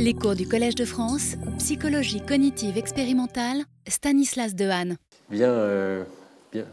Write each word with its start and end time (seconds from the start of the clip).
Les 0.00 0.14
cours 0.14 0.36
du 0.36 0.46
Collège 0.46 0.76
de 0.76 0.84
France, 0.84 1.34
psychologie 1.58 2.20
cognitive 2.20 2.78
expérimentale, 2.78 3.64
Stanislas 3.88 4.54
Dehaene. 4.54 4.96
Bien, 5.28 5.50
euh, 5.50 6.04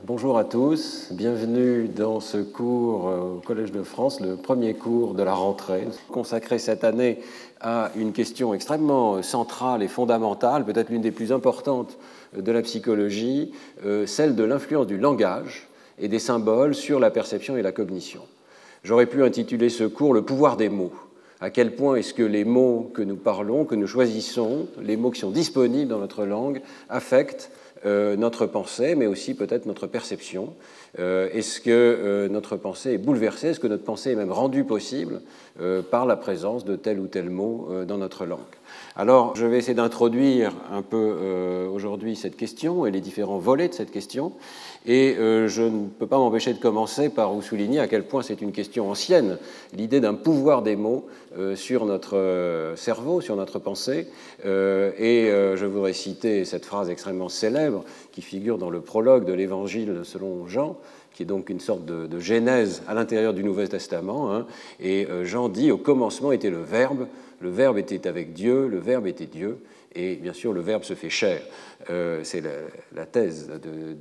bonjour 0.05 0.37
à 0.37 0.43
tous, 0.43 1.09
bienvenue 1.11 1.87
dans 1.87 2.19
ce 2.19 2.37
cours 2.37 3.07
euh, 3.07 3.37
au 3.37 3.41
Collège 3.41 3.71
de 3.71 3.81
France, 3.81 4.21
le 4.21 4.35
premier 4.35 4.75
cours 4.75 5.15
de 5.15 5.23
la 5.23 5.33
rentrée, 5.33 5.87
consacré 6.11 6.59
cette 6.59 6.83
année 6.83 7.17
à 7.61 7.89
une 7.95 8.13
question 8.13 8.53
extrêmement 8.53 9.23
centrale 9.23 9.81
et 9.81 9.87
fondamentale, 9.87 10.63
peut-être 10.63 10.89
l'une 10.89 11.01
des 11.01 11.11
plus 11.11 11.31
importantes 11.31 11.97
de 12.37 12.51
la 12.51 12.61
psychologie, 12.61 13.53
euh, 13.85 14.05
celle 14.05 14.35
de 14.35 14.43
l'influence 14.43 14.85
du 14.85 14.99
langage 14.99 15.67
et 15.97 16.07
des 16.09 16.19
symboles 16.19 16.75
sur 16.75 16.99
la 16.99 17.09
perception 17.09 17.57
et 17.57 17.63
la 17.63 17.71
cognition. 17.71 18.21
J'aurais 18.83 19.07
pu 19.07 19.23
intituler 19.23 19.69
ce 19.69 19.83
cours 19.83 20.13
Le 20.13 20.21
pouvoir 20.21 20.57
des 20.57 20.69
mots 20.69 20.93
à 21.45 21.51
quel 21.51 21.75
point 21.75 21.97
est-ce 21.97 22.15
que 22.15 22.23
les 22.23 22.43
mots 22.43 22.89
que 22.95 23.03
nous 23.03 23.17
parlons, 23.17 23.65
que 23.65 23.75
nous 23.75 23.85
choisissons, 23.85 24.65
les 24.81 24.97
mots 24.97 25.11
qui 25.11 25.19
sont 25.19 25.29
disponibles 25.29 25.87
dans 25.87 25.99
notre 25.99 26.25
langue, 26.25 26.59
affectent 26.89 27.51
euh, 27.85 28.15
notre 28.15 28.47
pensée, 28.47 28.95
mais 28.95 29.05
aussi 29.05 29.35
peut-être 29.35 29.67
notre 29.67 29.85
perception? 29.85 30.53
Euh, 30.97 31.29
est-ce 31.33 31.61
que 31.61 31.69
euh, 31.69 32.29
notre 32.29 32.57
pensée 32.57 32.93
est 32.93 32.97
bouleversée? 32.97 33.49
Est-ce 33.49 33.59
que 33.59 33.67
notre 33.67 33.83
pensée 33.83 34.13
est 34.13 34.15
même 34.15 34.31
rendue 34.31 34.63
possible 34.63 35.21
par 35.91 36.07
la 36.07 36.17
présence 36.17 36.65
de 36.65 36.75
tel 36.75 36.99
ou 36.99 37.05
tel 37.05 37.29
mot 37.29 37.69
dans 37.87 37.99
notre 37.99 38.25
langue? 38.25 38.39
Alors, 38.97 39.35
je 39.35 39.45
vais 39.45 39.57
essayer 39.57 39.73
d'introduire 39.73 40.53
un 40.71 40.81
peu 40.81 41.67
aujourd'hui 41.69 42.15
cette 42.15 42.37
question 42.37 42.85
et 42.85 42.91
les 42.91 43.01
différents 43.01 43.39
volets 43.39 43.67
de 43.67 43.73
cette 43.73 43.91
question. 43.91 44.31
Et 44.87 45.15
euh, 45.17 45.47
je 45.47 45.63
ne 45.63 45.87
peux 45.87 46.05
pas 46.05 46.17
m'empêcher 46.17 46.53
de 46.53 46.59
commencer 46.59 47.09
par 47.09 47.33
vous 47.33 47.41
souligner 47.41 47.79
à 47.79 47.87
quel 47.87 48.03
point 48.03 48.21
c'est 48.21 48.41
une 48.41 48.51
question 48.51 48.89
ancienne, 48.89 49.37
l'idée 49.73 49.99
d'un 49.99 50.13
pouvoir 50.13 50.61
des 50.61 50.75
mots 50.75 51.07
euh, 51.37 51.55
sur 51.55 51.85
notre 51.85 52.17
euh, 52.17 52.75
cerveau, 52.75 53.19
sur 53.19 53.35
notre 53.35 53.57
pensée. 53.57 54.07
et 54.43 55.31
je 55.55 55.65
voudrais 55.65 55.93
citer 55.93 56.45
cette 56.45 56.65
phrase 56.65 56.89
extrêmement 56.89 57.29
célèbre 57.29 57.83
qui 58.11 58.21
figure 58.21 58.57
dans 58.57 58.69
le 58.69 58.81
prologue 58.81 59.25
de 59.25 59.33
l'Évangile 59.33 60.01
selon 60.03 60.47
Jean, 60.47 60.77
qui 61.13 61.23
est 61.23 61.25
donc 61.25 61.49
une 61.49 61.59
sorte 61.59 61.85
de, 61.85 62.19
genèse 62.19 62.83
à 62.87 62.93
l'intérieur 62.93 63.33
du 63.33 63.43
Nouveau 63.43 63.65
Testament. 63.65 64.33
Hein. 64.33 64.45
Et 64.79 65.07
Jean 65.23 65.49
dit, 65.49 65.71
au 65.71 65.77
commencement 65.77 66.31
était 66.31 66.49
le 66.49 66.61
Verbe, 66.61 67.07
le 67.39 67.49
Verbe 67.49 67.77
était 67.77 68.07
avec 68.07 68.33
Dieu, 68.33 68.67
le 68.67 68.79
Verbe 68.79 69.07
était 69.07 69.25
Dieu, 69.25 69.59
et 69.93 70.15
bien 70.15 70.33
sûr 70.33 70.53
le 70.53 70.61
Verbe 70.61 70.83
se 70.83 70.93
fait 70.93 71.09
chair. 71.09 71.41
Euh, 71.89 72.21
c'est 72.23 72.41
la, 72.95 73.05
thèse 73.05 73.51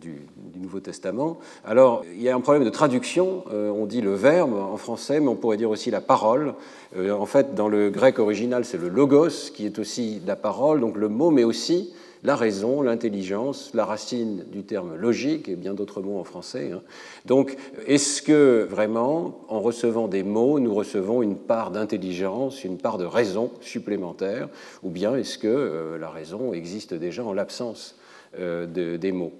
du, 0.00 0.22
Nouveau 0.56 0.80
Testament. 0.80 1.38
Alors, 1.64 2.04
il 2.14 2.22
y 2.22 2.30
a 2.30 2.34
un 2.34 2.40
problème 2.40 2.64
de 2.64 2.70
traduction. 2.70 3.44
Euh, 3.52 3.70
on 3.70 3.84
dit 3.84 4.00
le 4.00 4.14
verbe 4.14 4.54
en 4.54 4.76
français, 4.76 5.20
mais 5.20 5.28
on 5.28 5.36
pourrait 5.36 5.58
dire 5.58 5.68
aussi 5.68 5.90
la 5.90 6.00
parole. 6.00 6.54
Euh, 6.96 7.12
en 7.12 7.26
fait, 7.26 7.54
dans 7.54 7.68
le 7.68 7.90
grec 7.90 8.18
original, 8.18 8.64
c'est 8.64 8.78
le 8.78 8.88
logos 8.88 9.50
qui 9.52 9.66
est 9.66 9.78
aussi 9.78 10.22
la 10.26 10.36
parole, 10.36 10.80
donc 10.80 10.96
le 10.96 11.08
mot, 11.08 11.30
mais 11.30 11.44
aussi 11.44 11.92
la 12.24 12.36
raison, 12.36 12.80
l'intelligence, 12.80 13.70
la 13.74 13.84
racine 13.84 14.44
du 14.50 14.64
terme 14.64 14.96
logique 14.96 15.50
et 15.50 15.56
bien 15.56 15.74
d'autres 15.74 16.00
mots 16.00 16.18
en 16.18 16.24
français. 16.24 16.70
Hein. 16.72 16.80
Donc, 17.26 17.56
est-ce 17.86 18.22
que 18.22 18.66
vraiment, 18.68 19.44
en 19.48 19.60
recevant 19.60 20.08
des 20.08 20.22
mots, 20.22 20.58
nous 20.58 20.74
recevons 20.74 21.22
une 21.22 21.36
part 21.36 21.70
d'intelligence, 21.70 22.64
une 22.64 22.78
part 22.78 22.96
de 22.96 23.04
raison 23.04 23.50
supplémentaire, 23.60 24.48
ou 24.82 24.88
bien 24.88 25.14
est-ce 25.16 25.36
que 25.36 25.46
euh, 25.46 25.98
la 25.98 26.08
raison 26.08 26.54
existe 26.54 26.94
déjà 26.94 27.22
en 27.22 27.34
l'absence 27.34 27.96
euh, 28.38 28.96
des 28.96 29.12
mots? 29.12 29.34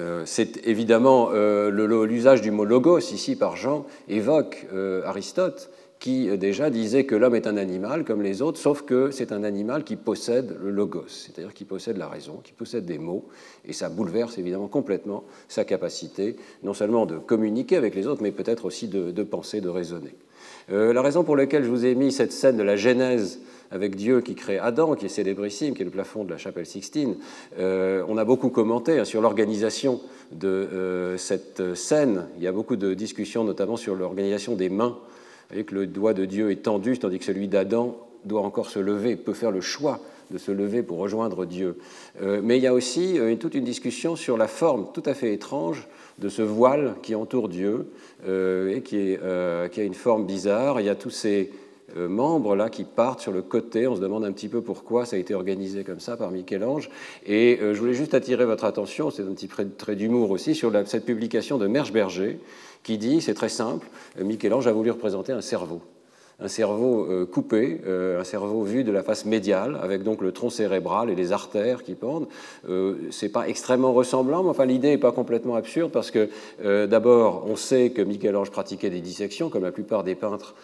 Euh, 0.00 0.22
c'est 0.24 0.66
évidemment 0.66 1.30
l'usage 1.30 2.40
du 2.40 2.50
mot 2.50 2.64
logos 2.64 2.98
ici 2.98 3.36
par 3.36 3.56
Jean 3.56 3.86
évoque 4.08 4.66
Aristote 5.04 5.70
qui 5.98 6.28
euh, 6.28 6.36
déjà 6.36 6.70
disait 6.70 7.04
que 7.04 7.14
l'homme 7.14 7.34
est 7.34 7.46
un 7.46 7.56
animal 7.56 8.04
comme 8.04 8.22
les 8.22 8.42
autres, 8.42 8.58
sauf 8.58 8.82
que 8.82 9.10
c'est 9.10 9.32
un 9.32 9.44
animal 9.44 9.84
qui 9.84 9.96
possède 9.96 10.56
le 10.62 10.70
logos, 10.70 11.08
c'est-à-dire 11.08 11.54
qui 11.54 11.64
possède 11.64 11.96
la 11.96 12.08
raison, 12.08 12.40
qui 12.42 12.52
possède 12.52 12.84
des 12.84 12.98
mots, 12.98 13.26
et 13.64 13.72
ça 13.72 13.88
bouleverse 13.88 14.38
évidemment 14.38 14.68
complètement 14.68 15.24
sa 15.48 15.64
capacité 15.64 16.36
non 16.62 16.74
seulement 16.74 17.06
de 17.06 17.18
communiquer 17.18 17.76
avec 17.76 17.94
les 17.94 18.06
autres, 18.06 18.22
mais 18.22 18.32
peut-être 18.32 18.66
aussi 18.66 18.88
de, 18.88 19.22
penser, 19.22 19.60
de 19.60 19.68
raisonner. 19.68 20.14
Euh, 20.70 20.92
la 20.92 21.02
raison 21.02 21.24
pour 21.24 21.36
laquelle 21.36 21.64
je 21.64 21.68
vous 21.68 21.86
ai 21.86 21.94
mis 21.94 22.12
cette 22.12 22.32
scène 22.32 22.56
de 22.56 22.62
la 22.62 22.76
Genèse 22.76 23.40
avec 23.70 23.96
Dieu 23.96 24.20
qui 24.20 24.34
crée 24.34 24.58
Adam, 24.58 24.94
qui 24.94 25.06
est 25.06 25.08
célébrissime, 25.08 25.74
qui 25.74 25.82
est 25.82 25.84
le 25.84 25.90
plafond 25.90 26.24
de 26.24 26.30
la 26.30 26.38
chapelle 26.38 26.66
Sixtine, 26.66 27.16
euh, 27.58 28.04
on 28.08 28.16
a 28.16 28.24
beaucoup 28.24 28.50
commenté 28.50 28.98
hein, 28.98 29.04
sur 29.04 29.20
l'organisation 29.20 30.00
de 30.32 31.14
cette 31.18 31.74
scène. 31.74 32.26
Il 32.36 32.42
y 32.42 32.46
a 32.48 32.52
beaucoup 32.52 32.76
de 32.76 32.94
discussions, 32.94 33.44
notamment 33.44 33.76
sur 33.76 33.94
l'organisation 33.94 34.54
des 34.54 34.68
mains 34.68 34.98
voyez 35.50 35.64
que 35.64 35.74
le 35.74 35.86
doigt 35.86 36.14
de 36.14 36.24
Dieu 36.24 36.50
est 36.50 36.62
tendu, 36.62 36.98
tandis 36.98 37.18
que 37.18 37.24
celui 37.24 37.48
d'Adam 37.48 37.96
doit 38.24 38.42
encore 38.42 38.70
se 38.70 38.78
lever, 38.78 39.16
peut 39.16 39.32
faire 39.32 39.50
le 39.50 39.60
choix 39.60 40.00
de 40.30 40.38
se 40.38 40.50
lever 40.50 40.82
pour 40.82 40.98
rejoindre 40.98 41.44
Dieu. 41.44 41.78
Euh, 42.22 42.40
mais 42.42 42.58
il 42.58 42.62
y 42.62 42.66
a 42.66 42.74
aussi 42.74 43.18
euh, 43.18 43.34
toute 43.36 43.54
une 43.54 43.64
discussion 43.64 44.16
sur 44.16 44.36
la 44.36 44.48
forme 44.48 44.88
tout 44.92 45.02
à 45.06 45.14
fait 45.14 45.32
étrange 45.32 45.86
de 46.18 46.28
ce 46.28 46.42
voile 46.42 46.94
qui 47.02 47.14
entoure 47.14 47.48
Dieu 47.48 47.92
euh, 48.26 48.76
et 48.76 48.82
qui, 48.82 49.16
a 49.16 49.82
une 49.82 49.94
forme 49.94 50.26
bizarre. 50.26 50.80
Il 50.80 50.86
y 50.86 50.90
a 50.90 50.94
tous 50.94 51.10
ces 51.10 51.52
membres 51.94 52.56
là 52.56 52.68
qui 52.68 52.84
partent 52.84 53.20
sur 53.20 53.32
le 53.32 53.42
côté. 53.42 53.86
On 53.86 53.94
se 53.94 54.00
demande 54.00 54.24
un 54.24 54.32
petit 54.32 54.48
peu 54.48 54.60
pourquoi 54.60 55.06
ça 55.06 55.16
a 55.16 55.18
été 55.18 55.34
organisé 55.34 55.84
comme 55.84 56.00
ça 56.00 56.16
par 56.16 56.30
Michel-Ange. 56.30 56.90
Et 57.24 57.58
je 57.60 57.78
voulais 57.78 57.94
juste 57.94 58.12
attirer 58.12 58.44
votre 58.44 58.64
attention, 58.64 59.10
c'est 59.10 59.22
un 59.22 59.32
petit 59.32 59.48
trait 59.48 59.94
d'humour 59.94 60.30
aussi, 60.30 60.54
sur 60.54 60.72
cette 60.86 61.06
publication 61.06 61.58
de 61.58 61.66
Merge 61.68 61.92
Berger 61.92 62.40
qui 62.86 62.98
dit, 62.98 63.20
c'est 63.20 63.34
très 63.34 63.48
simple, 63.48 63.88
euh, 64.18 64.24
Michel-Ange 64.24 64.68
a 64.68 64.72
voulu 64.72 64.92
représenter 64.92 65.32
un 65.32 65.40
cerveau 65.40 65.82
un 66.38 66.48
cerveau 66.48 67.06
euh, 67.10 67.24
coupé, 67.24 67.80
euh, 67.86 68.20
un 68.20 68.24
cerveau 68.24 68.62
vu 68.62 68.84
de 68.84 68.92
la 68.92 69.02
face 69.02 69.24
médiale, 69.24 69.78
avec 69.82 70.02
donc 70.02 70.20
le 70.20 70.32
tronc 70.32 70.50
cérébral 70.50 71.08
et 71.08 71.14
les 71.14 71.32
artères 71.32 71.82
qui 71.82 71.94
pendent. 71.94 72.28
C'est 73.10 73.30
pas 73.30 73.48
extrêmement 73.48 73.94
ressemblant, 73.94 74.42
mais 74.42 74.50
enfin 74.50 74.66
l'idée 74.66 74.90
n'est 74.90 74.98
pas 74.98 75.12
complètement 75.12 75.54
absurde 75.54 75.90
parce 75.90 76.10
que 76.10 76.28
d'abord 76.84 77.46
on 77.48 77.56
sait 77.56 77.88
que 77.88 78.02
Michel-Ange 78.02 78.50
pratiquait 78.50 78.90
des 78.90 79.00
dissections, 79.00 79.48
comme 79.48 79.64
la 79.64 79.72
plupart 79.72 80.04
des 80.04 80.14
peintres 80.14 80.54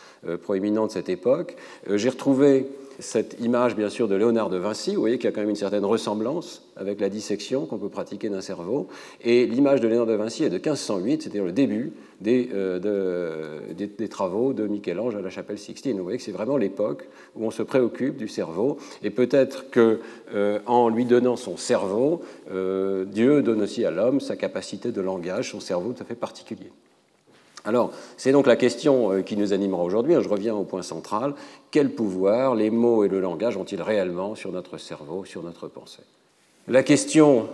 proéminents 0.42 0.86
de 0.86 0.92
cette 0.92 1.08
époque. 1.08 1.56
J'ai 1.88 2.10
retrouvé 2.10 2.66
cette 3.02 3.36
image, 3.40 3.76
bien 3.76 3.90
sûr, 3.90 4.08
de 4.08 4.14
Léonard 4.14 4.48
de 4.48 4.56
Vinci. 4.56 4.94
Vous 4.94 5.00
voyez 5.00 5.18
qu'il 5.18 5.26
y 5.26 5.28
a 5.28 5.32
quand 5.32 5.40
même 5.40 5.50
une 5.50 5.56
certaine 5.56 5.84
ressemblance 5.84 6.66
avec 6.76 7.00
la 7.00 7.08
dissection 7.08 7.66
qu'on 7.66 7.76
peut 7.76 7.88
pratiquer 7.88 8.28
d'un 8.28 8.40
cerveau. 8.40 8.88
Et 9.22 9.46
l'image 9.46 9.80
de 9.80 9.88
Léonard 9.88 10.06
de 10.06 10.14
Vinci 10.14 10.44
est 10.44 10.50
de 10.50 10.54
1508, 10.54 11.22
c'est-à-dire 11.22 11.44
le 11.44 11.52
début 11.52 11.92
des, 12.20 12.48
euh, 12.54 13.60
des, 13.74 14.08
travaux 14.08 14.52
de 14.52 14.66
Michel-Ange 14.66 15.16
à 15.16 15.20
la 15.20 15.30
chapelle 15.30 15.58
Sixtine. 15.58 15.98
Vous 15.98 16.04
voyez 16.04 16.18
que 16.18 16.24
c'est 16.24 16.32
vraiment 16.32 16.56
l'époque 16.56 17.08
où 17.36 17.44
on 17.44 17.50
se 17.50 17.62
préoccupe 17.62 18.16
du 18.16 18.28
cerveau. 18.28 18.78
Et 19.02 19.10
peut-être 19.10 19.70
qu'en 19.70 19.98
euh, 20.34 20.90
lui 20.90 21.04
donnant 21.04 21.36
son 21.36 21.56
cerveau, 21.56 22.22
euh, 22.52 23.04
Dieu 23.04 23.42
donne 23.42 23.62
aussi 23.62 23.84
à 23.84 23.90
l'homme 23.90 24.20
sa 24.20 24.36
capacité 24.36 24.92
de 24.92 25.00
langage, 25.00 25.50
son 25.50 25.60
cerveau 25.60 25.92
tout 25.92 26.02
à 26.02 26.06
fait 26.06 26.14
particulier. 26.14 26.70
Alors, 27.64 27.92
c'est 28.16 28.32
donc 28.32 28.46
la 28.46 28.56
question 28.56 29.12
euh, 29.12 29.22
qui 29.22 29.36
nous 29.36 29.52
animera 29.52 29.82
aujourd'hui. 29.82 30.14
Je 30.20 30.28
reviens 30.28 30.54
au 30.54 30.64
point 30.64 30.82
central. 30.82 31.34
Quel 31.70 31.90
pouvoir 31.90 32.54
les 32.54 32.70
mots 32.70 33.04
et 33.04 33.08
le 33.08 33.20
langage 33.20 33.56
ont-ils 33.56 33.80
réellement 33.80 34.34
sur 34.34 34.50
notre 34.50 34.78
cerveau, 34.78 35.24
sur 35.24 35.42
notre 35.42 35.68
pensée? 35.68 36.02
La 36.68 36.82
question 36.82 37.48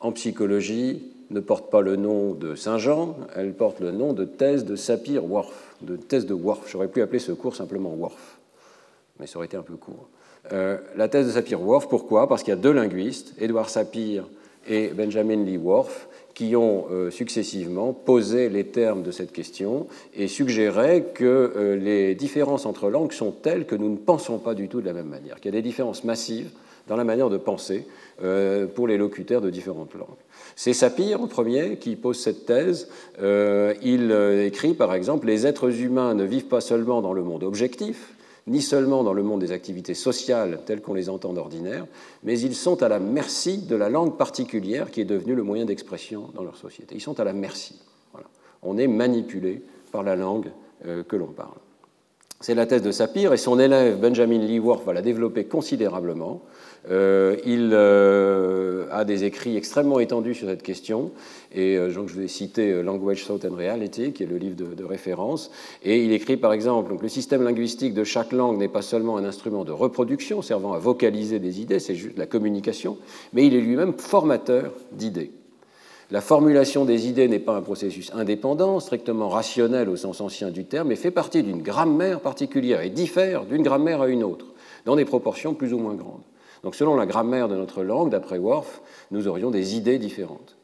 en 0.00 0.12
psychologie 0.12 1.02
ne 1.30 1.40
porte 1.40 1.70
pas 1.70 1.80
le 1.80 1.96
nom 1.96 2.32
de 2.32 2.54
Saint-Jean, 2.54 3.16
elle 3.36 3.52
porte 3.52 3.80
le 3.80 3.90
nom 3.90 4.12
de 4.12 4.24
thèse 4.24 4.64
de 4.64 4.76
Sapir-Whorf, 4.76 5.76
de 5.82 5.96
thèse 5.96 6.26
de 6.26 6.34
Whorf. 6.34 6.68
J'aurais 6.70 6.88
pu 6.88 7.02
appeler 7.02 7.18
ce 7.18 7.32
cours 7.32 7.54
simplement 7.54 7.92
Whorf, 7.94 8.38
mais 9.20 9.26
ça 9.26 9.36
aurait 9.36 9.46
été 9.46 9.56
un 9.56 9.62
peu 9.62 9.74
court. 9.74 10.08
Euh, 10.52 10.78
la 10.96 11.08
thèse 11.08 11.26
de 11.26 11.32
Sapir-Whorf, 11.32 11.88
pourquoi? 11.88 12.28
Parce 12.28 12.42
qu'il 12.42 12.52
y 12.52 12.56
a 12.56 12.60
deux 12.60 12.72
linguistes, 12.72 13.34
Édouard 13.38 13.68
Sapir 13.68 14.26
et 14.66 14.88
Benjamin 14.88 15.44
Lee 15.44 15.58
Whorf, 15.58 16.08
qui 16.38 16.54
ont 16.54 16.86
euh, 16.92 17.10
successivement 17.10 17.92
posé 17.92 18.48
les 18.48 18.62
termes 18.62 19.02
de 19.02 19.10
cette 19.10 19.32
question 19.32 19.88
et 20.14 20.28
suggéré 20.28 21.06
que 21.12 21.24
euh, 21.24 21.74
les 21.74 22.14
différences 22.14 22.64
entre 22.64 22.90
langues 22.90 23.10
sont 23.10 23.32
telles 23.32 23.66
que 23.66 23.74
nous 23.74 23.90
ne 23.90 23.96
pensons 23.96 24.38
pas 24.38 24.54
du 24.54 24.68
tout 24.68 24.80
de 24.80 24.86
la 24.86 24.92
même 24.92 25.08
manière, 25.08 25.40
qu'il 25.40 25.46
y 25.46 25.48
a 25.56 25.58
des 25.58 25.66
différences 25.66 26.04
massives 26.04 26.50
dans 26.86 26.94
la 26.94 27.02
manière 27.02 27.28
de 27.28 27.38
penser 27.38 27.88
euh, 28.22 28.68
pour 28.68 28.86
les 28.86 28.98
locuteurs 28.98 29.40
de 29.40 29.50
différentes 29.50 29.94
langues. 29.94 30.06
C'est 30.54 30.74
Sapir, 30.74 31.20
en 31.20 31.26
premier, 31.26 31.76
qui 31.76 31.96
pose 31.96 32.20
cette 32.20 32.46
thèse. 32.46 32.88
il 33.20 34.12
écrit, 34.46 34.74
par 34.74 34.94
exemple, 34.94 35.26
Les 35.26 35.44
êtres 35.44 35.80
humains 35.80 36.14
ne 36.14 36.22
vivent 36.22 36.46
pas 36.46 36.60
seulement 36.60 37.02
dans 37.02 37.14
le 37.14 37.24
monde 37.24 37.42
objectif, 37.42 38.14
ni 38.48 38.62
seulement 38.62 39.04
dans 39.04 39.12
le 39.12 39.22
monde 39.22 39.40
des 39.40 39.52
activités 39.52 39.94
sociales 39.94 40.60
telles 40.66 40.80
qu'on 40.80 40.94
les 40.94 41.08
entend 41.08 41.32
d'ordinaire, 41.32 41.86
mais 42.22 42.38
ils 42.38 42.54
sont 42.54 42.82
à 42.82 42.88
la 42.88 42.98
merci 42.98 43.58
de 43.58 43.76
la 43.76 43.88
langue 43.88 44.16
particulière 44.16 44.90
qui 44.90 45.00
est 45.00 45.04
devenue 45.04 45.34
le 45.34 45.42
moyen 45.42 45.64
d'expression 45.64 46.30
dans 46.34 46.42
leur 46.42 46.56
société. 46.56 46.94
Ils 46.94 47.00
sont 47.00 47.20
à 47.20 47.24
la 47.24 47.32
merci. 47.32 47.80
On 48.62 48.76
est 48.76 48.88
manipulé 48.88 49.62
par 49.92 50.02
la 50.02 50.16
langue 50.16 50.50
euh, 50.86 51.02
que 51.02 51.16
l'on 51.16 51.28
parle. 51.28 51.58
C'est 52.40 52.54
la 52.54 52.66
thèse 52.66 52.82
de 52.82 52.92
Sapir 52.92 53.32
et 53.32 53.36
son 53.36 53.58
élève 53.58 53.98
Benjamin 53.98 54.38
Lee 54.38 54.60
Worf 54.60 54.84
va 54.84 54.92
la 54.92 55.02
développer 55.02 55.44
considérablement. 55.44 56.42
Euh, 56.90 57.36
il 57.44 57.70
euh, 57.72 58.86
a 58.90 59.04
des 59.04 59.24
écrits 59.24 59.56
extrêmement 59.56 60.00
étendus 60.00 60.34
sur 60.34 60.48
cette 60.48 60.62
question, 60.62 61.10
et 61.52 61.76
euh, 61.76 61.92
donc, 61.92 62.08
je 62.08 62.18
vais 62.18 62.28
citer 62.28 62.82
Language, 62.82 63.26
Thought 63.26 63.44
and 63.44 63.54
Reality, 63.54 64.12
qui 64.12 64.22
est 64.22 64.26
le 64.26 64.38
livre 64.38 64.56
de, 64.56 64.84
référence, 64.84 65.50
et 65.82 66.02
il 66.02 66.12
écrit 66.12 66.38
par 66.38 66.52
exemple 66.52 66.90
donc, 66.90 67.02
le 67.02 67.08
système 67.08 67.42
linguistique 67.42 67.92
de 67.92 68.04
chaque 68.04 68.32
langue 68.32 68.58
n'est 68.58 68.68
pas 68.68 68.80
seulement 68.80 69.18
un 69.18 69.24
instrument 69.24 69.64
de 69.64 69.72
reproduction 69.72 70.40
servant 70.40 70.72
à 70.72 70.78
vocaliser 70.78 71.38
des 71.38 71.60
idées, 71.60 71.78
c'est 71.78 71.94
juste 71.94 72.16
la 72.16 72.26
communication, 72.26 72.96
mais 73.34 73.46
il 73.46 73.54
est 73.54 73.60
lui-même 73.60 73.92
formateur 73.98 74.72
d'idées. 74.92 75.32
La 76.10 76.22
formulation 76.22 76.86
des 76.86 77.06
idées 77.06 77.28
n'est 77.28 77.38
pas 77.38 77.54
un 77.54 77.60
processus 77.60 78.10
indépendant, 78.14 78.80
strictement 78.80 79.28
rationnel 79.28 79.90
au 79.90 79.96
sens 79.96 80.22
ancien 80.22 80.50
du 80.50 80.64
terme, 80.64 80.88
mais 80.88 80.96
fait 80.96 81.10
partie 81.10 81.42
d'une 81.42 81.60
grammaire 81.60 82.20
particulière 82.20 82.80
et 82.80 82.88
diffère 82.88 83.44
d'une 83.44 83.62
grammaire 83.62 84.00
à 84.00 84.08
une 84.08 84.24
autre, 84.24 84.46
dans 84.86 84.96
des 84.96 85.04
proportions 85.04 85.52
plus 85.52 85.74
ou 85.74 85.78
moins 85.78 85.94
grandes. 85.94 86.22
Donc 86.62 86.74
selon 86.74 86.96
la 86.96 87.06
grammaire 87.06 87.48
de 87.48 87.56
notre 87.56 87.82
langue, 87.82 88.10
d'après 88.10 88.38
Worf, 88.38 88.82
nous 89.10 89.28
aurions 89.28 89.50
des 89.50 89.76
idées 89.76 89.98
différentes. 89.98 90.56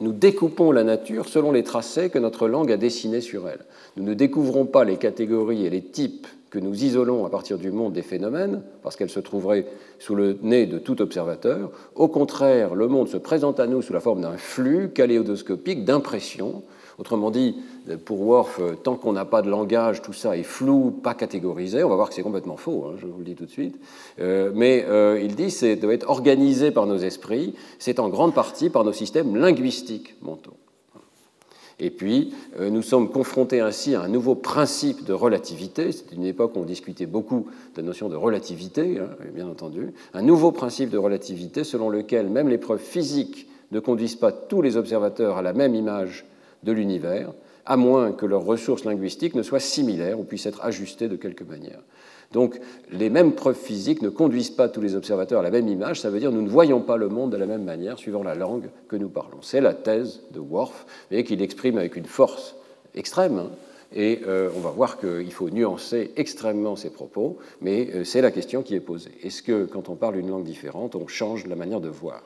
Nous 0.00 0.12
découpons 0.12 0.70
la 0.70 0.84
nature 0.84 1.28
selon 1.28 1.50
les 1.50 1.64
tracés 1.64 2.08
que 2.08 2.20
notre 2.20 2.46
langue 2.46 2.70
a 2.70 2.76
dessinés 2.76 3.20
sur 3.20 3.48
elle. 3.48 3.64
Nous 3.96 4.04
ne 4.04 4.14
découvrons 4.14 4.64
pas 4.64 4.84
les 4.84 4.96
catégories 4.96 5.66
et 5.66 5.70
les 5.70 5.82
types 5.82 6.28
que 6.50 6.58
nous 6.58 6.84
isolons 6.84 7.26
à 7.26 7.30
partir 7.30 7.58
du 7.58 7.70
monde 7.70 7.92
des 7.92 8.02
phénomènes, 8.02 8.62
parce 8.82 8.96
qu'elles 8.96 9.10
se 9.10 9.20
trouveraient 9.20 9.66
sous 9.98 10.14
le 10.14 10.38
nez 10.42 10.66
de 10.66 10.78
tout 10.78 11.02
observateur. 11.02 11.70
Au 11.94 12.08
contraire, 12.08 12.74
le 12.74 12.88
monde 12.88 13.08
se 13.08 13.16
présente 13.16 13.60
à 13.60 13.66
nous 13.66 13.82
sous 13.82 13.92
la 13.92 14.00
forme 14.00 14.22
d'un 14.22 14.36
flux 14.36 14.90
kaléidoscopique 14.90 15.84
d'impressions. 15.84 16.62
Autrement 16.98 17.30
dit, 17.30 17.54
pour 18.04 18.20
Worf, 18.22 18.60
tant 18.82 18.96
qu'on 18.96 19.12
n'a 19.12 19.24
pas 19.24 19.40
de 19.40 19.48
langage, 19.48 20.02
tout 20.02 20.12
ça 20.12 20.36
est 20.36 20.42
flou, 20.42 20.90
pas 20.90 21.14
catégorisé. 21.14 21.84
On 21.84 21.88
va 21.88 21.94
voir 21.94 22.08
que 22.08 22.14
c'est 22.14 22.22
complètement 22.22 22.56
faux, 22.56 22.86
hein, 22.86 22.96
je 23.00 23.06
vous 23.06 23.18
le 23.18 23.24
dis 23.24 23.36
tout 23.36 23.46
de 23.46 23.50
suite. 23.50 23.78
Euh, 24.18 24.50
mais 24.52 24.84
euh, 24.88 25.20
il 25.22 25.36
dit 25.36 25.46
que 25.46 25.74
doit 25.76 25.94
être 25.94 26.10
organisé 26.10 26.72
par 26.72 26.86
nos 26.86 26.98
esprits, 26.98 27.54
c'est 27.78 28.00
en 28.00 28.08
grande 28.08 28.34
partie 28.34 28.68
par 28.68 28.82
nos 28.84 28.92
systèmes 28.92 29.36
linguistiques 29.36 30.16
mentaux. 30.22 30.56
Et 31.80 31.90
puis, 31.90 32.34
euh, 32.58 32.70
nous 32.70 32.82
sommes 32.82 33.08
confrontés 33.08 33.60
ainsi 33.60 33.94
à 33.94 34.02
un 34.02 34.08
nouveau 34.08 34.34
principe 34.34 35.04
de 35.04 35.12
relativité. 35.12 35.92
C'est 35.92 36.12
une 36.12 36.24
époque 36.24 36.56
où 36.56 36.60
on 36.60 36.64
discutait 36.64 37.06
beaucoup 37.06 37.46
de 37.76 37.80
la 37.80 37.86
notion 37.86 38.08
de 38.08 38.16
relativité, 38.16 38.98
hein, 38.98 39.10
bien 39.32 39.46
entendu. 39.46 39.92
Un 40.12 40.22
nouveau 40.22 40.50
principe 40.50 40.90
de 40.90 40.98
relativité 40.98 41.62
selon 41.62 41.88
lequel 41.88 42.28
même 42.28 42.48
les 42.48 42.58
preuves 42.58 42.80
physiques 42.80 43.46
ne 43.70 43.78
conduisent 43.78 44.16
pas 44.16 44.32
tous 44.32 44.62
les 44.62 44.76
observateurs 44.76 45.36
à 45.36 45.42
la 45.42 45.52
même 45.52 45.76
image 45.76 46.24
de 46.62 46.72
l'univers, 46.72 47.32
à 47.66 47.76
moins 47.76 48.12
que 48.12 48.26
leurs 48.26 48.44
ressources 48.44 48.84
linguistiques 48.84 49.34
ne 49.34 49.42
soient 49.42 49.60
similaires 49.60 50.18
ou 50.18 50.24
puissent 50.24 50.46
être 50.46 50.64
ajustées 50.64 51.08
de 51.08 51.16
quelque 51.16 51.44
manière. 51.44 51.80
Donc 52.32 52.60
les 52.90 53.08
mêmes 53.08 53.32
preuves 53.32 53.56
physiques 53.56 54.02
ne 54.02 54.10
conduisent 54.10 54.50
pas 54.50 54.68
tous 54.68 54.80
les 54.80 54.94
observateurs 54.94 55.40
à 55.40 55.42
la 55.42 55.50
même 55.50 55.68
image, 55.68 56.00
ça 56.00 56.10
veut 56.10 56.20
dire 56.20 56.32
nous 56.32 56.42
ne 56.42 56.48
voyons 56.48 56.80
pas 56.80 56.96
le 56.96 57.08
monde 57.08 57.32
de 57.32 57.36
la 57.36 57.46
même 57.46 57.64
manière 57.64 57.98
suivant 57.98 58.22
la 58.22 58.34
langue 58.34 58.68
que 58.88 58.96
nous 58.96 59.08
parlons. 59.08 59.38
C'est 59.40 59.60
la 59.60 59.74
thèse 59.74 60.22
de 60.32 60.40
Worf, 60.40 60.86
et 61.10 61.24
qu'il 61.24 61.40
exprime 61.40 61.78
avec 61.78 61.96
une 61.96 62.04
force 62.04 62.56
extrême, 62.94 63.38
hein. 63.38 63.50
et 63.94 64.20
euh, 64.26 64.50
on 64.56 64.60
va 64.60 64.70
voir 64.70 64.98
qu'il 64.98 65.32
faut 65.32 65.48
nuancer 65.48 66.12
extrêmement 66.16 66.76
ses 66.76 66.90
propos, 66.90 67.38
mais 67.62 67.88
euh, 67.94 68.04
c'est 68.04 68.20
la 68.20 68.30
question 68.30 68.62
qui 68.62 68.74
est 68.74 68.80
posée. 68.80 69.12
Est-ce 69.22 69.42
que 69.42 69.64
quand 69.64 69.88
on 69.88 69.94
parle 69.94 70.16
une 70.16 70.28
langue 70.28 70.44
différente, 70.44 70.96
on 70.96 71.06
change 71.06 71.46
la 71.46 71.56
manière 71.56 71.80
de 71.80 71.88
voir? 71.88 72.22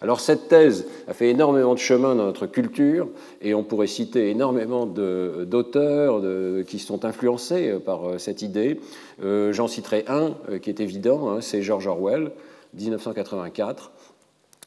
Alors 0.00 0.20
cette 0.20 0.48
thèse 0.48 0.86
a 1.08 1.14
fait 1.14 1.30
énormément 1.30 1.74
de 1.74 1.78
chemin 1.78 2.14
dans 2.14 2.24
notre 2.24 2.46
culture 2.46 3.08
et 3.42 3.54
on 3.54 3.64
pourrait 3.64 3.88
citer 3.88 4.30
énormément 4.30 4.86
d'auteurs 4.86 6.22
qui 6.66 6.78
sont 6.78 7.04
influencés 7.04 7.70
euh, 7.70 7.78
par 7.80 8.08
euh, 8.08 8.18
cette 8.18 8.42
idée. 8.42 8.80
Euh, 9.24 9.52
j'en 9.52 9.66
citerai 9.66 10.04
un 10.06 10.34
qui 10.62 10.70
est 10.70 10.80
évident, 10.80 11.30
hein, 11.30 11.40
c'est 11.40 11.62
George 11.62 11.86
Orwell, 11.86 12.30
1984, 12.74 13.90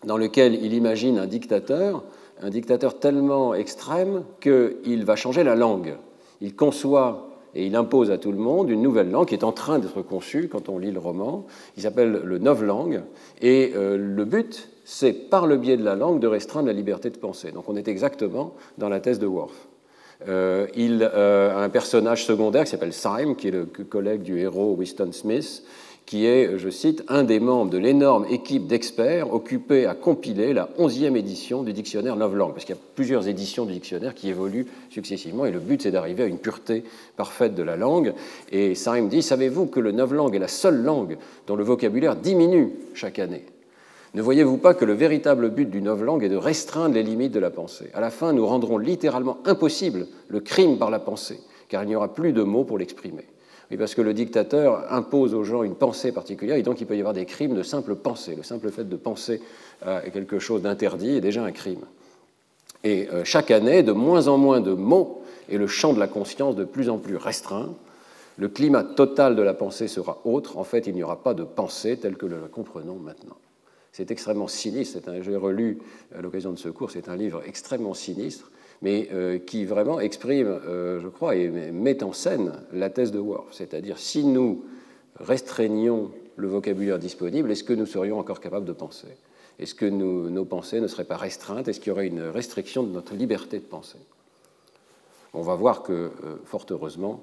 dans 0.05 0.17
lequel 0.17 0.55
il 0.55 0.73
imagine 0.73 1.17
un 1.17 1.27
dictateur, 1.27 2.03
un 2.41 2.49
dictateur 2.49 2.99
tellement 2.99 3.53
extrême 3.53 4.23
qu'il 4.41 5.05
va 5.05 5.15
changer 5.15 5.43
la 5.43 5.55
langue. 5.55 5.95
Il 6.41 6.55
conçoit 6.55 7.29
et 7.53 7.65
il 7.67 7.75
impose 7.75 8.11
à 8.11 8.17
tout 8.17 8.31
le 8.31 8.37
monde 8.37 8.69
une 8.69 8.81
nouvelle 8.81 9.11
langue 9.11 9.27
qui 9.27 9.35
est 9.35 9.43
en 9.43 9.51
train 9.51 9.79
d'être 9.79 10.01
conçue 10.01 10.49
quand 10.49 10.67
on 10.67 10.79
lit 10.79 10.91
le 10.91 10.99
roman. 10.99 11.45
Il 11.77 11.83
s'appelle 11.83 12.21
le 12.23 12.39
Novlangue. 12.39 13.03
Et 13.41 13.73
le 13.75 14.25
but, 14.25 14.70
c'est 14.85 15.13
par 15.13 15.47
le 15.47 15.57
biais 15.57 15.77
de 15.77 15.83
la 15.83 15.95
langue 15.95 16.19
de 16.19 16.27
restreindre 16.27 16.67
la 16.67 16.73
liberté 16.73 17.09
de 17.09 17.17
penser. 17.17 17.51
Donc 17.51 17.69
on 17.69 17.75
est 17.75 17.87
exactement 17.87 18.53
dans 18.77 18.89
la 18.89 18.99
thèse 18.99 19.19
de 19.19 19.27
Worf. 19.27 19.67
Euh, 20.27 20.67
il 20.75 21.01
euh, 21.01 21.55
a 21.55 21.63
un 21.63 21.69
personnage 21.69 22.25
secondaire 22.25 22.65
qui 22.65 22.71
s'appelle 22.71 22.93
Syme, 22.93 23.35
qui 23.35 23.47
est 23.47 23.51
le 23.51 23.65
collègue 23.65 24.21
du 24.21 24.39
héros 24.39 24.75
Winston 24.77 25.11
Smith, 25.11 25.63
qui 26.05 26.25
est, 26.25 26.57
je 26.57 26.69
cite, 26.69 27.03
un 27.07 27.23
des 27.23 27.39
membres 27.39 27.71
de 27.71 27.77
l'énorme 27.77 28.25
équipe 28.29 28.67
d'experts 28.67 29.33
occupés 29.33 29.85
à 29.85 29.95
compiler 29.95 30.53
la 30.53 30.69
onzième 30.77 31.15
édition 31.15 31.63
du 31.63 31.73
dictionnaire 31.73 32.15
Novlangue, 32.17 32.51
parce 32.51 32.65
qu'il 32.65 32.75
y 32.75 32.77
a 32.77 32.81
plusieurs 32.95 33.27
éditions 33.27 33.65
du 33.65 33.73
dictionnaire 33.73 34.13
qui 34.13 34.29
évoluent 34.29 34.67
successivement, 34.89 35.45
et 35.45 35.51
le 35.51 35.59
but 35.59 35.81
c'est 35.81 35.91
d'arriver 35.91 36.23
à 36.23 36.27
une 36.27 36.37
pureté 36.37 36.83
parfaite 37.15 37.55
de 37.55 37.63
la 37.63 37.77
langue. 37.77 38.13
Et 38.51 38.75
Syme 38.75 39.07
dit, 39.07 39.21
savez-vous 39.21 39.67
que 39.67 39.79
le 39.79 39.91
Novlangue 39.91 40.35
est 40.35 40.39
la 40.39 40.47
seule 40.47 40.83
langue 40.83 41.17
dont 41.47 41.55
le 41.55 41.63
vocabulaire 41.63 42.15
diminue 42.15 42.71
chaque 42.93 43.19
année? 43.19 43.45
Ne 44.13 44.21
voyez-vous 44.21 44.57
pas 44.57 44.73
que 44.73 44.83
le 44.83 44.93
véritable 44.93 45.49
but 45.49 45.69
du 45.69 45.81
novlangue 45.81 46.23
est 46.23 46.29
de 46.29 46.35
restreindre 46.35 46.95
les 46.95 47.03
limites 47.03 47.31
de 47.31 47.39
la 47.39 47.49
pensée? 47.49 47.89
À 47.93 48.01
la 48.01 48.09
fin, 48.09 48.33
nous 48.33 48.45
rendrons 48.45 48.77
littéralement 48.77 49.37
impossible 49.45 50.07
le 50.27 50.39
crime 50.41 50.77
par 50.77 50.89
la 50.89 50.99
pensée, 50.99 51.39
car 51.69 51.83
il 51.83 51.87
n'y 51.87 51.95
aura 51.95 52.13
plus 52.13 52.33
de 52.33 52.43
mots 52.43 52.65
pour 52.65 52.77
l'exprimer. 52.77 53.25
Oui, 53.69 53.77
parce 53.77 53.95
que 53.95 54.01
le 54.01 54.13
dictateur 54.13 54.91
impose 54.91 55.33
aux 55.33 55.45
gens 55.45 55.63
une 55.63 55.75
pensée 55.75 56.11
particulière, 56.11 56.57
et 56.57 56.61
donc 56.61 56.81
il 56.81 56.87
peut 56.87 56.97
y 56.97 56.99
avoir 56.99 57.13
des 57.13 57.25
crimes 57.25 57.55
de 57.55 57.63
simple 57.63 57.95
pensée. 57.95 58.35
Le 58.35 58.43
simple 58.43 58.69
fait 58.69 58.83
de 58.83 58.95
penser 58.97 59.41
à 59.81 60.01
quelque 60.01 60.39
chose 60.39 60.61
d'interdit 60.61 61.15
est 61.15 61.21
déjà 61.21 61.43
un 61.43 61.53
crime. 61.53 61.85
Et 62.83 63.07
euh, 63.13 63.23
chaque 63.23 63.51
année, 63.51 63.83
de 63.83 63.91
moins 63.91 64.27
en 64.27 64.37
moins 64.37 64.59
de 64.59 64.73
mots, 64.73 65.21
et 65.47 65.57
le 65.57 65.67
champ 65.67 65.93
de 65.93 65.99
la 65.99 66.07
conscience 66.07 66.55
de 66.55 66.65
plus 66.65 66.89
en 66.89 66.97
plus 66.97 67.15
restreint, 67.15 67.69
le 68.37 68.49
climat 68.49 68.83
total 68.83 69.35
de 69.35 69.41
la 69.41 69.53
pensée 69.53 69.87
sera 69.87 70.19
autre. 70.25 70.57
En 70.57 70.63
fait, 70.63 70.87
il 70.87 70.95
n'y 70.95 71.03
aura 71.03 71.21
pas 71.21 71.33
de 71.33 71.43
pensée 71.43 71.97
telle 71.97 72.17
que 72.17 72.25
nous 72.25 72.41
la 72.41 72.47
comprenons 72.47 72.95
maintenant. 72.95 73.37
C'est 73.91 74.09
extrêmement 74.11 74.47
sinistre. 74.47 74.99
J'ai 75.21 75.35
relu 75.35 75.79
à 76.15 76.21
l'occasion 76.21 76.51
de 76.51 76.57
ce 76.57 76.69
cours, 76.69 76.91
c'est 76.91 77.09
un 77.09 77.15
livre 77.15 77.41
extrêmement 77.45 77.93
sinistre, 77.93 78.51
mais 78.81 79.09
euh, 79.11 79.37
qui 79.37 79.65
vraiment 79.65 79.99
exprime, 79.99 80.47
euh, 80.47 80.99
je 81.01 81.07
crois, 81.07 81.35
et 81.35 81.49
met 81.49 82.03
en 82.03 82.13
scène 82.13 82.53
la 82.71 82.89
thèse 82.89 83.11
de 83.11 83.19
Worf. 83.19 83.53
C'est-à-dire, 83.53 83.99
si 83.99 84.23
nous 84.23 84.63
restreignions 85.19 86.11
le 86.37 86.47
vocabulaire 86.47 86.99
disponible, 86.99 87.51
est-ce 87.51 87.65
que 87.65 87.73
nous 87.73 87.85
serions 87.85 88.17
encore 88.17 88.39
capables 88.39 88.65
de 88.65 88.71
penser? 88.71 89.09
Est-ce 89.59 89.75
que 89.75 89.85
nos 89.85 90.45
pensées 90.45 90.79
ne 90.79 90.87
seraient 90.87 91.03
pas 91.03 91.17
restreintes? 91.17 91.67
Est-ce 91.67 91.79
qu'il 91.79 91.89
y 91.89 91.91
aurait 91.91 92.07
une 92.07 92.23
restriction 92.23 92.83
de 92.83 92.91
notre 92.91 93.13
liberté 93.13 93.59
de 93.59 93.65
penser? 93.65 93.99
On 95.33 95.41
va 95.41 95.55
voir 95.55 95.83
que, 95.83 95.91
euh, 95.91 96.09
fort 96.45 96.65
heureusement, 96.71 97.21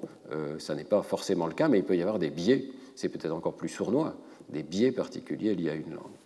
ça 0.59 0.75
n'est 0.75 0.83
pas 0.83 1.01
forcément 1.01 1.47
le 1.47 1.53
cas, 1.53 1.67
mais 1.67 1.79
il 1.79 1.83
peut 1.83 1.97
y 1.97 2.01
avoir 2.01 2.19
des 2.19 2.29
biais, 2.29 2.69
c'est 2.95 3.09
peut-être 3.09 3.33
encore 3.33 3.55
plus 3.55 3.69
sournois, 3.69 4.15
des 4.49 4.63
biais 4.63 4.91
particuliers 4.91 5.55
liés 5.55 5.71
à 5.71 5.75
une 5.75 5.91
langue. 5.91 6.18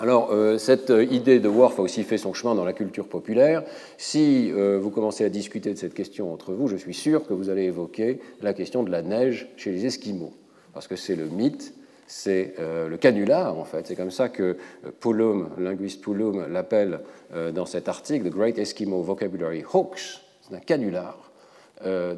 Alors, 0.00 0.30
euh, 0.30 0.58
cette 0.58 0.92
idée 1.10 1.40
de 1.40 1.48
Worf 1.48 1.80
a 1.80 1.82
aussi 1.82 2.04
fait 2.04 2.18
son 2.18 2.32
chemin 2.32 2.54
dans 2.54 2.64
la 2.64 2.72
culture 2.72 3.08
populaire. 3.08 3.64
Si 3.96 4.52
euh, 4.52 4.78
vous 4.80 4.90
commencez 4.90 5.24
à 5.24 5.28
discuter 5.28 5.72
de 5.72 5.78
cette 5.78 5.94
question 5.94 6.32
entre 6.32 6.52
vous, 6.52 6.68
je 6.68 6.76
suis 6.76 6.94
sûr 6.94 7.26
que 7.26 7.34
vous 7.34 7.50
allez 7.50 7.64
évoquer 7.64 8.20
la 8.40 8.54
question 8.54 8.84
de 8.84 8.92
la 8.92 9.02
neige 9.02 9.48
chez 9.56 9.72
les 9.72 9.86
Esquimaux, 9.86 10.32
parce 10.72 10.86
que 10.86 10.94
c'est 10.94 11.16
le 11.16 11.24
mythe, 11.24 11.74
c'est 12.06 12.54
euh, 12.60 12.88
le 12.88 12.96
canular, 12.96 13.58
en 13.58 13.64
fait. 13.64 13.88
C'est 13.88 13.96
comme 13.96 14.12
ça 14.12 14.28
que 14.28 14.56
Pullum, 15.00 15.50
le 15.58 15.64
linguiste 15.64 16.00
Pullum, 16.00 16.46
l'appelle 16.48 17.00
dans 17.52 17.66
cet 17.66 17.88
article, 17.88 18.30
The 18.30 18.32
Great 18.32 18.56
Eskimo 18.56 19.02
Vocabulary 19.02 19.64
Hoax. 19.70 20.20
C'est 20.42 20.54
un 20.54 20.60
canular. 20.60 21.32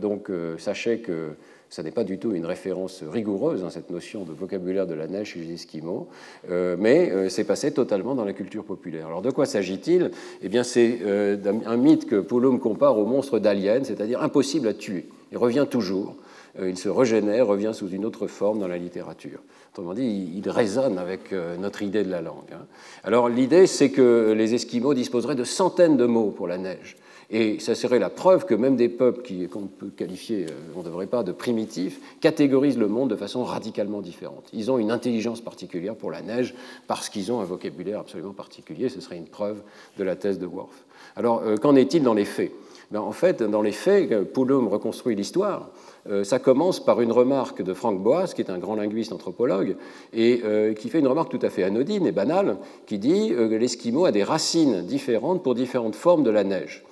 donc, 0.01 0.31
sachez 0.59 1.01
que 1.01 1.31
ça 1.71 1.85
n'est 1.85 1.93
pas 1.93 2.03
du 2.03 2.19
tout 2.19 2.33
une 2.33 2.47
référence 2.47 3.05
rigoureuse, 3.05 3.63
hein, 3.63 3.71
cette 3.71 3.91
notion 3.91 4.25
de 4.25 4.33
vocabulaire 4.33 4.89
de 4.89 4.95
la 4.95 5.07
neige 5.07 5.29
chez 5.29 5.41
les 5.41 5.55
Esquimaux, 5.55 6.09
euh, 6.51 6.77
mais 6.79 7.11
euh, 7.11 7.29
c'est 7.29 7.45
passé 7.45 7.71
totalement 7.71 8.17
dans 8.17 8.25
la 8.25 8.33
culture 8.33 8.65
populaire. 8.65 9.07
Alors 9.07 9.23
de 9.23 9.31
quoi 9.31 9.47
s'agit-il? 9.47 10.11
Eh 10.43 10.49
bien 10.49 10.65
c'est 10.65 10.99
euh, 11.03 11.37
un 11.65 11.77
mythe 11.77 12.07
que 12.07 12.17
Poulum 12.17 12.59
compare 12.59 12.99
au 12.99 13.07
monstre 13.07 13.39
d'Alien, 13.39 13.85
c'est-à-dire 13.85 14.21
impossible 14.21 14.67
à 14.67 14.75
tuer. 14.75 15.07
Il 15.31 15.39
revient 15.39 15.67
toujours, 15.71 16.17
il 16.61 16.77
se 16.77 16.89
régénère, 16.89 17.47
revient 17.47 17.71
sous 17.73 17.89
une 17.89 18.05
autre 18.05 18.27
forme 18.27 18.59
dans 18.59 18.67
la 18.67 18.79
littérature. 18.79 19.39
Autrement 19.73 19.95
dit, 19.95 20.33
il 20.35 20.51
résonne 20.51 20.99
avec 20.99 21.33
notre 21.61 21.83
idée 21.83 22.03
de 22.03 22.11
la 22.11 22.21
langue. 22.21 22.53
Hein. 22.53 22.67
Alors 23.05 23.29
l'idée, 23.29 23.69
c'est 23.69 23.91
que 23.91 24.35
les 24.37 24.55
Esquimaux 24.55 24.93
disposeraient 24.93 25.37
de 25.37 25.45
centaines 25.45 25.97
de 25.97 26.07
mots 26.07 26.33
pour 26.33 26.49
la 26.49 26.59
neige. 26.59 26.97
Et 27.31 27.61
ça 27.61 27.75
serait 27.75 27.99
la 27.99 28.11
preuve 28.11 28.45
que 28.45 28.55
même 28.55 28.77
des 28.77 28.89
peuples 28.89 29.23
qu'on 29.51 29.67
peut 29.67 29.91
qualifier, 29.95 30.47
euh, 30.47 30.55
on 30.75 30.81
ne 30.81 30.85
devrait 30.85 31.07
pas, 31.07 31.23
de 31.23 31.33
primitifs, 31.33 32.01
catégorisent 32.21 32.79
le 32.79 32.89
monde 32.89 33.11
de 33.11 33.17
façon 33.17 33.45
radicalement 33.45 34.01
différente. 34.01 34.49
Ils 34.53 34.71
ont 34.71 34.79
une 34.79 34.91
intelligence 34.91 35.41
particulière 35.41 35.95
pour 35.95 36.11
la 36.11 36.23
neige 36.23 36.55
parce 36.87 37.09
qu'ils 37.09 37.31
ont 37.31 37.41
un 37.41 37.45
vocabulaire 37.45 38.01
absolument 38.01 38.33
particulier. 38.33 38.89
Ce 38.89 39.01
serait 39.01 39.17
une 39.17 39.29
preuve 39.29 39.63
de 39.99 40.05
la 40.05 40.17
thèse 40.17 40.39
de 40.39 40.47
Worf. 40.47 40.85
Alors, 41.17 41.43
euh, 41.45 41.57
qu'en 41.57 41.77
est-il 41.77 42.03
dans 42.03 42.15
les 42.15 42.25
faits? 42.25 42.53
Ben, 42.91 43.01
En 43.01 43.13
fait, 43.13 43.43
dans 43.43 43.63
les 43.63 43.73
faits, 43.73 44.33
Poulum 44.33 44.69
reconstruit 44.69 45.15
l'histoire 45.15 45.71
euh, 46.09 46.25
ça 46.25 46.39
commence 46.39 46.81
par 46.81 47.01
une 47.01 47.13
remarque 47.13 47.63
de 47.63 47.75
Frank 47.75 48.01
Boas, 48.03 48.29
qui 48.35 48.41
est 48.41 48.51
un 48.51 48.59
grand 48.59 48.75
linguiste 48.75 49.13
anthropologue, 49.13 49.77
et 50.13 50.41
euh, 50.45 50.73
qui 50.73 50.89
fait 50.89 51.01
une 51.01 51.07
remarque 51.07 51.31
tout 51.31 51.45
à 51.45 51.51
fait 51.51 51.63
anodine 51.63 52.07
et 52.07 52.13
banale, 52.13 52.57
qui 52.87 52.99
dit 52.99 53.33
euh, 53.33 53.49
que 53.49 53.55
l'Esquimau 53.55 54.07
a 54.07 54.13
des 54.13 54.25
racines 54.25 54.83
différentes 54.83 55.43
pour 55.43 55.55
différentes 55.55 55.97
formes 55.97 56.23
de 56.23 56.31
la 56.31 56.45
neige. 56.45 56.85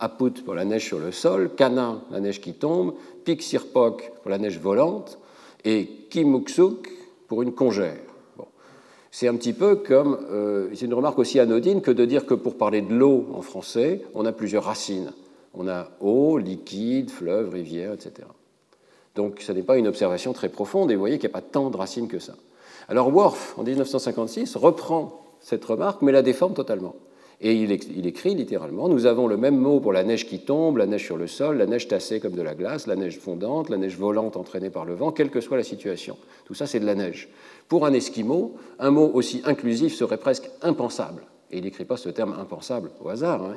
Aput 0.00 0.42
pour 0.44 0.54
la 0.54 0.64
neige 0.64 0.86
sur 0.86 0.98
le 0.98 1.12
sol, 1.12 1.50
Kana, 1.54 2.00
la 2.10 2.20
neige 2.20 2.40
qui 2.40 2.54
tombe, 2.54 2.94
Piksirpok 3.24 4.12
pour 4.22 4.30
la 4.30 4.38
neige 4.38 4.58
volante, 4.58 5.18
et 5.64 5.86
Kimuksuk 6.10 6.90
pour 7.28 7.42
une 7.42 7.52
congère. 7.52 8.00
C'est 9.10 9.28
un 9.28 9.36
petit 9.36 9.52
peu 9.52 9.76
comme, 9.76 10.18
c'est 10.74 10.84
une 10.84 10.94
remarque 10.94 11.18
aussi 11.18 11.40
anodine 11.40 11.80
que 11.80 11.90
de 11.90 12.04
dire 12.04 12.26
que 12.26 12.34
pour 12.34 12.56
parler 12.56 12.82
de 12.82 12.92
l'eau 12.92 13.26
en 13.34 13.42
français, 13.42 14.02
on 14.14 14.26
a 14.26 14.32
plusieurs 14.32 14.64
racines. 14.64 15.12
On 15.54 15.66
a 15.68 15.88
eau, 16.00 16.38
liquide, 16.38 17.10
fleuve, 17.10 17.50
rivière, 17.50 17.92
etc. 17.92 18.28
Donc 19.14 19.40
ce 19.40 19.50
n'est 19.52 19.62
pas 19.62 19.78
une 19.78 19.88
observation 19.88 20.32
très 20.32 20.48
profonde 20.48 20.90
et 20.90 20.94
vous 20.94 21.00
voyez 21.00 21.18
qu'il 21.18 21.28
n'y 21.28 21.32
a 21.32 21.40
pas 21.40 21.46
tant 21.46 21.70
de 21.70 21.76
racines 21.76 22.08
que 22.08 22.18
ça. 22.18 22.34
Alors 22.88 23.12
Worf, 23.14 23.58
en 23.58 23.64
1956, 23.64 24.56
reprend 24.56 25.22
cette 25.40 25.64
remarque 25.64 26.02
mais 26.02 26.12
la 26.12 26.22
déforme 26.22 26.54
totalement. 26.54 26.94
Et 27.40 27.54
il, 27.54 27.70
écrit 28.06 28.34
littéralement 28.34 28.88
Nous 28.88 29.06
avons 29.06 29.28
le 29.28 29.36
même 29.36 29.56
mot 29.56 29.78
pour 29.78 29.92
la 29.92 30.02
neige 30.02 30.26
qui 30.26 30.40
tombe, 30.40 30.76
la 30.76 30.86
neige 30.86 31.04
sur 31.04 31.16
le 31.16 31.28
sol, 31.28 31.58
la 31.58 31.66
neige 31.66 31.86
tassée 31.86 32.18
comme 32.18 32.34
de 32.34 32.42
la 32.42 32.54
glace, 32.54 32.86
la 32.86 32.96
neige 32.96 33.18
fondante, 33.18 33.68
la 33.68 33.76
neige 33.76 33.96
volante 33.96 34.36
entraînée 34.36 34.70
par 34.70 34.84
le 34.84 34.94
vent, 34.94 35.12
quelle 35.12 35.30
que 35.30 35.40
soit 35.40 35.56
la 35.56 35.62
situation. 35.62 36.16
Tout 36.46 36.54
ça, 36.54 36.66
c'est 36.66 36.80
de 36.80 36.86
la 36.86 36.96
neige. 36.96 37.28
Pour 37.68 37.86
un 37.86 37.92
Esquimau, 37.92 38.56
un 38.80 38.90
mot 38.90 39.10
aussi 39.14 39.42
inclusif 39.44 39.94
serait 39.94 40.18
presque 40.18 40.50
impensable. 40.62 41.22
Et 41.50 41.58
il 41.58 41.64
n'écrit 41.64 41.84
pas 41.84 41.96
ce 41.96 42.08
terme 42.08 42.34
impensable 42.38 42.90
au 43.00 43.08
hasard. 43.08 43.42
Hein. 43.42 43.56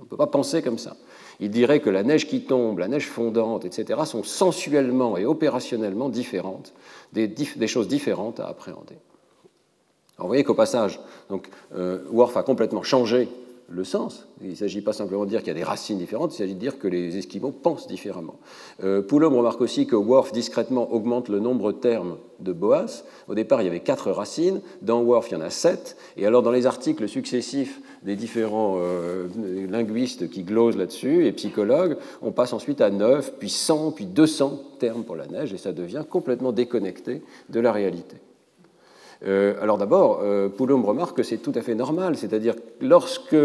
On 0.00 0.04
ne 0.04 0.08
peut 0.08 0.16
pas 0.16 0.28
penser 0.28 0.62
comme 0.62 0.78
ça 0.78 0.96
il 1.40 1.50
dirait 1.50 1.80
que 1.80 1.90
la 1.90 2.02
neige 2.02 2.26
qui 2.26 2.42
tombe, 2.42 2.78
la 2.78 2.88
neige 2.88 3.06
fondante, 3.06 3.64
etc., 3.64 4.00
sont 4.04 4.22
sensuellement 4.22 5.16
et 5.16 5.24
opérationnellement 5.24 6.08
différentes, 6.08 6.72
des, 7.12 7.66
choses 7.66 7.88
différentes 7.88 8.40
à 8.40 8.48
appréhender. 8.48 8.96
Vous 10.18 10.26
voyez 10.26 10.44
qu'au 10.44 10.54
passage, 10.54 11.00
donc, 11.30 11.48
euh, 11.74 12.00
Worf 12.10 12.36
a 12.36 12.42
complètement 12.42 12.82
changé 12.82 13.28
le 13.70 13.84
sens. 13.84 14.26
Il 14.40 14.50
ne 14.50 14.54
s'agit 14.54 14.80
pas 14.80 14.94
simplement 14.94 15.24
de 15.24 15.28
dire 15.28 15.40
qu'il 15.40 15.48
y 15.48 15.50
a 15.50 15.54
des 15.54 15.62
racines 15.62 15.98
différentes, 15.98 16.34
il 16.34 16.38
s'agit 16.38 16.54
de 16.54 16.58
dire 16.58 16.78
que 16.78 16.88
les 16.88 17.18
Esquimaux 17.18 17.50
pensent 17.50 17.86
différemment. 17.86 18.36
Euh, 18.82 19.02
remarque 19.10 19.60
aussi 19.60 19.86
que 19.86 19.94
Worf 19.94 20.32
discrètement 20.32 20.90
augmente 20.92 21.28
le 21.28 21.38
nombre 21.38 21.72
de 21.72 21.78
termes 21.78 22.16
de 22.40 22.52
Boas. 22.52 23.04
Au 23.28 23.34
départ, 23.34 23.60
il 23.60 23.66
y 23.66 23.68
avait 23.68 23.80
quatre 23.80 24.10
racines, 24.10 24.62
dans 24.80 25.02
Worf, 25.02 25.30
il 25.30 25.34
y 25.34 25.36
en 25.36 25.42
a 25.42 25.50
sept, 25.50 25.96
et 26.16 26.26
alors 26.26 26.42
dans 26.42 26.50
les 26.50 26.66
articles 26.66 27.06
successifs 27.08 27.80
des 28.02 28.16
différents 28.16 28.78
euh, 28.78 29.28
linguistes 29.68 30.30
qui 30.30 30.44
glosent 30.44 30.76
là-dessus 30.76 31.26
et 31.26 31.32
psychologues, 31.32 31.98
on 32.22 32.32
passe 32.32 32.54
ensuite 32.54 32.80
à 32.80 32.90
9, 32.90 33.34
puis 33.38 33.50
100, 33.50 33.92
puis 33.92 34.06
200 34.06 34.62
termes 34.78 35.04
pour 35.04 35.16
la 35.16 35.26
neige, 35.26 35.52
et 35.52 35.58
ça 35.58 35.72
devient 35.72 36.04
complètement 36.08 36.52
déconnecté 36.52 37.22
de 37.50 37.60
la 37.60 37.70
réalité. 37.70 38.16
Euh, 39.26 39.54
alors 39.60 39.78
d'abord, 39.78 40.20
euh, 40.22 40.48
Poulom 40.48 40.84
remarque 40.84 41.16
que 41.16 41.22
c'est 41.22 41.38
tout 41.38 41.52
à 41.54 41.62
fait 41.62 41.74
normal, 41.74 42.16
c'est-à-dire 42.16 42.54
lorsque 42.80 43.36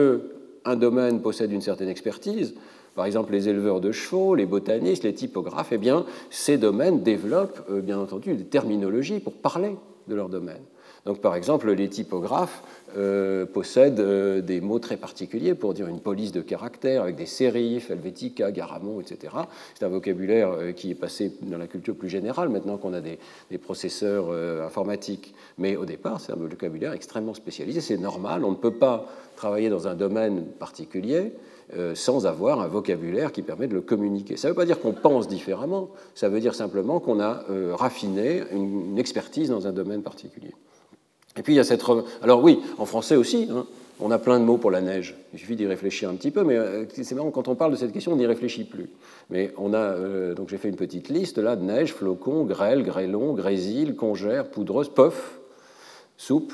un 0.65 0.75
domaine 0.75 1.22
possède 1.22 1.51
une 1.51 1.62
certaine 1.62 1.89
expertise, 1.89 2.53
par 2.96 3.06
exemple 3.06 3.32
les 3.32 3.50
éleveurs 3.50 3.82
de 3.82 3.92
chevaux, 3.92 4.36
les 4.36 4.46
botanistes, 4.46 5.03
les 5.03 5.13
typographes, 5.13 5.72
eh 5.72 5.77
bien, 5.77 6.06
ces 6.30 6.58
domaines 6.58 7.01
développent 7.01 7.72
bien 7.82 8.00
entendu 8.00 8.36
des 8.36 8.46
terminologies 8.46 9.20
pour 9.20 9.34
parler 9.34 9.75
de 10.08 10.15
leur 10.15 10.30
domaine. 10.30 10.62
Donc, 11.06 11.20
par 11.20 11.36
exemple, 11.36 11.70
les 11.72 11.90
typographes 11.90 12.64
euh, 12.96 13.46
possèdent 13.46 14.00
euh, 14.00 14.40
des 14.40 14.62
mots 14.62 14.80
très 14.80 14.96
particuliers 14.96 15.54
pour 15.54 15.74
dire 15.74 15.88
une 15.88 16.00
police 16.00 16.32
de 16.32 16.40
caractères 16.40 17.02
avec 17.04 17.18
des 17.18 17.26
sérifs, 17.26 17.92
Helvetica, 17.92 18.52
Garamond, 18.52 19.02
etc. 19.02 19.36
C'est 19.76 19.84
un 19.84 19.90
vocabulaire 19.90 20.52
euh, 20.52 20.72
qui 20.72 20.92
est 20.92 20.96
passé 20.96 21.34
dans 21.42 21.58
la 21.58 21.68
culture 21.68 21.96
plus 21.96 22.08
générale 22.08 22.48
maintenant 22.48 22.78
qu'on 22.78 22.94
a 22.94 23.02
des, 23.02 23.20
des 23.52 23.58
processeurs 23.58 24.32
informatiques. 24.66 25.34
Mais 25.58 25.76
au 25.76 25.86
départ, 25.86 26.22
c'est 26.22 26.32
un 26.32 26.38
vocabulaire 26.38 26.94
extrêmement 26.94 27.34
spécialisé. 27.34 27.82
C'est 27.82 27.98
normal, 27.98 28.46
on 28.46 28.52
ne 28.52 28.56
peut 28.56 28.76
pas 28.76 29.06
travailler 29.36 29.70
dans 29.70 29.88
un 29.88 29.96
domaine 29.96 30.46
particulier 30.46 31.34
sans 31.96 32.28
avoir 32.28 32.62
un 32.62 32.68
vocabulaire 32.68 33.32
qui 33.32 33.42
permet 33.42 33.68
de 33.68 33.74
le 33.74 33.82
communiquer. 33.82 34.38
Ça 34.38 34.48
ne 34.48 34.52
veut 34.52 34.56
pas 34.56 34.66
dire 34.66 34.80
qu'on 34.80 34.94
pense 34.94 35.28
différemment, 35.28 35.90
ça 36.14 36.30
veut 36.30 36.40
dire 36.40 36.54
simplement 36.54 37.00
qu'on 37.00 37.20
a 37.20 37.44
raffiné 37.72 38.44
une 38.52 38.98
expertise 39.00 39.50
dans 39.50 39.66
un 39.66 39.72
domaine 39.72 40.04
particulier. 40.04 40.54
Et 41.38 41.42
puis 41.42 41.54
il 41.54 41.58
y 41.58 41.60
a 41.60 41.63
cette. 41.63 41.84
Alors 42.22 42.44
oui, 42.44 42.60
en 42.78 42.86
français 42.86 43.16
aussi, 43.16 43.48
hein, 43.52 43.66
on 44.00 44.12
a 44.12 44.20
plein 44.20 44.40
de 44.40 44.46
mots 44.46 44.58
pour 44.58 44.72
la 44.72 44.82
neige. 44.82 45.16
Il 45.34 45.40
suffit 45.40 45.56
d'y 45.56 45.66
réfléchir 45.66 46.10
un 46.10 46.16
petit 46.16 46.32
peu, 46.32 46.44
mais 46.44 46.58
euh, 46.58 46.86
c'est 46.90 47.16
marrant, 47.16 47.32
quand 47.32 47.48
on 47.48 47.56
parle 47.56 47.72
de 47.72 47.78
cette 47.78 47.92
question, 47.92 48.13
on 48.13 48.18
n'y 48.18 48.25
réfléchit 48.25 48.63
plus. 48.63 48.90
Mais 49.30 49.52
on 49.58 49.74
a. 49.74 49.78
Euh, 49.78 50.34
donc 50.36 50.50
j'ai 50.50 50.58
fait 50.58 50.70
une 50.70 50.75
petite 50.75 51.10
liste 51.10 51.38
là 51.38 51.56
neige, 51.56 51.94
flocon, 51.94 52.44
grêle, 52.44 52.84
grêlon, 52.84 53.34
grésil, 53.34 53.96
congère, 53.96 54.50
poudreuse, 54.50 54.90
puff, 54.90 55.40
soupe. 56.18 56.54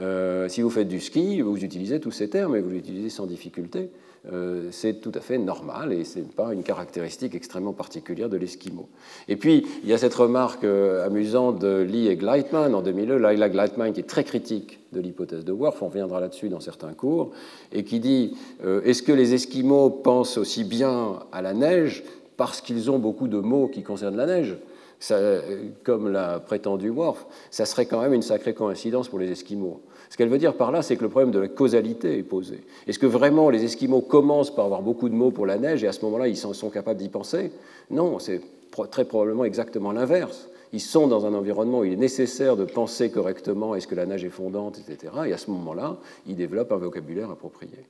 Euh, 0.00 0.48
si 0.48 0.62
vous 0.62 0.70
faites 0.70 0.88
du 0.88 1.00
ski, 1.00 1.40
vous 1.40 1.64
utilisez 1.64 2.00
tous 2.00 2.10
ces 2.10 2.28
termes 2.28 2.56
et 2.56 2.60
vous 2.60 2.70
les 2.70 2.78
utilisez 2.78 3.10
sans 3.10 3.26
difficulté. 3.26 3.90
Euh, 4.32 4.68
c'est 4.72 5.00
tout 5.00 5.12
à 5.14 5.20
fait 5.20 5.38
normal 5.38 5.92
et 5.92 6.04
ce 6.04 6.18
n'est 6.18 6.24
pas 6.24 6.52
une 6.52 6.62
caractéristique 6.62 7.34
extrêmement 7.34 7.72
particulière 7.72 8.28
de 8.28 8.36
l'Esquimau. 8.36 8.88
Et 9.28 9.36
puis, 9.36 9.66
il 9.82 9.88
y 9.88 9.92
a 9.92 9.98
cette 9.98 10.14
remarque 10.14 10.64
euh, 10.64 11.06
amusante 11.06 11.60
de 11.60 11.82
Lee 11.82 12.08
et 12.08 12.16
Gleitman 12.16 12.74
en 12.74 12.82
2002, 12.82 13.16
Laila 13.16 13.48
Gleitman 13.48 13.92
qui 13.92 14.00
est 14.00 14.08
très 14.08 14.24
critique 14.24 14.80
de 14.92 15.00
l'hypothèse 15.00 15.44
de 15.44 15.52
Worf, 15.52 15.82
on 15.82 15.88
reviendra 15.88 16.20
là-dessus 16.20 16.48
dans 16.48 16.60
certains 16.60 16.94
cours, 16.94 17.30
et 17.72 17.84
qui 17.84 18.00
dit 18.00 18.36
euh, 18.64 18.80
Est-ce 18.84 19.02
que 19.02 19.12
les 19.12 19.34
Esquimaux 19.34 19.90
pensent 19.90 20.36
aussi 20.36 20.64
bien 20.64 21.20
à 21.30 21.40
la 21.40 21.54
neige 21.54 22.02
parce 22.36 22.60
qu'ils 22.60 22.90
ont 22.90 22.98
beaucoup 22.98 23.28
de 23.28 23.38
mots 23.38 23.68
qui 23.68 23.82
concernent 23.82 24.16
la 24.16 24.26
neige? 24.26 24.56
Comme 25.84 26.10
l'a 26.10 26.40
prétendu 26.40 26.90
Worf, 26.90 27.24
ça 27.52 27.66
serait 27.66 27.86
quand 27.86 28.00
même 28.00 28.14
une 28.14 28.22
sacrée 28.22 28.52
coïncidence 28.52 29.08
pour 29.08 29.20
les 29.20 29.30
Esquimaux. 29.30 29.80
Ce 30.10 30.16
qu'elle 30.16 30.28
veut 30.28 30.38
dire 30.38 30.54
par 30.54 30.72
là, 30.72 30.82
c'est 30.82 30.96
que 30.96 31.02
le 31.02 31.10
problème 31.10 31.30
de 31.30 31.38
la 31.38 31.48
causalité 31.48 32.18
est 32.18 32.22
posé. 32.22 32.60
Est-ce 32.86 32.98
que 32.98 33.06
vraiment 33.06 33.50
les 33.50 33.64
Esquimaux 33.64 34.00
commencent 34.00 34.54
par 34.54 34.64
avoir 34.64 34.82
beaucoup 34.82 35.08
de 35.08 35.14
mots 35.14 35.30
pour 35.30 35.46
la 35.46 35.58
neige 35.58 35.84
et 35.84 35.88
à 35.88 35.92
ce 35.92 36.04
moment-là, 36.04 36.28
ils 36.28 36.36
sont 36.36 36.70
capables 36.70 36.98
d'y 36.98 37.08
penser? 37.08 37.52
Non, 37.90 38.18
c'est 38.18 38.40
très 38.90 39.04
probablement 39.04 39.44
exactement 39.44 39.92
l'inverse. 39.92 40.48
Ils 40.72 40.80
sont 40.80 41.06
dans 41.06 41.24
un 41.24 41.34
environnement 41.34 41.80
où 41.80 41.84
il 41.84 41.94
est 41.94 41.96
nécessaire 41.96 42.56
de 42.56 42.64
penser 42.64 43.10
correctement 43.10 43.74
est-ce 43.74 43.86
que 43.86 43.94
la 43.94 44.06
neige 44.06 44.24
est 44.24 44.30
fondante, 44.30 44.78
etc. 44.78 45.12
Et 45.26 45.32
à 45.32 45.38
ce 45.38 45.50
moment-là, 45.50 45.96
ils 46.26 46.36
développent 46.36 46.72
un 46.72 46.76
vocabulaire 46.76 47.30
approprié. 47.30 47.86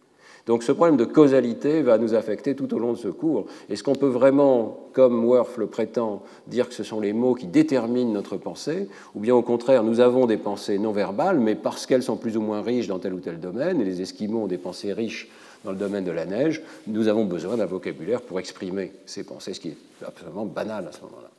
Donc 0.49 0.63
ce 0.63 0.73
problème 0.73 0.97
de 0.97 1.05
causalité 1.05 1.83
va 1.83 1.99
nous 1.99 2.15
affecter 2.15 2.57
tout 2.57 2.73
au 2.73 2.79
long 2.79 2.95
de 2.95 2.99
ce 2.99 3.09
cours. 3.09 3.45
Est-ce 3.69 3.83
qu'on 3.83 3.95
peut 3.95 4.09
vraiment, 4.09 4.89
comme 4.95 5.27
Worf 5.27 5.59
le 5.59 5.67
prétend, 5.67 6.23
dire 6.47 6.71
que 6.71 6.75
ce 6.75 6.83
sont 6.83 7.01
les 7.01 7.13
mots 7.13 7.35
qui 7.35 7.47
déterminent 7.47 8.11
notre 8.11 8.39
pensée, 8.39 8.89
ou 9.15 9.21
bien 9.21 9.35
au 9.35 9.43
contraire, 9.43 9.85
nous 9.85 10.01
avons 10.01 10.25
des 10.25 10.39
pensées 10.39 10.79
non 10.79 10.91
verbales, 10.91 11.39
mais 11.39 11.55
parce 11.55 11.85
qu'elles 11.85 12.03
sont 12.03 12.17
plus 12.17 12.39
ou 12.39 12.41
moins 12.41 12.63
riches 12.63 12.89
dans 12.89 12.99
tel 12.99 13.13
ou 13.13 13.21
tel 13.21 13.39
domaine, 13.41 13.83
et 13.83 13.85
les 13.85 14.01
Esquimaux 14.01 14.45
ont 14.45 14.47
des 14.47 14.57
pensées 14.57 14.95
riches 14.95 15.29
dans 15.67 15.73
le 15.73 15.77
domaine 15.77 16.05
de 16.05 16.13
la 16.13 16.25
neige, 16.25 16.63
nous 16.87 17.09
avons 17.09 17.27
besoin 17.27 17.59
d'un 17.59 17.67
vocabulaire 17.67 18.23
pour 18.23 18.41
exprimer 18.41 18.93
ces 19.05 19.25
pensées, 19.25 19.53
ce 19.53 19.61
qui 19.61 19.69
est 19.69 19.77
absolument 20.07 20.47
banal 20.47 20.89
à 20.89 20.93
ce 20.93 21.03
moment-là. 21.03 21.38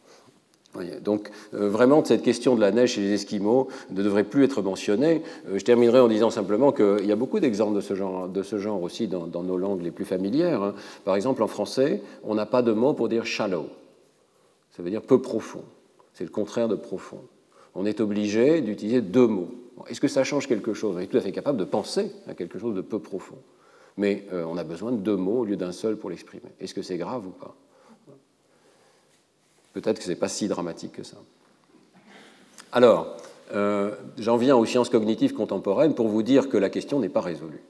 Donc 1.01 1.31
euh, 1.53 1.67
vraiment, 1.67 2.03
cette 2.05 2.21
question 2.21 2.55
de 2.55 2.61
la 2.61 2.71
neige 2.71 2.91
chez 2.91 3.01
les 3.01 3.13
Esquimaux 3.13 3.69
ne 3.89 4.03
devrait 4.03 4.23
plus 4.23 4.43
être 4.43 4.61
mentionnée. 4.61 5.23
Euh, 5.47 5.57
je 5.57 5.63
terminerai 5.63 5.99
en 5.99 6.07
disant 6.07 6.29
simplement 6.29 6.71
qu'il 6.71 7.05
y 7.05 7.11
a 7.11 7.15
beaucoup 7.15 7.39
d'exemples 7.39 7.75
de 7.75 7.81
ce 7.81 8.57
genre, 8.57 8.83
aussi 8.83 9.07
dans, 9.07 9.43
nos 9.43 9.57
langues 9.57 9.81
les 9.81 9.91
plus 9.91 10.05
familières. 10.05 10.61
Hein. 10.61 10.75
Par 11.05 11.15
exemple, 11.15 11.41
en 11.41 11.47
français, 11.47 12.03
on 12.23 12.35
n'a 12.35 12.45
pas 12.45 12.61
de 12.61 12.71
mot 12.71 12.93
pour 12.93 13.09
dire 13.09 13.25
shallow. 13.25 13.67
Ça 14.71 14.83
veut 14.83 14.91
dire 14.91 15.01
peu 15.01 15.21
profond. 15.21 15.63
C'est 16.13 16.23
le 16.23 16.29
contraire 16.29 16.67
de 16.67 16.75
profond. 16.75 17.21
On 17.75 17.85
est 17.85 17.99
obligé 17.99 18.61
d'utiliser 18.61 19.01
deux 19.01 19.27
mots. 19.27 19.49
Est-ce 19.88 20.01
que 20.01 20.07
ça 20.07 20.23
change 20.23 20.47
quelque 20.47 20.73
chose? 20.73 20.95
On 20.97 20.99
est 20.99 21.07
tout 21.07 21.17
à 21.17 21.21
fait 21.21 21.31
capable 21.31 21.57
de 21.57 21.65
penser 21.65 22.11
à 22.27 22.33
quelque 22.33 22.59
chose 22.59 22.75
de 22.75 22.81
peu 22.81 22.99
profond. 22.99 23.38
Mais 23.97 24.25
euh, 24.33 24.45
on 24.45 24.57
a 24.57 24.63
besoin 24.63 24.91
de 24.91 24.97
deux 24.97 25.15
mots 25.15 25.39
au 25.39 25.45
lieu 25.45 25.55
d'un 25.55 25.71
seul 25.71 25.97
pour 25.97 26.09
l'exprimer. 26.09 26.49
Est-ce 26.59 26.73
que 26.73 26.81
c'est 26.81 26.97
grave 26.97 27.25
ou 27.25 27.31
pas? 27.31 27.55
Peut-être 29.81 30.00
que 30.00 30.03
ce 30.03 30.09
n'est 30.09 30.15
pas 30.15 30.27
si 30.27 30.48
dramatique 30.48 30.93
que 30.93 31.03
ça. 31.03 31.17
Alors, 32.71 33.17
euh, 33.53 33.91
j'en 34.17 34.38
viens 34.38 34.55
aux 34.55 34.65
sciences 34.65 34.89
cognitives 34.89 35.33
contemporaines 35.33 35.95
pour 35.95 36.07
vous 36.07 36.24
dire 36.24 36.50
que 36.50 36.57
la 36.57 36.69
question 36.69 37.00
n'est 37.00 37.09
pas 37.09 37.21
résolue. 37.21 37.63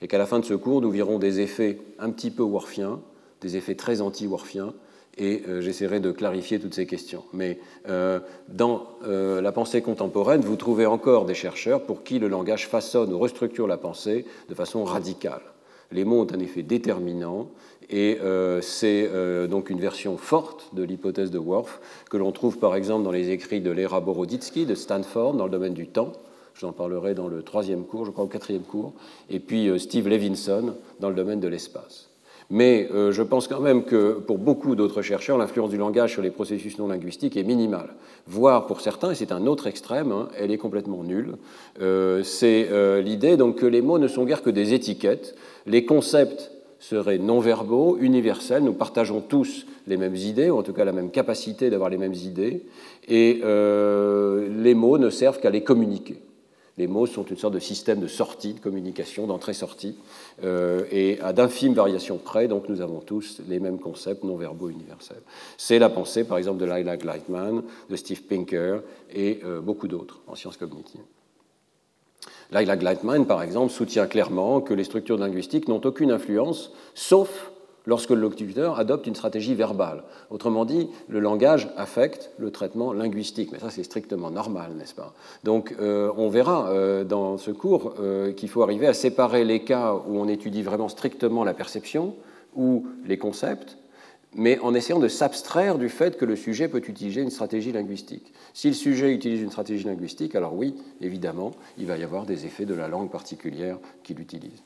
Et 0.00 0.08
qu'à 0.08 0.18
la 0.18 0.26
fin 0.26 0.40
de 0.40 0.44
ce 0.44 0.54
cours, 0.54 0.80
nous 0.82 0.90
verrons 0.90 1.18
des 1.18 1.40
effets 1.40 1.78
un 1.98 2.10
petit 2.10 2.30
peu 2.30 2.42
worfiens, 2.42 3.00
des 3.40 3.56
effets 3.56 3.76
très 3.76 4.00
anti-worfiens, 4.00 4.74
et 5.18 5.42
euh, 5.46 5.60
j'essaierai 5.60 6.00
de 6.00 6.10
clarifier 6.10 6.58
toutes 6.58 6.74
ces 6.74 6.86
questions. 6.86 7.24
Mais 7.32 7.60
euh, 7.88 8.20
dans 8.48 8.86
la 9.04 9.52
pensée 9.52 9.82
contemporaine, 9.82 10.40
vous 10.40 10.56
trouvez 10.56 10.86
encore 10.86 11.24
des 11.24 11.34
chercheurs 11.34 11.82
pour 11.82 12.02
qui 12.02 12.18
le 12.18 12.28
langage 12.28 12.68
façonne 12.68 13.12
ou 13.12 13.18
restructure 13.18 13.66
la 13.66 13.76
pensée 13.76 14.26
de 14.48 14.54
façon 14.54 14.84
radicale. 14.84 15.42
Les 15.92 16.04
mots 16.04 16.22
ont 16.22 16.34
un 16.34 16.40
effet 16.40 16.62
déterminant 16.62 17.48
et 17.90 18.18
euh, 18.22 18.60
c'est 18.62 19.08
euh, 19.12 19.46
donc 19.46 19.68
une 19.68 19.80
version 19.80 20.16
forte 20.16 20.74
de 20.74 20.82
l'hypothèse 20.82 21.30
de 21.30 21.38
Worf 21.38 21.80
que 22.10 22.16
l'on 22.16 22.32
trouve 22.32 22.58
par 22.58 22.74
exemple 22.74 23.04
dans 23.04 23.10
les 23.10 23.30
écrits 23.30 23.60
de 23.60 23.70
Lera 23.70 24.00
Boroditsky 24.00 24.64
de 24.64 24.74
Stanford 24.74 25.34
dans 25.34 25.44
le 25.44 25.50
domaine 25.50 25.74
du 25.74 25.86
temps. 25.86 26.12
J'en 26.54 26.72
parlerai 26.72 27.14
dans 27.14 27.28
le 27.28 27.42
troisième 27.42 27.84
cours, 27.84 28.06
je 28.06 28.10
crois 28.10 28.24
au 28.24 28.28
quatrième 28.28 28.62
cours. 28.62 28.92
Et 29.30 29.40
puis 29.40 29.68
euh, 29.68 29.78
Steve 29.78 30.08
Levinson 30.08 30.74
dans 31.00 31.08
le 31.08 31.14
domaine 31.14 31.40
de 31.40 31.48
l'espace. 31.48 32.11
Mais 32.52 32.86
euh, 32.92 33.12
je 33.12 33.22
pense 33.22 33.48
quand 33.48 33.60
même 33.60 33.82
que 33.82 34.12
pour 34.12 34.36
beaucoup 34.36 34.76
d'autres 34.76 35.00
chercheurs, 35.00 35.38
l'influence 35.38 35.70
du 35.70 35.78
langage 35.78 36.12
sur 36.12 36.20
les 36.20 36.30
processus 36.30 36.78
non 36.78 36.86
linguistiques 36.86 37.38
est 37.38 37.44
minimale. 37.44 37.94
Voire 38.26 38.66
pour 38.66 38.82
certains, 38.82 39.12
et 39.12 39.14
c'est 39.14 39.32
un 39.32 39.46
autre 39.46 39.66
extrême, 39.66 40.12
hein, 40.12 40.28
elle 40.38 40.50
est 40.50 40.58
complètement 40.58 41.02
nulle. 41.02 41.36
Euh, 41.80 42.22
c'est 42.22 42.68
euh, 42.70 43.00
l'idée 43.00 43.38
donc 43.38 43.56
que 43.56 43.64
les 43.64 43.80
mots 43.80 43.98
ne 43.98 44.06
sont 44.06 44.26
guère 44.26 44.42
que 44.42 44.50
des 44.50 44.74
étiquettes. 44.74 45.34
Les 45.64 45.86
concepts 45.86 46.50
seraient 46.78 47.16
non-verbaux, 47.16 47.96
universels. 47.98 48.62
Nous 48.62 48.74
partageons 48.74 49.22
tous 49.22 49.64
les 49.86 49.96
mêmes 49.96 50.16
idées, 50.16 50.50
ou 50.50 50.58
en 50.58 50.62
tout 50.62 50.74
cas 50.74 50.84
la 50.84 50.92
même 50.92 51.10
capacité 51.10 51.70
d'avoir 51.70 51.88
les 51.88 51.96
mêmes 51.96 52.12
idées. 52.12 52.66
Et 53.08 53.40
les 53.40 54.74
mots 54.74 54.98
ne 54.98 55.08
servent 55.08 55.40
qu'à 55.40 55.50
les 55.50 55.62
communiquer. 55.62 56.20
Les 56.78 56.86
mots 56.86 57.06
sont 57.06 57.24
une 57.24 57.36
sorte 57.36 57.52
de 57.52 57.58
système 57.58 58.00
de 58.00 58.06
sortie, 58.06 58.54
de 58.54 58.60
communication, 58.60 59.26
d'entrée-sortie, 59.26 59.96
euh, 60.42 60.84
et 60.90 61.20
à 61.20 61.34
d'infimes 61.34 61.74
variations 61.74 62.16
près, 62.16 62.48
donc 62.48 62.68
nous 62.68 62.80
avons 62.80 63.00
tous 63.00 63.42
les 63.46 63.60
mêmes 63.60 63.78
concepts 63.78 64.24
non-verbaux 64.24 64.70
universels. 64.70 65.20
C'est 65.58 65.78
la 65.78 65.90
pensée, 65.90 66.24
par 66.24 66.38
exemple, 66.38 66.58
de 66.58 66.64
Lila 66.64 66.96
Gleitman, 66.96 67.62
de 67.90 67.96
Steve 67.96 68.22
Pinker 68.22 68.80
et 69.14 69.40
euh, 69.44 69.60
beaucoup 69.60 69.86
d'autres 69.86 70.20
en 70.26 70.34
sciences 70.34 70.56
cognitives. 70.56 71.02
Lila 72.50 72.76
Gleitman, 72.76 73.26
par 73.26 73.42
exemple, 73.42 73.72
soutient 73.72 74.06
clairement 74.06 74.62
que 74.62 74.72
les 74.72 74.84
structures 74.84 75.18
linguistiques 75.18 75.68
n'ont 75.68 75.80
aucune 75.84 76.10
influence, 76.10 76.72
sauf 76.94 77.51
lorsque 77.86 78.10
le 78.10 78.30
adopte 78.76 79.06
une 79.06 79.14
stratégie 79.14 79.54
verbale. 79.54 80.02
Autrement 80.30 80.64
dit, 80.64 80.88
le 81.08 81.20
langage 81.20 81.68
affecte 81.76 82.30
le 82.38 82.50
traitement 82.50 82.92
linguistique. 82.92 83.50
Mais 83.52 83.58
ça, 83.58 83.70
c'est 83.70 83.82
strictement 83.82 84.30
normal, 84.30 84.72
n'est-ce 84.76 84.94
pas? 84.94 85.12
Donc, 85.44 85.74
euh, 85.80 86.10
on 86.16 86.28
verra 86.28 86.68
euh, 86.68 87.04
dans 87.04 87.36
ce 87.38 87.50
cours 87.50 87.94
euh, 88.00 88.32
qu'il 88.32 88.48
faut 88.48 88.62
arriver 88.62 88.86
à 88.86 88.94
séparer 88.94 89.44
les 89.44 89.60
cas 89.60 89.94
où 89.94 90.18
on 90.18 90.28
étudie 90.28 90.62
vraiment 90.62 90.88
strictement 90.88 91.44
la 91.44 91.54
perception 91.54 92.14
ou 92.56 92.86
les 93.06 93.18
concepts, 93.18 93.78
mais 94.34 94.58
en 94.60 94.74
essayant 94.74 94.98
de 94.98 95.08
s'abstraire 95.08 95.78
du 95.78 95.88
fait 95.88 96.16
que 96.16 96.24
le 96.24 96.36
sujet 96.36 96.68
peut 96.68 96.82
utiliser 96.86 97.20
une 97.20 97.30
stratégie 97.30 97.72
linguistique. 97.72 98.32
Si 98.54 98.68
le 98.68 98.74
sujet 98.74 99.12
utilise 99.12 99.42
une 99.42 99.50
stratégie 99.50 99.84
linguistique, 99.84 100.34
alors 100.34 100.54
oui, 100.54 100.74
évidemment, 101.00 101.52
il 101.78 101.86
va 101.86 101.96
y 101.96 102.02
avoir 102.02 102.26
des 102.26 102.46
effets 102.46 102.66
de 102.66 102.74
la 102.74 102.88
langue 102.88 103.10
particulière 103.10 103.78
qu'il 104.02 104.20
utilise. 104.20 104.62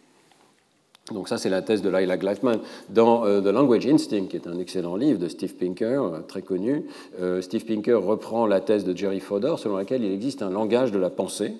Donc 1.12 1.28
ça, 1.28 1.38
c'est 1.38 1.50
la 1.50 1.62
thèse 1.62 1.82
de 1.82 1.88
Lila 1.88 2.16
Gleitman. 2.16 2.58
Dans 2.88 3.24
euh, 3.24 3.40
The 3.40 3.46
Language 3.46 3.86
Instinct, 3.86 4.26
qui 4.26 4.36
est 4.36 4.48
un 4.48 4.58
excellent 4.58 4.96
livre 4.96 5.20
de 5.20 5.28
Steve 5.28 5.54
Pinker, 5.54 6.02
euh, 6.02 6.20
très 6.26 6.42
connu, 6.42 6.84
euh, 7.20 7.40
Steve 7.40 7.64
Pinker 7.64 7.94
reprend 7.94 8.46
la 8.46 8.60
thèse 8.60 8.84
de 8.84 8.96
Jerry 8.96 9.20
Fodor, 9.20 9.60
selon 9.60 9.76
laquelle 9.76 10.02
il 10.02 10.12
existe 10.12 10.42
un 10.42 10.50
langage 10.50 10.90
de 10.90 10.98
la 10.98 11.10
pensée, 11.10 11.54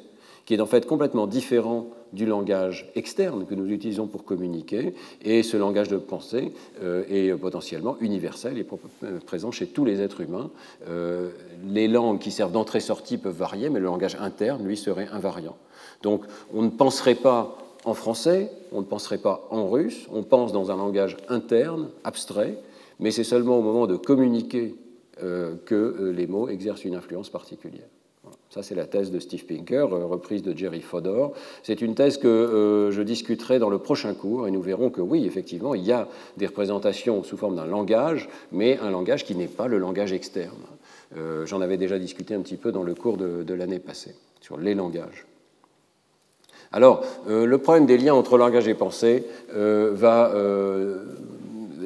qui 0.47 0.55
est 0.55 0.61
en 0.61 0.67
fait 0.67 0.85
complètement 0.87 1.29
différent 1.29 1.87
du 2.13 2.27
langage 2.27 2.91
externe 2.97 3.47
que 3.47 3.55
nous 3.55 3.69
utilisons 3.71 4.09
pour 4.09 4.25
communiquer, 4.25 4.95
et 5.23 5.45
ce 5.45 5.57
langage 5.57 5.89
de 5.89 5.97
pensée 5.97 6.53
est 6.81 7.37
potentiellement 7.37 7.97
universel 8.01 8.57
et 8.57 8.67
présent 9.27 9.51
chez 9.51 9.67
tous 9.67 9.85
les 9.85 10.01
êtres 10.01 10.21
humains. 10.21 10.51
les 11.69 11.89
langues 11.89 12.21
qui 12.21 12.31
servent 12.31 12.53
d'entrée-sortie 12.53 13.19
peuvent 13.19 13.37
varier, 13.37 13.71
mais 13.71 13.81
le 13.81 13.87
langage 13.87 14.17
interne, 14.21 14.65
lui, 14.65 14.77
serait 14.77 15.09
invariant. 15.13 15.57
Donc 16.05 16.23
on 16.55 16.63
ne 16.63 16.71
penserait 16.71 17.17
pas 17.17 17.59
en 17.87 17.95
français, 17.95 18.51
on 18.73 18.81
ne 18.81 18.85
penserait 18.85 19.19
pas 19.19 19.47
en 19.51 19.71
russe, 19.71 20.09
on 20.13 20.25
pense 20.25 20.53
dans 20.53 20.73
un 20.73 20.77
langage 20.77 21.17
interne, 21.29 21.89
abstrait, 22.03 22.59
mais 22.99 23.13
c'est 23.13 23.25
seulement 23.25 23.59
au 23.59 23.63
moment 23.63 23.87
de 23.87 23.97
communiquer 23.97 24.75
euh, 25.23 25.55
que 25.65 25.75
euh, 25.75 26.11
les 26.11 26.27
mots 26.27 26.49
exercent 26.49 26.85
une 26.85 26.97
influence 26.97 27.31
particulière. 27.31 27.87
Ça, 28.51 28.65
c'est 28.65 28.75
la 28.75 28.87
thèse 28.87 29.13
de 29.13 29.21
Steve 29.21 29.45
Pinker, 29.47 29.93
euh, 29.93 30.05
reprise 30.05 30.43
de 30.43 30.57
Jerry 30.57 30.81
Fodor. 30.81 31.35
C'est 31.63 31.81
une 31.81 31.95
thèse 31.95 32.19
que 32.19 32.91
je 32.91 33.03
discuterai 33.03 33.61
dans 33.61 33.71
le 33.71 33.79
prochain 33.79 34.15
cours, 34.15 34.49
et 34.49 34.51
nous 34.51 34.63
verrons 34.63 34.91
que 34.91 35.01
oui, 35.01 35.25
effectivement, 35.25 35.77
il 35.77 35.85
y 35.85 35.93
a 35.93 36.09
des 36.39 36.47
représentations 36.47 37.23
sous 37.23 37.37
forme 37.37 37.55
d'un 37.55 37.67
langage, 37.67 38.29
mais 38.51 38.79
un 38.79 38.91
langage 38.91 39.25
qui 39.25 39.37
n'est 39.37 39.47
pas 39.47 39.69
le 39.69 39.79
langage 39.79 40.13
externe. 40.13 40.65
J'en 41.45 41.61
avais 41.61 41.77
déjà 41.77 42.01
discuté 42.01 42.35
un 42.35 42.41
petit 42.41 42.57
peu 42.57 42.73
dans 42.73 42.83
le 42.83 42.95
cours 42.95 43.17
de 43.17 43.55
l'année 43.55 43.79
passée, 43.79 44.17
sur 44.41 44.59
les 44.59 44.75
langages. 44.75 45.25
Alors, 46.73 47.05
euh, 47.29 47.47
le 47.47 47.59
problème 47.59 47.87
des 47.87 47.99
liens 47.99 48.15
entre 48.15 48.39
langage 48.39 48.69
et 48.69 48.75
pensée 48.75 49.25
euh, 49.55 49.91
va 49.93 50.31
euh, 50.35 51.05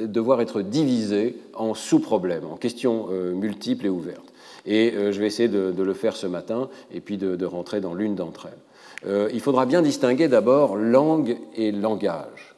devoir 0.06 0.40
être 0.40 0.62
divisé 0.62 1.36
en 1.54 1.74
sous-problèmes, 1.74 2.44
en 2.50 2.56
questions 2.56 3.08
multiples 3.34 3.86
et 3.86 3.90
ouvertes. 3.90 4.32
Et 4.66 4.92
je 4.92 5.20
vais 5.20 5.26
essayer 5.26 5.48
de, 5.48 5.82
le 5.82 5.94
faire 5.94 6.16
ce 6.16 6.26
matin 6.26 6.68
et 6.92 7.00
puis 7.00 7.18
de 7.18 7.44
rentrer 7.44 7.80
dans 7.80 7.92
l'une 7.92 8.14
d'entre 8.14 8.48
elles. 8.48 9.30
il 9.32 9.40
faudra 9.40 9.66
bien 9.66 9.82
distinguer 9.82 10.28
d'abord 10.28 10.76
langue 10.76 11.36
et 11.56 11.70
langage. 11.70 12.49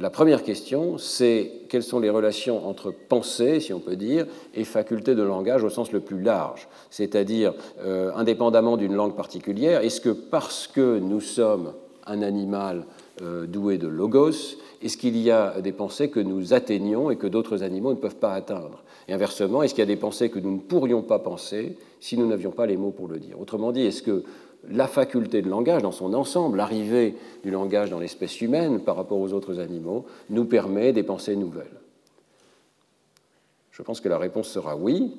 La 0.00 0.08
première 0.08 0.42
question, 0.42 0.96
c'est 0.96 1.52
quelles 1.68 1.82
sont 1.82 2.00
les 2.00 2.08
relations 2.08 2.66
entre 2.66 2.90
pensée, 2.90 3.60
si 3.60 3.74
on 3.74 3.80
peut 3.80 3.96
dire, 3.96 4.26
et 4.54 4.64
faculté 4.64 5.14
de 5.14 5.22
langage 5.22 5.62
au 5.62 5.68
sens 5.68 5.92
le 5.92 6.00
plus 6.00 6.22
large, 6.22 6.68
c'est-à-dire 6.88 7.52
euh, 7.84 8.10
indépendamment 8.16 8.78
d'une 8.78 8.94
langue 8.94 9.14
particulière, 9.14 9.82
est-ce 9.82 10.00
que 10.00 10.08
parce 10.08 10.66
que 10.66 10.98
nous 10.98 11.20
sommes 11.20 11.74
un 12.06 12.22
animal 12.22 12.86
euh, 13.20 13.44
doué 13.44 13.76
de 13.76 13.88
logos, 13.88 14.56
est-ce 14.80 14.96
qu'il 14.96 15.18
y 15.18 15.30
a 15.30 15.60
des 15.60 15.72
pensées 15.72 16.08
que 16.08 16.20
nous 16.20 16.54
atteignons 16.54 17.10
et 17.10 17.16
que 17.16 17.26
d'autres 17.26 17.62
animaux 17.62 17.90
ne 17.90 17.98
peuvent 17.98 18.16
pas 18.16 18.32
atteindre? 18.32 18.82
Et 19.06 19.12
inversement, 19.12 19.62
est-ce 19.62 19.74
qu'il 19.74 19.82
y 19.82 19.82
a 19.82 19.86
des 19.86 19.96
pensées 19.96 20.30
que 20.30 20.38
nous 20.38 20.52
ne 20.52 20.60
pourrions 20.60 21.02
pas 21.02 21.18
penser 21.18 21.76
si 22.00 22.16
nous 22.16 22.26
n'avions 22.26 22.52
pas 22.52 22.64
les 22.64 22.78
mots 22.78 22.90
pour 22.90 23.06
le 23.06 23.18
dire? 23.18 23.38
Autrement 23.38 23.70
dit, 23.70 23.82
est-ce 23.82 24.00
que 24.00 24.24
la 24.70 24.86
faculté 24.86 25.42
de 25.42 25.48
langage 25.48 25.82
dans 25.82 25.92
son 25.92 26.14
ensemble, 26.14 26.58
l'arrivée 26.58 27.16
du 27.42 27.50
langage 27.50 27.90
dans 27.90 27.98
l'espèce 27.98 28.40
humaine 28.40 28.80
par 28.80 28.96
rapport 28.96 29.18
aux 29.18 29.32
autres 29.32 29.58
animaux, 29.58 30.06
nous 30.30 30.44
permet 30.44 30.92
des 30.92 31.02
pensées 31.02 31.36
nouvelles 31.36 31.66
Je 33.72 33.82
pense 33.82 34.00
que 34.00 34.08
la 34.08 34.18
réponse 34.18 34.48
sera 34.48 34.76
oui. 34.76 35.12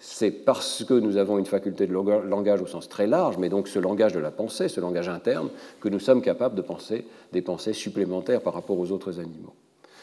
C'est 0.00 0.30
parce 0.30 0.84
que 0.84 0.94
nous 0.94 1.16
avons 1.16 1.38
une 1.38 1.46
faculté 1.46 1.88
de 1.88 1.92
langage 1.92 2.62
au 2.62 2.66
sens 2.66 2.88
très 2.88 3.08
large, 3.08 3.36
mais 3.36 3.48
donc 3.48 3.66
ce 3.66 3.80
langage 3.80 4.12
de 4.12 4.20
la 4.20 4.30
pensée, 4.30 4.68
ce 4.68 4.80
langage 4.80 5.08
interne, 5.08 5.48
que 5.80 5.88
nous 5.88 5.98
sommes 5.98 6.22
capables 6.22 6.54
de 6.54 6.62
penser 6.62 7.04
des 7.32 7.42
pensées 7.42 7.72
supplémentaires 7.72 8.40
par 8.40 8.54
rapport 8.54 8.78
aux 8.78 8.92
autres 8.92 9.18
animaux. 9.18 9.54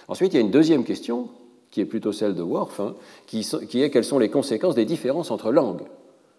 Ensuite, 0.09 0.33
il 0.33 0.35
y 0.35 0.39
a 0.39 0.41
une 0.41 0.51
deuxième 0.51 0.83
question, 0.83 1.29
qui 1.71 1.79
est 1.79 1.85
plutôt 1.85 2.11
celle 2.11 2.35
de 2.35 2.41
Worf, 2.41 2.79
hein, 2.81 2.95
qui 3.25 3.39
est 3.81 3.89
quelles 3.89 4.03
sont 4.03 4.19
les 4.19 4.29
conséquences 4.29 4.75
des 4.75 4.85
différences 4.85 5.31
entre 5.31 5.51
langues. 5.51 5.83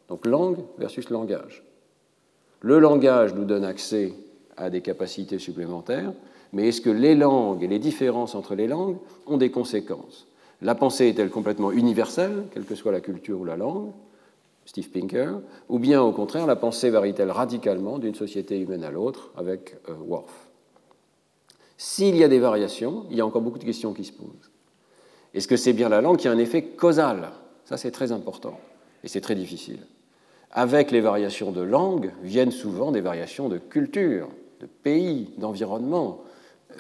Donc 0.08 0.26
langue 0.26 0.58
versus 0.78 1.08
langage. 1.10 1.62
Le 2.60 2.78
langage 2.78 3.34
nous 3.34 3.44
donne 3.44 3.64
accès 3.64 4.14
à 4.56 4.70
des 4.70 4.80
capacités 4.80 5.38
supplémentaires, 5.38 6.12
mais 6.52 6.68
est-ce 6.68 6.80
que 6.80 6.90
les 6.90 7.14
langues 7.14 7.62
et 7.62 7.68
les 7.68 7.78
différences 7.78 8.34
entre 8.34 8.54
les 8.54 8.66
langues 8.66 8.96
ont 9.26 9.36
des 9.36 9.50
conséquences? 9.50 10.26
La 10.62 10.74
pensée 10.74 11.08
est-elle 11.08 11.30
complètement 11.30 11.70
universelle, 11.70 12.44
quelle 12.52 12.64
que 12.64 12.74
soit 12.74 12.92
la 12.92 13.00
culture 13.00 13.40
ou 13.40 13.44
la 13.44 13.56
langue 13.56 13.92
Steve 14.64 14.90
Pinker, 14.90 15.40
ou 15.68 15.78
bien 15.78 16.02
au 16.02 16.10
contraire, 16.10 16.46
la 16.46 16.56
pensée 16.56 16.90
varie-t-elle 16.90 17.30
radicalement 17.30 17.98
d'une 17.98 18.16
société 18.16 18.58
humaine 18.58 18.82
à 18.82 18.90
l'autre 18.90 19.30
avec 19.36 19.76
euh, 19.88 19.94
Worf? 20.08 20.48
S'il 21.76 22.16
y 22.16 22.24
a 22.24 22.28
des 22.28 22.40
variations, 22.40 23.04
il 23.10 23.16
y 23.16 23.20
a 23.20 23.26
encore 23.26 23.42
beaucoup 23.42 23.58
de 23.58 23.64
questions 23.64 23.92
qui 23.92 24.04
se 24.04 24.12
posent. 24.12 24.50
Est-ce 25.34 25.46
que 25.46 25.56
c'est 25.56 25.72
bien 25.72 25.88
la 25.88 26.00
langue 26.00 26.16
qui 26.16 26.26
a 26.26 26.32
un 26.32 26.38
effet 26.38 26.62
causal? 26.62 27.30
Ça, 27.64 27.76
c'est 27.76 27.92
très 27.92 28.10
important 28.10 28.58
et 29.04 29.08
c'est 29.08 29.20
très 29.20 29.34
difficile 29.36 29.78
avec 30.52 30.90
les 30.90 31.00
variations 31.00 31.52
de 31.52 31.60
langue 31.60 32.12
viennent 32.22 32.50
souvent 32.50 32.92
des 32.92 33.00
variations 33.00 33.48
de 33.48 33.58
culture, 33.58 34.28
de 34.60 34.66
pays, 34.66 35.30
d'environnement, 35.38 36.22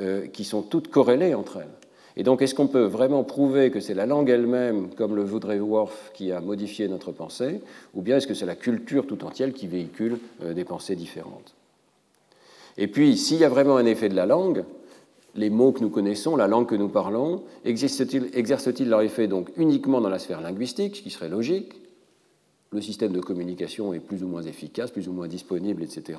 euh, 0.00 0.26
qui 0.26 0.44
sont 0.44 0.62
toutes 0.62 0.88
corrélées 0.88 1.34
entre 1.34 1.58
elles. 1.58 1.68
Et 2.18 2.22
donc, 2.22 2.40
est-ce 2.40 2.54
qu'on 2.54 2.66
peut 2.66 2.84
vraiment 2.84 3.24
prouver 3.24 3.70
que 3.70 3.80
c'est 3.80 3.92
la 3.92 4.06
langue 4.06 4.30
elle-même, 4.30 4.88
comme 4.94 5.14
le 5.14 5.22
voudrait 5.22 5.58
Worf, 5.58 6.12
qui 6.14 6.32
a 6.32 6.40
modifié 6.40 6.88
notre 6.88 7.12
pensée, 7.12 7.60
ou 7.94 8.00
bien 8.00 8.16
est-ce 8.16 8.26
que 8.26 8.34
c'est 8.34 8.46
la 8.46 8.56
culture 8.56 9.06
tout 9.06 9.22
entière 9.24 9.52
qui 9.52 9.66
véhicule 9.66 10.18
euh, 10.42 10.54
des 10.54 10.64
pensées 10.64 10.96
différentes? 10.96 11.54
Et 12.78 12.88
puis, 12.88 13.16
s'il 13.16 13.38
y 13.38 13.44
a 13.44 13.48
vraiment 13.48 13.76
un 13.76 13.86
effet 13.86 14.08
de 14.08 14.16
la 14.16 14.26
langue, 14.26 14.64
les 15.34 15.50
mots 15.50 15.72
que 15.72 15.80
nous 15.80 15.90
connaissons, 15.90 16.36
la 16.36 16.48
langue 16.48 16.66
que 16.66 16.74
nous 16.74 16.88
parlons, 16.88 17.42
exercent-ils 17.64 18.88
leur 18.88 19.02
effet 19.02 19.28
donc 19.28 19.50
uniquement 19.56 20.00
dans 20.00 20.08
la 20.08 20.18
sphère 20.18 20.40
linguistique, 20.40 20.96
ce 20.96 21.02
qui 21.02 21.10
serait 21.10 21.28
logique, 21.28 21.74
le 22.72 22.80
système 22.80 23.12
de 23.12 23.20
communication 23.20 23.92
est 23.94 24.00
plus 24.00 24.22
ou 24.22 24.28
moins 24.28 24.42
efficace, 24.42 24.90
plus 24.90 25.08
ou 25.08 25.12
moins 25.12 25.28
disponible, 25.28 25.82
etc. 25.82 26.18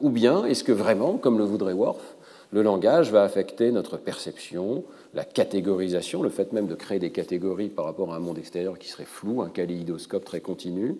Ou 0.00 0.10
bien 0.10 0.44
est-ce 0.44 0.64
que 0.64 0.72
vraiment, 0.72 1.18
comme 1.18 1.38
le 1.38 1.44
voudrait 1.44 1.72
Worf, 1.72 2.16
le 2.52 2.62
langage 2.62 3.10
va 3.10 3.24
affecter 3.24 3.72
notre 3.72 3.96
perception, 3.98 4.84
la 5.12 5.24
catégorisation, 5.24 6.22
le 6.22 6.30
fait 6.30 6.52
même 6.52 6.66
de 6.66 6.74
créer 6.74 6.98
des 6.98 7.10
catégories 7.10 7.68
par 7.68 7.84
rapport 7.84 8.12
à 8.12 8.16
un 8.16 8.20
monde 8.20 8.38
extérieur 8.38 8.78
qui 8.78 8.88
serait 8.88 9.04
flou, 9.04 9.42
un 9.42 9.50
kaléidoscope 9.50 10.24
très 10.24 10.40
continu, 10.40 10.96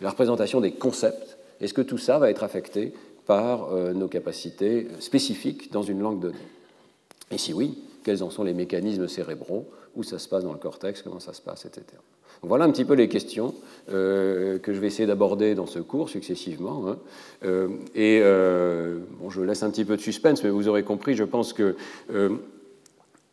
la 0.00 0.10
représentation 0.10 0.60
des 0.60 0.72
concepts, 0.72 1.38
est-ce 1.60 1.74
que 1.74 1.82
tout 1.82 1.98
ça 1.98 2.18
va 2.18 2.30
être 2.30 2.42
affecté 2.42 2.92
par 3.26 3.72
euh, 3.72 3.92
nos 3.92 4.08
capacités 4.08 4.88
spécifiques 4.98 5.72
dans 5.72 5.82
une 5.82 6.00
langue 6.00 6.20
donnée? 6.20 6.36
Et 7.30 7.38
si 7.38 7.52
oui, 7.52 7.78
quels 8.02 8.22
en 8.22 8.30
sont 8.30 8.44
les 8.44 8.54
mécanismes 8.54 9.08
cérébraux, 9.08 9.70
où 9.94 10.02
ça 10.02 10.18
se 10.18 10.28
passe 10.28 10.44
dans 10.44 10.52
le 10.52 10.58
cortex, 10.58 11.02
comment 11.02 11.20
ça 11.20 11.32
se 11.32 11.40
passe, 11.40 11.64
etc. 11.64 11.84
Voilà 12.42 12.64
un 12.64 12.70
petit 12.70 12.84
peu 12.84 12.94
les 12.94 13.08
questions 13.08 13.54
euh, 13.90 14.58
que 14.58 14.72
je 14.72 14.80
vais 14.80 14.86
essayer 14.86 15.06
d'aborder 15.06 15.54
dans 15.54 15.66
ce 15.66 15.78
cours 15.78 16.08
successivement. 16.08 16.88
Hein. 16.88 16.98
Euh, 17.44 17.68
et 17.94 18.20
euh, 18.22 18.98
bon, 19.20 19.30
je 19.30 19.42
laisse 19.42 19.62
un 19.62 19.70
petit 19.70 19.84
peu 19.84 19.96
de 19.96 20.00
suspense, 20.00 20.42
mais 20.42 20.50
vous 20.50 20.68
aurez 20.68 20.82
compris, 20.82 21.14
je 21.14 21.24
pense 21.24 21.52
que 21.52 21.76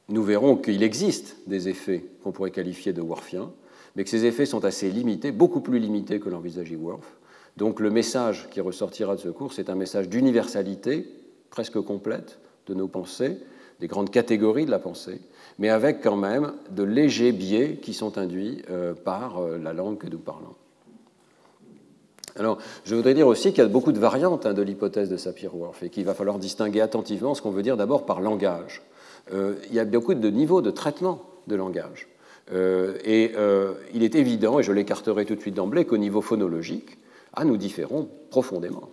nous 0.09 0.23
verrons 0.23 0.55
qu'il 0.55 0.83
existe 0.83 1.37
des 1.47 1.67
effets 1.67 2.05
qu'on 2.23 2.31
pourrait 2.31 2.51
qualifier 2.51 2.93
de 2.93 3.01
Worfiens, 3.01 3.51
mais 3.95 4.03
que 4.03 4.09
ces 4.09 4.25
effets 4.25 4.45
sont 4.45 4.63
assez 4.63 4.89
limités, 4.89 5.31
beaucoup 5.31 5.59
plus 5.59 5.79
limités 5.79 6.19
que 6.19 6.29
l'envisageait 6.29 6.75
Worf. 6.75 7.05
Donc 7.57 7.79
le 7.79 7.89
message 7.89 8.47
qui 8.51 8.61
ressortira 8.61 9.15
de 9.15 9.21
ce 9.21 9.29
cours, 9.29 9.51
c'est 9.51 9.69
un 9.69 9.75
message 9.75 10.07
d'universalité 10.07 11.07
presque 11.49 11.81
complète 11.81 12.39
de 12.67 12.73
nos 12.73 12.87
pensées, 12.87 13.37
des 13.79 13.87
grandes 13.87 14.11
catégories 14.11 14.65
de 14.65 14.71
la 14.71 14.79
pensée, 14.79 15.19
mais 15.59 15.69
avec 15.69 16.01
quand 16.01 16.15
même 16.15 16.53
de 16.69 16.83
légers 16.83 17.31
biais 17.31 17.77
qui 17.81 17.93
sont 17.93 18.17
induits 18.17 18.61
euh, 18.69 18.93
par 18.93 19.39
euh, 19.39 19.57
la 19.57 19.73
langue 19.73 19.97
que 19.97 20.07
nous 20.07 20.19
parlons. 20.19 20.55
Alors, 22.35 22.59
je 22.85 22.93
voudrais 22.93 23.15
dire 23.15 23.25
aussi 23.25 23.49
qu'il 23.49 23.63
y 23.63 23.65
a 23.65 23.69
beaucoup 23.69 23.91
de 23.91 23.99
variantes 23.99 24.45
hein, 24.45 24.53
de 24.53 24.61
l'hypothèse 24.61 25.09
de 25.09 25.17
Sapir-Whorf 25.17 25.81
et 25.81 25.89
qu'il 25.89 26.05
va 26.05 26.13
falloir 26.13 26.37
distinguer 26.37 26.81
attentivement 26.81 27.33
ce 27.33 27.41
qu'on 27.41 27.49
veut 27.49 27.63
dire 27.63 27.77
d'abord 27.77 28.05
par 28.05 28.21
langage. 28.21 28.83
Euh, 29.33 29.55
il 29.69 29.75
y 29.75 29.79
a 29.79 29.85
beaucoup 29.85 30.13
de 30.13 30.29
niveaux 30.29 30.61
de 30.61 30.69
traitement 30.69 31.23
de 31.47 31.55
langage. 31.55 32.07
et 32.53 33.31
il 33.93 34.03
est 34.03 34.15
évident, 34.15 34.59
et 34.59 34.63
je 34.63 34.71
l'écarterai 34.71 35.25
tout 35.25 35.35
de 35.35 35.41
suite 35.41 35.55
d'emblée, 35.55 35.85
qu'au 35.85 35.97
niveau 35.97 36.21
phonologique, 36.21 36.97
ah, 37.33 37.45
nous 37.45 37.57
différons 37.57 38.07
profondément 38.29 38.89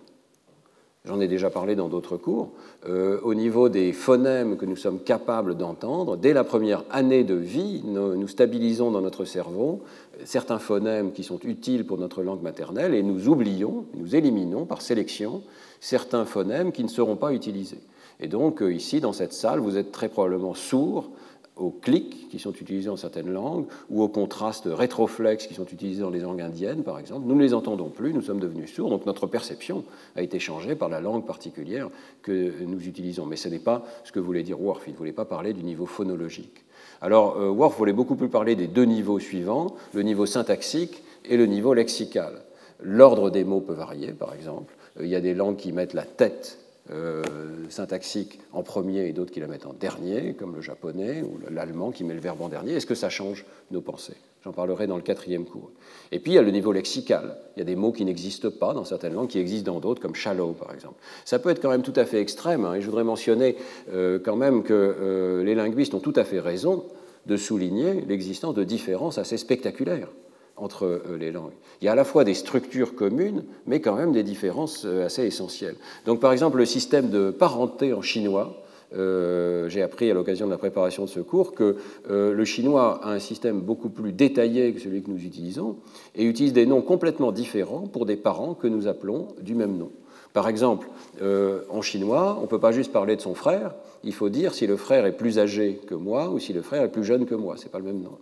j'en 1.05 1.19
ai 1.19 1.27
déjà 1.27 1.49
parlé 1.49 1.75
dans 1.75 1.87
d'autres 1.87 2.17
cours, 2.17 2.49
euh, 2.87 3.19
au 3.23 3.33
niveau 3.33 3.69
des 3.69 3.93
phonèmes 3.93 4.57
que 4.57 4.65
nous 4.65 4.75
sommes 4.75 4.99
capables 4.99 5.55
d'entendre, 5.55 6.17
dès 6.17 6.33
la 6.33 6.43
première 6.43 6.83
année 6.91 7.23
de 7.23 7.35
vie, 7.35 7.83
nous, 7.85 8.27
stabilisons 8.27 8.91
dans 8.91 9.01
notre 9.01 9.25
cerveau 9.25 9.81
certains 10.23 10.59
phonèmes 10.59 11.11
qui 11.11 11.23
sont 11.23 11.39
utiles 11.43 11.85
pour 11.85 11.97
notre 11.97 12.23
langue 12.23 12.41
maternelle 12.41 12.93
et 12.93 13.03
nous 13.03 13.27
oublions, 13.27 13.85
nous 13.95 14.15
éliminons 14.15 14.65
par 14.65 14.81
sélection 14.81 15.41
certains 15.79 16.25
phonèmes 16.25 16.71
qui 16.71 16.83
ne 16.83 16.89
seront 16.89 17.17
pas 17.17 17.33
utilisés. 17.33 17.81
Et 18.19 18.27
donc 18.27 18.61
euh, 18.61 18.73
ici, 18.73 19.01
dans 19.01 19.13
cette 19.13 19.33
salle, 19.33 19.59
vous 19.59 19.77
êtes 19.77 19.91
très 19.91 20.09
probablement 20.09 20.53
sourd 20.53 21.09
aux 21.55 21.71
clics 21.71 22.27
qui 22.29 22.39
sont 22.39 22.51
utilisés 22.51 22.87
dans 22.87 22.97
certaines 22.97 23.31
langues 23.31 23.65
ou 23.89 24.01
aux 24.01 24.09
contrastes 24.09 24.67
rétroflexes 24.67 25.47
qui 25.47 25.53
sont 25.53 25.65
utilisés 25.65 26.01
dans 26.01 26.09
les 26.09 26.19
langues 26.19 26.41
indiennes, 26.41 26.83
par 26.83 26.99
exemple. 26.99 27.25
Nous 27.27 27.35
ne 27.35 27.41
les 27.41 27.53
entendons 27.53 27.89
plus, 27.89 28.13
nous 28.13 28.21
sommes 28.21 28.39
devenus 28.39 28.73
sourds, 28.73 28.89
donc 28.89 29.05
notre 29.05 29.27
perception 29.27 29.85
a 30.15 30.21
été 30.21 30.39
changée 30.39 30.75
par 30.75 30.89
la 30.89 30.99
langue 30.99 31.25
particulière 31.25 31.89
que 32.21 32.51
nous 32.65 32.85
utilisons. 32.87 33.25
Mais 33.25 33.37
ce 33.37 33.47
n'est 33.47 33.59
pas 33.59 33.85
ce 34.03 34.11
que 34.11 34.19
voulait 34.19 34.43
dire 34.43 34.61
Worf, 34.61 34.83
il 34.87 34.93
ne 34.93 34.97
voulait 34.97 35.13
pas 35.13 35.25
parler 35.25 35.53
du 35.53 35.63
niveau 35.63 35.85
phonologique. 35.85 36.65
Alors, 37.01 37.37
euh, 37.37 37.49
Worf 37.49 37.77
voulait 37.77 37.93
beaucoup 37.93 38.15
plus 38.15 38.29
parler 38.29 38.55
des 38.55 38.67
deux 38.67 38.85
niveaux 38.85 39.19
suivants, 39.19 39.75
le 39.93 40.01
niveau 40.01 40.25
syntaxique 40.25 41.03
et 41.23 41.37
le 41.37 41.45
niveau 41.45 41.73
lexical. 41.73 42.41
L'ordre 42.81 43.29
des 43.29 43.43
mots 43.43 43.61
peut 43.61 43.73
varier, 43.73 44.11
par 44.11 44.33
exemple. 44.33 44.75
Euh, 44.99 45.05
il 45.05 45.09
y 45.09 45.15
a 45.15 45.21
des 45.21 45.33
langues 45.33 45.57
qui 45.57 45.71
mettent 45.71 45.93
la 45.93 46.03
tête 46.03 46.64
euh, 46.91 47.23
syntaxique 47.69 48.39
en 48.53 48.61
premier 48.61 49.07
et 49.07 49.13
d'autres 49.13 49.31
qui 49.31 49.39
la 49.39 49.47
mettent 49.47 49.65
en 49.65 49.73
dernier, 49.73 50.33
comme 50.33 50.55
le 50.55 50.61
japonais 50.61 51.23
ou 51.23 51.39
l'allemand 51.49 51.91
qui 51.91 52.03
met 52.03 52.13
le 52.13 52.19
verbe 52.19 52.41
en 52.41 52.49
dernier. 52.49 52.73
Est-ce 52.73 52.85
que 52.85 52.95
ça 52.95 53.09
change 53.09 53.45
nos 53.71 53.81
pensées? 53.81 54.17
J'en 54.43 54.51
parlerai 54.51 54.85
dans 54.85 54.95
le 54.95 55.01
quatrième 55.01 55.45
cours. 55.45 55.71
Et 56.11 56.19
puis 56.19 56.33
il 56.33 56.35
y 56.35 56.37
a 56.37 56.43
le 56.43 56.51
niveau 56.51 56.71
lexical. 56.71 57.37
Il 57.55 57.59
y 57.59 57.61
a 57.63 57.65
des 57.65 57.75
mots 57.75 57.91
qui 57.91 58.05
n'existent 58.05 58.51
pas 58.51 58.73
dans 58.73 58.85
certaines 58.85 59.15
langues, 59.15 59.29
qui 59.29 59.39
existent 59.39 59.73
dans 59.73 59.79
d'autres, 59.79 59.99
comme 59.99 60.13
shallow 60.13 60.51
par 60.51 60.71
exemple. 60.73 61.01
Ça 61.25 61.39
peut 61.39 61.49
être 61.49 61.59
quand 61.59 61.71
même 61.71 61.81
tout 61.81 61.93
à 61.95 62.05
fait 62.05 62.21
extrême, 62.21 62.65
hein, 62.65 62.75
et 62.75 62.81
je 62.81 62.85
voudrais 62.85 63.03
mentionner 63.03 63.55
euh, 63.91 64.19
quand 64.23 64.35
même 64.35 64.61
que 64.61 64.73
euh, 64.73 65.43
les 65.43 65.55
linguistes 65.55 65.95
ont 65.95 65.99
tout 65.99 66.13
à 66.15 66.23
fait 66.23 66.39
raison 66.39 66.85
de 67.25 67.37
souligner 67.37 68.01
l'existence 68.07 68.53
de 68.53 68.63
différences 68.63 69.17
assez 69.17 69.37
spectaculaires 69.37 70.09
entre 70.57 70.85
euh, 70.85 71.17
les 71.17 71.31
langues. 71.31 71.53
Il 71.81 71.85
y 71.85 71.87
a 71.87 71.91
à 71.91 71.95
la 71.95 72.03
fois 72.03 72.23
des 72.23 72.33
structures 72.33 72.95
communes, 72.95 73.43
mais 73.65 73.81
quand 73.81 73.95
même 73.95 74.11
des 74.11 74.23
différences 74.23 74.83
euh, 74.85 75.05
assez 75.05 75.25
essentielles. 75.25 75.75
Donc 76.05 76.19
par 76.19 76.31
exemple, 76.31 76.57
le 76.57 76.65
système 76.65 77.09
de 77.09 77.31
parenté 77.31 77.93
en 77.93 78.01
chinois, 78.01 78.61
euh, 78.95 79.67
j'ai 79.67 79.81
appris 79.81 80.09
à 80.09 80.13
l'occasion 80.13 80.45
de 80.45 80.51
la 80.51 80.57
préparation 80.57 81.03
de 81.03 81.09
ce 81.09 81.19
cours 81.19 81.53
que 81.53 81.77
le 82.07 82.45
chinois 82.45 83.01
a 83.03 83.11
un 83.11 83.19
système 83.19 83.59
beaucoup 83.59 83.89
plus 83.89 84.13
détaillé 84.13 84.73
que 84.73 84.79
celui 84.79 85.01
que 85.01 85.09
nous 85.09 85.23
utilisons 85.23 85.77
et 86.13 86.23
utilise 86.23 86.53
des 86.53 86.65
noms 86.65 86.81
complètement 86.81 87.31
différents 87.31 87.87
pour 87.87 88.05
des 88.05 88.15
parents 88.15 88.53
que 88.53 88.67
nous 88.67 88.87
appelons 88.87 89.29
du 89.41 89.55
même 89.55 89.77
nom. 89.77 89.91
Par 90.33 90.47
exemple, 90.47 90.87
en 91.21 91.81
chinois, 91.81 92.37
on 92.39 92.43
ne 92.43 92.47
peut 92.47 92.59
pas 92.59 92.71
juste 92.71 92.91
parler 92.91 93.15
de 93.15 93.21
son 93.21 93.33
frère, 93.33 93.73
il 94.03 94.13
faut 94.13 94.29
dire 94.29 94.53
si 94.53 94.67
le 94.67 94.77
frère 94.77 95.05
est 95.05 95.17
plus 95.17 95.39
âgé 95.39 95.81
que 95.87 95.95
moi 95.95 96.29
ou 96.29 96.39
si 96.39 96.53
le 96.53 96.61
frère 96.61 96.83
est 96.83 96.91
plus 96.91 97.03
jeune 97.03 97.25
que 97.25 97.35
moi. 97.35 97.57
Ce 97.57 97.63
n'est 97.63 97.71
pas 97.71 97.79
le 97.79 97.85
même 97.85 98.01
nom. 98.01 98.17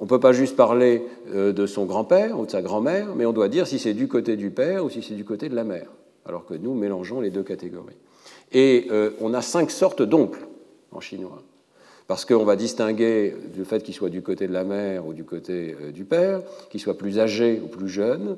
On 0.00 0.04
ne 0.04 0.08
peut 0.08 0.18
pas 0.18 0.32
juste 0.32 0.56
parler 0.56 1.02
euh, 1.34 1.52
de 1.52 1.66
son 1.66 1.84
grand-père 1.84 2.40
ou 2.40 2.46
de 2.46 2.50
sa 2.50 2.62
grand-mère, 2.62 3.14
mais 3.14 3.26
on 3.26 3.32
doit 3.32 3.48
dire 3.48 3.66
si 3.66 3.78
c'est 3.78 3.92
du 3.92 4.08
côté 4.08 4.36
du 4.36 4.50
père 4.50 4.82
ou 4.82 4.88
si 4.88 5.02
c'est 5.02 5.14
du 5.14 5.26
côté 5.26 5.50
de 5.50 5.54
la 5.54 5.62
mère, 5.62 5.88
alors 6.24 6.46
que 6.46 6.54
nous 6.54 6.74
mélangeons 6.74 7.20
les 7.20 7.28
deux 7.28 7.42
catégories. 7.42 7.98
Et 8.50 8.86
euh, 8.90 9.10
on 9.20 9.34
a 9.34 9.42
cinq 9.42 9.70
sortes 9.70 10.00
d'oncles 10.00 10.40
en 10.90 11.00
chinois, 11.00 11.42
parce 12.08 12.24
qu'on 12.24 12.44
va 12.44 12.56
distinguer 12.56 13.34
du 13.54 13.66
fait 13.66 13.82
qu'il 13.82 13.92
soit 13.92 14.08
du 14.08 14.22
côté 14.22 14.48
de 14.48 14.54
la 14.54 14.64
mère 14.64 15.06
ou 15.06 15.12
du 15.12 15.24
côté 15.24 15.76
euh, 15.78 15.92
du 15.92 16.06
père, 16.06 16.40
qu'il 16.70 16.80
soit 16.80 16.96
plus 16.96 17.18
âgé 17.18 17.60
ou 17.62 17.68
plus 17.68 17.88
jeune 17.88 18.36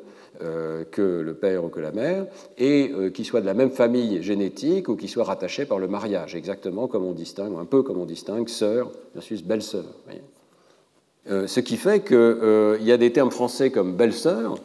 que 0.91 1.21
le 1.21 1.35
père 1.35 1.63
ou 1.63 1.69
que 1.69 1.79
la 1.79 1.93
mère, 1.93 2.27
et 2.59 2.91
qu'il 3.15 3.25
soit 3.25 3.43
de 3.43 3.47
la 3.47 3.55
même 3.55 3.71
famille 3.71 4.23
génétique 4.23 4.89
ou 4.89 4.97
qu'il 4.97 5.11
soit 5.11 5.23
rattaché 5.23 5.67
par 5.67 5.79
le 5.79 5.87
mariage, 5.87 6.35
exactement 6.35 6.89
comme 6.89 7.05
on 7.05 7.13
distingue, 7.13 7.53
un 7.61 7.67
peu 7.67 7.83
comme 7.83 7.99
on 7.99 8.07
distingue 8.07 8.49
sœur 8.49 8.91
versus 9.15 9.45
belle-sœur. 9.45 9.85
Euh, 11.31 11.47
ce 11.47 11.61
qui 11.61 11.77
fait 11.77 12.05
qu'il 12.05 12.17
euh, 12.17 12.79
y 12.81 12.91
a 12.91 12.97
des 12.97 13.13
termes 13.13 13.31
français 13.31 13.71
comme 13.71 13.97
belle-sœur 13.97 14.57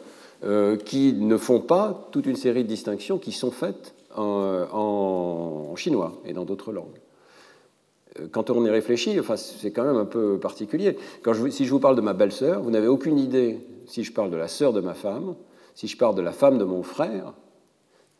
euh, 0.44 0.76
qui 0.76 1.12
ne 1.12 1.36
font 1.36 1.60
pas 1.60 2.08
toute 2.10 2.26
une 2.26 2.36
série 2.36 2.64
de 2.64 2.68
distinctions 2.68 3.18
qui 3.18 3.32
sont 3.32 3.52
faites 3.52 3.94
en, 4.16 5.74
chinois 5.76 6.20
et 6.24 6.32
dans 6.32 6.44
d'autres 6.44 6.72
langues. 6.72 6.98
Quand 8.32 8.50
on 8.50 8.64
y 8.64 8.70
réfléchit, 8.70 9.20
enfin, 9.20 9.36
c'est 9.36 9.70
quand 9.70 9.84
même 9.84 9.96
un 9.96 10.04
peu 10.04 10.40
particulier. 10.40 10.98
Si 11.50 11.64
je 11.64 11.70
vous 11.70 11.78
parle 11.78 11.94
de 11.94 12.00
ma 12.00 12.14
belle-sœur, 12.14 12.62
vous 12.62 12.72
n'avez 12.72 12.88
aucune 12.88 13.16
idée 13.16 13.60
si 13.86 14.02
je 14.02 14.12
parle 14.12 14.30
de 14.30 14.36
la 14.36 14.48
sœur 14.48 14.72
de 14.72 14.80
ma 14.80 14.94
femme, 14.94 15.36
si 15.76 15.86
je 15.86 15.96
parle 15.96 16.16
de 16.16 16.22
la 16.22 16.32
femme 16.32 16.58
de 16.58 16.64
mon 16.64 16.82
frère 16.82 17.34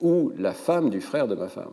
ou 0.01 0.31
la 0.39 0.53
femme 0.53 0.91
du 0.91 1.01
frère 1.01 1.27
de 1.27 1.35
ma 1.35 1.49
femme. 1.49 1.73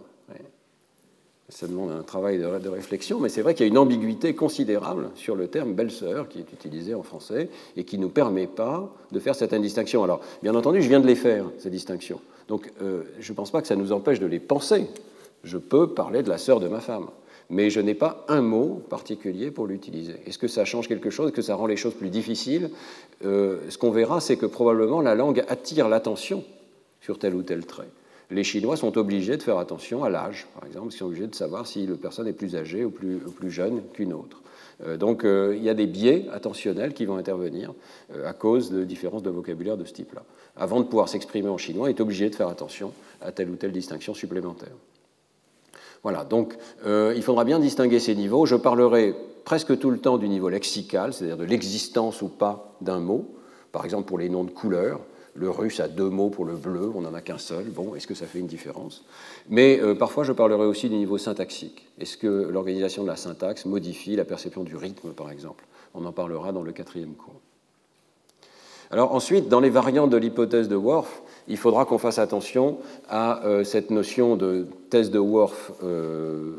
Ça 1.49 1.67
demande 1.67 1.91
un 1.91 2.01
travail 2.01 2.39
de, 2.39 2.69
réflexion, 2.69 3.19
mais 3.19 3.29
c'est 3.29 3.43
vrai 3.43 3.53
qu'il 3.53 3.67
y 3.67 3.69
a 3.69 3.71
une 3.71 3.77
ambiguïté 3.77 4.34
considérable 4.34 5.12
sur 5.13 5.36
le 5.36 5.47
terme 5.47 5.73
belle-sœur 5.73 6.27
qui 6.27 6.39
est 6.39 6.53
utilisé 6.53 6.95
en 6.95 7.03
français 7.03 7.49
et 7.77 7.84
qui 7.84 7.99
ne 7.99 8.03
nous 8.03 8.10
permet 8.10 8.47
pas 8.47 8.91
de 9.12 9.19
faire 9.19 9.36
certaines 9.36 9.62
distinctions. 9.62 10.03
Alors, 10.03 10.21
bien 10.41 10.55
entendu, 10.55 10.81
je 10.81 10.89
viens 10.89 10.99
de 10.99 11.05
les 11.05 11.15
faire, 11.15 11.45
ces 11.60 11.69
distinctions. 11.69 12.19
Donc, 12.47 12.71
euh, 12.81 13.03
je 13.19 13.31
ne 13.31 13.36
pense 13.36 13.51
pas 13.51 13.62
que 13.62 13.67
ça 13.67 13.75
nous 13.75 13.91
empêche 13.91 14.19
de 14.19 14.25
les 14.25 14.39
penser. 14.39 14.88
Je 15.43 15.60
peux 15.60 15.93
parler 15.93 16.23
de 16.23 16.29
la 16.29 16.39
sœur 16.39 16.60
de 16.60 16.67
ma 16.67 16.79
femme, 16.79 17.10
mais 17.51 17.69
je 17.69 17.79
n'ai 17.79 17.93
pas 17.93 18.25
un 18.27 18.41
mot 18.41 18.81
particulier 18.89 19.51
pour 19.51 19.67
l'utiliser. 19.67 20.15
Est-ce 20.25 20.39
que 20.39 20.47
ça 20.47 20.65
change 20.65 20.88
quelque 20.88 21.12
chose? 21.12 21.27
Est-ce 21.27 21.36
que 21.36 21.41
ça 21.43 21.53
rend 21.53 21.67
les 21.67 21.77
choses 21.77 21.93
plus 21.93 22.10
difficiles? 22.10 22.71
Euh, 23.23 23.60
Ce 23.69 23.77
qu'on 23.77 23.91
verra, 23.91 24.19
c'est 24.19 24.38
que 24.38 24.47
probablement 24.47 24.99
la 24.99 25.13
langue 25.13 25.43
attire 25.47 25.89
l'attention 25.89 26.43
sur 27.01 27.19
tel 27.19 27.36
ou 27.36 27.43
tel 27.43 27.67
trait 27.67 27.89
les 28.31 28.43
Chinois 28.43 28.77
sont 28.77 28.97
obligés 28.97 29.38
de 29.38 29.43
faire 29.43 29.57
attention 29.57 30.03
à 30.03 30.09
l'âge, 30.09 30.47
par 30.53 30.67
exemple, 30.67 30.88
ils 30.91 30.97
sont 30.97 31.05
obligés 31.05 31.27
de 31.27 31.35
savoir 31.35 31.67
si 31.67 31.85
la 31.85 31.95
personne 31.95 32.27
est 32.27 32.33
plus 32.33 32.55
âgée 32.55 32.83
ou 32.85 32.89
plus, 32.89 33.51
jeune 33.51 33.81
qu'une 33.93 34.13
autre. 34.13 34.41
Euh, 34.83 34.97
donc 34.97 35.23
euh, 35.23 35.53
il 35.55 35.63
y 35.63 35.69
a 35.69 35.73
des 35.73 35.88
biais 35.88 36.25
attentionnels 36.33 36.93
qui 36.93 37.05
vont 37.05 37.15
intervenir 37.17 37.73
euh, 38.13 38.29
à 38.29 38.33
cause 38.33 38.71
de 38.71 38.83
différences 38.83 39.23
de 39.23 39.29
vocabulaire 39.29 39.77
de 39.77 39.85
ce 39.85 39.93
type-là. 39.93 40.23
Avant 40.57 40.79
de 40.79 40.85
pouvoir 40.85 41.07
s'exprimer 41.07 41.49
en 41.49 41.57
chinois, 41.57 41.89
il 41.89 41.95
est 41.95 42.01
obligé 42.01 42.29
de 42.29 42.35
faire 42.35 42.49
attention 42.49 42.91
à 43.21 43.31
telle 43.31 43.49
ou 43.49 43.55
telle 43.55 43.71
distinction 43.71 44.13
supplémentaire. 44.13 44.73
Voilà, 46.03 46.23
donc 46.23 46.55
il 46.85 47.21
faudra 47.23 47.45
bien 47.45 47.57
distinguer 47.57 47.99
ces 47.99 48.13
niveaux. 48.13 48.45
Je 48.45 48.55
parlerai 48.55 49.15
presque 49.43 49.79
tout 49.79 49.89
le 49.89 49.97
temps 49.97 50.19
du 50.19 50.29
niveau 50.29 50.49
lexical, 50.49 51.13
c'est-à-dire 51.13 51.38
de 51.38 51.45
l'existence 51.45 52.21
ou 52.21 52.27
pas 52.27 52.75
d'un 52.79 52.99
mot, 52.99 53.25
par 53.71 53.85
exemple 53.85 54.07
pour 54.07 54.19
les 54.19 54.29
noms 54.29 54.43
de 54.43 54.51
couleurs. 54.51 54.99
Le 55.36 55.50
russe 55.50 55.82
a 55.82 55.89
deux 55.89 56.10
mots 56.10 56.30
pour 56.30 56.45
le 56.45 56.56
bleu, 56.56 56.89
on 56.95 57.02
n'en 57.02 57.13
a 57.13 57.19
qu'un 57.19 57.38
seul. 57.38 57.65
Bon, 57.65 57.93
est-ce 57.93 58.08
que 58.08 58.13
ça 58.13 58.26
fait 58.26 58.39
une 58.39 58.48
différence? 58.48 59.04
Mais 59.50 59.80
euh, 59.82 59.93
parfois, 59.93 60.24
je 60.24 60.32
parlerai 60.32 60.65
aussi 60.65 60.88
du 60.88 60.95
niveau 60.95 61.17
syntaxique. 61.17 61.86
Est-ce 62.00 62.17
que 62.17 62.28
l'organisation 62.28 63.04
de 63.04 63.10
la 63.10 63.17
syntaxe 63.17 63.65
modifie 63.65 64.15
la 64.15 64.24
perception 64.24 64.63
du 64.63 64.78
rythme, 64.78 65.12
par 65.12 65.30
exemple? 65.30 65.65
On 65.93 66.06
en 66.06 66.13
parlera 66.13 66.54
dans 66.54 66.63
le 66.63 66.71
quatrième 66.71 67.15
cours. 67.15 67.41
Alors 68.91 69.13
ensuite, 69.13 69.50
dans 69.50 69.60
les 69.60 69.69
variantes 69.69 70.10
de 70.10 70.17
l'hypothèse 70.17 70.69
de 70.69 70.76
Worf, 70.76 71.21
il 71.48 71.58
faudra 71.58 71.86
qu'on 71.86 71.98
fasse 71.98 72.17
attention 72.17 72.78
à 73.10 73.45
euh, 73.45 73.63
cette 73.63 73.89
notion 73.89 74.38
de 74.38 74.67
thèse 74.89 75.12
de 75.12 75.19
Worf 75.19 75.71
euh, 75.84 76.54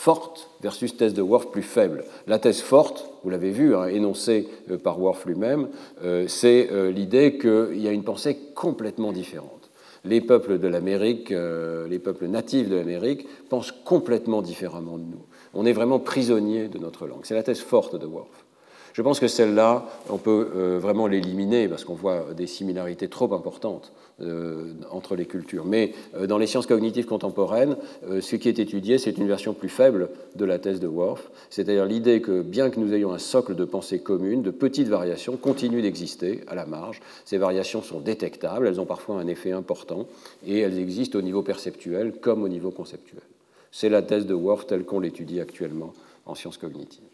forte 0.00 0.48
versus 0.62 0.96
thèse 0.96 1.12
de 1.12 1.20
Worf 1.20 1.50
plus 1.50 1.62
faible. 1.62 2.04
La 2.26 2.38
thèse 2.38 2.62
forte, 2.62 3.10
vous 3.22 3.28
l'avez 3.28 3.50
vu, 3.50 3.76
hein, 3.76 3.86
énoncée 3.86 4.48
euh, 4.70 4.78
par 4.78 4.98
Worf 4.98 5.26
lui-même, 5.26 5.68
euh, 6.02 6.26
c'est 6.26 6.70
euh, 6.72 6.90
l'idée 6.90 7.36
qu'il 7.36 7.78
y 7.78 7.86
a 7.86 7.90
une 7.90 8.02
pensée 8.02 8.38
complètement 8.54 9.12
différente. 9.12 9.70
Les 10.06 10.22
peuples 10.22 10.58
de 10.58 10.68
l'Amérique, 10.68 11.28
les 11.28 11.98
peuples 11.98 12.26
natifs 12.28 12.70
de 12.70 12.76
l'Amérique, 12.76 13.28
pensent 13.50 13.72
complètement 13.84 14.40
différemment 14.40 14.96
de 14.96 15.04
nous. 15.04 15.26
On 15.52 15.66
est 15.66 15.74
vraiment 15.74 15.98
prisonnier 15.98 16.68
de 16.68 16.78
notre 16.78 17.06
langue. 17.06 17.20
C'est 17.24 17.34
la 17.34 17.42
thèse 17.42 17.60
forte 17.60 17.96
de 17.96 18.06
Worf. 18.06 18.46
Je 18.92 19.02
pense 19.02 19.20
que 19.20 19.28
celle-là, 19.28 19.86
on 20.08 20.18
peut 20.18 20.50
euh, 20.54 20.78
vraiment 20.80 21.06
l'éliminer 21.06 21.68
parce 21.68 21.84
qu'on 21.84 21.94
voit 21.94 22.26
des 22.36 22.46
similarités 22.46 23.08
trop 23.08 23.32
importantes 23.34 23.92
euh, 24.20 24.72
entre 24.90 25.14
les 25.14 25.26
cultures. 25.26 25.64
Mais 25.64 25.92
euh, 26.16 26.26
dans 26.26 26.38
les 26.38 26.46
sciences 26.46 26.66
cognitives 26.66 27.06
contemporaines, 27.06 27.76
ce 28.20 28.36
qui 28.36 28.48
est 28.48 28.58
étudié, 28.58 28.98
c'est 28.98 29.16
une 29.18 29.28
version 29.28 29.54
plus 29.54 29.68
faible 29.68 30.08
de 30.34 30.44
la 30.44 30.58
thèse 30.58 30.80
de 30.80 30.88
Worf, 30.88 31.30
c'est-à-dire 31.50 31.86
l'idée 31.86 32.20
que 32.20 32.42
bien 32.42 32.70
que 32.70 32.80
nous 32.80 32.92
ayons 32.92 33.12
un 33.12 33.18
socle 33.18 33.54
de 33.54 33.64
pensée 33.64 34.00
commune, 34.00 34.42
de 34.42 34.50
petites 34.50 34.88
variations 34.88 35.36
continuent 35.36 35.82
d'exister 35.82 36.40
à 36.48 36.54
la 36.54 36.66
marge. 36.66 37.00
Ces 37.24 37.38
variations 37.38 37.82
sont 37.82 38.00
détectables, 38.00 38.66
elles 38.66 38.80
ont 38.80 38.86
parfois 38.86 39.16
un 39.16 39.26
effet 39.28 39.52
important 39.52 40.06
et 40.46 40.58
elles 40.60 40.78
existent 40.78 41.18
au 41.18 41.22
niveau 41.22 41.42
perceptuel 41.42 42.12
comme 42.20 42.42
au 42.42 42.48
niveau 42.48 42.70
conceptuel. 42.70 43.22
C'est 43.70 43.88
la 43.88 44.02
thèse 44.02 44.26
de 44.26 44.34
Worf 44.34 44.66
telle 44.66 44.84
qu'on 44.84 45.00
l'étudie 45.00 45.40
actuellement 45.40 45.92
en 46.26 46.34
sciences 46.34 46.58
cognitives. 46.58 47.09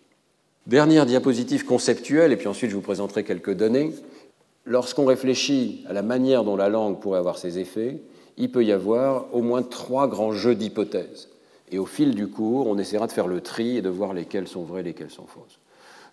Dernière 0.67 1.07
diapositive 1.07 1.65
conceptuelle, 1.65 2.33
et 2.33 2.37
puis 2.37 2.49
ensuite 2.49 2.71
je 2.71 2.75
vous 2.75 2.83
présenterai 2.83 3.23
quelques 3.23 3.55
données. 3.55 3.93
Lorsqu'on 4.65 5.05
réfléchit 5.05 5.85
à 5.89 5.93
la 5.93 6.03
manière 6.03 6.43
dont 6.43 6.57
la 6.57 6.69
langue 6.69 6.99
pourrait 6.99 7.21
avoir 7.21 7.39
ses 7.39 7.61
effets, 7.61 8.01
il 8.37 8.51
peut 8.51 8.65
y 8.65 8.73
avoir 8.73 9.33
au 9.33 9.43
moins 9.43 9.63
trois 9.63 10.09
grands 10.09 10.33
jeux 10.33 10.57
d'hypothèses. 10.57 11.29
Et 11.71 11.79
au 11.79 11.87
fil 11.87 12.17
du 12.17 12.27
cours, 12.27 12.67
on 12.67 12.79
essaiera 12.79 13.07
de 13.07 13.13
faire 13.13 13.29
le 13.29 13.41
tri 13.41 13.77
et 13.77 13.83
de 13.83 13.89
voir 13.89 14.13
lesquelles 14.13 14.49
sont 14.49 14.65
vraies 14.65 14.83
lesquelles 14.83 15.11
sont 15.11 15.27
fausses. 15.27 15.61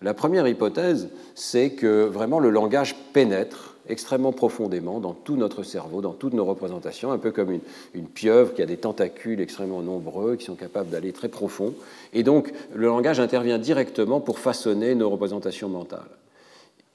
La 0.04 0.14
première 0.14 0.48
hypothèse, 0.48 1.10
c'est 1.34 1.72
que 1.72 2.04
vraiment 2.04 2.40
le 2.40 2.52
langage 2.52 2.96
pénètre 3.12 3.73
extrêmement 3.90 4.32
profondément 4.32 5.00
dans 5.00 5.14
tout 5.14 5.36
notre 5.36 5.64
cerveau, 5.64 6.02
dans 6.02 6.14
toutes 6.14 6.34
nos 6.34 6.46
représentations, 6.46 7.12
un 7.12 7.18
peu 7.18 7.32
comme 7.32 7.60
une, 7.94 8.08
pieuvre 8.08 8.54
qui 8.54 8.62
a 8.62 8.66
des 8.66 8.78
tentacules 8.78 9.42
extrêmement 9.42 9.82
nombreux, 9.82 10.36
qui 10.36 10.46
sont 10.46 10.56
capables 10.56 10.90
d'aller 10.90 11.12
très 11.12 11.30
profond. 11.30 11.74
Et 12.14 12.24
donc, 12.24 12.54
le 12.74 12.88
langage 12.88 13.20
intervient 13.20 13.58
directement 13.58 14.20
pour 14.20 14.40
façonner 14.40 14.96
nos 14.96 15.10
représentations 15.10 15.70
mentales. 15.70 16.02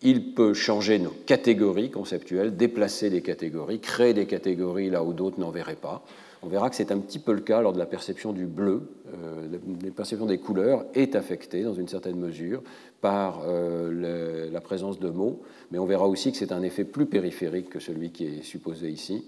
Il 0.01 0.35
peut 0.35 0.55
changer 0.55 0.99
nos 0.99 1.13
catégories 1.27 1.91
conceptuelles, 1.91 2.57
déplacer 2.57 3.11
des 3.11 3.23
catégories, 3.23 3.81
créer 3.81 4.15
des 4.15 4.27
catégories 4.27 4.91
là 4.91 5.03
où 5.03 5.13
d'autres 5.13 5.41
n'en 5.41 5.51
verraient 5.51 5.75
pas. 5.75 6.05
On 6.43 6.49
verra 6.49 6.71
que 6.71 6.77
c'est 6.77 6.93
un 6.93 6.99
petit 6.99 7.19
peu 7.19 7.33
le 7.33 7.41
cas 7.41 7.61
lors 7.61 7.73
de 7.73 7.79
la 7.79 7.87
perception 7.87 8.33
du 8.33 8.47
bleu. 8.47 8.83
Euh, 9.13 9.59
la 9.83 9.91
perception 9.91 10.27
des 10.27 10.39
couleurs 10.39 10.85
est 10.95 11.17
affectée 11.17 11.63
dans 11.63 11.75
une 11.75 11.89
certaine 11.89 12.17
mesure 12.17 12.63
par 13.01 13.43
euh, 13.45 14.51
la 14.51 14.61
présence 14.61 15.01
de 15.01 15.09
mots, 15.09 15.43
mais 15.71 15.79
on 15.79 15.87
verra 15.87 16.07
aussi 16.07 16.31
que 16.31 16.39
c'est 16.39 16.53
un 16.53 16.63
effet 16.63 16.85
plus 16.85 17.07
périphérique 17.07 17.71
que 17.71 17.81
celui 17.81 18.11
qui 18.11 18.27
est 18.27 18.43
supposé 18.43 18.89
ici. 18.91 19.25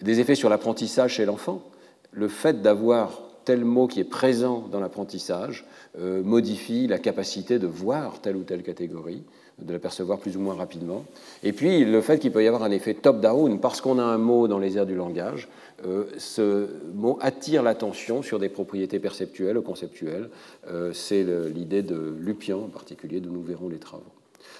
Des 0.00 0.20
effets 0.20 0.34
sur 0.34 0.48
l'apprentissage 0.48 1.14
chez 1.14 1.24
l'enfant. 1.24 1.62
Le 2.10 2.28
fait 2.28 2.60
d'avoir 2.60 3.22
tel 3.44 3.64
mot 3.64 3.86
qui 3.86 4.00
est 4.00 4.04
présent 4.04 4.68
dans 4.70 4.80
l'apprentissage 4.80 5.64
euh, 5.98 6.22
modifie 6.22 6.86
la 6.86 6.98
capacité 6.98 7.58
de 7.58 7.66
voir 7.66 8.20
telle 8.20 8.36
ou 8.36 8.42
telle 8.42 8.62
catégorie 8.62 9.24
de 9.58 9.72
l'apercevoir 9.72 10.18
plus 10.18 10.36
ou 10.36 10.40
moins 10.40 10.54
rapidement. 10.54 11.04
Et 11.42 11.52
puis 11.52 11.84
le 11.84 12.00
fait 12.00 12.18
qu'il 12.18 12.32
peut 12.32 12.42
y 12.42 12.46
avoir 12.46 12.62
un 12.62 12.70
effet 12.70 12.94
top-down, 12.94 13.60
parce 13.60 13.80
qu'on 13.80 13.98
a 13.98 14.02
un 14.02 14.18
mot 14.18 14.48
dans 14.48 14.58
les 14.58 14.76
airs 14.76 14.86
du 14.86 14.94
langage, 14.94 15.48
euh, 15.86 16.04
ce 16.18 16.68
mot 16.94 17.18
attire 17.20 17.62
l'attention 17.62 18.22
sur 18.22 18.38
des 18.38 18.48
propriétés 18.48 18.98
perceptuelles 18.98 19.58
ou 19.58 19.62
conceptuelles. 19.62 20.30
Euh, 20.68 20.92
c'est 20.92 21.24
l'idée 21.24 21.82
de 21.82 22.14
Lupian 22.18 22.58
en 22.58 22.68
particulier, 22.68 23.20
dont 23.20 23.32
nous 23.32 23.42
verrons 23.42 23.68
les 23.68 23.78
travaux. 23.78 24.04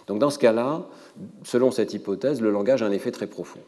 Donc 0.07 0.19
dans 0.19 0.31
ce 0.31 0.39
cas-là, 0.39 0.87
selon 1.45 1.71
cette 1.71 1.95
hypothèse, 1.95 2.41
le 2.41 2.51
langage 2.51 2.83
a 2.83 2.87
un 2.87 2.93
effet 2.93 3.11
très 3.11 3.27
profond. 3.27 3.61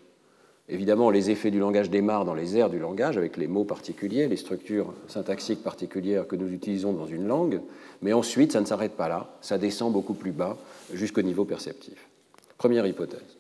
Évidemment, 0.69 1.11
les 1.11 1.31
effets 1.31 1.51
du 1.51 1.59
langage 1.59 1.91
démarrent 1.91 2.25
dans 2.25 2.35
les 2.35 2.57
airs 2.57 2.71
du 2.71 2.79
langage, 2.79 3.19
avec 3.19 3.37
les 3.37 3.47
mots 3.47 3.65
particuliers, 3.65 4.29
les 4.29 4.37
structures 4.37 4.95
syntaxiques 5.09 5.63
particulières 5.63 6.27
que 6.27 6.37
nous 6.37 6.51
utilisons 6.51 6.93
dans 6.93 7.07
une 7.07 7.27
langue, 7.27 7.61
mais 8.01 8.15
ensuite, 8.15 8.53
ça 8.53 8.61
ne 8.61 8.67
s'arrête 8.67 8.93
pas 8.93 9.09
là, 9.09 9.29
ça 9.43 9.59
descend 9.59 9.93
beaucoup 9.93 10.15
plus 10.15 10.33
bas, 10.33 10.57
jusqu'au 10.93 11.23
niveau 11.23 11.45
perceptif. 11.45 12.09
Première 12.57 12.87
hypothèse. 12.87 13.37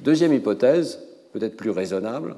Deuxième 0.00 0.32
hypothèse, 0.32 1.00
peut-être 1.32 1.56
plus 1.56 1.70
raisonnable, 1.70 2.36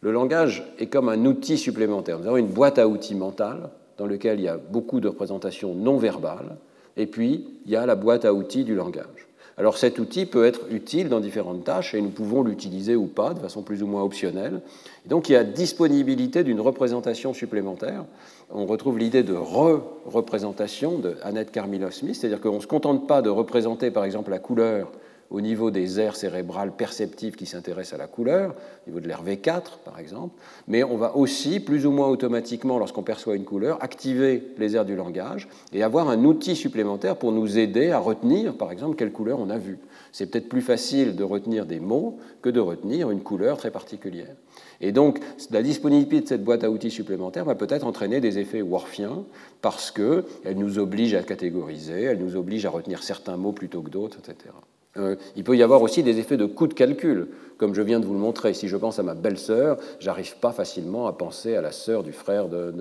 le 0.00 0.10
langage 0.10 0.64
est 0.78 0.86
comme 0.86 1.08
un 1.08 1.26
outil 1.26 1.58
supplémentaire. 1.58 2.18
Nous 2.18 2.26
avons 2.26 2.38
une 2.38 2.46
boîte 2.46 2.78
à 2.78 2.88
outils 2.88 3.14
mentale 3.14 3.70
dans 3.98 4.06
laquelle 4.06 4.40
il 4.40 4.44
y 4.44 4.48
a 4.48 4.56
beaucoup 4.56 5.00
de 5.00 5.08
représentations 5.08 5.74
non 5.74 5.98
verbales, 5.98 6.56
et 6.96 7.06
puis 7.06 7.46
il 7.66 7.70
y 7.70 7.76
a 7.76 7.84
la 7.84 7.94
boîte 7.94 8.24
à 8.24 8.32
outils 8.32 8.64
du 8.64 8.74
langage. 8.74 9.28
Alors 9.58 9.76
cet 9.76 9.98
outil 9.98 10.26
peut 10.26 10.44
être 10.44 10.60
utile 10.70 11.08
dans 11.08 11.20
différentes 11.20 11.64
tâches 11.64 11.94
et 11.94 12.00
nous 12.00 12.10
pouvons 12.10 12.42
l'utiliser 12.42 12.96
ou 12.96 13.06
pas 13.06 13.34
de 13.34 13.38
façon 13.38 13.62
plus 13.62 13.82
ou 13.82 13.86
moins 13.86 14.02
optionnelle. 14.02 14.60
donc 15.06 15.28
il 15.28 15.32
y 15.32 15.36
a 15.36 15.44
disponibilité 15.44 16.42
d'une 16.44 16.60
représentation 16.60 17.34
supplémentaire. 17.34 18.04
On 18.50 18.66
retrouve 18.66 18.98
l'idée 18.98 19.22
de 19.22 19.34
re-représentation 19.34 20.98
de 20.98 21.16
Annette 21.22 21.52
Carmilov-Smith, 21.52 22.14
c'est-à-dire 22.14 22.40
qu'on 22.40 22.56
ne 22.56 22.60
se 22.60 22.66
contente 22.66 23.06
pas 23.06 23.22
de 23.22 23.30
représenter 23.30 23.90
par 23.90 24.04
exemple 24.04 24.30
la 24.30 24.38
couleur 24.38 24.90
au 25.32 25.40
niveau 25.40 25.70
des 25.70 25.98
aires 25.98 26.14
cérébrales 26.14 26.72
perceptives 26.76 27.36
qui 27.36 27.46
s'intéressent 27.46 27.94
à 27.94 28.02
la 28.02 28.06
couleur, 28.06 28.54
au 28.86 28.90
niveau 28.90 29.00
de 29.00 29.08
l'air 29.08 29.24
V4 29.24 29.78
par 29.84 29.98
exemple, 29.98 30.34
mais 30.68 30.84
on 30.84 30.96
va 30.96 31.16
aussi, 31.16 31.58
plus 31.58 31.86
ou 31.86 31.90
moins 31.90 32.08
automatiquement, 32.08 32.78
lorsqu'on 32.78 33.02
perçoit 33.02 33.34
une 33.34 33.44
couleur, 33.44 33.82
activer 33.82 34.42
les 34.58 34.76
aires 34.76 34.84
du 34.84 34.94
langage 34.94 35.48
et 35.72 35.82
avoir 35.82 36.10
un 36.10 36.22
outil 36.24 36.54
supplémentaire 36.54 37.16
pour 37.16 37.32
nous 37.32 37.58
aider 37.58 37.90
à 37.90 37.98
retenir, 37.98 38.54
par 38.54 38.70
exemple, 38.70 38.96
quelle 38.96 39.10
couleur 39.10 39.40
on 39.40 39.48
a 39.48 39.58
vue. 39.58 39.78
C'est 40.12 40.30
peut-être 40.30 40.50
plus 40.50 40.60
facile 40.60 41.16
de 41.16 41.24
retenir 41.24 41.64
des 41.64 41.80
mots 41.80 42.18
que 42.42 42.50
de 42.50 42.60
retenir 42.60 43.10
une 43.10 43.22
couleur 43.22 43.56
très 43.56 43.70
particulière. 43.70 44.36
Et 44.82 44.92
donc, 44.92 45.20
la 45.50 45.62
disponibilité 45.62 46.20
de 46.20 46.28
cette 46.28 46.44
boîte 46.44 46.64
à 46.64 46.70
outils 46.70 46.90
supplémentaire 46.90 47.46
va 47.46 47.54
peut-être 47.54 47.86
entraîner 47.86 48.20
des 48.20 48.38
effets 48.38 48.60
worfiens 48.60 49.24
parce 49.62 49.90
qu'elle 49.90 50.56
nous 50.56 50.78
oblige 50.78 51.14
à 51.14 51.22
catégoriser, 51.22 52.02
elle 52.02 52.18
nous 52.18 52.36
oblige 52.36 52.66
à 52.66 52.70
retenir 52.70 53.02
certains 53.02 53.38
mots 53.38 53.52
plutôt 53.52 53.80
que 53.80 53.90
d'autres, 53.90 54.18
etc. 54.18 54.50
Euh, 54.98 55.16
il 55.36 55.44
peut 55.44 55.56
y 55.56 55.62
avoir 55.62 55.82
aussi 55.82 56.02
des 56.02 56.18
effets 56.18 56.36
de 56.36 56.44
coût 56.44 56.66
de 56.66 56.74
calcul, 56.74 57.28
comme 57.56 57.74
je 57.74 57.82
viens 57.82 58.00
de 58.00 58.04
vous 58.04 58.12
le 58.12 58.18
montrer. 58.18 58.52
Si 58.52 58.68
je 58.68 58.76
pense 58.76 58.98
à 58.98 59.02
ma 59.02 59.14
belle-sœur, 59.14 59.78
j'arrive 60.00 60.36
pas 60.36 60.52
facilement 60.52 61.06
à 61.06 61.12
penser 61.12 61.56
à 61.56 61.62
la 61.62 61.72
sœur 61.72 62.02
du 62.02 62.12
frère, 62.12 62.48
de, 62.48 62.74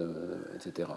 etc. 0.56 0.90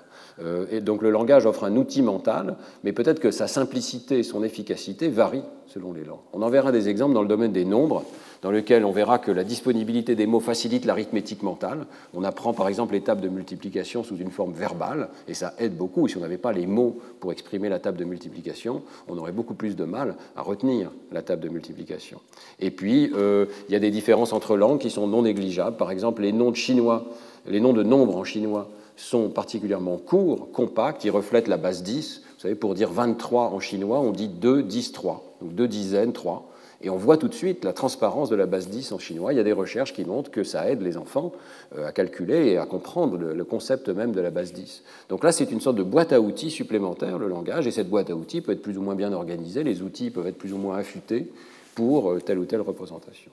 Euh, 0.43 0.67
et 0.71 0.81
donc 0.81 1.03
le 1.03 1.11
langage 1.11 1.47
offre 1.47 1.65
un 1.65 1.77
outil 1.77 2.03
mental, 2.03 2.57
mais 2.83 2.93
peut-être 2.93 3.21
que 3.21 3.31
sa 3.31 3.47
simplicité 3.47 4.19
et 4.19 4.23
son 4.23 4.43
efficacité 4.43 5.09
varient 5.09 5.45
selon 5.67 5.93
les 5.93 6.05
langues. 6.05 6.19
On 6.33 6.43
en 6.43 6.51
verra 6.51 6.73
des 6.73 6.89
exemples 6.89 7.15
dans 7.15 7.23
le 7.23 7.29
domaine 7.29 7.53
des 7.53 7.65
nombres 7.65 8.05
dans 8.45 8.51
lequel 8.51 8.85
on 8.85 8.93
verra 8.93 9.19
que 9.19 9.31
la 9.31 9.43
disponibilité 9.43 10.15
des 10.15 10.27
mots 10.27 10.39
facilite 10.39 10.85
l'arithmétique 10.85 11.43
mentale. 11.43 11.87
On 12.13 12.25
apprend 12.25 12.53
par 12.53 12.69
exemple 12.69 12.93
l'étape 12.93 13.23
de 13.23 13.31
multiplication 13.31 14.05
sous 14.05 14.19
une 14.19 14.31
forme 14.31 14.53
verbale, 14.53 15.09
et 15.27 15.33
ça 15.33 15.55
aide 15.59 15.79
beaucoup. 15.79 16.09
Si 16.09 16.19
on 16.19 16.21
n'avait 16.21 16.37
pas 16.37 16.53
les 16.53 16.67
mots 16.67 16.99
pour 17.21 17.33
exprimer 17.33 17.71
la 17.71 17.79
table 17.79 17.97
de 17.97 18.05
multiplication, 18.05 18.83
on 19.09 19.17
aurait 19.17 19.33
beaucoup 19.33 19.55
plus 19.55 19.77
de 19.77 19.85
mal 19.85 20.17
à 20.37 20.43
retenir 20.43 20.91
la 21.11 21.23
table 21.23 21.41
de 21.41 21.49
multiplication. 21.49 22.21
Et 22.61 22.71
puis, 22.71 23.11
euh, 23.15 23.47
il 23.71 23.73
y 23.73 23.77
a 23.77 23.81
des 23.81 23.91
différences 23.91 24.35
entre 24.35 24.59
langues 24.59 24.79
qui 24.79 24.91
sont 24.91 25.07
non 25.07 25.23
négligeables. 25.23 25.79
Par 25.79 25.91
exemple, 25.91 26.21
les 26.21 26.33
noms 26.33 26.51
de 26.51 26.57
chinois, 26.57 27.07
les 27.47 27.61
noms 27.61 27.73
de 27.73 27.83
nombres 27.83 28.19
en 28.19 28.25
chinois 28.25 28.69
sont 28.97 29.31
particulièrement 29.31 29.97
courts, 29.97 30.53
compacts, 30.53 31.03
ils 31.07 31.11
reflètent 31.11 31.49
la 31.49 31.57
base 31.57 31.83
10. 31.83 32.21
Vous 32.35 32.41
savez, 32.41 32.57
pour 32.57 32.75
dire 32.75 32.93
23 32.93 33.53
en 33.55 33.59
chinois, 33.59 34.01
on 34.01 34.11
dit 34.11 34.29
2, 34.29 34.63
10, 34.63 34.93
3. 34.93 35.39
Donc 35.41 35.55
deux 35.55 35.67
dizaines, 35.67 36.13
3. 36.13 36.51
Et 36.85 36.91
on 36.91 36.99
voit 36.99 37.17
tout 37.17 37.29
de 37.29 37.35
suite 37.35 37.65
la 37.65 37.73
transparence 37.73 38.29
de 38.29 38.37
la 38.37 38.45
base 38.45 38.69
10 38.69 38.93
en 38.93 38.99
chinois. 38.99 39.33
Il 39.33 39.37
y 39.37 39.41
a 39.41 39.43
des 39.43 39.55
recherches 39.55 39.95
qui 39.95 40.05
montrent 40.05 40.31
que 40.31 40.45
ça 40.45 40.71
aide 40.71 40.83
les 40.83 40.99
enfants 40.99 41.33
euh, 41.79 41.89
à 41.89 41.93
calculer 41.93 42.49
et 42.49 42.59
à 42.59 42.67
comprendre 42.67 43.17
le 43.17 43.45
concept 43.45 43.89
même 43.89 44.13
de 44.13 44.21
la 44.21 44.31
base 44.31 44.53
10. 44.53 44.83
Donc 45.09 45.25
là, 45.25 45.33
c'est 45.33 45.51
une 45.51 45.63
sorte 45.63 45.77
de 45.77 45.83
boîte 45.83 46.13
à 46.13 46.21
outils 46.21 46.51
supplémentaire, 46.51 47.19
le 47.19 47.27
langage, 47.27 47.67
et 47.67 47.71
cette 47.71 47.89
boîte 47.89 48.11
à 48.11 48.15
outils 48.15 48.43
peut 48.43 48.53
être 48.53 48.61
plus 48.61 48.77
ou 48.77 48.83
moins 48.83 48.97
bien 48.97 49.15
organisée, 49.15 49.65
les 49.65 49.81
outils 49.81 50.11
peuvent 50.11 50.27
être 50.27 50.37
plus 50.37 50.53
ou 50.53 50.59
moins 50.59 50.77
affûtés 50.77 51.33
pour 51.75 52.11
euh, 52.11 52.21
telle 52.21 52.39
ou 52.39 52.45
telle 52.45 52.61
représentation. 52.61 53.31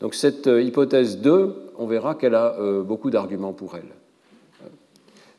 Donc 0.00 0.14
cette 0.14 0.46
euh, 0.46 0.60
hypothèse 0.60 1.20
2, 1.20 1.72
on 1.78 1.86
verra 1.86 2.14
qu'elle 2.14 2.34
a 2.34 2.54
beaucoup 2.82 3.10
d'arguments 3.10 3.54
pour 3.54 3.76
elle. 3.76 3.88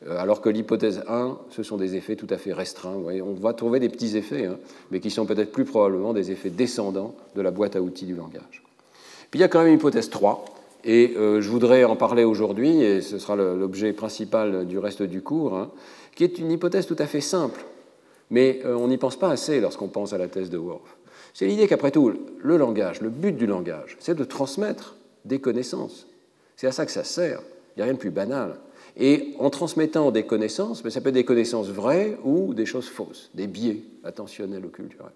Euh, 0.08 0.18
alors 0.18 0.42
que 0.42 0.50
l'hypothèse 0.50 1.04
1, 1.08 1.38
ce 1.50 1.64
sont 1.64 1.78
des 1.78 1.96
effets 1.96 2.16
tout 2.16 2.28
à 2.30 2.38
fait 2.38 2.54
restreints. 2.54 2.96
on 2.96 3.34
va 3.34 3.54
trouver 3.54 3.80
des 3.80 3.90
petits 3.90 4.18
effets, 4.18 4.46
hein, 4.46 4.58
mais 4.92 5.00
qui 5.00 5.10
sont 5.10 5.26
peut-être 5.26 5.52
plus 5.52 5.66
probablement 5.66 6.14
des 6.14 6.32
effets 6.32 6.50
descendants 6.50 7.16
de 7.36 7.42
la 7.42 7.52
boîte 7.52 7.76
à 7.76 7.82
outils 7.82 8.06
du 8.06 8.16
langage. 8.16 8.64
Puis 9.32 9.40
il 9.40 9.42
y 9.42 9.44
a 9.44 9.48
quand 9.48 9.60
même 9.60 9.70
une 9.70 9.76
hypothèse 9.76 10.10
3, 10.10 10.46
et 10.84 11.14
euh, 11.18 11.42
je 11.42 11.50
voudrais 11.50 11.84
en 11.84 11.96
parler 11.96 12.24
aujourd'hui, 12.24 12.82
et 12.82 13.02
ce 13.02 13.18
sera 13.18 13.36
l'objet 13.36 13.92
principal 13.94 14.68
du 14.68 14.78
reste 14.78 15.02
du 15.02 15.22
cours, 15.22 15.56
hein, 15.56 15.72
qui 16.16 16.24
est 16.24 16.38
une 16.38 16.52
hypothèse 16.52 16.86
tout 16.86 16.96
à 17.00 17.08
fait 17.08 17.22
simple, 17.22 17.66
mais 18.30 18.62
euh, 18.66 18.76
on 18.76 18.88
n'y 18.88 18.98
pense 18.98 19.18
pas 19.18 19.30
assez 19.30 19.60
lorsqu'on 19.60 19.88
pense 19.88 20.14
à 20.14 20.18
la 20.18 20.28
thèse 20.28 20.50
de 20.50 20.58
Worf. 20.58 20.98
C'est 21.34 21.48
l'idée 21.48 21.68
qu'après 21.68 21.92
tout, 21.92 22.14
le 22.38 22.58
langage, 22.58 23.02
le 23.02 23.10
but 23.10 23.36
du 23.36 23.48
langage, 23.48 23.98
c'est 24.00 24.16
de 24.16 24.24
transmettre 24.24 24.96
des 25.26 25.40
connaissances. 25.40 26.08
C'est 26.56 26.68
à 26.68 26.72
ça 26.72 26.86
que 26.86 26.92
ça 26.92 27.04
sert. 27.04 27.42
Il 27.76 27.80
n'y 27.80 27.82
a 27.82 27.86
rien 27.86 27.94
de 27.94 28.00
plus 28.00 28.12
banal. 28.12 28.56
Et 28.98 29.34
en 29.40 29.50
transmettant 29.50 30.12
des 30.12 30.24
connaissances, 30.24 30.84
mais 30.84 30.90
ça 30.90 31.02
peut 31.02 31.10
être 31.10 31.16
des 31.16 31.26
connaissances 31.26 31.68
vraies 31.68 32.18
ou 32.24 32.54
des 32.54 32.66
choses 32.66 32.88
fausses, 32.88 33.30
des 33.34 33.48
biais 33.48 33.82
attentionnels 34.04 34.66
ou 34.66 34.70
culturels. 34.70 35.12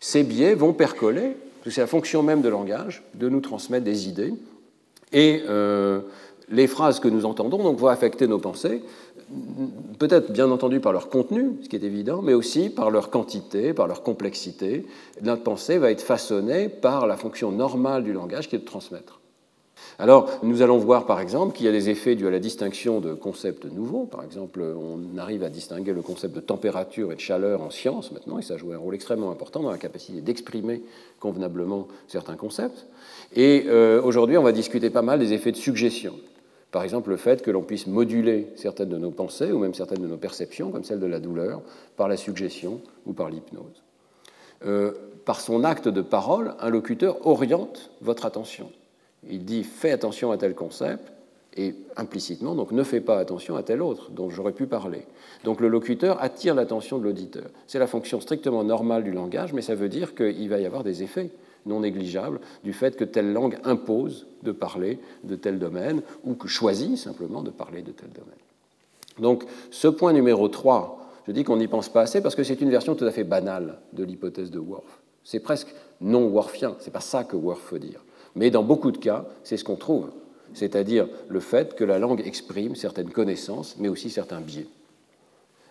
Ces 0.00 0.22
biais 0.22 0.54
vont 0.54 0.72
percoler, 0.72 1.36
parce 1.56 1.64
que 1.64 1.70
c'est 1.70 1.80
la 1.80 1.86
fonction 1.86 2.22
même 2.22 2.40
de 2.40 2.48
langage, 2.48 3.02
de 3.14 3.28
nous 3.28 3.40
transmettre 3.40 3.84
des 3.84 4.08
idées. 4.08 4.32
Et 5.12 5.42
euh, 5.48 6.00
les 6.50 6.66
phrases 6.66 7.00
que 7.00 7.08
nous 7.08 7.24
entendons 7.24 7.72
vont 7.72 7.88
affecter 7.88 8.26
nos 8.26 8.38
pensées. 8.38 8.82
peut-être 9.98 10.32
bien 10.32 10.50
entendu 10.50 10.80
par 10.80 10.92
leur 10.92 11.10
contenu, 11.10 11.58
ce 11.62 11.68
qui 11.68 11.76
est 11.76 11.84
évident, 11.84 12.22
mais 12.22 12.32
aussi 12.32 12.70
par 12.70 12.90
leur 12.90 13.10
quantité, 13.10 13.74
par 13.74 13.86
leur 13.86 14.02
complexité. 14.02 14.86
Notre 15.22 15.42
pensée 15.42 15.76
va 15.76 15.90
être 15.90 16.00
façonnée 16.00 16.68
par 16.68 17.06
la 17.06 17.16
fonction 17.16 17.52
normale 17.52 18.04
du 18.04 18.12
langage 18.12 18.48
qui 18.48 18.56
est 18.56 18.60
de 18.60 18.64
transmettre. 18.64 19.17
Alors, 20.00 20.30
nous 20.44 20.62
allons 20.62 20.78
voir 20.78 21.06
par 21.06 21.18
exemple 21.18 21.56
qu'il 21.56 21.66
y 21.66 21.68
a 21.68 21.72
des 21.72 21.90
effets 21.90 22.14
dus 22.14 22.28
à 22.28 22.30
la 22.30 22.38
distinction 22.38 23.00
de 23.00 23.14
concepts 23.14 23.64
nouveaux. 23.64 24.04
Par 24.04 24.22
exemple, 24.22 24.62
on 24.62 25.18
arrive 25.18 25.42
à 25.42 25.50
distinguer 25.50 25.92
le 25.92 26.02
concept 26.02 26.36
de 26.36 26.40
température 26.40 27.10
et 27.10 27.16
de 27.16 27.20
chaleur 27.20 27.62
en 27.62 27.70
science 27.70 28.12
maintenant, 28.12 28.38
et 28.38 28.42
ça 28.42 28.56
joue 28.56 28.72
un 28.72 28.78
rôle 28.78 28.94
extrêmement 28.94 29.32
important 29.32 29.60
dans 29.60 29.72
la 29.72 29.78
capacité 29.78 30.20
d'exprimer 30.20 30.82
convenablement 31.18 31.88
certains 32.06 32.36
concepts. 32.36 32.86
Et 33.34 33.64
euh, 33.66 34.00
aujourd'hui, 34.00 34.38
on 34.38 34.44
va 34.44 34.52
discuter 34.52 34.88
pas 34.88 35.02
mal 35.02 35.18
des 35.18 35.32
effets 35.32 35.50
de 35.50 35.56
suggestion. 35.56 36.14
Par 36.70 36.84
exemple, 36.84 37.10
le 37.10 37.16
fait 37.16 37.42
que 37.42 37.50
l'on 37.50 37.62
puisse 37.62 37.88
moduler 37.88 38.52
certaines 38.54 38.90
de 38.90 38.98
nos 38.98 39.10
pensées 39.10 39.50
ou 39.50 39.58
même 39.58 39.74
certaines 39.74 40.02
de 40.02 40.06
nos 40.06 40.16
perceptions, 40.16 40.70
comme 40.70 40.84
celle 40.84 41.00
de 41.00 41.06
la 41.06 41.18
douleur, 41.18 41.60
par 41.96 42.06
la 42.06 42.16
suggestion 42.16 42.80
ou 43.04 43.14
par 43.14 43.30
l'hypnose. 43.30 43.82
Euh, 44.64 44.92
par 45.24 45.40
son 45.40 45.64
acte 45.64 45.88
de 45.88 46.02
parole, 46.02 46.54
un 46.60 46.70
locuteur 46.70 47.26
oriente 47.26 47.90
votre 48.00 48.26
attention. 48.26 48.70
Il 49.28 49.44
dit 49.44 49.64
fais 49.64 49.90
attention 49.90 50.30
à 50.30 50.36
tel 50.36 50.54
concept 50.54 51.12
et 51.56 51.74
implicitement, 51.96 52.54
donc 52.54 52.70
ne 52.70 52.82
fais 52.84 53.00
pas 53.00 53.18
attention 53.18 53.56
à 53.56 53.62
tel 53.62 53.82
autre 53.82 54.10
dont 54.10 54.30
j'aurais 54.30 54.52
pu 54.52 54.66
parler. 54.66 55.06
Donc 55.44 55.60
le 55.60 55.68
locuteur 55.68 56.22
attire 56.22 56.54
l'attention 56.54 56.98
de 56.98 57.04
l'auditeur. 57.04 57.48
C'est 57.66 57.78
la 57.78 57.86
fonction 57.86 58.20
strictement 58.20 58.62
normale 58.62 59.02
du 59.02 59.10
langage, 59.10 59.52
mais 59.52 59.62
ça 59.62 59.74
veut 59.74 59.88
dire 59.88 60.14
qu'il 60.14 60.48
va 60.48 60.60
y 60.60 60.66
avoir 60.66 60.84
des 60.84 61.02
effets 61.02 61.30
non 61.66 61.80
négligeable 61.80 62.40
du 62.62 62.72
fait 62.72 62.96
que 62.96 63.04
telle 63.04 63.32
langue 63.32 63.58
impose 63.64 64.26
de 64.42 64.52
parler 64.52 64.98
de 65.24 65.34
tel 65.34 65.58
domaine 65.58 66.02
ou 66.24 66.34
que 66.34 66.48
choisit 66.48 66.96
simplement 66.96 67.42
de 67.42 67.50
parler 67.50 67.82
de 67.82 67.90
tel 67.90 68.10
domaine. 68.10 68.38
Donc 69.18 69.44
ce 69.70 69.88
point 69.88 70.12
numéro 70.12 70.48
3, 70.48 71.10
je 71.26 71.32
dis 71.32 71.44
qu'on 71.44 71.56
n'y 71.56 71.68
pense 71.68 71.88
pas 71.88 72.02
assez 72.02 72.22
parce 72.22 72.36
que 72.36 72.44
c'est 72.44 72.60
une 72.60 72.70
version 72.70 72.94
tout 72.94 73.04
à 73.04 73.10
fait 73.10 73.24
banale 73.24 73.78
de 73.92 74.04
l'hypothèse 74.04 74.50
de 74.50 74.60
Worf. 74.60 75.00
C'est 75.24 75.40
presque 75.40 75.74
non 76.00 76.28
Worfien, 76.28 76.76
c'est 76.78 76.92
pas 76.92 77.00
ça 77.00 77.24
que 77.24 77.36
Worf 77.36 77.72
veut 77.72 77.80
dire. 77.80 78.02
Mais 78.34 78.50
dans 78.50 78.62
beaucoup 78.62 78.90
de 78.90 78.98
cas, 78.98 79.26
c'est 79.44 79.56
ce 79.56 79.64
qu'on 79.64 79.76
trouve, 79.76 80.10
c'est-à-dire 80.54 81.08
le 81.28 81.40
fait 81.40 81.74
que 81.74 81.84
la 81.84 81.98
langue 81.98 82.22
exprime 82.24 82.74
certaines 82.74 83.10
connaissances, 83.10 83.76
mais 83.78 83.88
aussi 83.88 84.10
certains 84.10 84.40
biais. 84.40 84.66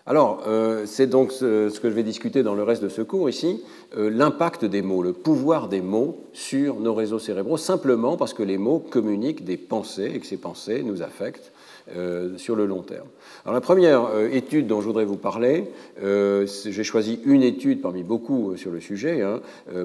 Alors, 0.08 0.44
euh, 0.46 0.86
c'est 0.86 1.06
donc 1.06 1.32
ce, 1.32 1.68
que 1.78 1.90
je 1.90 1.94
vais 1.94 2.02
discuter 2.02 2.42
dans 2.42 2.54
le 2.54 2.62
reste 2.62 2.82
de 2.82 2.88
ce 2.88 3.02
cours 3.02 3.28
ici, 3.28 3.62
euh, 3.98 4.08
l'impact 4.08 4.64
des 4.64 4.80
mots, 4.80 5.02
le 5.02 5.12
pouvoir 5.12 5.68
des 5.68 5.82
mots 5.82 6.24
sur 6.32 6.80
nos 6.80 6.94
réseaux 6.94 7.18
cérébraux, 7.18 7.58
simplement 7.58 8.16
parce 8.16 8.32
que 8.32 8.42
les 8.42 8.56
mots 8.56 8.78
communiquent 8.78 9.44
des 9.44 9.58
pensées 9.58 10.10
et 10.14 10.18
que 10.18 10.24
ces 10.24 10.38
pensées 10.38 10.82
nous 10.82 11.02
affectent 11.02 11.52
euh, 11.94 12.38
sur 12.38 12.56
le 12.56 12.64
long 12.64 12.80
terme. 12.80 13.06
Alors, 13.44 13.52
la 13.52 13.60
première 13.60 14.08
étude 14.32 14.66
dont 14.66 14.80
je 14.80 14.86
voudrais 14.86 15.04
vous 15.04 15.18
parler, 15.18 15.64
j'ai 16.02 16.84
choisi 16.84 17.20
une 17.26 17.42
étude 17.42 17.82
parmi 17.82 18.02
beaucoup 18.02 18.56
sur 18.56 18.70
le 18.70 18.80
sujet, 18.80 19.20
hein, 19.20 19.40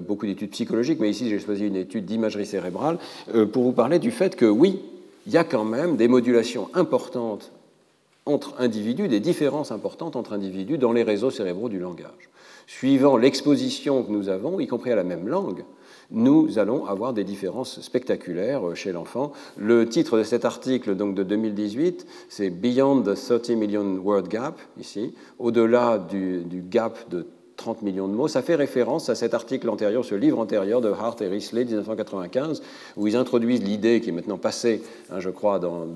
beaucoup 0.08 0.26
d'études 0.26 0.52
psychologiques, 0.52 1.00
mais 1.02 1.10
ici 1.10 1.30
j'ai 1.30 1.40
choisi 1.40 1.68
une 1.68 1.76
étude 1.76 2.06
d'imagerie 2.06 2.46
cérébrale 2.46 2.98
pour 3.52 3.64
vous 3.64 3.74
parler 3.74 4.00
du 4.00 4.12
fait 4.12 4.38
que 4.38 4.46
oui, 4.46 4.82
il 5.28 5.34
y 5.34 5.38
a 5.38 5.44
quand 5.44 5.66
même 5.66 5.98
des 5.98 6.08
modulations 6.08 6.70
importantes 6.74 7.52
entre 8.26 8.56
individus, 8.60 9.08
des 9.08 9.20
différences 9.20 9.72
importantes 9.72 10.16
entre 10.16 10.34
individus 10.34 10.78
dans 10.78 10.94
les 10.94 11.04
réseaux 11.04 11.32
cérébraux 11.32 11.70
du 11.70 11.80
langage. 11.80 12.30
Suivant 12.68 13.18
l'exposition 13.18 14.04
que 14.04 14.12
nous 14.12 14.30
avons, 14.30 14.60
y 14.60 14.68
compris 14.68 14.92
à 14.92 14.96
la 14.96 15.04
même 15.04 15.28
langue, 15.28 15.66
nous 16.12 16.60
allons 16.60 16.86
avoir 16.86 17.14
des 17.14 17.24
différences 17.24 17.82
spectaculaires 17.82 18.76
chez 18.76 18.92
l'enfant. 18.92 19.32
Le 19.58 19.88
titre 19.90 20.18
de 20.18 20.24
cet 20.24 20.46
article 20.46 20.96
donc 20.96 21.16
de 21.16 21.24
2018, 21.24 22.06
c'est 22.30 22.50
Beyond 22.50 23.02
the 23.02 23.16
30 23.16 23.50
Million 23.50 23.98
Word 23.98 24.28
Gap, 24.30 24.60
ici, 24.80 25.14
au-delà 25.40 25.98
du, 25.98 26.46
gap 26.70 27.10
de 27.10 27.26
30 27.58 27.82
millions 27.82 28.08
de 28.08 28.14
mots. 28.14 28.28
Ça 28.28 28.42
fait 28.42 28.56
référence 28.56 29.10
à 29.10 29.16
cet 29.16 29.34
article 29.34 29.70
antérieur, 29.70 30.04
ce 30.04 30.16
livre 30.16 30.40
antérieur 30.40 30.82
de 30.82 30.90
Hart 30.90 31.22
et 31.22 31.28
Risley, 31.28 31.66
1995, 31.66 32.62
où 32.98 33.08
ils 33.08 33.16
introduisent 33.16 33.64
l'idée 33.64 34.02
qui 34.02 34.10
est 34.10 34.14
maintenant 34.14 34.38
passée, 34.38 34.82
hein, 35.12 35.20
je 35.20 35.30
crois, 35.30 35.60
dans, 35.60 35.88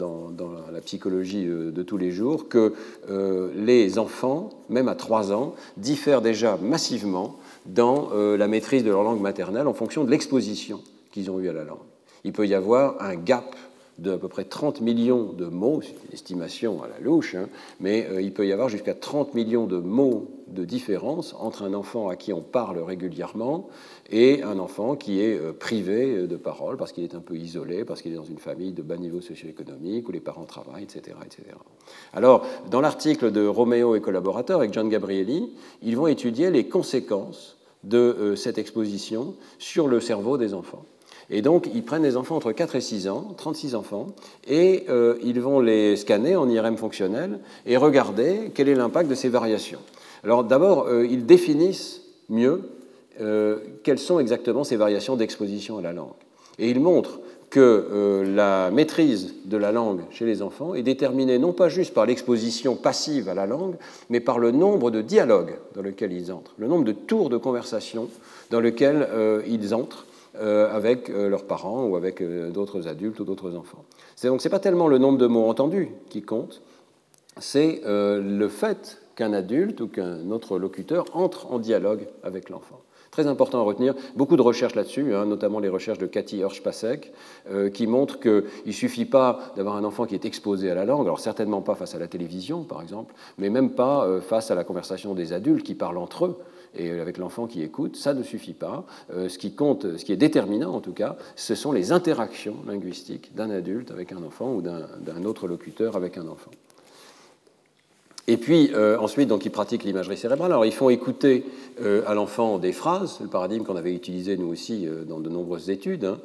la 0.71 0.81
psychologie 0.81 1.45
euh, 1.47 1.71
de 1.71 1.83
tous 1.83 1.97
les 1.97 2.11
jours, 2.11 2.47
que 2.47 2.73
euh, 3.09 3.51
les 3.55 3.99
enfants, 3.99 4.49
même 4.69 4.87
à 4.87 4.95
3 4.95 5.33
ans, 5.33 5.55
diffèrent 5.77 6.21
déjà 6.21 6.57
massivement 6.61 7.35
dans 7.65 8.09
euh, 8.13 8.37
la 8.37 8.47
maîtrise 8.47 8.83
de 8.83 8.91
leur 8.91 9.03
langue 9.03 9.21
maternelle 9.21 9.67
en 9.67 9.73
fonction 9.73 10.03
de 10.03 10.11
l'exposition 10.11 10.81
qu'ils 11.11 11.31
ont 11.31 11.39
eue 11.39 11.49
à 11.49 11.53
la 11.53 11.63
langue. 11.63 11.77
Il 12.23 12.33
peut 12.33 12.47
y 12.47 12.53
avoir 12.53 13.01
un 13.01 13.15
gap 13.15 13.55
de 13.97 14.11
à 14.11 14.17
peu 14.17 14.27
près 14.27 14.43
30 14.43 14.81
millions 14.81 15.33
de 15.33 15.47
mots, 15.47 15.81
c'est 15.81 15.89
une 15.89 16.13
estimation 16.13 16.83
à 16.83 16.87
la 16.87 16.99
louche, 17.03 17.33
hein, 17.33 17.47
mais 17.79 18.07
il 18.19 18.31
peut 18.31 18.45
y 18.45 18.53
avoir 18.53 18.69
jusqu'à 18.69 18.93
30 18.93 19.33
millions 19.33 19.65
de 19.65 19.79
mots 19.79 20.36
de 20.47 20.65
différence 20.65 21.35
entre 21.39 21.63
un 21.63 21.73
enfant 21.73 22.09
à 22.09 22.15
qui 22.15 22.33
on 22.33 22.41
parle 22.41 22.79
régulièrement 22.79 23.67
et 24.09 24.43
un 24.43 24.59
enfant 24.59 24.95
qui 24.95 25.21
est 25.21 25.37
euh, 25.37 25.53
privé 25.53 26.27
de 26.27 26.37
parole 26.37 26.77
parce 26.77 26.91
qu'il 26.91 27.03
est 27.03 27.15
un 27.15 27.19
peu 27.19 27.35
isolé, 27.35 27.85
parce 27.85 28.01
qu'il 28.01 28.13
est 28.13 28.17
dans 28.17 28.23
une 28.23 28.39
famille 28.39 28.71
de 28.71 28.81
bas 28.81 28.97
niveau 28.97 29.21
socio-économique 29.21 30.07
où 30.07 30.11
les 30.11 30.19
parents 30.19 30.45
travaillent, 30.45 30.83
etc. 30.83 31.17
etc. 31.25 31.43
Alors, 32.13 32.45
dans 32.69 32.81
l'article 32.81 33.31
de 33.31 33.45
Roméo 33.45 33.95
et 33.95 34.01
collaborateurs 34.01 34.59
avec 34.59 34.73
John 34.73 34.89
Gabrielli, 34.89 35.53
ils 35.81 35.97
vont 35.97 36.07
étudier 36.07 36.51
les 36.51 36.67
conséquences 36.67 37.57
de 37.83 37.97
euh, 37.97 38.35
cette 38.35 38.57
exposition 38.57 39.35
sur 39.59 39.87
le 39.87 39.99
cerveau 39.99 40.37
des 40.37 40.53
enfants. 40.53 40.85
Et 41.29 41.41
donc, 41.41 41.69
ils 41.73 41.83
prennent 41.83 42.03
des 42.03 42.15
enfants 42.15 42.37
entre 42.37 42.53
4 42.53 42.75
et 42.77 42.81
6 42.81 43.09
ans, 43.09 43.33
36 43.35 43.75
enfants, 43.75 44.07
et 44.47 44.85
euh, 44.89 45.17
ils 45.23 45.41
vont 45.41 45.59
les 45.59 45.97
scanner 45.97 46.35
en 46.35 46.49
IRM 46.49 46.77
fonctionnel 46.77 47.39
et 47.65 47.75
regarder 47.75 48.51
quel 48.53 48.69
est 48.69 48.75
l'impact 48.75 49.09
de 49.09 49.15
ces 49.15 49.27
variations. 49.27 49.79
Alors 50.23 50.43
d'abord, 50.43 50.87
euh, 50.87 51.05
ils 51.05 51.25
définissent 51.25 52.01
mieux 52.29 52.61
euh, 53.21 53.57
quelles 53.83 53.99
sont 53.99 54.19
exactement 54.19 54.63
ces 54.63 54.75
variations 54.75 55.15
d'exposition 55.15 55.77
à 55.77 55.81
la 55.81 55.93
langue. 55.93 56.11
Et 56.59 56.69
ils 56.69 56.79
montrent 56.79 57.19
que 57.49 57.59
euh, 57.59 58.35
la 58.35 58.71
maîtrise 58.71 59.35
de 59.45 59.55
la 59.55 59.71
langue 59.71 60.01
chez 60.09 60.25
les 60.25 60.41
enfants 60.41 60.73
est 60.73 60.83
déterminée 60.83 61.39
non 61.39 61.53
pas 61.53 61.69
juste 61.69 61.93
par 61.93 62.05
l'exposition 62.05 62.75
passive 62.75 63.29
à 63.29 63.33
la 63.33 63.45
langue, 63.45 63.75
mais 64.09 64.19
par 64.19 64.37
le 64.37 64.51
nombre 64.51 64.91
de 64.91 65.01
dialogues 65.01 65.55
dans 65.73 65.81
lesquels 65.81 66.11
ils 66.11 66.31
entrent, 66.31 66.53
le 66.57 66.67
nombre 66.67 66.83
de 66.83 66.91
tours 66.91 67.29
de 67.29 67.37
conversation 67.37 68.09
dans 68.51 68.59
lesquels 68.59 69.07
ils 69.47 69.73
entrent 69.73 70.07
avec 70.37 71.07
leurs 71.07 71.45
parents 71.45 71.85
ou 71.85 71.95
avec 71.95 72.21
d'autres 72.51 72.87
adultes 72.89 73.19
ou 73.21 73.23
d'autres 73.23 73.55
enfants. 73.55 73.85
Donc 74.23 74.41
ce 74.41 74.47
n'est 74.47 74.51
pas 74.51 74.59
tellement 74.59 74.89
le 74.89 74.97
nombre 74.97 75.17
de 75.17 75.27
mots 75.27 75.47
entendus 75.47 75.89
qui 76.09 76.23
compte, 76.23 76.61
c'est 77.39 77.81
le 77.85 78.47
fait 78.49 78.99
qu'un 79.17 79.33
adulte 79.33 79.81
ou 79.81 79.87
qu'un 79.87 80.31
autre 80.31 80.57
locuteur 80.59 81.05
entre 81.13 81.51
en 81.51 81.59
dialogue 81.59 82.07
avec 82.23 82.49
l'enfant. 82.49 82.79
Très 83.11 83.25
important 83.25 83.59
à 83.59 83.63
retenir, 83.63 83.95
beaucoup 84.15 84.37
de 84.37 84.41
recherches 84.41 84.75
là-dessus, 84.75 85.15
hein, 85.15 85.25
notamment 85.25 85.59
les 85.59 85.69
recherches 85.69 85.97
de 85.97 86.05
Cathy 86.05 86.37
Hirsch-Pasek, 86.37 87.11
euh, 87.49 87.69
qui 87.69 87.87
montrent 87.87 88.19
qu'il 88.19 88.43
ne 88.65 88.71
suffit 88.71 89.05
pas 89.05 89.53
d'avoir 89.55 89.75
un 89.75 89.83
enfant 89.83 90.05
qui 90.05 90.13
est 90.13 90.25
exposé 90.25 90.69
à 90.69 90.75
la 90.75 90.85
langue, 90.85 91.05
alors 91.07 91.19
certainement 91.19 91.61
pas 91.61 91.73
face 91.73 91.95
à 91.95 91.99
la 91.99 92.07
télévision 92.07 92.63
par 92.63 92.81
exemple, 92.81 93.15
mais 93.39 93.49
même 93.49 93.71
pas 93.71 94.05
euh, 94.05 94.21
face 94.21 94.51
à 94.51 94.55
la 94.55 94.63
conversation 94.63 95.15
des 95.15 95.33
adultes 95.33 95.65
qui 95.65 95.73
parlent 95.73 95.97
entre 95.97 96.25
eux 96.25 96.37
et 96.75 96.91
avec 96.91 97.17
l'enfant 97.17 97.47
qui 97.47 97.63
écoute, 97.63 97.95
ça 97.95 98.13
ne 98.13 98.21
suffit 98.21 98.53
pas. 98.53 98.85
Euh, 99.11 99.29
ce 99.29 99.39
qui 99.39 99.55
compte, 99.55 99.97
ce 99.97 100.05
qui 100.05 100.11
est 100.11 100.17
déterminant 100.17 100.75
en 100.75 100.81
tout 100.81 100.93
cas, 100.93 101.15
ce 101.35 101.55
sont 101.55 101.71
les 101.71 101.91
interactions 101.91 102.57
linguistiques 102.67 103.33
d'un 103.33 103.49
adulte 103.49 103.89
avec 103.89 104.11
un 104.11 104.21
enfant 104.21 104.53
ou 104.53 104.61
d'un 104.61 105.23
autre 105.23 105.47
locuteur 105.47 105.95
avec 105.95 106.17
un 106.17 106.27
enfant. 106.27 106.51
Et 108.29 108.35
puis 108.35 108.71
euh, 108.73 108.99
ensuite, 108.99 109.29
donc, 109.29 109.45
ils 109.45 109.51
pratiquent 109.51 109.85
l'imagerie 109.85 110.17
cérébrale. 110.17 110.51
Alors, 110.51 110.65
ils 110.65 110.73
font 110.73 110.89
écouter 110.89 111.45
euh, 111.81 112.03
à 112.05 112.13
l'enfant 112.13 112.57
des 112.59 112.73
phrases, 112.73 113.19
le 113.21 113.27
paradigme 113.27 113.63
qu'on 113.63 113.77
avait 113.77 113.93
utilisé 113.93 114.35
nous 114.35 114.47
aussi 114.47 114.85
euh, 114.85 115.05
dans 115.05 115.19
de 115.19 115.29
nombreuses 115.29 115.69
études. 115.69 116.03
Hein. 116.03 116.17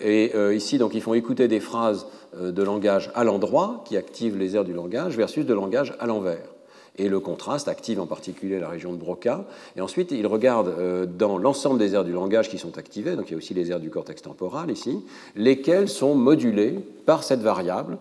et 0.00 0.32
ici, 0.54 0.78
donc, 0.78 0.94
ils 0.94 1.02
font 1.02 1.14
écouter 1.14 1.48
des 1.48 1.60
phrases 1.60 2.06
de 2.38 2.62
langage 2.62 3.10
à 3.14 3.24
l'endroit, 3.24 3.82
qui 3.84 3.96
activent 3.96 4.36
les 4.36 4.54
aires 4.54 4.64
du 4.64 4.74
langage, 4.74 5.16
versus 5.16 5.44
de 5.44 5.54
langage 5.54 5.94
à 5.98 6.06
l'envers. 6.06 6.46
Et 6.96 7.08
le 7.08 7.20
contraste 7.20 7.68
active 7.68 8.00
en 8.00 8.06
particulier 8.06 8.58
la 8.58 8.68
région 8.68 8.92
de 8.92 8.98
Broca. 8.98 9.44
Et 9.76 9.80
ensuite, 9.80 10.12
ils 10.12 10.26
regardent 10.26 11.06
dans 11.16 11.38
l'ensemble 11.38 11.78
des 11.78 11.94
aires 11.94 12.04
du 12.04 12.12
langage 12.12 12.48
qui 12.48 12.58
sont 12.58 12.76
activées, 12.76 13.16
donc 13.16 13.28
il 13.28 13.32
y 13.32 13.34
a 13.34 13.38
aussi 13.38 13.54
les 13.54 13.70
aires 13.70 13.80
du 13.80 13.90
cortex 13.90 14.22
temporal 14.22 14.70
ici, 14.70 14.98
lesquelles 15.34 15.88
sont 15.88 16.14
modulées 16.14 16.78
par 17.06 17.24
cette 17.24 17.40
variable 17.40 17.98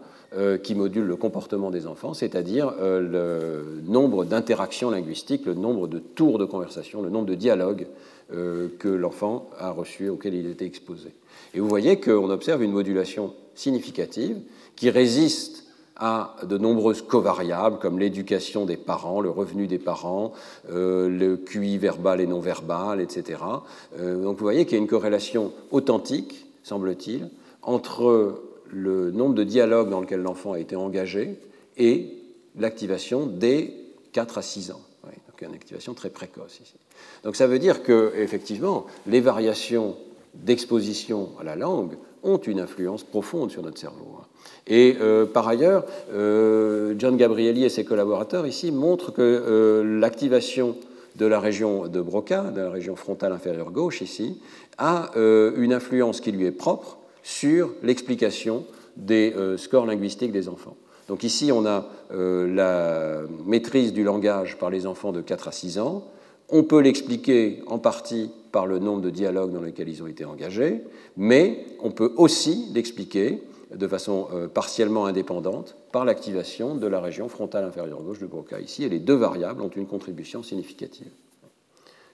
qui 0.61 0.75
module 0.75 1.05
le 1.05 1.15
comportement 1.15 1.71
des 1.71 1.87
enfants, 1.87 2.13
c'est-à-dire 2.13 2.73
euh, 2.79 2.99
le 2.99 3.81
nombre 3.89 4.25
d'interactions 4.25 4.89
linguistiques, 4.89 5.45
le 5.45 5.53
nombre 5.53 5.87
de 5.87 5.99
tours 5.99 6.37
de 6.37 6.43
conversation, 6.43 7.01
le 7.01 7.09
nombre 7.09 7.27
de 7.27 7.35
dialogues 7.35 7.87
euh, 8.33 8.67
que 8.77 8.89
l'enfant 8.89 9.49
a 9.57 9.71
reçus, 9.71 10.09
auxquels 10.09 10.33
il 10.33 10.49
était 10.49 10.65
exposé. 10.65 11.13
Et 11.53 11.61
vous 11.61 11.69
voyez 11.69 12.01
qu'on 12.01 12.29
observe 12.29 12.61
une 12.61 12.73
modulation 12.73 13.33
significative 13.55 14.37
qui 14.75 14.89
résiste 14.89 15.63
à 15.95 16.35
de 16.43 16.57
nombreuses 16.57 17.01
covariables 17.01 17.79
comme 17.79 17.97
l'éducation 17.97 18.65
des 18.65 18.77
parents, 18.77 19.21
le 19.21 19.29
revenu 19.29 19.65
des 19.65 19.79
parents, 19.79 20.33
le 20.69 21.35
QI 21.37 21.77
verbal 21.79 22.21
et 22.21 22.27
non 22.27 22.39
verbal, 22.39 23.01
etc. 23.01 23.39
donc 23.97 24.37
vous 24.37 24.43
voyez 24.43 24.65
qu'il 24.65 24.73
y 24.73 24.79
a 24.79 24.83
une 24.83 24.87
corrélation 24.87 25.53
authentique, 25.71 26.45
semble-t-il, 26.61 27.29
entre 27.63 28.46
le 28.71 29.11
nombre 29.11 29.35
de 29.35 29.43
dialogues 29.43 29.89
dans 29.89 30.01
lesquels 30.01 30.21
l'enfant 30.21 30.53
a 30.53 30.59
été 30.59 30.75
engagé 30.75 31.39
et 31.77 32.17
l'activation 32.57 33.25
dès 33.25 33.73
4 34.13 34.37
à 34.37 34.41
6 34.41 34.71
ans. 34.71 34.81
donc 35.03 35.41
une 35.41 35.53
activation 35.53 35.93
très 35.93 36.09
précoce 36.09 36.59
ici. 36.63 36.75
Donc 37.23 37.35
ça 37.35 37.47
veut 37.47 37.59
dire 37.59 37.83
que, 37.83 38.13
effectivement, 38.15 38.85
les 39.05 39.21
variations 39.21 39.95
d'exposition 40.33 41.31
à 41.39 41.43
la 41.43 41.55
langue 41.55 41.97
ont 42.23 42.37
une 42.37 42.59
influence 42.59 43.03
profonde 43.03 43.51
sur 43.51 43.63
notre 43.63 43.77
cerveau. 43.77 44.17
Hein. 44.19 44.25
Et 44.67 44.97
euh, 44.99 45.25
par 45.25 45.47
ailleurs, 45.47 45.85
euh, 46.13 46.93
John 46.97 47.15
Gabrielli 47.17 47.63
et 47.63 47.69
ses 47.69 47.85
collaborateurs 47.85 48.45
ici 48.45 48.71
montrent 48.71 49.11
que 49.11 49.21
euh, 49.21 49.99
l'activation 49.99 50.75
de 51.15 51.25
la 51.25 51.39
région 51.39 51.87
de 51.87 52.01
Broca, 52.01 52.43
de 52.43 52.61
la 52.61 52.69
région 52.69 52.95
frontale 52.95 53.31
inférieure 53.31 53.71
gauche 53.71 54.01
ici, 54.01 54.39
a 54.77 55.09
une 55.15 55.73
influence 55.73 56.21
qui 56.21 56.31
lui 56.31 56.45
est 56.45 56.51
propre 56.51 56.99
sur 57.27 57.73
l'explication 57.83 58.65
des 58.95 59.33
scores 59.57 59.85
linguistiques 59.85 60.31
des 60.31 60.47
enfants. 60.49 60.77
Donc 61.07 61.23
ici, 61.23 61.51
on 61.51 61.65
a 61.65 61.85
la 62.09 63.21
maîtrise 63.45 63.93
du 63.93 64.03
langage 64.03 64.57
par 64.57 64.69
les 64.69 64.87
enfants 64.87 65.11
de 65.11 65.21
4 65.21 65.49
à 65.49 65.51
6 65.51 65.77
ans. 65.77 66.05
On 66.49 66.63
peut 66.63 66.79
l'expliquer 66.79 67.61
en 67.67 67.79
partie 67.79 68.31
par 68.51 68.65
le 68.65 68.79
nombre 68.79 69.01
de 69.01 69.09
dialogues 69.09 69.51
dans 69.51 69.61
lesquels 69.61 69.89
ils 69.89 70.01
ont 70.01 70.07
été 70.07 70.23
engagés, 70.23 70.81
mais 71.17 71.65
on 71.81 71.91
peut 71.91 72.13
aussi 72.15 72.71
l'expliquer 72.73 73.43
de 73.75 73.87
façon 73.87 74.27
euh, 74.33 74.47
partiellement 74.47 75.05
indépendante 75.05 75.75
par 75.91 76.05
l'activation 76.05 76.75
de 76.75 76.87
la 76.87 77.01
région 77.01 77.27
frontale 77.27 77.65
inférieure 77.65 78.01
gauche 78.01 78.19
de 78.19 78.25
Broca 78.25 78.59
ici, 78.59 78.83
et 78.83 78.89
les 78.89 78.99
deux 78.99 79.15
variables 79.15 79.61
ont 79.61 79.69
une 79.69 79.87
contribution 79.87 80.41
significative. 80.41 81.11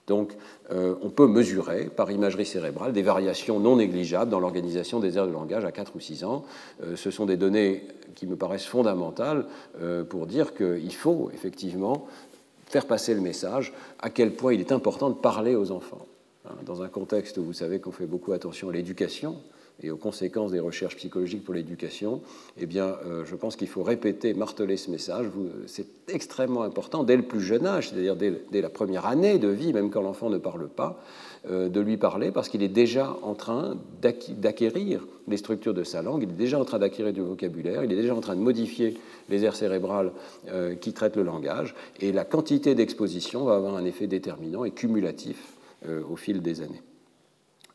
Donc, 0.06 0.36
euh, 0.70 0.94
on 1.02 1.10
peut 1.10 1.26
mesurer 1.26 1.84
par 1.84 2.10
imagerie 2.10 2.44
cérébrale 2.44 2.92
des 2.92 3.02
variations 3.02 3.58
non 3.58 3.76
négligeables 3.76 4.30
dans 4.30 4.40
l'organisation 4.40 5.00
des 5.00 5.16
aires 5.16 5.26
de 5.26 5.32
langage 5.32 5.64
à 5.64 5.72
4 5.72 5.96
ou 5.96 6.00
6 6.00 6.24
ans. 6.24 6.44
Euh, 6.82 6.96
ce 6.96 7.10
sont 7.10 7.24
des 7.24 7.36
données 7.36 7.86
qui 8.14 8.26
me 8.26 8.36
paraissent 8.36 8.66
fondamentales 8.66 9.46
pour 10.08 10.26
dire 10.26 10.54
qu'il 10.54 10.94
faut 10.94 11.30
effectivement 11.34 12.06
faire 12.66 12.86
passer 12.86 13.12
le 13.12 13.20
message 13.20 13.72
à 13.98 14.08
quel 14.08 14.32
point 14.32 14.52
il 14.52 14.60
est 14.60 14.70
important 14.70 15.10
de 15.10 15.14
parler 15.14 15.56
aux 15.56 15.72
enfants. 15.72 16.06
Hein, 16.46 16.54
dans 16.66 16.82
un 16.82 16.88
contexte 16.88 17.38
où 17.38 17.42
vous 17.42 17.52
savez 17.52 17.80
qu'on 17.80 17.92
fait 17.92 18.06
beaucoup 18.06 18.32
attention 18.32 18.68
à 18.68 18.72
l'éducation, 18.72 19.36
et 19.82 19.90
aux 19.90 19.96
conséquences 19.96 20.52
des 20.52 20.60
recherches 20.60 20.96
psychologiques 20.96 21.44
pour 21.44 21.54
l'éducation, 21.54 22.22
eh 22.58 22.66
bien, 22.66 22.96
euh, 23.06 23.24
je 23.24 23.34
pense 23.34 23.56
qu'il 23.56 23.66
faut 23.68 23.82
répéter, 23.82 24.32
marteler 24.32 24.76
ce 24.76 24.90
message. 24.90 25.26
C'est 25.66 25.86
extrêmement 26.08 26.62
important 26.62 27.02
dès 27.02 27.16
le 27.16 27.22
plus 27.22 27.40
jeune 27.40 27.66
âge, 27.66 27.90
c'est-à-dire 27.90 28.14
dès, 28.16 28.60
la 28.60 28.68
première 28.70 29.06
année 29.06 29.38
de 29.38 29.48
vie, 29.48 29.72
même 29.72 29.90
quand 29.90 30.02
l'enfant 30.02 30.30
ne 30.30 30.38
parle 30.38 30.68
pas, 30.68 31.02
euh, 31.50 31.68
de 31.68 31.80
lui 31.80 31.96
parler 31.96 32.30
parce 32.30 32.48
qu'il 32.48 32.62
est 32.62 32.68
déjà 32.68 33.16
en 33.22 33.34
train 33.34 33.76
d'acquérir 34.00 35.06
les 35.26 35.36
structures 35.36 35.74
de 35.74 35.84
sa 35.84 36.02
langue, 36.02 36.22
il 36.22 36.30
est 36.30 36.32
déjà 36.34 36.60
en 36.60 36.64
train 36.64 36.78
d'acquérir 36.78 37.12
du 37.12 37.22
vocabulaire, 37.22 37.82
il 37.82 37.90
est 37.90 37.96
déjà 37.96 38.14
en 38.14 38.20
train 38.20 38.36
de 38.36 38.40
modifier 38.40 38.96
les 39.28 39.44
aires 39.44 39.56
cérébrales 39.56 40.12
euh, 40.48 40.76
qui 40.76 40.92
traitent 40.92 41.16
le 41.16 41.24
langage, 41.24 41.74
et 42.00 42.12
la 42.12 42.24
quantité 42.24 42.74
d'exposition 42.74 43.44
va 43.44 43.56
avoir 43.56 43.74
un 43.76 43.84
effet 43.84 44.06
déterminant 44.06 44.64
et 44.64 44.70
cumulatif 44.70 45.54
au 46.08 46.16
fil 46.16 46.40
des 46.40 46.62
années. 46.62 46.80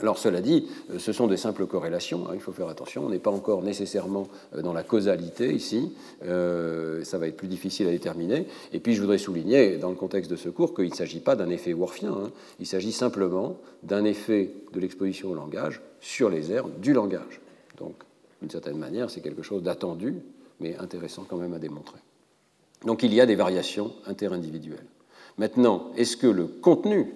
Alors 0.02 0.18
cela 0.18 0.40
dit, 0.40 0.66
euh, 0.92 1.00
ce 1.00 1.12
sont 1.12 1.28
des 1.28 1.36
simples 1.36 1.66
corrélations, 1.66 2.30
hein, 2.30 2.32
il 2.34 2.40
faut 2.40 2.54
faire 2.54 2.70
attention, 2.70 3.06
on 3.06 3.10
n'est 3.10 3.20
pas 3.20 3.32
encore 3.32 3.62
nécessairement 3.64 4.30
euh, 4.56 4.62
dans 4.62 4.72
la 4.72 4.84
causalité 4.84 5.54
ici, 5.54 5.94
euh, 6.24 7.04
ça 7.04 7.18
va 7.18 7.28
être 7.28 7.36
plus 7.36 7.50
difficile 7.50 7.86
à 7.88 7.92
déterminer. 7.92 8.48
Et 8.72 8.80
puis 8.80 8.96
je 8.96 9.02
voudrais 9.02 9.18
souligner, 9.18 9.76
dans 9.76 9.90
le 9.90 9.96
contexte 9.96 10.32
de 10.32 10.38
ce 10.38 10.48
cours, 10.48 10.74
qu'il 10.74 10.90
ne 10.90 10.96
s'agit 10.96 11.20
pas 11.20 11.36
d'un 11.36 11.50
effet 11.50 11.74
worfien, 11.74 12.14
hein. 12.14 12.32
il 12.62 12.66
s'agit 12.66 12.94
simplement 12.94 13.58
d'un 13.84 14.06
effet 14.06 14.52
de 14.72 14.80
l'exposition 14.80 15.32
au 15.32 15.36
langage 15.36 15.82
sur 16.00 16.30
les 16.30 16.54
aires 16.54 16.70
du 16.70 16.94
langage. 16.94 17.42
Donc, 17.78 17.96
d'une 18.40 18.50
certaine 18.50 18.78
manière, 18.78 19.10
c'est 19.10 19.20
quelque 19.20 19.44
chose 19.44 19.64
d'attendu, 19.64 20.16
mais 20.62 20.78
intéressant 20.78 21.26
quand 21.28 21.38
même 21.38 21.54
à 21.54 21.60
démontrer. 21.60 22.00
Donc 22.86 23.04
il 23.04 23.14
y 23.14 23.20
a 23.20 23.26
des 23.26 23.36
variations 23.36 23.92
interindividuelles. 24.06 24.86
Maintenant, 25.38 25.92
est-ce 25.98 26.16
que 26.16 26.28
le 26.28 26.46
contenu 26.48 27.14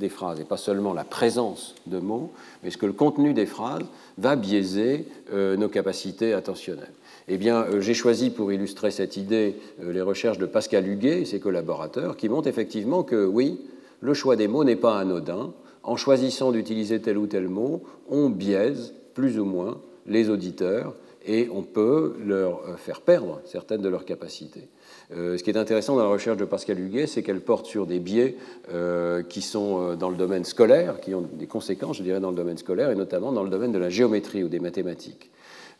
des 0.00 0.08
phrases 0.08 0.40
et 0.40 0.44
pas 0.44 0.56
seulement 0.56 0.92
la 0.92 1.04
présence 1.04 1.76
de 1.86 2.00
mots, 2.00 2.32
mais 2.62 2.68
est-ce 2.68 2.78
que 2.78 2.86
le 2.86 2.92
contenu 2.92 3.32
des 3.32 3.46
phrases 3.46 3.84
va 4.18 4.34
biaiser 4.34 5.06
euh, 5.32 5.56
nos 5.56 5.68
capacités 5.68 6.32
attentionnelles 6.32 6.92
Eh 7.28 7.38
bien, 7.38 7.62
euh, 7.62 7.80
j'ai 7.80 7.94
choisi 7.94 8.30
pour 8.30 8.52
illustrer 8.52 8.90
cette 8.90 9.16
idée 9.16 9.56
euh, 9.80 9.92
les 9.92 10.00
recherches 10.00 10.38
de 10.38 10.46
Pascal 10.46 10.88
Huguet 10.88 11.20
et 11.20 11.24
ses 11.24 11.38
collaborateurs 11.38 12.16
qui 12.16 12.28
montrent 12.28 12.48
effectivement 12.48 13.04
que 13.04 13.24
oui, 13.24 13.60
le 14.00 14.14
choix 14.14 14.34
des 14.34 14.48
mots 14.48 14.64
n'est 14.64 14.74
pas 14.74 14.98
anodin. 14.98 15.52
En 15.82 15.96
choisissant 15.96 16.50
d'utiliser 16.50 17.00
tel 17.00 17.16
ou 17.16 17.26
tel 17.26 17.48
mot, 17.48 17.82
on 18.08 18.28
biaise 18.28 18.94
plus 19.14 19.38
ou 19.38 19.44
moins 19.44 19.80
les 20.06 20.28
auditeurs 20.28 20.94
et 21.26 21.48
on 21.52 21.62
peut 21.62 22.14
leur 22.24 22.78
faire 22.78 23.00
perdre 23.00 23.40
certaines 23.44 23.82
de 23.82 23.88
leurs 23.88 24.04
capacités. 24.04 24.68
Euh, 25.16 25.36
ce 25.36 25.42
qui 25.42 25.50
est 25.50 25.56
intéressant 25.56 25.96
dans 25.96 26.04
la 26.04 26.08
recherche 26.08 26.36
de 26.36 26.44
Pascal 26.44 26.78
Huguet, 26.78 27.06
c'est 27.06 27.22
qu'elle 27.22 27.40
porte 27.40 27.66
sur 27.66 27.86
des 27.86 27.98
biais 27.98 28.36
euh, 28.72 29.22
qui 29.22 29.42
sont 29.42 29.80
euh, 29.80 29.96
dans 29.96 30.08
le 30.08 30.16
domaine 30.16 30.44
scolaire, 30.44 31.00
qui 31.00 31.14
ont 31.14 31.22
des 31.32 31.46
conséquences, 31.46 31.96
je 31.96 32.02
dirais, 32.02 32.20
dans 32.20 32.30
le 32.30 32.36
domaine 32.36 32.58
scolaire, 32.58 32.90
et 32.90 32.94
notamment 32.94 33.32
dans 33.32 33.42
le 33.42 33.50
domaine 33.50 33.72
de 33.72 33.78
la 33.78 33.90
géométrie 33.90 34.44
ou 34.44 34.48
des 34.48 34.60
mathématiques. 34.60 35.30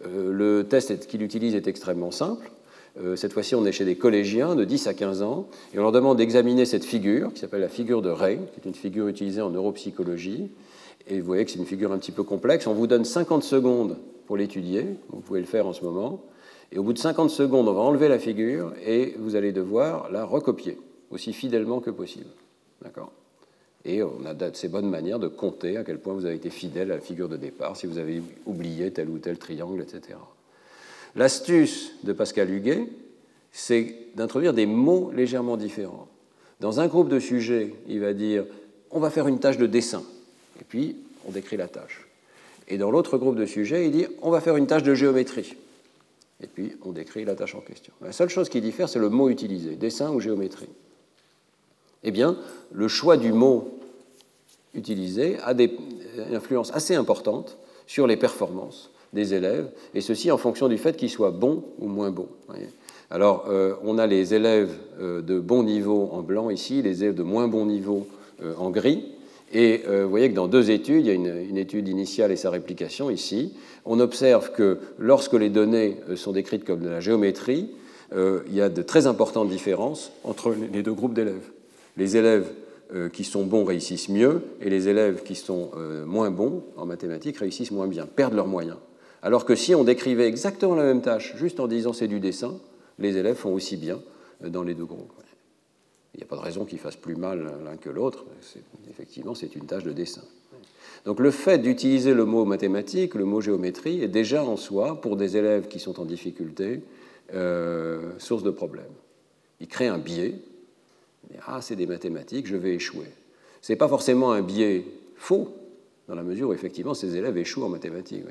le 0.04 0.62
test 0.62 1.06
qu'il 1.06 1.22
utilise 1.22 1.54
est 1.54 1.68
extrêmement 1.68 2.10
simple. 2.10 2.50
cette 3.16 3.32
fois-ci, 3.32 3.54
on 3.54 3.64
est 3.66 3.72
chez 3.72 3.84
des 3.84 3.96
collégiens 3.96 4.56
de 4.56 4.64
10 4.64 4.86
à 4.88 4.94
15 4.94 5.22
ans, 5.22 5.46
et 5.72 5.78
on 5.78 5.82
leur 5.82 5.92
demande 5.92 6.18
d'examiner 6.18 6.64
cette 6.64 6.84
figure, 6.84 7.32
qui 7.32 7.40
s'appelle 7.40 7.60
la 7.60 7.68
figure 7.68 8.02
de 8.02 8.10
Ray, 8.10 8.38
qui 8.52 8.60
est 8.60 8.68
une 8.68 8.74
figure 8.74 9.06
utilisée 9.06 9.42
en 9.42 9.50
neuropsychologie. 9.50 10.50
Et 11.06 11.20
vous 11.20 11.26
voyez 11.26 11.44
que 11.44 11.50
c'est 11.50 11.58
une 11.58 11.66
figure 11.66 11.92
un 11.92 11.98
petit 11.98 12.12
peu 12.12 12.24
complexe. 12.24 12.66
On 12.66 12.74
vous 12.74 12.86
donne 12.86 13.04
50 13.04 13.42
secondes 13.42 13.96
pour 14.30 14.36
l'étudier, 14.36 14.86
vous 15.08 15.18
pouvez 15.18 15.40
le 15.40 15.46
faire 15.46 15.66
en 15.66 15.72
ce 15.72 15.82
moment. 15.82 16.22
Et 16.70 16.78
au 16.78 16.84
bout 16.84 16.92
de 16.92 17.00
50 17.00 17.30
secondes, 17.30 17.66
on 17.66 17.72
va 17.72 17.80
enlever 17.80 18.06
la 18.06 18.20
figure 18.20 18.72
et 18.86 19.16
vous 19.18 19.34
allez 19.34 19.50
devoir 19.50 20.08
la 20.12 20.24
recopier 20.24 20.78
aussi 21.10 21.32
fidèlement 21.32 21.80
que 21.80 21.90
possible. 21.90 22.30
D'accord? 22.80 23.10
Et 23.84 24.04
on 24.04 24.24
a 24.24 24.54
ces 24.54 24.68
bonnes 24.68 24.88
manières 24.88 25.18
de 25.18 25.26
compter 25.26 25.76
à 25.78 25.82
quel 25.82 25.98
point 25.98 26.14
vous 26.14 26.26
avez 26.26 26.36
été 26.36 26.48
fidèle 26.48 26.92
à 26.92 26.94
la 26.94 27.00
figure 27.00 27.28
de 27.28 27.36
départ, 27.36 27.76
si 27.76 27.88
vous 27.88 27.98
avez 27.98 28.22
oublié 28.46 28.92
tel 28.92 29.08
ou 29.08 29.18
tel 29.18 29.36
triangle, 29.36 29.82
etc. 29.82 30.16
L'astuce 31.16 31.94
de 32.04 32.12
Pascal 32.12 32.52
Huguet, 32.52 32.86
c'est 33.50 33.96
d'introduire 34.14 34.54
des 34.54 34.66
mots 34.66 35.10
légèrement 35.12 35.56
différents. 35.56 36.06
Dans 36.60 36.78
un 36.78 36.86
groupe 36.86 37.08
de 37.08 37.18
sujets, 37.18 37.74
il 37.88 37.98
va 37.98 38.12
dire 38.12 38.44
on 38.92 39.00
va 39.00 39.10
faire 39.10 39.26
une 39.26 39.40
tâche 39.40 39.58
de 39.58 39.66
dessin, 39.66 40.04
et 40.60 40.64
puis 40.64 40.98
on 41.26 41.32
décrit 41.32 41.56
la 41.56 41.66
tâche. 41.66 42.06
Et 42.70 42.78
dans 42.78 42.90
l'autre 42.90 43.18
groupe 43.18 43.36
de 43.36 43.46
sujets, 43.46 43.84
il 43.84 43.92
dit 43.92 44.06
on 44.22 44.30
va 44.30 44.40
faire 44.40 44.56
une 44.56 44.66
tâche 44.66 44.82
de 44.82 44.94
géométrie 44.94 45.56
et 46.42 46.46
puis 46.46 46.72
on 46.84 46.92
décrit 46.92 47.24
la 47.24 47.34
tâche 47.34 47.54
en 47.54 47.60
question. 47.60 47.92
La 48.00 48.12
seule 48.12 48.28
chose 48.28 48.48
qui 48.48 48.60
diffère, 48.60 48.88
c'est 48.88 48.98
le 48.98 49.10
mot 49.10 49.28
utilisé, 49.28 49.76
dessin 49.76 50.10
ou 50.10 50.20
géométrie. 50.20 50.68
Eh 52.02 52.10
bien, 52.10 52.36
le 52.72 52.88
choix 52.88 53.16
du 53.16 53.32
mot 53.32 53.78
utilisé 54.74 55.36
a 55.44 55.52
des, 55.52 55.76
une 56.28 56.34
influence 56.34 56.72
assez 56.72 56.94
importante 56.94 57.58
sur 57.86 58.06
les 58.06 58.16
performances 58.16 58.90
des 59.12 59.34
élèves, 59.34 59.68
et 59.92 60.00
ceci 60.00 60.30
en 60.30 60.38
fonction 60.38 60.68
du 60.68 60.78
fait 60.78 60.96
qu'ils 60.96 61.10
soient 61.10 61.32
bons 61.32 61.64
ou 61.80 61.88
moins 61.88 62.10
bons. 62.10 62.28
Alors, 63.10 63.46
euh, 63.48 63.74
on 63.82 63.98
a 63.98 64.06
les 64.06 64.34
élèves 64.34 64.70
euh, 65.00 65.20
de 65.20 65.40
bon 65.40 65.64
niveau 65.64 66.08
en 66.12 66.22
blanc 66.22 66.48
ici, 66.48 66.80
les 66.80 67.02
élèves 67.02 67.16
de 67.16 67.24
moins 67.24 67.48
bon 67.48 67.66
niveau 67.66 68.06
euh, 68.40 68.54
en 68.56 68.70
gris, 68.70 69.04
et 69.52 69.82
vous 69.86 70.08
voyez 70.08 70.30
que 70.30 70.34
dans 70.34 70.46
deux 70.46 70.70
études, 70.70 71.04
il 71.04 71.06
y 71.06 71.10
a 71.10 71.14
une, 71.14 71.56
étude 71.56 71.88
initiale 71.88 72.30
et 72.30 72.36
sa 72.36 72.50
réplication 72.50 73.10
ici, 73.10 73.52
on 73.84 74.00
observe 74.00 74.52
que 74.52 74.78
lorsque 74.98 75.34
les 75.34 75.48
données 75.48 75.96
euh, 76.08 76.16
sont 76.16 76.32
décrites 76.32 76.64
comme 76.64 76.80
de 76.80 76.88
la 76.88 77.00
géométrie, 77.00 77.70
euh, 78.14 78.40
il 78.48 78.54
y 78.54 78.60
a 78.60 78.68
de 78.68 78.82
très 78.82 79.06
importantes 79.06 79.48
différences 79.48 80.12
entre 80.24 80.54
les 80.72 80.82
deux 80.82 80.92
groupes 80.92 81.14
d'élèves. 81.14 81.50
Les 81.96 82.16
élèves 82.16 82.48
euh, 82.94 83.08
qui 83.08 83.24
sont 83.24 83.44
bons 83.44 83.64
réussissent 83.64 84.08
mieux 84.08 84.42
et 84.60 84.70
les 84.70 84.88
élèves 84.88 85.22
qui 85.22 85.34
sont 85.34 85.70
moins 86.06 86.30
bons 86.30 86.64
en 86.76 86.86
mathématiques 86.86 87.38
réussissent 87.38 87.70
moins 87.70 87.86
bien, 87.86 88.06
perdent 88.06 88.34
leurs 88.34 88.46
moyens. 88.46 88.78
Alors 89.22 89.44
que 89.44 89.54
si 89.54 89.74
on 89.74 89.84
décrivait 89.84 90.26
exactement 90.26 90.74
la 90.74 90.84
même 90.84 91.02
tâche, 91.02 91.34
juste 91.36 91.60
en 91.60 91.66
disant 91.66 91.92
c'est 91.92 92.08
du 92.08 92.20
dessin, 92.20 92.54
les 92.98 93.16
élèves 93.16 93.36
font 93.36 93.52
aussi 93.52 93.76
bien 93.76 94.00
dans 94.42 94.62
les 94.62 94.74
deux 94.74 94.86
groupes. 94.86 95.12
Il 96.14 96.18
n'y 96.18 96.24
a 96.24 96.26
pas 96.26 96.36
de 96.36 96.40
raison 96.40 96.64
qu'ils 96.64 96.78
fassent 96.78 96.96
plus 96.96 97.16
mal 97.16 97.52
l'un 97.64 97.76
que 97.76 97.88
l'autre. 97.88 98.24
Effectivement, 98.90 99.34
c'est 99.34 99.54
une 99.54 99.66
tâche 99.66 99.84
de 99.84 99.92
dessin. 99.92 100.22
Donc 101.04 101.20
le 101.20 101.30
fait 101.30 101.58
d'utiliser 101.58 102.14
le 102.14 102.24
mot 102.24 102.44
mathématique, 102.44 103.14
le 103.14 103.24
mot 103.24 103.40
géométrie, 103.40 104.02
est 104.02 104.08
déjà 104.08 104.44
en 104.44 104.56
soi, 104.56 105.00
pour 105.00 105.16
des 105.16 105.36
élèves 105.36 105.68
qui 105.68 105.78
sont 105.78 106.00
en 106.00 106.04
difficulté, 106.04 106.82
euh, 107.32 108.10
source 108.18 108.42
de 108.42 108.50
problème. 108.50 108.90
Il 109.60 109.68
crée 109.68 109.86
un 109.86 109.98
biais. 109.98 110.34
Ah, 111.46 111.62
c'est 111.62 111.76
des 111.76 111.86
mathématiques, 111.86 112.46
je 112.46 112.56
vais 112.56 112.74
échouer. 112.74 113.06
Ce 113.62 113.72
n'est 113.72 113.76
pas 113.76 113.88
forcément 113.88 114.32
un 114.32 114.42
biais 114.42 114.84
faux, 115.16 115.54
dans 116.08 116.14
la 116.14 116.22
mesure 116.22 116.48
où 116.48 116.52
effectivement 116.52 116.94
ces 116.94 117.16
élèves 117.16 117.36
échouent 117.36 117.64
en 117.64 117.68
mathématiques. 117.68 118.24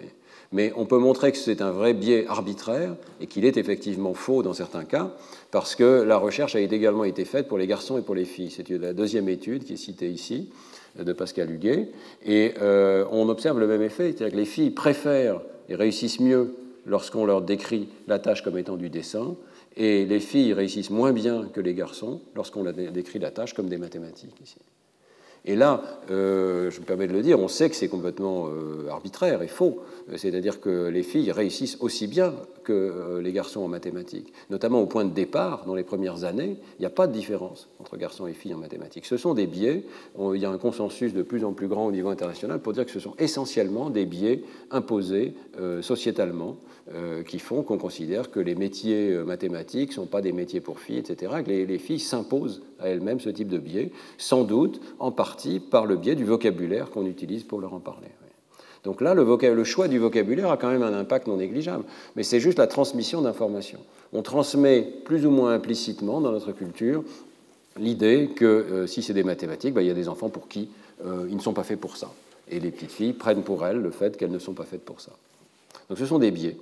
Mais 0.51 0.73
on 0.75 0.85
peut 0.85 0.97
montrer 0.97 1.31
que 1.31 1.37
c'est 1.37 1.61
un 1.61 1.71
vrai 1.71 1.93
biais 1.93 2.25
arbitraire 2.27 2.95
et 3.21 3.27
qu'il 3.27 3.45
est 3.45 3.57
effectivement 3.57 4.13
faux 4.15 4.41
dans 4.41 4.53
certains 4.53 4.83
cas, 4.83 5.11
parce 5.51 5.75
que 5.75 6.01
la 6.01 6.17
recherche 6.17 6.55
a 6.55 6.59
également 6.59 7.03
été 7.03 7.23
faite 7.23 7.47
pour 7.47 7.57
les 7.57 7.67
garçons 7.67 7.97
et 7.97 8.01
pour 8.01 8.15
les 8.15 8.25
filles. 8.25 8.49
C'est 8.49 8.67
la 8.69 8.93
deuxième 8.93 9.29
étude 9.29 9.63
qui 9.63 9.73
est 9.73 9.77
citée 9.77 10.09
ici 10.09 10.49
de 10.97 11.13
Pascal 11.13 11.51
Huguet. 11.51 11.89
Et 12.25 12.53
euh, 12.61 13.05
on 13.11 13.29
observe 13.29 13.59
le 13.59 13.67
même 13.67 13.83
effet, 13.83 14.11
c'est-à-dire 14.11 14.31
que 14.31 14.37
les 14.37 14.45
filles 14.45 14.71
préfèrent 14.71 15.41
et 15.69 15.75
réussissent 15.75 16.19
mieux 16.19 16.55
lorsqu'on 16.85 17.25
leur 17.25 17.41
décrit 17.41 17.89
la 18.07 18.19
tâche 18.19 18.43
comme 18.43 18.57
étant 18.57 18.75
du 18.75 18.89
dessin, 18.89 19.35
Et 19.77 20.05
les 20.05 20.19
filles 20.19 20.53
réussissent 20.53 20.89
moins 20.89 21.13
bien 21.13 21.47
que 21.53 21.61
les 21.61 21.75
garçons 21.75 22.21
lorsqu'on 22.35 22.63
décrit 22.63 23.19
la 23.19 23.31
tâche 23.31 23.53
comme 23.53 23.69
des 23.69 23.77
mathématiques. 23.77 24.33
Et 25.45 25.55
là, 25.55 25.81
euh, 26.11 26.69
je 26.69 26.79
me 26.81 26.85
permets 26.85 27.07
de 27.07 27.13
le 27.13 27.21
dire, 27.21 27.39
on 27.39 27.47
sait 27.47 27.69
que 27.69 27.75
c'est 27.75 27.87
complètement 27.87 28.47
euh, 28.47 28.89
arbitraire 28.89 29.41
et 29.41 29.47
faux. 29.47 29.79
C'est-à-dire 30.15 30.59
que 30.59 30.87
les 30.87 31.03
filles 31.03 31.31
réussissent 31.31 31.77
aussi 31.81 32.07
bien 32.07 32.33
que 32.63 32.73
euh, 32.73 33.21
les 33.21 33.31
garçons 33.31 33.61
en 33.61 33.67
mathématiques. 33.67 34.33
Notamment 34.49 34.81
au 34.81 34.85
point 34.85 35.05
de 35.05 35.13
départ, 35.13 35.65
dans 35.65 35.75
les 35.75 35.83
premières 35.83 36.23
années, 36.23 36.57
il 36.77 36.81
n'y 36.81 36.85
a 36.85 36.91
pas 36.91 37.07
de 37.07 37.13
différence 37.13 37.69
entre 37.79 37.97
garçons 37.97 38.27
et 38.27 38.33
filles 38.33 38.53
en 38.53 38.59
mathématiques. 38.59 39.05
Ce 39.05 39.17
sont 39.17 39.33
des 39.33 39.47
biais. 39.47 39.83
il 40.33 40.41
y 40.41 40.45
a 40.45 40.49
un 40.49 40.57
consensus 40.57 41.13
de 41.13 41.21
plus 41.21 41.43
en 41.43 41.53
plus 41.53 41.67
grand 41.67 41.85
au 41.85 41.91
niveau 41.91 42.09
international 42.09 42.59
pour 42.59 42.73
dire 42.73 42.85
que 42.85 42.91
ce 42.91 42.99
sont 42.99 43.15
essentiellement 43.17 43.89
des 43.89 44.05
biais 44.05 44.43
imposés 44.71 45.33
sociétalement 45.81 46.57
qui 47.27 47.39
font 47.39 47.61
qu'on 47.63 47.77
considère 47.77 48.31
que 48.31 48.39
les 48.39 48.55
métiers 48.55 49.15
mathématiques 49.25 49.89
ne 49.89 49.95
sont 49.95 50.05
pas 50.05 50.21
des 50.21 50.31
métiers 50.31 50.61
pour 50.61 50.79
filles, 50.79 50.97
etc. 50.97 51.33
Que 51.45 51.51
les 51.51 51.77
filles 51.77 51.99
s'imposent 51.99 52.61
à 52.79 52.87
elles-mêmes 52.89 53.19
ce 53.19 53.29
type 53.29 53.49
de 53.49 53.59
biais, 53.59 53.91
sans 54.17 54.43
doute 54.43 54.81
en 54.99 55.11
partie 55.11 55.59
par 55.59 55.85
le 55.85 55.97
biais 55.97 56.15
du 56.15 56.25
vocabulaire 56.25 56.89
qu'on 56.89 57.05
utilise 57.05 57.43
pour 57.43 57.59
leur 57.59 57.73
en 57.73 57.79
parler. 57.79 58.09
Donc 58.83 59.01
là, 59.01 59.13
le, 59.13 59.63
choix 59.63 59.87
du 59.87 59.99
vocabulaire 59.99 60.51
a 60.51 60.57
quand 60.57 60.69
même 60.69 60.83
un 60.83 60.93
impact 60.93 61.27
non 61.27 61.37
négligeable, 61.37 61.83
mais 62.15 62.23
c'est 62.23 62.39
juste 62.39 62.59
la 62.59 62.67
transmission 62.67 63.21
d'informations. 63.21 63.79
On 64.13 64.21
transmet 64.21 64.81
plus 65.05 65.25
ou 65.25 65.31
moins 65.31 65.53
implicitement 65.53 66.21
dans 66.21 66.31
notre 66.31 66.51
culture 66.51 67.03
l'idée 67.77 68.29
que 68.35 68.45
euh, 68.45 68.87
si 68.87 69.01
c'est 69.01 69.13
des 69.13 69.23
mathématiques, 69.23 69.73
bah, 69.73 69.81
il 69.81 69.87
y 69.87 69.91
a 69.91 69.95
des 69.95 70.09
enfants 70.09 70.29
pour 70.29 70.47
qui 70.47 70.69
euh, 71.05 71.27
ils 71.29 71.35
ne 71.35 71.41
sont 71.41 71.53
pas 71.53 71.63
faits 71.63 71.79
pour 71.79 71.97
ça. 71.97 72.11
Et 72.49 72.59
les 72.59 72.71
petites 72.71 72.91
filles 72.91 73.13
prennent 73.13 73.43
pour 73.43 73.65
elles 73.65 73.77
le 73.77 73.91
fait 73.91 74.17
qu'elles 74.17 74.31
ne 74.31 74.39
sont 74.39 74.53
pas 74.53 74.63
faites 74.63 74.83
pour 74.83 75.01
ça. 75.01 75.11
Donc 75.89 75.97
ce 75.97 76.05
sont 76.05 76.19
des 76.19 76.31
biais. 76.31 76.57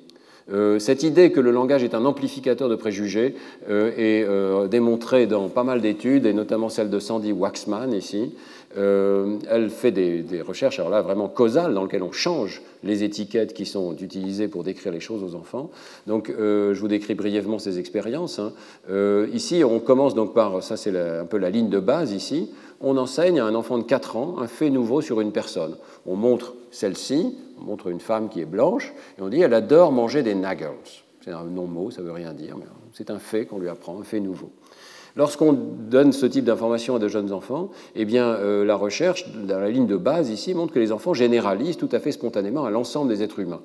Euh, 0.52 0.80
cette 0.80 1.04
idée 1.04 1.32
que 1.32 1.40
le 1.40 1.52
langage 1.52 1.84
est 1.84 1.94
un 1.94 2.06
amplificateur 2.06 2.70
de 2.70 2.76
préjugés 2.76 3.36
est 3.70 4.28
démontrée 4.70 5.28
dans 5.28 5.50
pas 5.50 5.64
mal 5.64 5.82
d'études, 5.82 6.26
et 6.26 6.34
notamment 6.34 6.70
celle 6.70 6.90
de 6.90 7.00
Sandy 7.00 7.32
Waxman 7.32 7.94
ici, 7.94 8.34
euh, 8.78 9.40
elle 9.50 9.70
fait 9.70 9.92
des, 9.92 10.42
recherches, 10.42 10.80
alors 10.80 10.92
là, 10.92 11.02
vraiment 11.02 11.28
causales, 11.28 11.74
dans 11.74 11.84
lesquelles 11.84 12.04
on 12.04 12.12
change 12.12 12.62
les 12.84 13.04
étiquettes 13.04 13.54
qui 13.54 13.66
sont 13.66 13.96
utilisées 13.96 14.48
pour 14.48 14.64
décrire 14.64 14.92
les 14.92 15.00
choses 15.00 15.24
aux 15.24 15.36
enfants. 15.36 15.72
Donc, 16.06 16.30
euh, 16.30 16.74
je 16.74 16.80
vous 16.80 16.88
décris 16.88 17.16
brièvement 17.16 17.60
ces 17.60 17.80
expériences. 17.80 18.40
Hein. 18.40 18.54
Euh, 18.90 19.28
ici, 19.34 19.64
on 19.64 19.80
commence 19.80 20.14
donc 20.14 20.34
par, 20.34 20.62
ça 20.62 20.78
c'est 20.78 20.96
un 20.96 21.26
peu 21.26 21.38
la 21.38 21.50
ligne 21.50 21.70
de 21.70 21.80
base 21.80 22.12
ici, 22.12 22.52
on 22.80 22.98
enseigne 22.98 23.40
à 23.40 23.46
un 23.46 23.56
enfant 23.56 23.80
de 23.80 23.84
4 23.84 24.16
ans 24.16 24.36
un 24.40 24.48
fait 24.48 24.70
nouveau 24.70 25.02
sur 25.02 25.22
une 25.22 25.32
personne. 25.32 25.76
On 26.06 26.16
montre 26.16 26.54
celle-ci, 26.70 27.36
on 27.60 27.66
montre 27.66 27.88
une 27.88 28.00
femme 28.00 28.30
qui 28.30 28.42
est 28.42 28.46
blanche, 28.46 28.94
et 29.18 29.22
on 29.24 29.30
dit 29.30 29.42
elle 29.42 29.56
adore 29.56 29.92
manger 29.92 30.22
des 30.22 30.36
nuggets. 30.36 30.70
C'est 31.26 31.32
un 31.32 31.44
non-mot, 31.44 31.90
ça 31.90 32.04
veut 32.04 32.12
rien 32.12 32.34
dire, 32.34 32.56
mais 32.58 32.66
c'est 32.94 33.10
un 33.10 33.20
fait 33.20 33.46
qu'on 33.46 33.60
lui 33.60 33.70
apprend, 33.70 34.00
un 34.00 34.04
fait 34.04 34.20
nouveau. 34.20 34.52
Lorsqu'on 35.18 35.54
donne 35.54 36.14
ce 36.14 36.28
type 36.28 36.46
d'informations 36.46 36.96
à 36.96 37.00
de 37.00 37.08
jeunes 37.08 37.34
enfants, 37.34 37.72
eh 37.96 38.06
euh, 38.16 38.64
la 38.64 38.76
recherche, 38.76 39.26
dans 39.34 39.60
la 39.60 39.72
ligne 39.72 39.88
de 39.88 39.98
base 39.98 40.30
ici, 40.30 40.54
montre 40.54 40.74
que 40.74 40.80
les 40.80 40.92
enfants 40.92 41.16
généralisent 41.16 41.78
tout 41.78 41.90
à 41.92 42.00
fait 42.00 42.12
spontanément 42.12 42.66
à 42.66 42.70
l'ensemble 42.70 43.10
des 43.10 43.24
êtres 43.24 43.40
humains. 43.40 43.62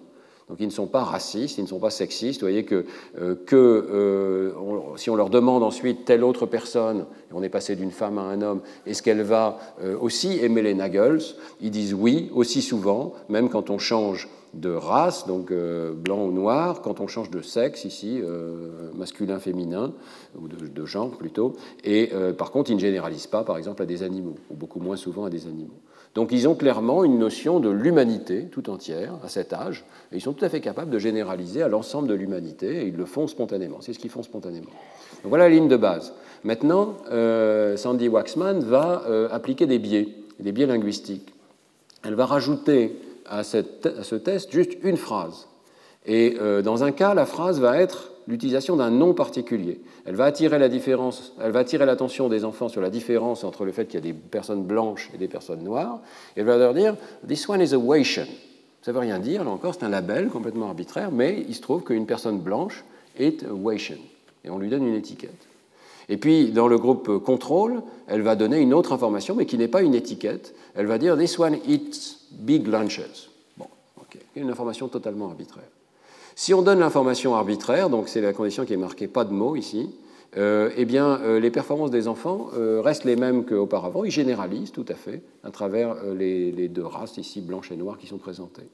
Donc 0.53 0.61
ils 0.61 0.67
ne 0.67 0.71
sont 0.71 0.87
pas 0.87 1.03
racistes, 1.03 1.57
ils 1.57 1.63
ne 1.63 1.67
sont 1.67 1.79
pas 1.79 1.89
sexistes. 1.89 2.43
Vous 2.43 2.47
voyez 2.47 2.65
que, 2.65 2.85
euh, 3.19 3.37
que 3.47 3.57
euh, 3.57 4.53
si 4.97 5.09
on 5.09 5.17
leur 5.17 5.31
demande 5.31 5.63
ensuite 5.63 6.05
telle 6.05 6.23
autre 6.23 6.45
personne, 6.45 7.07
on 7.33 7.43
est 7.43 7.49
passé 7.49 7.75
d'une 7.75 7.91
femme 7.91 8.19
à 8.19 8.23
un 8.23 8.43
homme, 8.43 8.61
est-ce 8.85 9.03
qu'elle 9.03 9.23
va 9.23 9.57
aussi 10.03 10.39
aimer 10.45 10.61
les 10.61 10.75
Nagels 10.75 11.23
Ils 11.63 11.71
disent 11.71 11.95
oui, 11.95 12.31
aussi 12.35 12.61
souvent, 12.61 13.15
même 13.31 13.49
quand 13.49 13.71
on 13.71 13.79
change 13.79 14.29
de 14.55 14.71
race, 14.71 15.27
donc 15.27 15.51
euh, 15.51 15.93
blanc 15.95 16.25
ou 16.25 16.33
noir, 16.33 16.83
quand 16.83 17.01
on 17.01 17.07
change 17.07 17.31
de 17.31 17.41
sexe 17.41 17.85
ici, 17.85 18.21
euh, 18.23 18.91
masculin, 18.95 19.39
féminin, 19.39 19.93
ou 20.39 20.49
de, 20.49 20.85
genre 20.85 21.11
plutôt, 21.11 21.55
et 21.85 22.11
euh, 22.13 22.33
par 22.33 22.51
contre 22.51 22.71
ils 22.71 22.75
ne 22.75 22.81
généralisent 22.81 23.29
pas 23.29 23.45
par 23.45 23.57
exemple 23.57 23.83
à 23.83 23.87
des 23.87 24.03
animaux, 24.03 24.37
ou 24.51 24.55
beaucoup 24.55 24.81
moins 24.81 24.97
souvent 24.97 25.25
à 25.25 25.31
des 25.31 25.47
animaux. 25.47 25.81
Donc 26.15 26.31
ils 26.33 26.47
ont 26.47 26.55
clairement 26.55 27.05
une 27.05 27.19
notion 27.19 27.59
de 27.59 27.71
l'humanité 27.71 28.49
tout 28.51 28.69
entière 28.69 29.15
à 29.25 29.29
cet 29.29 29.53
âge, 29.53 29.85
et 30.13 30.17
ils 30.17 30.21
sont 30.21 30.33
tout 30.33 30.45
à 30.45 30.49
fait 30.49 30.61
capables 30.61 30.91
de 30.91 30.99
généraliser 30.99 31.63
à 31.63 31.69
l'ensemble 31.69 32.09
de 32.09 32.15
l'humanité, 32.15 32.83
et 32.83 32.89
ils 32.89 32.97
le 32.97 33.07
font 33.07 33.27
spontanément, 33.27 33.79
c'est 33.81 33.93
ce 33.93 33.99
qu'ils 33.99 34.11
font 34.11 34.23
spontanément. 34.23 34.71
Voilà 35.25 35.49
la 35.49 35.55
ligne 35.55 35.69
de 35.69 35.77
base. 35.77 36.13
Maintenant, 36.45 36.97
Sandy 37.77 38.09
Waxman 38.09 38.61
va 38.61 39.05
appliquer 39.31 39.67
des 39.67 39.79
biais, 39.79 40.09
des 40.41 40.53
biais 40.53 40.67
linguistiques. 40.67 41.33
Elle 42.05 42.15
va 42.15 42.27
rajouter 42.27 42.97
à, 43.27 43.45
ce 43.45 44.15
test 44.17 44.53
juste 44.53 44.73
une 44.83 44.97
phrase. 44.97 45.49
Et 46.07 46.37
euh, 46.41 46.63
dans 46.63 46.85
un 46.85 46.93
cas, 46.93 47.15
la 47.15 47.27
phrase 47.27 47.61
va 47.61 47.81
être 47.81 48.12
l'utilisation 48.27 48.77
d'un 48.77 48.91
nom 48.91 49.15
particulier. 49.15 49.81
Elle 50.05 50.15
va 50.15 50.25
attirer 50.25 50.59
la 50.59 50.69
différence, 50.69 51.35
elle 51.41 51.53
va 51.53 51.61
attirer 51.61 51.87
l'attention 51.87 52.29
des 52.29 52.45
enfants 52.45 52.69
sur 52.69 52.81
la 52.81 52.91
différence 52.91 53.45
entre 53.45 53.65
le 53.65 53.73
fait 53.73 53.87
qu'il 53.87 53.95
y 53.95 53.99
a 53.99 54.13
des 54.13 54.13
personnes 54.13 54.65
blanches 54.65 55.11
et 55.15 55.19
des 55.19 55.29
personnes 55.29 55.63
noires. 55.63 56.01
Elle 56.37 56.45
va 56.45 56.57
leur 56.57 56.75
dire 56.75 56.97
This 57.27 57.49
one 57.49 57.61
is 57.61 57.75
a 57.75 57.79
Waitian. 57.79 58.27
Ça 58.83 58.91
ne 58.91 58.95
veut 58.95 59.01
rien 59.01 59.19
dire, 59.19 59.45
là 59.45 59.51
encore, 59.51 59.75
c'est 59.75 59.85
un 59.85 59.89
label 59.89 60.29
complètement 60.29 60.67
arbitraire, 60.67 61.11
mais 61.13 61.45
il 61.49 61.55
se 61.55 61.61
trouve 61.61 61.85
qu'une 61.85 62.07
personne 62.07 62.41
blanche 62.41 62.85
est 63.19 63.47
Waitian. 63.49 63.99
Et 64.45 64.51
on 64.51 64.59
lui 64.59 64.69
donne 64.69 64.87
une 64.87 64.95
étiquette. 64.95 65.47
Et 66.09 66.17
puis, 66.17 66.51
dans 66.51 66.67
le 66.67 66.79
groupe 66.79 67.19
contrôle, 67.19 67.83
elle 68.09 68.23
va 68.23 68.35
donner 68.35 68.59
une 68.59 68.75
autre 68.75 68.93
information, 68.93 69.37
mais 69.37 69.47
qui 69.47 69.57
n'est 69.57 69.69
pas 69.69 69.83
une 69.83 69.95
étiquette. 69.95 70.55
Elle 70.75 70.87
va 70.87 70.99
dire 70.99 71.17
This 71.17 71.39
one 71.39 71.59
eats 71.69 72.19
big 72.33 72.67
lunches. 72.67 73.31
Bon, 73.57 73.67
ok, 73.99 74.19
une 74.35 74.51
information 74.51 74.89
totalement 74.89 75.29
arbitraire. 75.29 75.69
Si 76.35 76.55
on 76.55 76.63
donne 76.63 76.79
l'information 76.79 77.35
arbitraire, 77.35 77.91
donc 77.91 78.09
c'est 78.09 78.21
la 78.21 78.33
condition 78.33 78.65
qui 78.65 78.73
est 78.73 78.79
marquée 78.79 79.09
pas 79.09 79.25
de 79.25 79.33
mots 79.33 79.57
ici, 79.57 79.91
euh, 80.39 80.71
eh 80.77 80.87
bien, 80.87 81.21
euh, 81.21 81.41
les 81.41 81.51
performances 81.51 81.91
des 81.91 82.09
enfants 82.09 82.49
euh, 82.57 82.81
restent 82.81 83.05
les 83.05 83.17
mêmes 83.17 83.45
qu'auparavant. 83.45 84.05
Ils 84.05 84.11
généralisent 84.11 84.73
tout 84.73 84.87
à 84.89 84.95
fait 84.95 85.23
à 85.45 85.51
travers 85.51 85.97
les, 86.15 86.69
deux 86.69 86.87
races 86.87 87.19
ici, 87.19 87.43
blanches 87.43 87.71
et 87.71 87.77
noires, 87.77 87.99
qui 87.99 88.07
sont 88.07 88.19
présentées. 88.19 88.67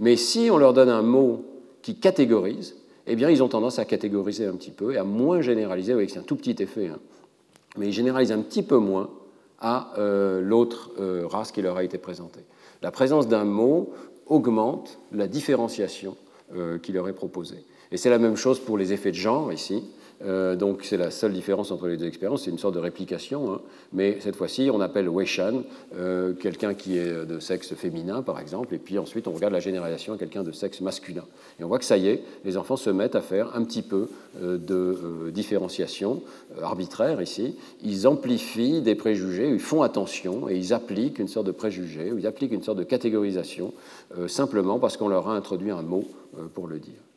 Mais 0.00 0.16
si 0.16 0.50
on 0.52 0.58
leur 0.58 0.74
donne 0.74 0.90
un 0.90 1.02
mot 1.02 1.44
qui 1.80 1.98
catégorise, 1.98 2.76
eh 3.06 3.16
bien, 3.16 3.30
ils 3.30 3.42
ont 3.42 3.48
tendance 3.48 3.78
à 3.78 3.86
catégoriser 3.86 4.44
un 4.44 4.52
petit 4.52 4.70
peu 4.70 4.92
et 4.92 4.98
à 4.98 5.04
moins 5.04 5.40
généraliser. 5.40 5.92
Vous 5.92 5.96
voyez 5.96 6.08
que 6.08 6.12
c'est 6.12 6.18
un 6.18 6.24
tout 6.24 6.36
petit 6.36 6.62
effet, 6.62 6.88
hein. 6.88 6.98
mais 7.78 7.88
ils 7.88 7.92
généralisent 7.92 8.32
un 8.32 8.42
petit 8.42 8.62
peu 8.62 8.76
moins 8.76 9.08
à 9.60 9.94
l'autre 10.40 10.92
race 11.24 11.50
qui 11.50 11.62
leur 11.62 11.78
a 11.78 11.82
été 11.82 11.98
présentée. 11.98 12.44
La 12.80 12.92
présence 12.92 13.26
d'un 13.26 13.44
mot 13.44 13.90
augmente 14.26 15.00
la 15.10 15.26
différenciation 15.26 16.16
euh, 16.54 16.78
qui 16.78 16.92
leur 16.92 17.08
est 17.08 17.14
proposée. 17.14 17.64
Et 17.90 17.96
c'est 17.96 18.10
la 18.10 18.18
même 18.18 18.36
chose 18.36 18.60
pour 18.60 18.78
les 18.78 18.92
effets 18.92 19.10
de 19.10 19.16
genre 19.16 19.52
ici. 19.52 19.84
Euh, 20.24 20.56
donc 20.56 20.80
c'est 20.82 20.96
la 20.96 21.10
seule 21.10 21.32
différence 21.32 21.70
entre 21.70 21.86
les 21.86 21.96
deux 21.96 22.06
expériences, 22.06 22.44
c'est 22.44 22.50
une 22.50 22.58
sorte 22.58 22.74
de 22.74 22.80
réplication, 22.80 23.52
hein. 23.52 23.60
mais 23.92 24.18
cette 24.20 24.34
fois-ci 24.34 24.68
on 24.72 24.80
appelle 24.80 25.08
Weishan 25.08 25.62
euh, 25.96 26.32
quelqu'un 26.32 26.74
qui 26.74 26.98
est 26.98 27.24
de 27.24 27.38
sexe 27.38 27.74
féminin 27.74 28.22
par 28.22 28.40
exemple, 28.40 28.74
et 28.74 28.78
puis 28.78 28.98
ensuite 28.98 29.28
on 29.28 29.32
regarde 29.32 29.52
la 29.52 29.60
généralisation 29.60 30.14
à 30.14 30.18
quelqu'un 30.18 30.42
de 30.42 30.50
sexe 30.50 30.80
masculin. 30.80 31.24
Et 31.60 31.64
on 31.64 31.68
voit 31.68 31.78
que 31.78 31.84
ça 31.84 31.96
y 31.96 32.08
est, 32.08 32.24
les 32.44 32.56
enfants 32.56 32.76
se 32.76 32.90
mettent 32.90 33.14
à 33.14 33.20
faire 33.20 33.54
un 33.54 33.62
petit 33.62 33.82
peu 33.82 34.08
euh, 34.42 34.58
de 34.58 35.30
différenciation 35.30 36.22
arbitraire 36.62 37.22
ici, 37.22 37.56
ils 37.82 38.08
amplifient 38.08 38.82
des 38.82 38.96
préjugés, 38.96 39.48
ils 39.48 39.60
font 39.60 39.82
attention 39.82 40.48
et 40.48 40.56
ils 40.56 40.72
appliquent 40.72 41.20
une 41.20 41.28
sorte 41.28 41.46
de 41.46 41.52
préjugé, 41.52 42.12
ils 42.16 42.26
appliquent 42.26 42.52
une 42.52 42.62
sorte 42.62 42.78
de 42.78 42.84
catégorisation 42.84 43.72
simplement 44.26 44.78
parce 44.78 44.96
qu'on 44.96 45.08
leur 45.08 45.28
a 45.28 45.34
introduit 45.34 45.70
un 45.70 45.82
mot 45.82 46.04
pour 46.54 46.66
le 46.66 46.78
dire. 46.78 47.07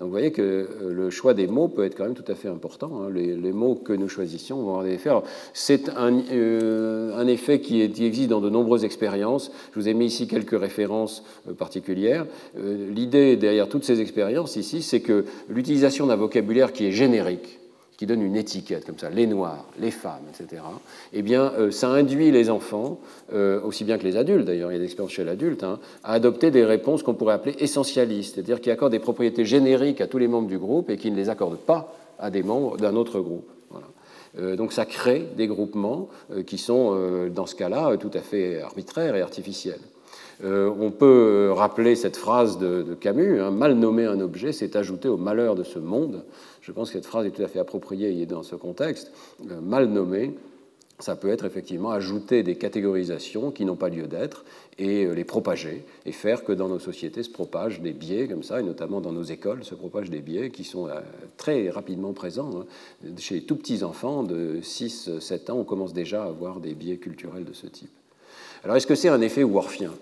Donc 0.00 0.06
vous 0.06 0.12
voyez 0.12 0.32
que 0.32 0.42
euh, 0.42 0.92
le 0.92 1.08
choix 1.10 1.34
des 1.34 1.46
mots 1.46 1.68
peut 1.68 1.84
être 1.84 1.96
quand 1.96 2.04
même 2.04 2.14
tout 2.14 2.30
à 2.30 2.34
fait 2.34 2.48
important. 2.48 3.02
Hein. 3.02 3.10
Les, 3.14 3.52
mots 3.52 3.76
que 3.76 3.92
nous 3.92 4.08
choisissons 4.08 4.56
vont 4.56 4.70
avoir 4.70 4.84
des 4.84 4.94
effets. 4.94 5.10
C'est 5.52 5.88
un, 5.90 6.20
euh, 6.32 7.16
un, 7.16 7.28
effet 7.28 7.60
qui, 7.60 7.80
existe 7.80 8.28
dans 8.28 8.40
de 8.40 8.50
nombreuses 8.50 8.84
expériences. 8.84 9.52
Je 9.72 9.78
vous 9.78 9.88
ai 9.88 9.94
mis 9.94 10.06
ici 10.06 10.26
quelques 10.26 10.58
références 10.58 11.22
euh, 11.48 11.52
particulières. 11.52 12.26
L'idée 12.56 13.36
derrière 13.36 13.68
toutes 13.68 13.84
ces 13.84 14.00
expériences 14.00 14.56
ici, 14.56 14.82
c'est 14.82 15.00
que 15.00 15.26
l'utilisation 15.48 16.06
d'un 16.06 16.16
vocabulaire 16.16 16.72
qui 16.72 16.86
est 16.86 16.92
générique, 16.92 17.60
qui 17.96 18.06
donne 18.06 18.22
une 18.22 18.36
étiquette 18.36 18.84
comme 18.84 18.98
ça, 18.98 19.10
les 19.10 19.26
noirs, 19.26 19.66
les 19.78 19.90
femmes, 19.90 20.24
etc., 20.28 20.62
eh 21.12 21.22
bien, 21.22 21.52
euh, 21.58 21.70
ça 21.70 21.88
induit 21.88 22.30
les 22.30 22.50
enfants, 22.50 22.98
euh, 23.32 23.60
aussi 23.62 23.84
bien 23.84 23.98
que 23.98 24.04
les 24.04 24.16
adultes 24.16 24.44
d'ailleurs, 24.44 24.70
il 24.72 24.74
y 24.74 24.76
a 24.76 24.80
des 24.80 24.86
expériences 24.86 25.12
chez 25.12 25.24
l'adulte, 25.24 25.62
hein, 25.62 25.78
à 26.02 26.14
adopter 26.14 26.50
des 26.50 26.64
réponses 26.64 27.02
qu'on 27.02 27.14
pourrait 27.14 27.34
appeler 27.34 27.54
essentialistes, 27.60 28.34
c'est-à-dire 28.34 28.60
qui 28.60 28.70
accordent 28.70 28.92
des 28.92 28.98
propriétés 28.98 29.44
génériques 29.44 30.00
à 30.00 30.06
tous 30.06 30.18
les 30.18 30.28
membres 30.28 30.48
du 30.48 30.58
groupe 30.58 30.90
et 30.90 30.96
qui 30.96 31.10
ne 31.10 31.16
les 31.16 31.28
accordent 31.28 31.58
pas 31.58 31.94
à 32.18 32.30
des 32.30 32.42
membres 32.42 32.76
d'un 32.76 32.96
autre 32.96 33.20
groupe. 33.20 33.48
Euh, 34.36 34.56
donc 34.56 34.72
ça 34.72 34.84
crée 34.84 35.28
des 35.36 35.46
groupements 35.46 36.08
qui 36.44 36.58
sont, 36.58 37.28
dans 37.32 37.46
ce 37.46 37.54
cas-là, 37.54 37.96
tout 37.96 38.10
à 38.14 38.20
fait 38.20 38.60
arbitraires 38.60 39.14
et 39.14 39.20
artificiels. 39.20 39.80
on 40.42 40.90
peut 40.90 41.52
rappeler 41.54 41.94
cette 41.94 42.16
phrase 42.16 42.58
de, 42.58 42.96
Camus, 43.00 43.40
hein, 43.40 43.52
mal 43.52 43.74
nommer 43.74 44.06
un 44.06 44.20
objet, 44.20 44.50
c'est 44.50 44.74
ajouter 44.74 45.08
au 45.08 45.16
malheur 45.16 45.54
de 45.54 45.62
ce 45.62 45.78
monde. 45.78 46.24
Je 46.64 46.72
pense 46.72 46.88
que 46.88 46.94
cette 46.94 47.06
phrase 47.06 47.26
est 47.26 47.30
tout 47.30 47.42
à 47.42 47.48
fait 47.48 47.58
appropriée 47.58 48.24
dans 48.26 48.42
ce 48.42 48.56
contexte. 48.56 49.12
Euh, 49.50 49.60
mal 49.60 49.86
nommé, 49.86 50.34
ça 50.98 51.14
peut 51.14 51.28
être 51.28 51.44
effectivement 51.44 51.90
ajouter 51.90 52.42
des 52.42 52.56
catégorisations 52.56 53.50
qui 53.50 53.64
n'ont 53.64 53.76
pas 53.76 53.90
lieu 53.90 54.06
d'être 54.06 54.44
et 54.78 55.06
les 55.06 55.24
propager 55.24 55.84
et 56.06 56.12
faire 56.12 56.44
que 56.44 56.52
dans 56.52 56.68
nos 56.68 56.78
sociétés 56.78 57.22
se 57.22 57.30
propagent 57.30 57.80
des 57.80 57.92
biais 57.92 58.28
comme 58.28 58.42
ça, 58.42 58.60
et 58.60 58.62
notamment 58.62 59.00
dans 59.00 59.12
nos 59.12 59.24
écoles 59.24 59.64
se 59.64 59.74
propagent 59.74 60.10
des 60.10 60.20
biais 60.20 60.50
qui 60.50 60.64
sont 60.64 60.88
très 61.36 61.68
rapidement 61.68 62.12
présents. 62.12 62.50
Hein. 62.60 63.08
Chez 63.18 63.34
les 63.34 63.42
tout 63.42 63.56
petits 63.56 63.82
enfants 63.82 64.22
de 64.22 64.60
6-7 64.62 65.50
ans, 65.50 65.56
on 65.58 65.64
commence 65.64 65.92
déjà 65.92 66.22
à 66.22 66.28
avoir 66.28 66.60
des 66.60 66.74
biais 66.74 66.96
culturels 66.96 67.44
de 67.44 67.52
ce 67.52 67.66
type. 67.66 67.90
Alors 68.64 68.76
est-ce 68.76 68.86
que 68.86 68.94
c'est 68.94 69.10
un 69.10 69.20
effet 69.20 69.44
worfien 69.44 69.92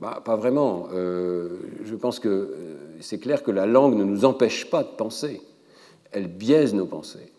bah, 0.00 0.22
Pas 0.24 0.36
vraiment. 0.36 0.88
Euh, 0.94 1.58
je 1.84 1.94
pense 1.94 2.18
que 2.20 2.28
euh, 2.28 2.76
c'est 3.00 3.18
clair 3.18 3.42
que 3.42 3.50
la 3.50 3.66
langue 3.66 3.96
ne 3.96 4.04
nous 4.04 4.24
empêche 4.24 4.70
pas 4.70 4.82
de 4.82 4.88
penser, 4.88 5.42
elle 6.16 6.28
biaise 6.28 6.74
nos 6.74 6.86
pensées. 6.86 7.30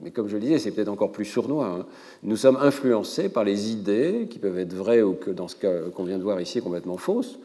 Mais 0.00 0.10
comme 0.10 0.28
je 0.28 0.34
le 0.34 0.40
disais, 0.40 0.58
c'est 0.58 0.72
peut-être 0.72 0.88
encore 0.88 1.10
plus 1.10 1.24
sournois. 1.24 1.66
Hein. 1.66 1.86
Nous 2.22 2.36
sommes 2.36 2.58
influencés 2.60 3.30
par 3.30 3.44
les 3.44 3.70
idées 3.70 4.28
qui 4.30 4.38
peuvent 4.38 4.58
être 4.58 4.74
vraies 4.74 5.02
ou 5.02 5.14
que, 5.14 5.30
dans 5.30 5.48
ce 5.48 5.56
cas 5.56 5.88
qu'on 5.94 6.04
vient 6.04 6.18
de 6.18 6.22
voir 6.22 6.40
ici, 6.40 6.60
complètement 6.60 6.98
fausses, 6.98 7.38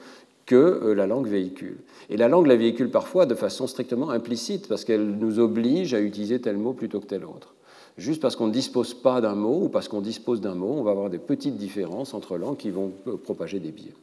que 0.46 0.56
euh, 0.56 0.94
la 0.94 1.08
langue 1.08 1.28
véhicule. 1.28 1.78
Et 2.10 2.18
la 2.18 2.28
langue 2.28 2.48
la 2.48 2.58
véhicule 2.58 2.92
parfois 2.92 3.26
de 3.26 3.36
façon 3.36 3.68
strictement 3.68 4.10
implicite, 4.10 4.68
parce 4.68 4.84
qu'elle 4.84 5.18
nous 5.18 5.40
oblige 5.40 5.94
à 5.94 6.02
utiliser 6.02 6.40
tel 6.42 6.58
mot 6.58 6.74
plutôt 6.74 7.00
que 7.00 7.08
tel 7.08 7.24
autre. 7.24 7.56
Juste 7.98 8.22
parce 8.22 8.36
qu'on 8.36 8.48
ne 8.48 8.54
dispose 8.54 8.94
pas 8.94 9.22
d'un 9.22 9.36
mot 9.36 9.64
ou 9.64 9.70
parce 9.70 9.88
qu'on 9.88 10.02
dispose 10.02 10.42
d'un 10.42 10.56
mot, 10.56 10.76
on 10.78 10.84
va 10.84 10.92
avoir 10.92 11.10
des 11.10 11.20
petites 11.20 11.56
différences 11.56 12.14
entre 12.14 12.38
langues 12.38 12.58
qui 12.58 12.70
vont 12.70 12.92
propager 13.24 13.60
des 13.60 13.72
biais. 13.72 13.94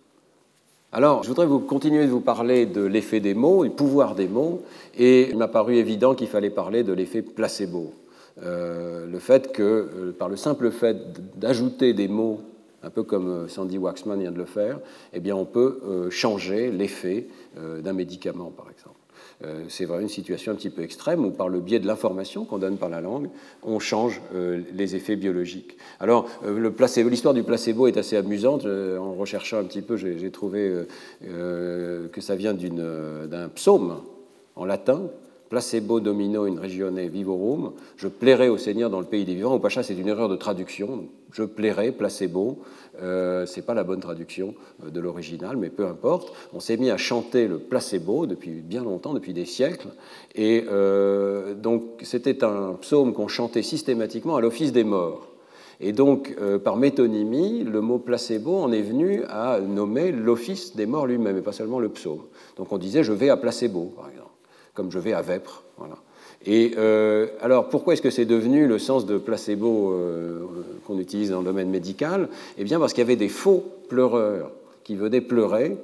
Alors, 0.94 1.22
je 1.22 1.28
voudrais 1.28 1.46
vous 1.46 1.58
continuer 1.58 2.04
de 2.04 2.10
vous 2.10 2.20
parler 2.20 2.66
de 2.66 2.82
l'effet 2.82 3.20
des 3.20 3.32
mots, 3.32 3.64
du 3.64 3.70
pouvoir 3.70 4.14
des 4.14 4.28
mots, 4.28 4.60
et 4.98 5.30
il 5.30 5.38
m'a 5.38 5.48
paru 5.48 5.76
évident 5.76 6.14
qu'il 6.14 6.26
fallait 6.28 6.50
parler 6.50 6.82
de 6.82 6.92
l'effet 6.92 7.22
placebo. 7.22 7.94
Euh, 8.42 9.06
le 9.06 9.18
fait 9.18 9.52
que, 9.52 9.62
euh, 9.62 10.12
par 10.12 10.28
le 10.28 10.36
simple 10.36 10.70
fait 10.70 10.98
d'ajouter 11.38 11.94
des 11.94 12.08
mots, 12.08 12.40
un 12.82 12.90
peu 12.90 13.04
comme 13.04 13.28
euh, 13.28 13.48
Sandy 13.48 13.78
Waxman 13.78 14.20
vient 14.20 14.32
de 14.32 14.36
le 14.36 14.44
faire, 14.44 14.80
eh 15.14 15.20
bien, 15.20 15.34
on 15.34 15.46
peut 15.46 16.10
changer 16.10 16.70
l'effet 16.70 17.26
d'un 17.56 17.92
médicament, 17.94 18.50
par 18.50 18.66
exemple. 18.70 19.01
C'est 19.68 19.84
vraiment 19.84 20.02
une 20.02 20.08
situation 20.08 20.52
un 20.52 20.54
petit 20.54 20.70
peu 20.70 20.82
extrême 20.82 21.24
où, 21.24 21.30
par 21.30 21.48
le 21.48 21.60
biais 21.60 21.80
de 21.80 21.86
l'information 21.86 22.44
qu'on 22.44 22.58
donne 22.58 22.76
par 22.76 22.88
la 22.88 23.00
langue, 23.00 23.28
on 23.62 23.78
change 23.78 24.20
les 24.32 24.96
effets 24.96 25.16
biologiques. 25.16 25.76
Alors, 26.00 26.28
l'histoire 26.96 27.34
du 27.34 27.42
placebo 27.42 27.86
est 27.86 27.96
assez 27.96 28.16
amusante. 28.16 28.66
En 28.66 29.14
recherchant 29.14 29.58
un 29.58 29.64
petit 29.64 29.82
peu, 29.82 29.96
j'ai 29.96 30.30
trouvé 30.30 30.72
que 31.22 32.20
ça 32.20 32.36
vient 32.36 32.54
d'un 32.54 33.48
psaume 33.48 34.02
en 34.54 34.64
latin 34.64 35.02
placebo 35.52 36.00
domino 36.00 36.46
in 36.46 36.58
regione 36.58 37.10
vivorum, 37.10 37.74
je 37.96 38.08
plairai 38.08 38.48
au 38.48 38.56
Seigneur 38.56 38.88
dans 38.88 39.00
le 39.00 39.04
pays 39.04 39.26
des 39.26 39.34
vivants. 39.34 39.52
Au 39.52 39.58
Pacha, 39.58 39.82
c'est 39.82 39.94
une 39.94 40.08
erreur 40.08 40.30
de 40.30 40.36
traduction. 40.36 41.08
Je 41.30 41.42
plairai, 41.42 41.92
placebo, 41.92 42.60
euh, 43.02 43.44
c'est 43.44 43.60
pas 43.60 43.74
la 43.74 43.84
bonne 43.84 44.00
traduction 44.00 44.54
euh, 44.82 44.88
de 44.88 44.98
l'original, 44.98 45.58
mais 45.58 45.68
peu 45.68 45.86
importe. 45.86 46.32
On 46.54 46.60
s'est 46.60 46.78
mis 46.78 46.88
à 46.88 46.96
chanter 46.96 47.48
le 47.48 47.58
placebo 47.58 48.24
depuis 48.24 48.62
bien 48.62 48.82
longtemps, 48.82 49.12
depuis 49.12 49.34
des 49.34 49.44
siècles, 49.44 49.88
et 50.34 50.64
euh, 50.70 51.52
donc 51.52 51.82
c'était 52.00 52.44
un 52.44 52.72
psaume 52.80 53.12
qu'on 53.12 53.28
chantait 53.28 53.62
systématiquement 53.62 54.36
à 54.36 54.40
l'office 54.40 54.72
des 54.72 54.84
morts. 54.84 55.28
Et 55.80 55.92
donc, 55.92 56.34
euh, 56.40 56.58
par 56.58 56.76
métonymie, 56.78 57.62
le 57.62 57.82
mot 57.82 57.98
placebo 57.98 58.56
en 58.56 58.72
est 58.72 58.80
venu 58.80 59.22
à 59.28 59.60
nommer 59.60 60.12
l'office 60.12 60.76
des 60.76 60.86
morts 60.86 61.06
lui-même, 61.06 61.36
et 61.36 61.42
pas 61.42 61.52
seulement 61.52 61.78
le 61.78 61.90
psaume. 61.90 62.22
Donc 62.56 62.72
on 62.72 62.78
disait 62.78 63.02
je 63.02 63.12
vais 63.12 63.28
à 63.28 63.36
placebo, 63.36 63.92
par 63.94 64.08
exemple 64.08 64.21
comme 64.74 64.90
je 64.90 64.98
vais 64.98 65.12
à 65.12 65.22
Vêpres. 65.22 65.64
Voilà. 65.78 65.96
Et 66.44 66.72
euh, 66.76 67.28
alors, 67.40 67.68
pourquoi 67.68 67.94
est-ce 67.94 68.02
que 68.02 68.10
c'est 68.10 68.24
devenu 68.24 68.66
le 68.66 68.78
sens 68.78 69.06
de 69.06 69.18
placebo 69.18 69.92
euh, 69.92 70.40
qu'on 70.86 70.98
utilise 70.98 71.30
dans 71.30 71.38
le 71.38 71.44
domaine 71.44 71.70
médical? 71.70 72.28
Eh 72.58 72.64
bien, 72.64 72.80
parce 72.80 72.92
qu'il 72.92 73.02
y 73.02 73.06
avait 73.06 73.16
des 73.16 73.28
faux 73.28 73.64
pleureurs 73.88 74.50
qui 74.82 74.96
venaient 74.96 75.20
pleurer, 75.20 75.76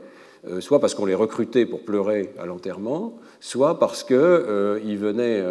euh, 0.49 0.61
soit 0.61 0.81
parce 0.81 0.95
qu'on 0.95 1.07
les 1.07 1.15
recrutait 1.15 1.65
pour 1.65 1.83
pleurer 1.83 2.33
à 2.41 2.47
l'enterrement, 2.47 3.17
soit 3.39 3.79
parce 3.79 4.03
qu'ils 4.03 4.19
venaient 4.19 5.45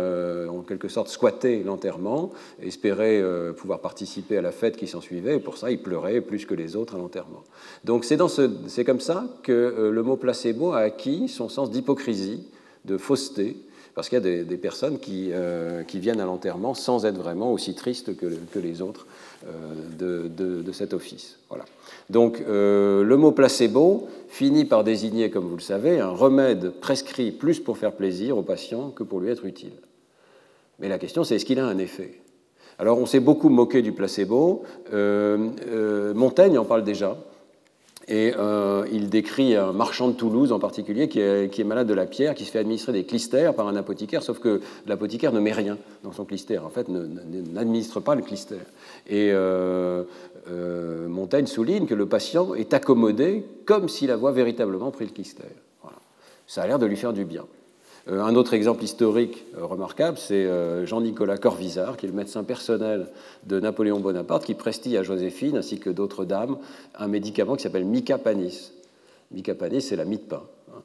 en 0.49 0.59
quelque 0.59 0.89
sorte 0.89 1.07
squatter 1.07 1.63
l'enterrement, 1.63 2.31
espérer 2.61 3.23
pouvoir 3.55 3.79
participer 3.79 4.37
à 4.37 4.41
la 4.41 4.51
fête 4.51 4.75
qui 4.75 4.87
s'ensuivait, 4.87 5.37
et 5.37 5.39
pour 5.39 5.55
ça, 5.55 5.71
ils 5.71 5.81
pleuraient 5.81 6.19
plus 6.19 6.45
que 6.45 6.53
les 6.53 6.75
autres 6.75 6.95
à 6.95 6.97
l'enterrement. 6.97 7.43
Donc, 7.85 8.03
c'est 8.03 8.17
ce, 8.27 8.81
comme 8.81 8.99
ça 8.99 9.25
que 9.43 9.89
le 9.89 10.03
mot 10.03 10.17
placebo 10.17 10.73
a 10.73 10.79
acquis 10.79 11.29
son 11.29 11.47
sens 11.47 11.71
d'hypocrisie 11.71 12.45
de 12.87 12.97
fausseté, 12.97 13.57
parce 13.97 14.09
qu'il 14.09 14.23
y 14.23 14.27
a 14.27 14.43
des, 14.43 14.57
personnes 14.57 14.99
qui, 14.99 15.29
euh, 15.31 15.81
qui, 15.81 15.99
viennent 15.99 16.19
à 16.19 16.25
l'enterrement 16.25 16.75
sans 16.75 17.07
être 17.07 17.17
vraiment 17.17 17.51
aussi 17.51 17.73
tristes 17.73 18.15
que, 18.15 18.27
que 18.51 18.59
les 18.59 18.83
autres 18.83 19.07
euh, 19.47 20.27
de, 20.29 20.61
de, 20.61 20.71
cet 20.71 20.93
office. 20.93 21.39
Voilà. 21.49 21.65
Donc 22.11 22.43
euh, 22.47 23.03
le 23.03 23.17
mot 23.17 23.31
placebo 23.31 24.07
finit 24.29 24.65
par 24.65 24.83
désigner, 24.83 25.31
comme 25.31 25.45
vous 25.45 25.55
le 25.55 25.61
savez, 25.61 25.99
un 25.99 26.11
remède 26.11 26.73
prescrit 26.79 27.31
plus 27.31 27.59
pour 27.59 27.79
faire 27.79 27.93
plaisir 27.93 28.37
au 28.37 28.43
patient 28.43 28.91
que 28.91 29.01
pour 29.01 29.19
lui 29.19 29.31
être 29.31 29.45
utile. 29.45 29.73
Mais 30.77 30.89
la 30.89 30.99
question 30.99 31.23
c'est 31.23 31.37
est-ce 31.37 31.45
qu'il 31.45 31.59
a 31.59 31.65
un 31.65 31.79
effet? 31.79 32.21
Alors 32.77 32.99
on 32.99 33.07
s'est 33.07 33.19
beaucoup 33.19 33.49
moqué 33.49 33.81
du 33.81 33.93
placebo. 33.93 34.61
Montaigne 34.93 36.59
en 36.59 36.65
parle 36.65 36.83
déjà. 36.83 37.17
Et 38.09 38.33
euh, 38.37 38.87
il 38.91 39.09
décrit 39.09 39.55
un 39.55 39.73
marchand 39.73 40.07
de 40.07 40.13
Toulouse 40.13 40.53
en 40.53 40.59
particulier 40.59 41.09
qui 41.09 41.19
est, 41.19 41.63
malade 41.65 41.87
de 41.87 41.93
la 41.93 42.05
pierre, 42.05 42.35
qui 42.35 42.45
se 42.45 42.51
fait 42.51 42.59
administrer 42.59 42.93
des 42.93 43.03
clistères 43.03 43.53
par 43.53 43.67
un 43.67 43.75
apothicaire, 43.75 44.23
sauf 44.23 44.39
que 44.39 44.61
l'apothicaire 44.85 45.33
ne 45.33 45.41
met 45.41 45.51
rien 45.51 45.77
dans 46.03 46.13
son 46.13 46.23
clistère, 46.23 46.65
en 46.65 46.69
fait, 46.69 46.87
n'administre 46.87 47.99
pas 47.99 48.15
le 48.15 48.21
clistère. 48.21 48.65
Et 49.07 49.31
euh, 49.33 50.03
euh, 50.49 51.09
Montaigne 51.09 51.47
souligne 51.47 51.85
que 51.85 51.95
le 51.95 52.05
patient 52.05 52.53
est 52.53 52.73
accommodé 52.73 53.43
comme 53.65 53.89
s'il 53.89 54.09
avait 54.09 54.31
véritablement 54.31 54.91
pris 54.91 55.05
le 55.05 55.11
clistère. 55.11 55.47
Ça 56.49 56.61
a 56.61 56.67
l'air 56.67 56.79
de 56.79 56.85
lui 56.85 56.95
faire 56.95 57.11
du 57.11 57.25
bien. 57.25 57.43
Euh, 58.09 58.21
un 58.21 58.35
autre 58.35 58.53
exemple 58.53 58.83
historique 58.83 59.45
euh, 59.57 59.65
remarquable, 59.65 60.17
c'est 60.17 60.45
euh, 60.45 60.85
Jean-Nicolas 60.85 61.37
Corvisart, 61.37 61.97
qui 61.97 62.05
est 62.05 62.09
le 62.09 62.15
médecin 62.15 62.43
personnel 62.43 63.07
de 63.45 63.59
Napoléon 63.59 63.99
Bonaparte, 63.99 64.45
qui 64.45 64.53
prestille 64.53 64.97
à 64.97 65.03
Joséphine 65.03 65.57
ainsi 65.57 65.79
que 65.79 65.89
d'autres 65.89 66.23
dames 66.23 66.57
un 66.95 67.07
médicament 67.07 67.55
qui 67.55 67.63
s'appelle 67.63 67.85
Micapanis. 67.85 68.71
Micapanis, 69.31 69.81
c'est 69.81 69.95
la 69.95 70.05
mie 70.05 70.17
de 70.17 70.23
pain. 70.23 70.43
Hein. 70.71 70.81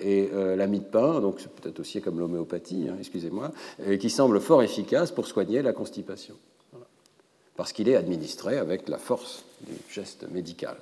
Et 0.00 0.30
la 0.32 0.66
mie 0.66 0.80
de 0.80 0.84
pain, 0.84 1.20
donc 1.20 1.36
c'est 1.38 1.52
peut-être 1.52 1.78
aussi 1.78 2.00
comme 2.00 2.18
l'homéopathie, 2.18 2.86
hein, 2.90 2.96
excusez-moi, 2.98 3.52
qui 4.00 4.10
semble 4.10 4.40
fort 4.40 4.62
efficace 4.62 5.12
pour 5.12 5.26
soigner 5.26 5.62
la 5.62 5.72
constipation. 5.72 6.34
Parce 7.54 7.72
qu'il 7.72 7.88
est 7.88 7.94
administré 7.94 8.58
avec 8.58 8.88
la 8.88 8.98
force 8.98 9.44
du 9.60 9.74
geste 9.88 10.26
médical. 10.32 10.76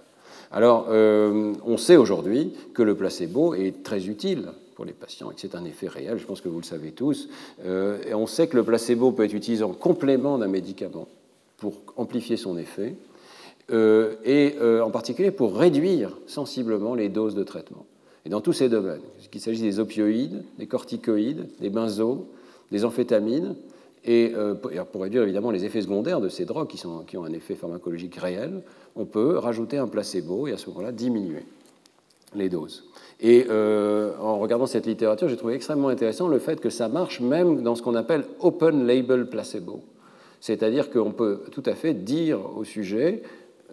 Alors, 0.50 0.86
on 0.88 1.76
sait 1.76 1.96
aujourd'hui 1.96 2.54
que 2.72 2.82
le 2.82 2.94
placebo 2.94 3.54
est 3.54 3.82
très 3.82 4.06
utile 4.06 4.50
les 4.84 4.92
patients 4.92 5.30
et 5.30 5.34
que 5.34 5.40
c'est 5.40 5.54
un 5.54 5.64
effet 5.64 5.88
réel, 5.88 6.18
je 6.18 6.26
pense 6.26 6.40
que 6.40 6.48
vous 6.48 6.60
le 6.60 6.64
savez 6.64 6.92
tous. 6.92 7.28
Euh, 7.64 7.98
et 8.06 8.14
on 8.14 8.26
sait 8.26 8.48
que 8.48 8.56
le 8.56 8.64
placebo 8.64 9.12
peut 9.12 9.24
être 9.24 9.34
utilisé 9.34 9.62
en 9.62 9.72
complément 9.72 10.38
d'un 10.38 10.48
médicament 10.48 11.08
pour 11.58 11.74
amplifier 11.96 12.36
son 12.36 12.56
effet, 12.56 12.94
euh, 13.70 14.16
et 14.24 14.56
euh, 14.60 14.82
en 14.82 14.90
particulier 14.90 15.30
pour 15.30 15.56
réduire 15.56 16.16
sensiblement 16.26 16.94
les 16.94 17.08
doses 17.08 17.34
de 17.34 17.44
traitement. 17.44 17.86
Et 18.24 18.28
dans 18.28 18.40
tous 18.40 18.52
ces 18.52 18.68
domaines, 18.68 19.02
qu'il 19.30 19.40
s'agisse 19.40 19.62
des 19.62 19.78
opioïdes, 19.78 20.42
des 20.58 20.66
corticoïdes, 20.66 21.46
des 21.60 21.70
benzos, 21.70 22.26
des 22.70 22.84
amphétamines, 22.84 23.54
et 24.04 24.32
pour 24.92 25.02
réduire 25.02 25.24
évidemment 25.24 25.50
les 25.50 25.66
effets 25.66 25.82
secondaires 25.82 26.22
de 26.22 26.30
ces 26.30 26.46
drogues 26.46 26.68
qui, 26.68 26.78
sont, 26.78 27.00
qui 27.00 27.18
ont 27.18 27.24
un 27.24 27.32
effet 27.34 27.54
pharmacologique 27.54 28.16
réel, 28.16 28.62
on 28.96 29.04
peut 29.04 29.36
rajouter 29.36 29.76
un 29.76 29.88
placebo 29.88 30.46
et 30.46 30.52
à 30.52 30.56
ce 30.56 30.70
moment-là 30.70 30.92
diminuer 30.92 31.44
les 32.34 32.48
doses. 32.48 32.84
Et 33.22 33.46
euh, 33.50 34.12
en 34.18 34.38
regardant 34.38 34.66
cette 34.66 34.86
littérature, 34.86 35.28
j'ai 35.28 35.36
trouvé 35.36 35.54
extrêmement 35.54 35.88
intéressant 35.88 36.28
le 36.28 36.38
fait 36.38 36.60
que 36.60 36.70
ça 36.70 36.88
marche 36.88 37.20
même 37.20 37.62
dans 37.62 37.74
ce 37.74 37.82
qu'on 37.82 37.94
appelle 37.94 38.24
open 38.40 38.86
label 38.86 39.26
placebo. 39.28 39.82
C'est-à-dire 40.40 40.90
qu'on 40.90 41.12
peut 41.12 41.42
tout 41.52 41.62
à 41.66 41.74
fait 41.74 41.92
dire 41.92 42.56
au 42.56 42.64
sujet 42.64 43.22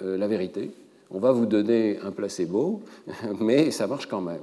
euh, 0.04 0.18
la 0.18 0.28
vérité. 0.28 0.72
On 1.10 1.20
va 1.20 1.32
vous 1.32 1.46
donner 1.46 1.98
un 2.04 2.12
placebo, 2.12 2.82
mais 3.40 3.72
ça 3.72 3.88
marche 3.88 4.08
quand 4.08 4.22
même. 4.22 4.42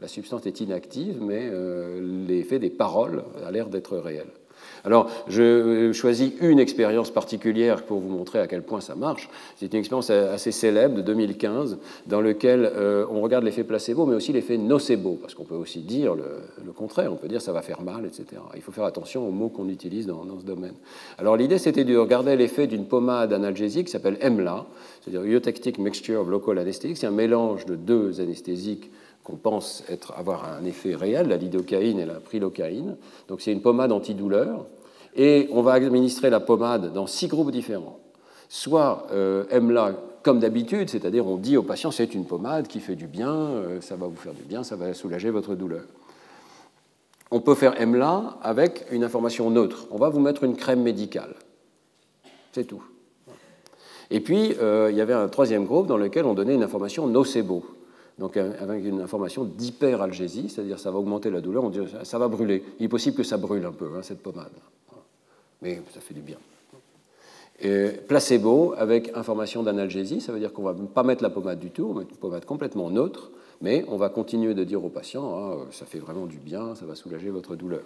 La 0.00 0.06
substance 0.06 0.46
est 0.46 0.60
inactive, 0.60 1.18
mais 1.20 1.48
euh, 1.50 2.26
l'effet 2.26 2.60
des 2.60 2.70
paroles 2.70 3.24
a 3.44 3.50
l'air 3.50 3.68
d'être 3.68 3.96
réel. 3.96 4.26
Alors, 4.84 5.10
je 5.28 5.92
choisis 5.92 6.32
une 6.42 6.58
expérience 6.58 7.10
particulière 7.10 7.84
pour 7.84 8.00
vous 8.00 8.10
montrer 8.10 8.38
à 8.38 8.46
quel 8.46 8.62
point 8.62 8.82
ça 8.82 8.94
marche. 8.94 9.30
C'est 9.56 9.72
une 9.72 9.78
expérience 9.78 10.10
assez 10.10 10.52
célèbre 10.52 10.96
de 10.96 11.00
2015 11.00 11.78
dans 12.06 12.20
laquelle 12.20 12.70
euh, 12.76 13.06
on 13.10 13.22
regarde 13.22 13.44
l'effet 13.44 13.64
placebo, 13.64 14.04
mais 14.04 14.14
aussi 14.14 14.34
l'effet 14.34 14.58
nocebo, 14.58 15.18
parce 15.22 15.34
qu'on 15.34 15.44
peut 15.44 15.54
aussi 15.54 15.80
dire 15.80 16.14
le, 16.14 16.72
contraire. 16.72 17.10
On 17.12 17.16
peut 17.16 17.28
dire 17.28 17.40
ça 17.40 17.52
va 17.52 17.62
faire 17.62 17.80
mal, 17.80 18.04
etc. 18.04 18.42
Il 18.56 18.60
faut 18.60 18.72
faire 18.72 18.84
attention 18.84 19.26
aux 19.26 19.30
mots 19.30 19.48
qu'on 19.48 19.70
utilise 19.70 20.06
dans, 20.06 20.24
ce 20.38 20.44
domaine. 20.44 20.74
Alors, 21.16 21.38
l'idée, 21.38 21.56
c'était 21.58 21.84
de 21.84 21.96
regarder 21.96 22.36
l'effet 22.36 22.66
d'une 22.66 22.84
pommade 22.84 23.32
analgésique 23.32 23.86
qui 23.86 23.92
s'appelle 23.92 24.18
EMLA, 24.20 24.66
c'est-à-dire 25.00 25.22
Eutectic 25.24 25.78
Mixture 25.78 26.20
of 26.20 26.28
Local 26.28 26.58
Anesthetic. 26.58 26.98
C'est 26.98 27.06
un 27.06 27.10
mélange 27.10 27.64
de 27.64 27.74
deux 27.74 28.20
anesthésiques 28.20 28.90
qu'on 29.24 29.36
pense 29.36 29.82
avoir 30.16 30.44
un 30.44 30.64
effet 30.64 30.94
réel, 30.94 31.28
la 31.28 31.38
lidocaïne 31.38 31.98
et 31.98 32.04
la 32.04 32.20
prilocaïne. 32.20 32.96
Donc 33.28 33.40
c'est 33.40 33.52
une 33.52 33.62
pommade 33.62 33.90
antidouleur. 33.90 34.66
Et 35.16 35.48
on 35.52 35.62
va 35.62 35.72
administrer 35.72 36.28
la 36.28 36.40
pommade 36.40 36.92
dans 36.92 37.06
six 37.06 37.26
groupes 37.26 37.50
différents. 37.50 37.98
Soit 38.48 39.06
euh, 39.12 39.44
MLA 39.60 39.94
comme 40.22 40.40
d'habitude, 40.40 40.90
c'est-à-dire 40.90 41.26
on 41.26 41.36
dit 41.36 41.56
au 41.56 41.62
patient 41.62 41.90
c'est 41.90 42.14
une 42.14 42.26
pommade 42.26 42.66
qui 42.66 42.80
fait 42.80 42.96
du 42.96 43.06
bien, 43.06 43.32
euh, 43.32 43.80
ça 43.80 43.96
va 43.96 44.06
vous 44.06 44.16
faire 44.16 44.34
du 44.34 44.42
bien, 44.42 44.62
ça 44.62 44.76
va 44.76 44.92
soulager 44.92 45.30
votre 45.30 45.54
douleur. 45.54 45.84
On 47.30 47.40
peut 47.40 47.54
faire 47.54 47.74
MLA 47.84 48.38
avec 48.42 48.84
une 48.92 49.04
information 49.04 49.50
neutre. 49.50 49.86
On 49.90 49.98
va 49.98 50.08
vous 50.08 50.20
mettre 50.20 50.44
une 50.44 50.56
crème 50.56 50.82
médicale. 50.82 51.34
C'est 52.52 52.64
tout. 52.64 52.82
Et 54.10 54.20
puis, 54.20 54.54
euh, 54.60 54.88
il 54.90 54.96
y 54.96 55.00
avait 55.00 55.14
un 55.14 55.28
troisième 55.28 55.64
groupe 55.64 55.86
dans 55.86 55.96
lequel 55.96 56.26
on 56.26 56.34
donnait 56.34 56.54
une 56.54 56.62
information 56.62 57.06
nocebo, 57.06 57.64
donc 58.18 58.36
avec 58.36 58.84
une 58.84 59.00
information 59.00 59.44
d'hyperalgésie, 59.44 60.48
c'est-à-dire 60.48 60.78
ça 60.78 60.90
va 60.90 60.98
augmenter 60.98 61.30
la 61.30 61.40
douleur, 61.40 61.64
on 61.64 61.70
dit 61.70 61.80
ça 62.04 62.18
va 62.18 62.28
brûler. 62.28 62.62
Il 62.78 62.86
est 62.86 62.88
possible 62.88 63.16
que 63.16 63.24
ça 63.24 63.36
brûle 63.36 63.64
un 63.64 63.72
peu, 63.72 63.90
hein, 63.96 64.02
cette 64.02 64.22
pommade. 64.22 64.52
Mais 65.62 65.82
ça 65.92 66.00
fait 66.00 66.14
du 66.14 66.20
bien. 66.20 66.36
Et 67.60 67.88
placebo 68.08 68.74
avec 68.76 69.16
information 69.16 69.62
d'analgésie, 69.62 70.20
ça 70.20 70.32
veut 70.32 70.38
dire 70.38 70.52
qu'on 70.52 70.62
ne 70.62 70.72
va 70.72 70.74
pas 70.92 71.02
mettre 71.02 71.22
la 71.22 71.30
pommade 71.30 71.58
du 71.58 71.70
tout, 71.70 71.84
on 71.84 71.92
va 71.92 72.00
mettre 72.00 72.12
une 72.12 72.18
pommade 72.18 72.44
complètement 72.44 72.90
neutre, 72.90 73.30
mais 73.60 73.84
on 73.88 73.96
va 73.96 74.08
continuer 74.08 74.54
de 74.54 74.64
dire 74.64 74.84
au 74.84 74.88
patient 74.88 75.34
ah, 75.34 75.56
ça 75.70 75.86
fait 75.86 75.98
vraiment 75.98 76.26
du 76.26 76.38
bien, 76.38 76.74
ça 76.74 76.84
va 76.84 76.94
soulager 76.94 77.30
votre 77.30 77.56
douleur. 77.56 77.84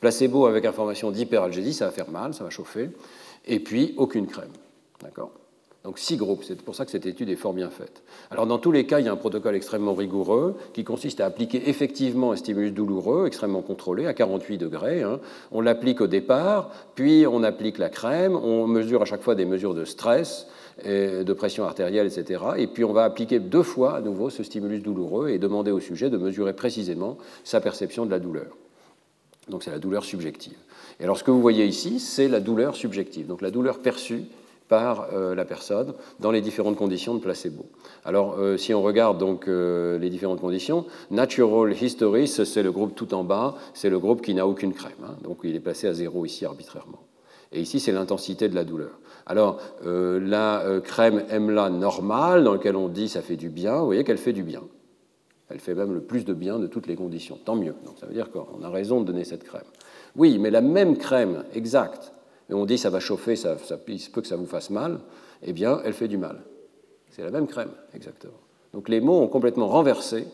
Placebo 0.00 0.46
avec 0.46 0.64
information 0.64 1.10
d'hyperalgésie, 1.10 1.72
ça 1.72 1.86
va 1.86 1.92
faire 1.92 2.10
mal, 2.10 2.34
ça 2.34 2.44
va 2.44 2.50
chauffer, 2.50 2.90
et 3.46 3.60
puis 3.60 3.94
aucune 3.96 4.26
crème. 4.26 4.52
D'accord? 5.00 5.32
Donc 5.84 5.98
six 5.98 6.16
groupes, 6.16 6.44
c'est 6.44 6.60
pour 6.62 6.74
ça 6.74 6.86
que 6.86 6.90
cette 6.90 7.04
étude 7.04 7.28
est 7.28 7.36
fort 7.36 7.52
bien 7.52 7.68
faite. 7.68 8.02
Alors 8.30 8.46
dans 8.46 8.56
tous 8.58 8.72
les 8.72 8.86
cas, 8.86 9.00
il 9.00 9.06
y 9.06 9.08
a 9.08 9.12
un 9.12 9.16
protocole 9.16 9.54
extrêmement 9.54 9.92
rigoureux 9.92 10.56
qui 10.72 10.82
consiste 10.82 11.20
à 11.20 11.26
appliquer 11.26 11.68
effectivement 11.68 12.32
un 12.32 12.36
stimulus 12.36 12.72
douloureux, 12.72 13.26
extrêmement 13.26 13.60
contrôlé, 13.60 14.06
à 14.06 14.14
48 14.14 14.56
degrés. 14.56 15.02
Hein. 15.02 15.20
On 15.52 15.60
l'applique 15.60 16.00
au 16.00 16.06
départ, 16.06 16.70
puis 16.94 17.26
on 17.30 17.42
applique 17.42 17.76
la 17.76 17.90
crème, 17.90 18.34
on 18.34 18.66
mesure 18.66 19.02
à 19.02 19.04
chaque 19.04 19.20
fois 19.20 19.34
des 19.34 19.44
mesures 19.44 19.74
de 19.74 19.84
stress, 19.84 20.46
de 20.86 21.32
pression 21.34 21.64
artérielle, 21.64 22.06
etc. 22.06 22.42
Et 22.56 22.66
puis 22.66 22.82
on 22.84 22.94
va 22.94 23.04
appliquer 23.04 23.38
deux 23.38 23.62
fois 23.62 23.96
à 23.96 24.00
nouveau 24.00 24.30
ce 24.30 24.42
stimulus 24.42 24.80
douloureux 24.80 25.28
et 25.28 25.38
demander 25.38 25.70
au 25.70 25.80
sujet 25.80 26.08
de 26.08 26.16
mesurer 26.16 26.54
précisément 26.54 27.18
sa 27.44 27.60
perception 27.60 28.06
de 28.06 28.10
la 28.10 28.20
douleur. 28.20 28.56
Donc 29.50 29.62
c'est 29.62 29.70
la 29.70 29.78
douleur 29.78 30.02
subjective. 30.02 30.56
Et 30.98 31.04
alors 31.04 31.18
ce 31.18 31.24
que 31.24 31.30
vous 31.30 31.42
voyez 31.42 31.66
ici, 31.66 32.00
c'est 32.00 32.28
la 32.28 32.40
douleur 32.40 32.74
subjective, 32.74 33.26
donc 33.26 33.42
la 33.42 33.50
douleur 33.50 33.80
perçue 33.80 34.24
par 34.68 35.08
euh, 35.12 35.34
la 35.34 35.44
personne 35.44 35.94
dans 36.20 36.30
les 36.30 36.40
différentes 36.40 36.76
conditions 36.76 37.14
de 37.14 37.20
placebo. 37.20 37.66
Alors, 38.04 38.36
euh, 38.38 38.56
si 38.56 38.72
on 38.72 38.82
regarde 38.82 39.18
donc 39.18 39.46
euh, 39.46 39.98
les 39.98 40.10
différentes 40.10 40.40
conditions, 40.40 40.86
Natural 41.10 41.72
History, 41.80 42.26
c'est 42.28 42.62
le 42.62 42.72
groupe 42.72 42.94
tout 42.94 43.12
en 43.14 43.24
bas, 43.24 43.56
c'est 43.74 43.90
le 43.90 43.98
groupe 43.98 44.22
qui 44.22 44.34
n'a 44.34 44.46
aucune 44.46 44.72
crème. 44.72 44.92
Hein. 45.04 45.16
donc, 45.22 45.38
il 45.44 45.54
est 45.54 45.60
placé 45.60 45.86
à 45.86 45.92
zéro 45.92 46.24
ici 46.24 46.44
arbitrairement. 46.44 47.00
Et 47.52 47.60
ici, 47.60 47.78
c'est 47.78 47.92
l'intensité 47.92 48.48
de 48.48 48.54
la 48.54 48.64
douleur. 48.64 48.98
Alors, 49.26 49.60
la 49.84 50.80
crème 50.82 51.22
MLA 51.32 51.70
normale, 51.70 52.42
dans 52.42 52.54
laquelle 52.54 52.74
on 52.74 52.88
dit 52.88 53.08
ça 53.08 53.22
fait 53.22 53.36
du 53.36 53.48
bien, 53.48 53.78
vous 53.78 53.86
voyez 53.86 54.02
qu'elle 54.02 54.18
fait 54.18 54.32
du 54.32 54.42
bien. 54.42 54.62
Elle 55.48 55.60
fait 55.60 55.74
même 55.74 55.94
le 55.94 56.00
plus 56.00 56.24
de 56.24 56.34
bien 56.34 56.58
de 56.58 56.66
toutes 56.66 56.88
les 56.88 56.96
conditions. 56.96 57.38
Tant 57.44 57.54
mieux. 57.54 57.74
Donc, 57.84 57.94
ça 58.00 58.06
veut 58.06 58.12
dire 58.12 58.30
qu'on 58.32 58.62
a 58.62 58.68
raison 58.68 59.00
de 59.00 59.06
donner 59.06 59.22
cette 59.22 59.44
crème. 59.44 59.62
Oui, 60.16 60.38
mais 60.40 60.50
la 60.50 60.62
même 60.62 60.96
crème 60.96 61.44
exacte 61.54 62.13
et 62.50 62.54
on 62.54 62.64
dit 62.66 62.78
ça 62.78 62.90
va 62.90 63.00
chauffer, 63.00 63.36
ça, 63.36 63.56
il 63.88 64.00
se 64.00 64.10
peut 64.10 64.20
que 64.20 64.28
ça 64.28 64.36
vous 64.36 64.46
fasse 64.46 64.70
mal, 64.70 65.00
eh 65.42 65.52
bien, 65.52 65.80
elle 65.84 65.94
fait 65.94 66.08
du 66.08 66.18
mal. 66.18 66.42
C'est 67.10 67.22
la 67.22 67.30
même 67.30 67.46
crème, 67.46 67.70
exactement. 67.94 68.34
Donc 68.72 68.88
les 68.88 69.00
mots 69.00 69.20
ont 69.20 69.28
complètement 69.28 69.68
renversé 69.68 70.26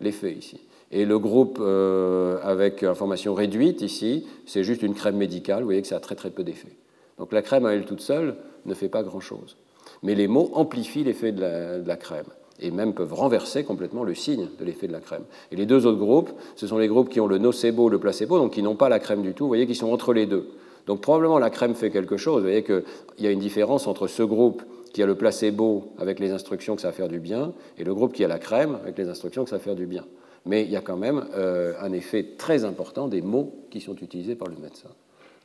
l'effet 0.00 0.32
ici. 0.32 0.60
Et 0.92 1.04
le 1.04 1.18
groupe 1.18 1.58
euh, 1.60 2.38
avec 2.42 2.82
information 2.82 3.34
réduite 3.34 3.80
ici, 3.80 4.26
c'est 4.46 4.62
juste 4.62 4.82
une 4.82 4.94
crème 4.94 5.16
médicale, 5.16 5.60
vous 5.60 5.66
voyez 5.66 5.82
que 5.82 5.88
ça 5.88 5.96
a 5.96 6.00
très 6.00 6.14
très 6.14 6.30
peu 6.30 6.44
d'effet. 6.44 6.76
Donc 7.18 7.32
la 7.32 7.42
crème 7.42 7.66
à 7.66 7.72
elle 7.74 7.84
toute 7.84 8.00
seule 8.00 8.36
ne 8.66 8.74
fait 8.74 8.88
pas 8.88 9.02
grand-chose. 9.02 9.56
Mais 10.02 10.14
les 10.14 10.28
mots 10.28 10.50
amplifient 10.54 11.04
l'effet 11.04 11.32
de, 11.32 11.82
de 11.82 11.88
la, 11.88 11.96
crème 11.96 12.26
et 12.60 12.70
même 12.70 12.94
peuvent 12.94 13.14
renverser 13.14 13.64
complètement 13.64 14.04
le 14.04 14.14
signe 14.14 14.48
de 14.58 14.64
l'effet 14.64 14.86
de 14.86 14.92
la 14.92 15.00
crème. 15.00 15.24
Et 15.50 15.56
les 15.56 15.66
deux 15.66 15.86
autres 15.86 15.98
groupes, 15.98 16.30
ce 16.56 16.66
sont 16.66 16.78
les 16.78 16.88
groupes 16.88 17.08
qui 17.08 17.20
ont 17.20 17.26
le 17.26 17.38
nocebo, 17.38 17.88
le 17.88 17.98
placebo, 17.98 18.38
donc 18.38 18.52
qui 18.52 18.62
n'ont 18.62 18.76
pas 18.76 18.88
la 18.88 18.98
crème 18.98 19.22
du 19.22 19.34
tout, 19.34 19.44
vous 19.44 19.48
voyez 19.48 19.66
qu'ils 19.66 19.76
sont 19.76 19.92
entre 19.92 20.12
les 20.12 20.26
deux. 20.26 20.48
Donc 20.86 21.00
probablement 21.00 21.38
la 21.38 21.50
crème 21.50 21.74
fait 21.74 21.90
quelque 21.90 22.16
chose. 22.16 22.36
Vous 22.36 22.48
voyez 22.48 22.64
qu'il 22.64 22.82
y 23.18 23.26
a 23.26 23.30
une 23.30 23.38
différence 23.38 23.86
entre 23.86 24.06
ce 24.06 24.22
groupe 24.22 24.62
qui 24.92 25.02
a 25.02 25.06
le 25.06 25.14
placebo 25.14 25.92
avec 25.98 26.18
les 26.18 26.32
instructions 26.32 26.76
que 26.76 26.82
ça 26.82 26.88
va 26.88 26.92
faire 26.92 27.08
du 27.08 27.20
bien 27.20 27.52
et 27.78 27.84
le 27.84 27.94
groupe 27.94 28.12
qui 28.12 28.24
a 28.24 28.28
la 28.28 28.38
crème 28.38 28.78
avec 28.82 28.98
les 28.98 29.08
instructions 29.08 29.44
que 29.44 29.50
ça 29.50 29.56
va 29.56 29.62
faire 29.62 29.74
du 29.74 29.86
bien. 29.86 30.04
Mais 30.44 30.64
il 30.64 30.70
y 30.70 30.76
a 30.76 30.80
quand 30.80 30.96
même 30.96 31.24
euh, 31.34 31.74
un 31.80 31.92
effet 31.92 32.34
très 32.36 32.64
important 32.64 33.08
des 33.08 33.22
mots 33.22 33.54
qui 33.70 33.80
sont 33.80 33.96
utilisés 33.96 34.34
par 34.34 34.48
le 34.48 34.56
médecin. 34.56 34.88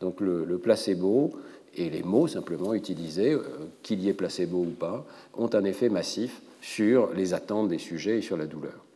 Donc 0.01 0.19
le, 0.21 0.57
placebo 0.57 1.31
et 1.75 1.89
les 1.89 2.03
mots 2.03 2.27
simplement 2.27 2.73
utilisés, 2.73 3.33
euh, 3.33 3.43
qu'il 3.83 4.01
y 4.01 4.09
ait 4.09 4.13
placebo 4.13 4.57
ou 4.57 4.71
pas, 4.71 5.05
ont 5.35 5.49
un 5.53 5.63
effet 5.63 5.89
massif 5.89 6.41
sur 6.61 7.13
les 7.13 7.33
attentes 7.33 7.69
des 7.69 7.77
sujets 7.77 8.17
et 8.17 8.21
sur 8.21 8.37
la 8.37 8.47
douleur. 8.47 8.86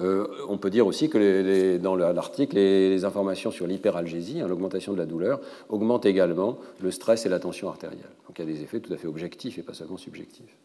Euh, 0.00 0.26
on 0.48 0.56
peut 0.56 0.70
dire 0.70 0.86
aussi 0.86 1.10
que 1.10 1.76
dans 1.78 1.96
l'article, 1.96 2.56
les, 2.56 3.04
informations 3.04 3.50
sur 3.50 3.66
l'hyperalgésie, 3.66 4.40
hein, 4.40 4.48
l'augmentation 4.48 4.92
de 4.92 4.98
la 4.98 5.06
douleur, 5.06 5.40
augmentent 5.68 6.06
également 6.06 6.58
le 6.80 6.90
stress 6.90 7.26
et 7.26 7.28
la 7.28 7.38
tension 7.38 7.68
artérielle. 7.68 8.10
Donc 8.26 8.38
il 8.38 8.48
y 8.48 8.50
a 8.50 8.54
des 8.54 8.62
effets 8.62 8.80
tout 8.80 8.92
à 8.92 8.96
fait 8.96 9.06
objectifs 9.06 9.58
et 9.58 9.62
pas 9.62 9.74
seulement 9.74 9.98
subjectifs. 9.98 10.56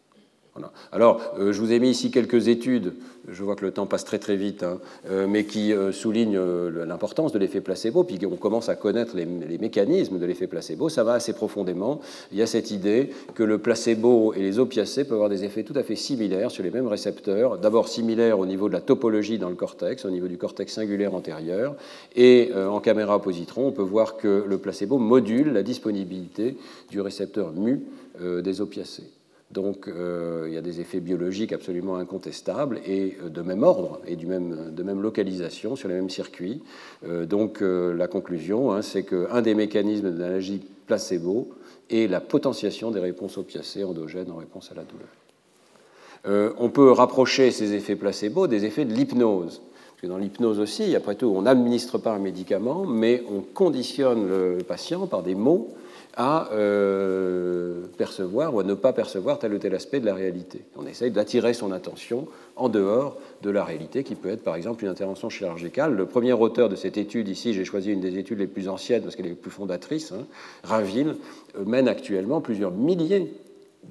Alors, 0.92 1.34
euh, 1.38 1.52
je 1.52 1.60
vous 1.60 1.72
ai 1.72 1.78
mis 1.78 1.90
ici 1.90 2.10
quelques 2.10 2.48
études, 2.48 2.94
je 3.28 3.42
vois 3.42 3.56
que 3.56 3.64
le 3.64 3.72
temps 3.72 3.86
passe 3.86 4.04
très 4.04 4.18
très 4.18 4.36
vite, 4.36 4.62
hein, 4.62 4.78
euh, 5.10 5.26
mais 5.28 5.44
qui 5.44 5.72
euh, 5.72 5.92
soulignent 5.92 6.38
l'importance 6.38 7.32
de 7.32 7.38
l'effet 7.38 7.60
placebo, 7.60 8.04
puis 8.04 8.18
on 8.26 8.36
commence 8.36 8.68
à 8.68 8.76
connaître 8.76 9.16
les, 9.16 9.26
mécanismes 9.58 10.18
de 10.18 10.26
l'effet 10.26 10.46
placebo, 10.46 10.88
ça 10.88 11.04
va 11.04 11.14
assez 11.14 11.32
profondément. 11.32 12.00
Il 12.32 12.38
y 12.38 12.42
a 12.42 12.46
cette 12.46 12.70
idée 12.70 13.10
que 13.34 13.42
le 13.42 13.58
placebo 13.58 14.32
et 14.34 14.40
les 14.40 14.58
opiacés 14.58 15.04
peuvent 15.04 15.14
avoir 15.14 15.28
des 15.28 15.44
effets 15.44 15.64
tout 15.64 15.74
à 15.76 15.82
fait 15.82 15.96
similaires 15.96 16.50
sur 16.50 16.62
les 16.62 16.70
mêmes 16.70 16.86
récepteurs, 16.86 17.58
d'abord 17.58 17.88
similaires 17.88 18.38
au 18.38 18.46
niveau 18.46 18.68
de 18.68 18.74
la 18.74 18.80
topologie 18.80 19.38
dans 19.38 19.50
le 19.50 19.56
cortex, 19.56 20.04
au 20.04 20.10
niveau 20.10 20.28
du 20.28 20.38
cortex 20.38 20.72
singulaire 20.72 21.14
antérieur, 21.14 21.74
et 22.16 22.52
en 22.54 22.80
caméra 22.80 23.20
positron, 23.20 23.68
on 23.68 23.72
peut 23.72 23.82
voir 23.82 24.16
que 24.16 24.44
le 24.46 24.58
placebo 24.58 24.98
module 24.98 25.52
la 25.52 25.62
disponibilité 25.62 26.56
du 26.90 27.00
récepteur 27.00 27.52
mu 27.52 27.82
des 28.20 28.60
opiacés. 28.60 29.17
Donc 29.50 29.88
euh, 29.88 30.44
il 30.46 30.52
y 30.52 30.58
a 30.58 30.60
des 30.60 30.80
effets 30.80 31.00
biologiques 31.00 31.52
absolument 31.52 31.96
incontestables 31.96 32.80
et 32.86 33.16
euh, 33.22 33.30
de 33.30 33.40
même 33.40 33.62
ordre 33.62 34.00
et 34.06 34.14
du 34.14 34.26
même, 34.26 34.74
de 34.74 34.82
même 34.82 35.00
localisation 35.00 35.74
sur 35.74 35.88
les 35.88 35.94
mêmes 35.94 36.10
circuits. 36.10 36.62
Euh, 37.06 37.24
donc 37.24 37.60
la 37.60 38.08
conclusion, 38.08 38.72
hein, 38.72 38.82
c'est 38.82 39.04
qu'un 39.04 39.40
des 39.40 39.54
mécanismes 39.54 40.10
d'analogie 40.10 40.60
placebo 40.86 41.48
est 41.88 42.10
la 42.10 42.20
potentiation 42.20 42.90
des 42.90 43.00
réponses 43.00 43.38
opiacées 43.38 43.84
endogènes 43.84 44.30
en 44.30 44.36
réponse 44.36 44.70
à 44.70 44.74
la 44.74 44.82
douleur. 44.84 46.54
on 46.58 46.68
peut 46.68 46.90
rapprocher 46.90 47.50
ces 47.50 47.72
effets 47.72 47.96
placebo 47.96 48.46
des 48.46 48.66
effets 48.66 48.84
de 48.84 48.92
l'hypnose. 48.92 49.60
Parce 49.60 50.02
que 50.02 50.06
dans 50.06 50.18
l'hypnose 50.18 50.60
aussi, 50.60 50.94
après 50.94 51.14
tout, 51.14 51.32
on 51.34 51.42
n'administre 51.42 51.98
pas 51.98 52.12
un 52.12 52.18
médicament, 52.18 52.84
mais 52.84 53.24
on 53.30 53.40
conditionne 53.40 54.28
le 54.28 54.58
patient 54.62 55.06
par 55.06 55.22
des 55.22 55.34
mots 55.34 55.74
à 56.18 56.50
euh, 56.52 57.86
percevoir 57.96 58.52
ou 58.52 58.58
à 58.58 58.64
ne 58.64 58.74
pas 58.74 58.92
percevoir 58.92 59.38
tel 59.38 59.54
ou 59.54 59.58
tel 59.58 59.72
aspect 59.76 60.00
de 60.00 60.06
la 60.06 60.14
réalité. 60.14 60.64
On 60.76 60.84
essaye 60.84 61.12
d'attirer 61.12 61.54
son 61.54 61.70
attention 61.70 62.26
en 62.56 62.68
dehors 62.68 63.16
de 63.42 63.50
la 63.50 63.62
réalité, 63.62 64.02
qui 64.02 64.16
peut 64.16 64.28
être 64.28 64.42
par 64.42 64.56
exemple 64.56 64.82
une 64.82 64.90
intervention 64.90 65.30
chirurgicale. 65.30 65.94
Le 65.94 66.06
premier 66.06 66.32
auteur 66.32 66.68
de 66.68 66.74
cette 66.74 66.98
étude, 66.98 67.28
ici 67.28 67.54
j'ai 67.54 67.64
choisi 67.64 67.92
une 67.92 68.00
des 68.00 68.18
études 68.18 68.40
les 68.40 68.48
plus 68.48 68.68
anciennes 68.68 69.02
parce 69.02 69.14
qu'elle 69.14 69.26
est 69.26 69.34
plus 69.34 69.52
fondatrice, 69.52 70.10
hein, 70.10 70.26
Raville, 70.64 71.14
euh, 71.56 71.64
mène 71.64 71.86
actuellement 71.86 72.40
plusieurs 72.40 72.72
milliers 72.72 73.32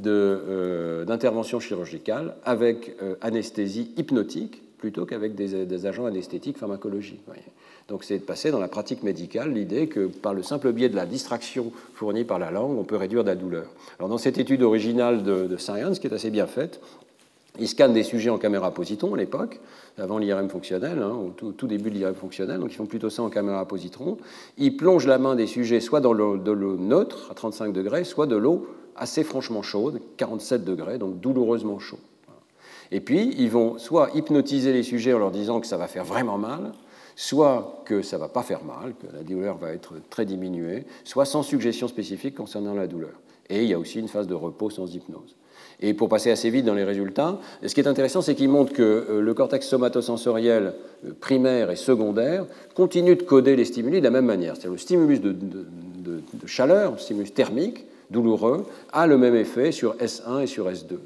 euh, 0.06 1.06
d'interventions 1.06 1.62
chirurgicales 1.62 2.36
avec 2.44 2.98
anesthésie 3.22 3.94
hypnotique 3.96 4.62
plutôt 4.78 5.06
qu'avec 5.06 5.34
des, 5.34 5.86
agents 5.86 6.06
anesthétiques 6.06 6.58
pharmacologiques. 6.58 7.24
Donc 7.88 8.04
c'est 8.04 8.18
de 8.18 8.24
passer 8.24 8.52
dans 8.52 8.60
la 8.60 8.68
pratique 8.68 9.04
médicale 9.04 9.54
l'idée 9.54 9.88
que 9.88 10.08
par 10.08 10.34
le 10.34 10.44
simple 10.44 10.72
biais 10.74 10.90
de 10.90 10.96
la 10.96 11.06
distraction 11.06 11.72
fournie 11.94 12.26
par 12.26 12.38
la 12.38 12.52
langue, 12.52 12.78
on 12.78 12.84
peut 12.84 12.98
réduire 12.98 13.24
la 13.24 13.36
douleur. 13.36 13.66
Alors 13.98 14.10
dans 14.10 14.18
cette 14.18 14.38
étude 14.38 14.62
originale 14.62 15.24
de, 15.24 15.56
Science, 15.58 16.00
qui 16.00 16.08
est 16.08 16.14
assez 16.14 16.30
bien 16.30 16.48
faite, 16.48 16.82
ils 17.60 17.68
scannent 17.68 17.94
des 17.94 18.04
sujets 18.04 18.30
en 18.30 18.38
caméra 18.38 18.72
positron 18.72 19.16
à 19.16 19.18
l'époque, 19.18 19.60
avant 19.98 20.18
l'IRM 20.18 20.50
fonctionnel, 20.50 21.00
hein, 21.02 21.12
au 21.12 21.52
tout, 21.52 21.68
début 21.68 21.90
de 21.90 21.96
l'IRM 21.96 22.14
fonctionnel, 22.14 22.60
donc 22.60 22.72
ils 22.72 22.76
font 22.76 22.86
plutôt 22.86 23.10
ça 23.10 23.24
en 23.24 23.30
caméra 23.30 23.66
positron. 23.66 24.18
Ils 24.58 24.76
plongent 24.76 25.08
la 25.08 25.18
main 25.18 25.36
des 25.36 25.48
sujets 25.48 25.80
soit 25.80 26.02
dans 26.02 26.14
de 26.14 26.52
l'eau 26.52 26.78
neutre, 26.78 27.30
à 27.32 27.34
35 27.34 27.74
degrés, 27.74 28.04
soit 28.04 28.28
de 28.28 28.36
l'eau 28.36 28.68
assez 28.96 29.24
franchement 29.24 29.62
chaude, 29.62 30.02
47 30.18 30.66
degrés, 30.66 30.98
donc 30.98 31.20
douloureusement 31.20 31.80
chaud. 31.80 32.00
Et 32.92 33.00
puis, 33.00 33.34
ils 33.38 33.50
vont 33.50 33.78
soit 33.78 34.10
hypnotiser 34.14 34.72
les 34.74 34.84
sujets 34.84 35.14
en 35.14 35.20
leur 35.20 35.32
disant 35.32 35.60
que 35.60 35.68
ça 35.68 35.78
va 35.78 35.88
faire 35.88 36.06
vraiment 36.06 36.38
mal, 36.38 36.72
soit 37.18 37.82
que 37.84 38.04
ça 38.04 38.18
va 38.20 38.30
pas 38.30 38.44
faire 38.44 38.64
mal, 38.64 38.94
que 38.94 39.14
la 39.14 39.24
douleur 39.24 39.58
va 39.58 39.74
être 39.74 39.96
très 40.10 40.24
diminuée, 40.24 40.86
soit 41.04 41.26
sans 41.26 41.42
suggestion 41.42 41.88
spécifique 41.88 42.36
concernant 42.36 42.76
la 42.76 42.88
douleur. 42.88 43.20
Et 43.50 43.64
il 43.64 43.70
y 43.70 43.74
a 43.74 43.80
aussi 43.80 44.00
une 44.00 44.08
phase 44.08 44.28
de 44.28 44.36
repos 44.36 44.70
sans 44.70 44.94
hypnose. 44.94 45.36
Et 45.82 45.94
pour 45.96 46.10
passer 46.10 46.30
assez 46.30 46.50
vite 46.52 46.66
dans 46.66 46.76
les 46.76 46.84
résultats, 46.84 47.40
ce 47.66 47.74
qui 47.74 47.82
est 47.82 47.88
intéressant, 47.88 48.22
c'est 48.22 48.36
qu'il 48.36 48.50
montre 48.50 48.72
que 48.72 49.06
euh, 49.10 49.22
le 49.22 49.34
cortex 49.34 49.68
somatosensoriel 49.68 50.74
euh, 51.06 51.12
primaire 51.20 51.72
et 51.72 51.76
secondaire 51.76 52.46
continue 52.76 53.16
de 53.16 53.24
coder 53.24 53.56
les 53.56 53.66
stimuli 53.66 54.00
de 54.00 54.04
la 54.04 54.12
même 54.12 54.26
manière. 54.26 54.56
C'est-à-dire 54.56 54.72
le 54.72 54.78
stimulus 54.78 55.20
de, 55.22 55.32
de 55.32 56.48
chaleur, 56.48 56.94
le 56.94 56.98
stimulus 56.98 57.34
thermique, 57.34 57.86
douloureux, 58.12 58.66
a 58.92 59.08
le 59.08 59.18
même 59.18 59.36
effet 59.36 59.72
sur 59.72 59.96
S1 59.96 60.44
et 60.44 60.48
sur 60.48 60.70
S2. 60.70 60.98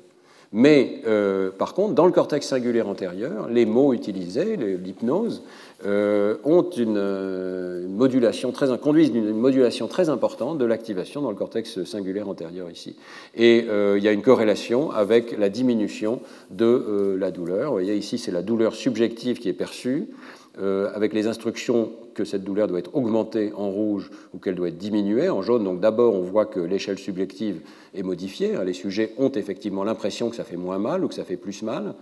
Mais 0.53 1.01
euh, 1.07 1.49
par 1.49 1.73
contre, 1.73 1.93
dans 1.93 2.05
le 2.05 2.11
cortex 2.11 2.45
singulaire 2.45 2.89
antérieur, 2.89 3.47
les 3.47 3.65
mots 3.65 3.93
utilisés, 3.93 4.57
l'hypnose, 4.57 5.43
euh, 5.85 6.35
ont 6.43 6.69
une, 6.69 7.87
modulation 7.87 8.51
très, 8.51 8.77
conduisent 8.77 9.09
une 9.15 9.33
modulation 9.33 9.87
très 9.87 10.09
importante 10.09 10.57
de 10.57 10.65
l'activation 10.65 11.21
dans 11.21 11.29
le 11.29 11.37
cortex 11.37 11.83
singulaire 11.85 12.27
antérieur 12.27 12.69
ici. 12.69 12.97
Et 13.33 13.65
euh, 13.69 13.97
il 13.97 14.03
y 14.03 14.09
a 14.09 14.11
une 14.11 14.21
corrélation 14.21 14.91
avec 14.91 15.37
la 15.37 15.47
diminution 15.47 16.19
de 16.49 17.15
la 17.17 17.31
douleur. 17.31 17.67
Vous 17.67 17.77
voyez 17.77 17.95
ici, 17.95 18.17
c'est 18.17 18.31
la 18.31 18.41
douleur 18.41 18.75
subjective 18.75 19.39
qui 19.39 19.47
est 19.47 19.53
perçue. 19.53 20.09
Avec 20.57 21.13
les 21.13 21.27
instructions 21.27 21.91
que 22.13 22.25
cette 22.25 22.43
douleur 22.43 22.67
doit 22.67 22.79
être 22.79 22.95
augmentée 22.95 23.53
en 23.55 23.69
rouge 23.69 24.11
ou 24.33 24.37
qu'elle 24.37 24.55
doit 24.55 24.67
être 24.67 24.77
diminuée 24.77 25.29
en 25.29 25.41
jaune. 25.41 25.63
Donc 25.63 25.79
d'abord, 25.79 26.13
on 26.13 26.21
voit 26.21 26.45
que 26.45 26.59
l'échelle 26.59 26.99
subjective 26.99 27.61
est 27.95 28.03
modifiée. 28.03 28.53
Les 28.65 28.73
sujets 28.73 29.13
ont 29.17 29.31
effectivement 29.31 29.83
l'impression 29.83 30.29
que 30.29 30.35
ça 30.35 30.43
fait 30.43 30.57
moins 30.57 30.77
mal 30.77 31.03
ou 31.03 31.07
que 31.07 31.15
ça 31.15 31.23
fait 31.23 31.37
plus 31.37 31.63
mal. 31.63 31.95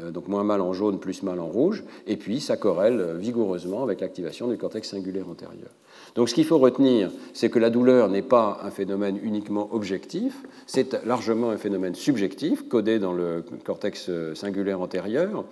Euh, 0.00 0.10
donc 0.10 0.28
moins 0.28 0.44
mal 0.44 0.60
en 0.60 0.72
jaune, 0.72 0.98
plus 0.98 1.22
mal 1.22 1.40
en 1.40 1.46
rouge. 1.46 1.84
Et 2.06 2.16
puis 2.16 2.40
ça 2.40 2.56
corrèle 2.56 3.16
vigoureusement 3.18 3.82
avec 3.82 4.00
l'activation 4.00 4.48
du 4.48 4.56
cortex 4.56 4.88
singulaire 4.88 5.28
antérieur. 5.28 5.70
Donc 6.14 6.28
ce 6.28 6.34
qu'il 6.34 6.44
faut 6.44 6.58
retenir, 6.58 7.10
c'est 7.32 7.50
que 7.50 7.58
la 7.58 7.70
douleur 7.70 8.08
n'est 8.08 8.22
pas 8.22 8.60
un 8.62 8.70
phénomène 8.70 9.18
uniquement 9.22 9.68
objectif, 9.72 10.34
c'est 10.66 11.04
largement 11.04 11.50
un 11.50 11.56
phénomène 11.56 11.94
subjectif, 11.94 12.68
codé 12.68 12.98
dans 12.98 13.12
le 13.12 13.44
cortex 13.64 14.10
singulaire 14.34 14.80
antérieur, 14.80 15.44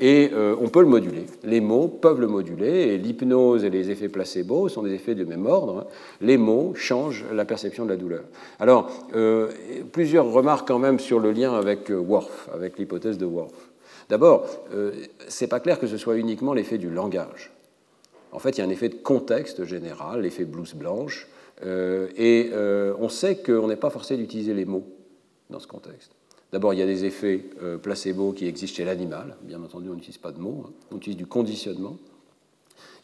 et 0.00 0.30
euh, 0.32 0.54
on 0.60 0.68
peut 0.68 0.80
le 0.80 0.86
moduler. 0.86 1.26
Les 1.42 1.60
mots 1.60 1.88
peuvent 1.88 2.20
le 2.20 2.28
moduler, 2.28 2.94
et 2.94 2.98
l'hypnose 2.98 3.64
et 3.64 3.70
les 3.70 3.90
effets 3.90 4.08
placebo 4.08 4.68
sont 4.68 4.82
des 4.82 4.92
effets 4.92 5.16
du 5.16 5.24
même 5.24 5.46
ordre. 5.46 5.86
Les 6.20 6.36
mots 6.36 6.72
changent 6.74 7.24
la 7.32 7.44
perception 7.44 7.84
de 7.84 7.90
la 7.90 7.96
douleur. 7.96 8.22
Alors, 8.60 8.90
euh, 9.16 9.48
plusieurs 9.90 10.30
remarques 10.30 10.68
quand 10.68 10.78
même 10.78 11.00
sur 11.00 11.18
le 11.18 11.32
lien 11.32 11.52
avec 11.52 11.90
euh, 11.90 11.96
Worf, 11.96 12.48
avec 12.54 12.78
l'hypothèse 12.78 13.18
de 13.18 13.26
Worf. 13.26 13.67
D'abord, 14.08 14.46
ce 14.70 15.44
n'est 15.44 15.48
pas 15.48 15.60
clair 15.60 15.78
que 15.78 15.86
ce 15.86 15.96
soit 15.96 16.16
uniquement 16.16 16.54
l'effet 16.54 16.78
du 16.78 16.90
langage. 16.90 17.52
En 18.32 18.38
fait, 18.38 18.50
il 18.50 18.58
y 18.58 18.60
a 18.62 18.64
un 18.64 18.70
effet 18.70 18.88
de 18.88 18.94
contexte 18.94 19.64
général, 19.64 20.22
l'effet 20.22 20.44
blouse 20.44 20.74
blanche, 20.74 21.28
et 21.62 22.50
on 22.98 23.08
sait 23.08 23.36
qu'on 23.36 23.68
n'est 23.68 23.76
pas 23.76 23.90
forcé 23.90 24.16
d'utiliser 24.16 24.54
les 24.54 24.64
mots 24.64 24.84
dans 25.50 25.60
ce 25.60 25.66
contexte. 25.66 26.12
D'abord, 26.52 26.72
il 26.72 26.78
y 26.78 26.82
a 26.82 26.86
des 26.86 27.04
effets 27.04 27.44
euh, 27.62 27.76
placebo 27.76 28.32
qui 28.32 28.46
existent 28.46 28.76
chez 28.76 28.84
l'animal. 28.84 29.36
Bien 29.42 29.62
entendu, 29.62 29.90
on 29.90 29.94
n'utilise 29.94 30.18
pas 30.18 30.32
de 30.32 30.38
mots, 30.38 30.64
hein. 30.66 30.72
on 30.90 30.96
utilise 30.96 31.16
du 31.16 31.26
conditionnement. 31.26 31.98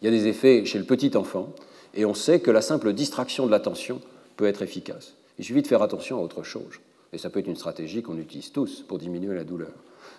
Il 0.01 0.07
y 0.07 0.09
a 0.09 0.11
des 0.11 0.27
effets 0.29 0.65
chez 0.65 0.79
le 0.79 0.85
petit 0.85 1.17
enfant, 1.17 1.53
et 1.93 2.05
on 2.05 2.15
sait 2.15 2.41
que 2.41 2.51
la 2.51 2.63
simple 2.63 2.93
distraction 2.95 3.47
de 3.47 3.51
l'attention 3.51 4.01
peut 4.37 4.47
être 4.47 4.63
efficace. 4.63 5.15
Il 5.39 5.45
suffit 5.45 5.63
de 5.63 5.67
faire 5.67 5.83
attention 5.83 6.19
à 6.19 6.23
autre 6.23 6.43
chose. 6.43 6.81
Et 7.13 7.19
ça 7.19 7.31
peut 7.31 7.41
être 7.41 7.47
une 7.47 7.57
stratégie 7.57 8.03
qu'on 8.03 8.19
utilise 8.19 8.51
tous 8.51 8.83
pour 8.83 8.99
diminuer 8.99 9.35
la 9.35 9.45
douleur. 9.45 9.73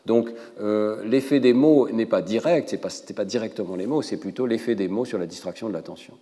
Donc 0.05 0.29
euh, 0.61 1.03
l'effet 1.05 1.39
des 1.39 1.53
mots 1.53 1.89
n'est 1.89 2.05
pas 2.05 2.21
direct, 2.21 2.69
ce 2.69 2.75
n'est 2.75 3.15
pas, 3.15 3.25
directement 3.25 3.75
les 3.75 3.87
mots, 3.87 4.01
c'est 4.01 4.17
plutôt 4.17 4.45
l'effet 4.45 4.75
des 4.75 4.87
mots 4.87 5.05
sur 5.05 5.17
la 5.17 5.25
distraction 5.25 5.67
de 5.67 5.73
l'attention. 5.73 6.13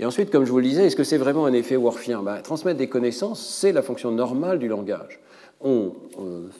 Et 0.00 0.04
ensuite, 0.04 0.30
comme 0.30 0.44
je 0.44 0.52
vous 0.52 0.58
le 0.58 0.64
disais, 0.64 0.86
est-ce 0.86 0.96
que 0.96 1.04
c'est 1.04 1.16
vraiment 1.16 1.46
un 1.46 1.52
effet 1.52 1.76
Worfien 1.76 2.22
ben, 2.22 2.40
Transmettre 2.40 2.78
des 2.78 2.88
connaissances, 2.88 3.44
c'est 3.44 3.72
la 3.72 3.82
fonction 3.82 4.12
normale 4.12 4.58
du 4.58 4.68
langage 4.68 5.20
on 5.60 5.92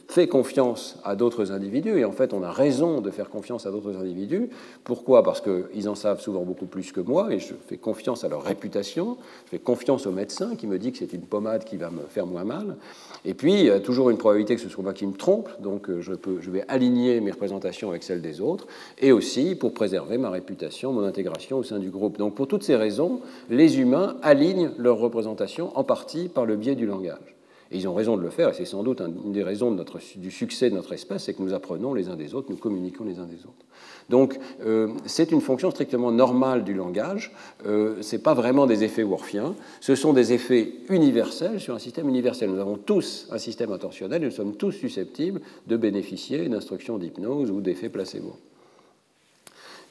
fait 0.09 0.27
confiance 0.27 0.99
à 1.05 1.15
d'autres 1.15 1.53
individus, 1.53 1.99
et 1.99 2.05
en 2.05 2.11
fait 2.11 2.33
on 2.33 2.43
a 2.43 2.51
raison 2.51 3.01
de 3.01 3.11
faire 3.13 3.31
confiance 3.31 3.65
à 3.65 3.71
d'autres 3.71 3.97
individus. 3.97 4.51
Pourquoi? 4.83 5.23
Parce 5.23 5.41
qu'ils 5.41 5.89
en 5.89 5.95
savent 5.95 6.21
souvent 6.21 6.43
beaucoup 6.43 6.67
plus 6.67 6.91
que 6.91 7.01
moi, 7.01 7.33
et 7.33 7.39
je 7.39 7.55
fais 7.69 7.77
confiance 7.77 8.25
à 8.25 8.29
leur 8.29 8.43
réputation, 8.43 9.17
je 9.45 9.51
fais 9.51 9.59
confiance 9.61 10.07
au 10.07 10.11
médecin 10.11 10.57
qui 10.57 10.67
me 10.67 10.79
dit 10.79 10.91
que 10.91 10.99
c'est 10.99 11.13
une 11.13 11.27
pommade 11.27 11.65
qui 11.65 11.77
va 11.77 11.91
me 11.91 12.03
faire 12.09 12.27
moins 12.27 12.45
mal. 12.45 12.77
Et 13.25 13.35
puis, 13.35 13.69
toujours 13.85 14.11
une 14.11 14.19
probabilité 14.19 14.55
que 14.55 14.61
ce 14.61 14.69
soit 14.69 14.83
moi 14.83 14.93
qui 14.93 15.07
me 15.07 15.15
trompe, 15.15 15.49
donc 15.61 15.89
euh, 15.91 16.01
je, 16.01 16.13
je 16.41 16.51
vais 16.51 16.65
aligner 16.69 17.21
mes 17.21 17.31
représentations 17.31 17.91
avec 17.91 18.03
celles 18.03 18.23
des 18.23 18.41
autres, 18.41 18.67
et 18.99 19.13
aussi 19.13 19.55
pour 19.55 19.75
préserver 19.75 20.19
ma 20.19 20.31
réputation, 20.31 20.93
mon 20.93 21.05
intégration 21.05 21.59
au 21.59 21.63
sein 21.63 21.79
du 21.79 21.91
groupe. 21.91 22.19
Donc 22.19 22.35
pour 22.35 22.49
toutes 22.49 22.63
ces 22.63 22.77
raisons, 22.77 23.21
les 23.51 23.81
humains 23.81 24.17
alignent 24.23 24.71
leurs 24.79 24.99
représentations 24.99 25.77
en 25.77 25.85
partie 25.85 26.29
par 26.29 26.47
le 26.47 26.57
biais 26.57 26.75
du 26.75 26.87
langage. 26.87 27.38
Et 27.71 27.77
ils 27.77 27.87
ont 27.87 27.95
raison 27.95 28.17
de 28.17 28.23
le 28.23 28.31
faire, 28.31 28.49
et 28.49 28.55
c'est 28.55 28.65
sans 28.65 28.83
doute 28.83 29.01
une 29.01 29.33
des 29.33 29.43
raisons 29.43 29.77
du 30.17 30.31
succès 30.31 30.71
de 30.71 30.75
notre 30.75 30.95
espèce, 30.95 31.25
c'est 31.25 31.35
que 31.35 31.43
nous 31.43 31.53
apprenons 31.53 31.93
les 31.93 32.09
uns 32.09 32.17
des 32.17 32.35
autres, 32.35 32.51
nous 32.51 32.57
communiquons 32.57 33.05
les 33.05 33.19
uns 33.19 33.27
des 33.27 33.45
autres. 33.45 33.67
Donc 34.09 34.39
euh, 34.65 34.89
c'est 35.05 35.33
une 35.33 35.43
fonction 35.43 35.71
strictement 35.71 36.11
normale 36.11 36.65
du 36.65 36.73
langage, 36.73 37.31
euh, 37.67 38.01
ce 38.01 38.17
n'est 38.17 38.23
pas 38.23 38.33
vraiment 38.33 38.67
des 38.67 38.85
effets 38.85 39.03
worfiens, 39.03 39.55
ce 39.81 39.95
sont 39.95 40.15
des 40.15 40.33
effets 40.33 40.73
universels 40.89 41.61
sur 41.61 41.75
un 41.75 41.79
système 41.79 42.09
universel. 42.09 42.51
Nous 42.51 42.61
avons 42.61 42.79
tous 42.79 43.29
un 43.31 43.39
système 43.39 43.73
attentionnel 43.73 44.23
et 44.23 44.27
nous 44.27 44.33
sommes 44.33 44.57
tous 44.57 44.73
susceptibles 44.73 45.43
de 45.67 45.77
bénéficier 45.77 46.49
d'instructions 46.49 46.97
d'hypnose 46.97 47.51
ou 47.51 47.61
d'effets 47.61 47.91
placebo. 47.91 48.37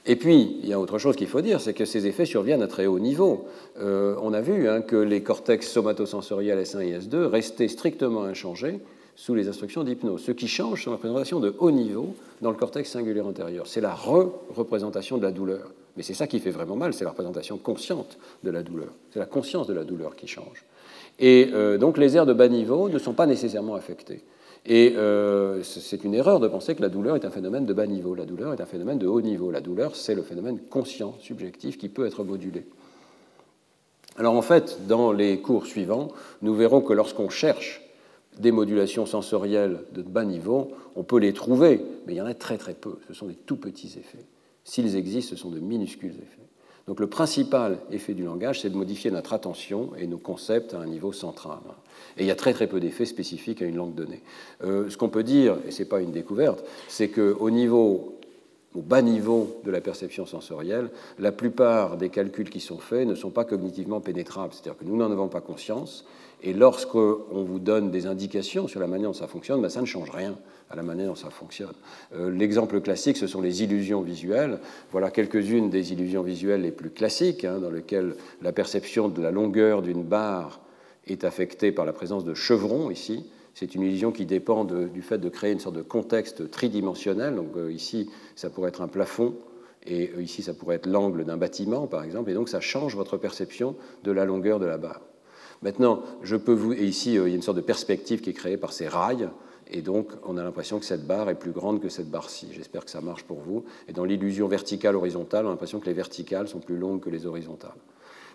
Et 0.09 0.15
puis, 0.15 0.57
il 0.63 0.69
y 0.69 0.73
a 0.73 0.79
autre 0.79 0.99
chose 0.99 1.17
qu'il 1.17 1.27
faut 1.27 1.41
dire, 1.41 1.59
c'est 1.59 1.73
que 1.73 1.83
ces 1.83 2.07
effets 2.07 2.25
surviennent 2.25 2.61
à 2.61 2.67
très 2.67 2.85
haut 2.85 2.97
niveau. 2.97 3.45
Euh, 3.81 4.15
on 4.21 4.33
a 4.33 4.39
vu 4.39 4.69
hein, 4.69 4.81
que 4.81 4.95
les 4.95 5.21
cortex 5.21 5.69
somatosensoriels 5.69 6.59
S1 6.63 6.81
et 6.81 6.97
S2 6.97 7.25
restaient 7.25 7.67
strictement 7.67 8.23
inchangés 8.23 8.79
sous 9.17 9.35
les 9.35 9.49
instructions 9.49 9.83
d'hypnose. 9.83 10.23
Ce 10.23 10.31
qui 10.31 10.47
change, 10.47 10.85
c'est 10.85 10.89
la 10.89 10.95
représentation 10.95 11.41
de 11.41 11.53
haut 11.59 11.71
niveau 11.71 12.15
dans 12.41 12.51
le 12.51 12.55
cortex 12.55 12.89
singulaire 12.89 13.27
antérieur. 13.27 13.67
C'est 13.67 13.81
la 13.81 13.93
re-représentation 13.93 15.17
de 15.17 15.23
la 15.23 15.31
douleur. 15.31 15.73
Mais 15.97 16.03
c'est 16.03 16.13
ça 16.13 16.25
qui 16.25 16.39
fait 16.39 16.51
vraiment 16.51 16.77
mal, 16.77 16.93
c'est 16.93 17.03
la 17.03 17.09
représentation 17.09 17.57
consciente 17.57 18.17
de 18.43 18.51
la 18.51 18.63
douleur. 18.63 18.93
C'est 19.11 19.19
la 19.19 19.25
conscience 19.25 19.67
de 19.67 19.73
la 19.73 19.83
douleur 19.83 20.15
qui 20.15 20.27
change. 20.27 20.63
Et 21.19 21.49
euh, 21.53 21.77
donc 21.77 21.97
les 21.97 22.15
aires 22.15 22.27
de 22.27 22.33
bas 22.33 22.47
niveau 22.47 22.87
ne 22.87 22.99
sont 22.99 23.13
pas 23.13 23.25
nécessairement 23.25 23.75
affectées. 23.75 24.21
Et 24.65 24.93
euh, 24.97 25.63
c'est 25.63 26.03
une 26.03 26.13
erreur 26.13 26.39
de 26.39 26.47
penser 26.47 26.75
que 26.75 26.81
la 26.81 26.89
douleur 26.89 27.15
est 27.15 27.25
un 27.25 27.29
phénomène 27.29 27.65
de 27.65 27.73
bas 27.73 27.87
niveau. 27.87 28.15
La 28.15 28.25
douleur 28.25 28.53
est 28.53 28.61
un 28.61 28.65
phénomène 28.65 28.97
de 28.97 29.07
haut 29.07 29.21
niveau. 29.21 29.51
La 29.51 29.61
douleur, 29.61 29.95
c'est 29.95 30.15
le 30.15 30.23
phénomène 30.23 30.59
conscient, 30.69 31.15
subjectif, 31.21 31.77
qui 31.77 31.89
peut 31.89 32.05
être 32.05 32.23
modulé. 32.23 32.65
Alors 34.17 34.35
en 34.35 34.41
fait, 34.41 34.87
dans 34.87 35.11
les 35.11 35.39
cours 35.39 35.67
suivants, 35.67 36.09
nous 36.41 36.55
verrons 36.55 36.81
que 36.81 36.93
lorsqu'on 36.93 37.29
cherche 37.29 37.81
des 38.39 38.51
modulations 38.51 39.05
sensorielles 39.05 39.79
de 39.93 40.01
bas 40.01 40.25
niveau, 40.25 40.71
on 40.95 41.03
peut 41.03 41.19
les 41.19 41.33
trouver, 41.33 41.81
mais 42.05 42.13
il 42.13 42.17
y 42.17 42.21
en 42.21 42.25
a 42.25 42.33
très 42.33 42.57
très 42.57 42.73
peu. 42.73 42.97
Ce 43.07 43.13
sont 43.13 43.27
des 43.27 43.35
tout 43.35 43.57
petits 43.57 43.95
effets. 43.99 44.25
S'ils 44.63 44.95
existent, 44.95 45.35
ce 45.35 45.41
sont 45.41 45.49
de 45.49 45.59
minuscules 45.59 46.11
effets. 46.11 46.46
Donc 46.87 47.01
le 47.01 47.07
principal 47.07 47.79
effet 47.91 48.13
du 48.13 48.23
langage, 48.23 48.61
c'est 48.61 48.69
de 48.69 48.77
modifier 48.77 49.11
notre 49.11 49.33
attention 49.33 49.91
et 49.97 50.07
nos 50.07 50.17
concepts 50.17 50.73
à 50.73 50.79
un 50.79 50.87
niveau 50.87 51.11
central. 51.11 51.59
Et 52.17 52.23
il 52.23 52.27
y 52.27 52.31
a 52.31 52.35
très 52.35 52.53
très 52.53 52.67
peu 52.67 52.79
d'effets 52.79 53.05
spécifiques 53.05 53.61
à 53.61 53.65
une 53.65 53.75
langue 53.75 53.93
donnée. 53.93 54.21
Euh, 54.63 54.89
ce 54.89 54.95
qu'on 54.95 55.09
peut 55.09 55.23
dire, 55.23 55.57
et 55.67 55.71
ce 55.71 55.83
n'est 55.83 55.89
pas 55.89 55.99
une 55.99 56.11
découverte, 56.11 56.63
c'est 56.87 57.09
qu'au 57.09 57.49
niveau 57.49 58.17
au 58.75 58.81
bas 58.81 59.01
niveau 59.01 59.59
de 59.63 59.71
la 59.71 59.81
perception 59.81 60.25
sensorielle, 60.25 60.89
la 61.17 61.31
plupart 61.31 61.97
des 61.97 62.09
calculs 62.09 62.49
qui 62.49 62.59
sont 62.59 62.77
faits 62.77 63.07
ne 63.07 63.15
sont 63.15 63.31
pas 63.31 63.43
cognitivement 63.43 64.01
pénétrables, 64.01 64.53
c'est-à-dire 64.53 64.77
que 64.77 64.85
nous 64.85 64.95
n'en 64.95 65.11
avons 65.11 65.29
pas 65.29 65.41
conscience, 65.41 66.05
et 66.43 66.53
lorsqu'on 66.53 67.43
vous 67.43 67.59
donne 67.59 67.89
des 67.89 68.05
indications 68.05 68.67
sur 68.67 68.79
la 68.79 68.87
manière 68.87 69.09
dont 69.09 69.13
ça 69.13 69.27
fonctionne, 69.27 69.61
ben 69.61 69.69
ça 69.69 69.81
ne 69.81 69.85
change 69.85 70.09
rien 70.11 70.37
à 70.69 70.75
la 70.75 70.83
manière 70.83 71.07
dont 71.07 71.15
ça 71.15 71.29
fonctionne. 71.29 71.73
Euh, 72.15 72.29
l'exemple 72.29 72.79
classique, 72.81 73.17
ce 73.17 73.27
sont 73.27 73.41
les 73.41 73.63
illusions 73.63 74.01
visuelles. 74.01 74.59
Voilà 74.91 75.09
quelques-unes 75.09 75.69
des 75.69 75.93
illusions 75.93 76.21
visuelles 76.21 76.61
les 76.61 76.71
plus 76.71 76.89
classiques, 76.89 77.45
hein, 77.45 77.59
dans 77.59 77.71
lesquelles 77.71 78.15
la 78.41 78.51
perception 78.51 79.09
de 79.09 79.21
la 79.21 79.31
longueur 79.31 79.81
d'une 79.81 80.03
barre 80.03 80.61
est 81.07 81.23
affectée 81.23 81.71
par 81.71 81.85
la 81.85 81.93
présence 81.93 82.23
de 82.23 82.33
chevrons 82.33 82.91
ici. 82.91 83.25
C'est 83.55 83.73
une 83.73 83.81
illusion 83.81 84.11
qui 84.11 84.27
dépend 84.27 84.65
du 84.65 85.01
fait 85.01 85.17
de 85.17 85.29
créer 85.29 85.51
une 85.51 85.59
sorte 85.59 85.75
de 85.75 85.81
contexte 85.81 86.51
tridimensionnel. 86.51 87.35
Donc 87.35 87.55
euh, 87.55 87.71
ici, 87.71 88.09
ça 88.35 88.51
pourrait 88.51 88.69
être 88.69 88.81
un 88.81 88.87
plafond, 88.87 89.33
et 89.87 90.11
euh, 90.15 90.21
ici, 90.21 90.43
ça 90.43 90.53
pourrait 90.53 90.75
être 90.75 90.85
l'angle 90.85 91.23
d'un 91.23 91.37
bâtiment, 91.37 91.87
par 91.87 92.03
exemple, 92.03 92.29
et 92.29 92.33
donc 92.33 92.49
ça 92.49 92.59
change 92.59 92.95
votre 92.95 93.17
perception 93.17 93.75
de 94.03 94.11
la 94.11 94.25
longueur 94.25 94.59
de 94.59 94.65
la 94.65 94.77
barre. 94.77 95.01
Maintenant, 95.61 96.01
je 96.23 96.35
peux 96.35 96.53
vous. 96.53 96.73
Et 96.73 96.85
ici, 96.85 97.17
euh, 97.17 97.27
il 97.27 97.31
y 97.31 97.33
a 97.33 97.35
une 97.35 97.41
sorte 97.41 97.57
de 97.57 97.61
perspective 97.61 98.21
qui 98.21 98.29
est 98.29 98.33
créée 98.33 98.57
par 98.57 98.73
ces 98.73 98.87
rails. 98.87 99.29
Et 99.69 99.81
donc, 99.81 100.09
on 100.23 100.37
a 100.37 100.43
l'impression 100.43 100.79
que 100.79 100.85
cette 100.85 101.05
barre 101.05 101.29
est 101.29 101.35
plus 101.35 101.51
grande 101.51 101.81
que 101.81 101.89
cette 101.89 102.09
barre-ci. 102.09 102.47
J'espère 102.53 102.85
que 102.85 102.91
ça 102.91 103.01
marche 103.01 103.23
pour 103.23 103.39
vous. 103.39 103.65
Et 103.87 103.93
dans 103.93 104.05
l'illusion 104.05 104.47
verticale-horizontale, 104.47 105.45
on 105.45 105.49
a 105.49 105.51
l'impression 105.51 105.79
que 105.79 105.87
les 105.87 105.93
verticales 105.93 106.47
sont 106.47 106.59
plus 106.59 106.77
longues 106.77 107.01
que 107.01 107.09
les 107.09 107.25
horizontales. 107.25 107.75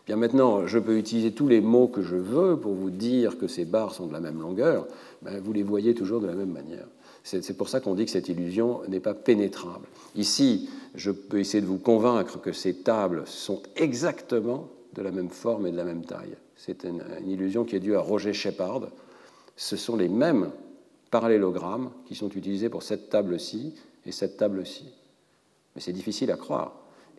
Bien 0.07 0.17
maintenant, 0.17 0.67
je 0.67 0.79
peux 0.79 0.99
utiliser 0.99 1.33
tous 1.33 1.47
les 1.47 1.61
mots 1.61 1.87
que 1.87 2.03
je 2.03 2.17
veux 2.17 2.59
pour 2.59 2.75
vous 2.75 2.91
dire 2.91 3.39
que 3.39 3.47
ces 3.47 3.65
barres 3.65 3.95
sont 3.95 4.07
de 4.07 4.13
la 4.13 4.21
même 4.21 4.41
longueur. 4.41 4.89
Vous 5.23 5.53
les 5.53 5.63
voyez 5.63 5.95
toujours 5.95 6.21
de 6.21 6.27
la 6.27 6.35
même 6.35 6.51
manière. 6.51 6.87
C'est 7.23 7.57
pour 7.57 7.69
ça 7.69 7.79
qu'on 7.79 7.95
dit 7.95 8.05
que 8.05 8.11
cette 8.11 8.29
illusion 8.29 8.81
n'est 8.89 9.01
pas 9.01 9.15
pénétrable. 9.15 9.87
Ici, 10.17 10.69
je 10.97 11.13
peux 11.13 11.39
essayer 11.39 11.61
de 11.61 11.69
vous 11.69 11.79
convaincre 11.79 12.41
que 12.41 12.53
ces 12.53 12.75
tables 12.75 13.23
sont 13.27 13.63
exactement 13.77 14.69
de 14.95 15.03
la 15.03 15.13
même 15.13 15.31
forme 15.31 15.69
et 15.69 15.71
de 15.71 15.77
la 15.77 15.85
même 15.85 16.05
taille. 16.05 16.37
C'est 16.65 16.85
une, 16.85 17.03
illusion 17.27 17.65
qui 17.65 17.75
est 17.75 17.81
due 17.81 17.97
à 17.97 18.01
Roger 18.01 18.33
Shepard. 18.33 18.83
Ce 19.57 19.77
sont 19.77 19.97
les 19.97 20.09
mêmes 20.09 20.53
parallélogrammes 21.11 21.91
qui 22.07 22.15
sont 22.15 22.29
utilisés 22.29 22.69
pour 22.69 22.85
cette 22.85 23.11
table-ci 23.11 23.75
et 24.07 24.13
cette 24.13 24.37
table-ci. 24.37 24.85
Mais 25.75 25.81
c'est 25.81 25.93
difficile 25.93 26.31
à 26.31 26.37
croire. 26.37 26.77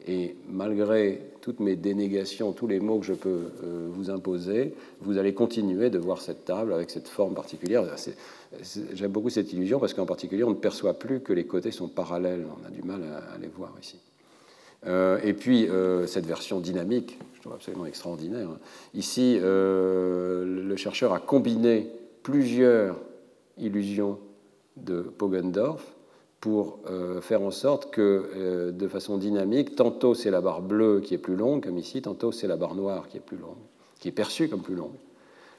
Et 0.07 0.37
malgré 0.47 1.33
toutes 1.41 1.59
mes 1.59 1.75
dénégations, 1.75 2.53
tous 2.53 2.67
les 2.67 2.79
mots 2.79 2.99
que 2.99 3.05
je 3.05 3.13
peux 3.13 3.51
euh, 3.63 3.89
vous 3.91 4.09
imposer, 4.09 4.75
vous 5.01 5.17
allez 5.17 5.33
continuer 5.33 5.89
de 5.89 5.99
voir 5.99 6.21
cette 6.21 6.45
table 6.45 6.71
avec 6.71 6.89
cette 6.89 7.09
forme 7.09 7.33
particulière. 7.33 7.83
J'aime 8.93 9.11
beaucoup 9.11 9.29
cette 9.29 9.51
illusion 9.51 9.77
parce 9.77 9.93
qu'en 9.93 10.05
particulier, 10.05 10.45
on 10.45 10.51
ne 10.51 10.55
perçoit 10.55 10.93
plus 10.93 11.19
que 11.19 11.33
les 11.33 11.45
côtés 11.45 11.71
sont 11.71 11.89
parallèles. 11.89 12.45
On 12.47 12.65
a 12.65 12.69
du 12.69 12.81
mal 12.81 13.01
à, 13.03 13.37
les 13.39 13.49
voir 13.49 13.73
ici. 13.81 13.99
Euh, 14.85 15.19
et 15.23 15.33
puis, 15.33 15.67
euh, 15.69 16.07
cette 16.07 16.25
version 16.25 16.59
dynamique, 16.59 17.19
je 17.33 17.41
trouve 17.41 17.53
absolument 17.53 17.85
extraordinaire. 17.85 18.49
Ici, 18.93 19.39
le 19.41 20.75
chercheur 20.75 21.13
a 21.13 21.19
combiné 21.19 21.89
plusieurs 22.23 22.97
illusions 23.57 24.19
de 24.77 25.01
Pogendorf 25.01 25.83
pour 26.43 26.79
euh, 26.89 27.21
faire 27.21 27.41
en 27.41 27.51
sorte 27.51 27.89
que, 27.89 28.29
euh, 28.35 28.71
de 28.71 28.87
façon 28.89 29.17
dynamique, 29.17 29.77
tantôt 29.77 30.13
c'est 30.13 30.29
la 30.29 30.41
barre 30.41 30.61
bleue 30.61 30.99
qui 30.99 31.13
est 31.13 31.17
plus 31.17 31.37
longue, 31.37 31.63
comme 31.63 31.77
ici, 31.77 32.01
tantôt 32.01 32.33
c'est 32.33 32.47
la 32.47 32.57
barre 32.57 32.75
noire 32.75 33.07
qui 33.07 33.15
est 33.15 33.21
plus 33.21 33.37
longue, 33.37 33.55
qui 33.99 34.09
est 34.09 34.11
perçue 34.11 34.49
comme 34.49 34.61
plus 34.61 34.75
longue. 34.75 34.91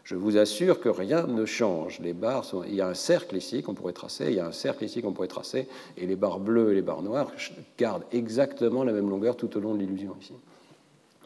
Je 0.05 0.17
vous 0.17 0.37
assure 0.37 0.81
que 0.81 0.91
rien 0.91 1.27
ne 1.27 1.47
change. 1.47 1.99
Les 2.01 2.13
barres. 2.13 2.45
Il 2.69 2.75
y 2.75 2.83
a 2.83 2.89
un 2.89 2.95
cercle 2.95 3.37
ici 3.37 3.63
qu'on 3.63 3.73
pourrait 3.73 3.95
tracer, 3.95 4.27
il 4.29 4.35
y 4.35 4.41
a 4.41 4.47
un 4.47 4.53
cercle 4.53 4.85
ici 4.85 5.01
qu'on 5.01 5.13
pourrait 5.13 5.29
tracer, 5.29 5.67
et 5.97 6.07
les 6.07 6.15
barres 6.15 6.41
bleues 6.41 6.73
et 6.73 6.75
les 6.75 6.83
barres 6.83 7.03
noires 7.03 7.33
gardent 7.79 8.05
exactement 8.13 8.85
la 8.85 8.93
même 8.93 9.09
longueur 9.09 9.37
tout 9.37 9.57
au 9.57 9.61
long 9.61 9.75
de 9.75 9.79
l'illusion 9.79 10.15
ici. 10.21 10.35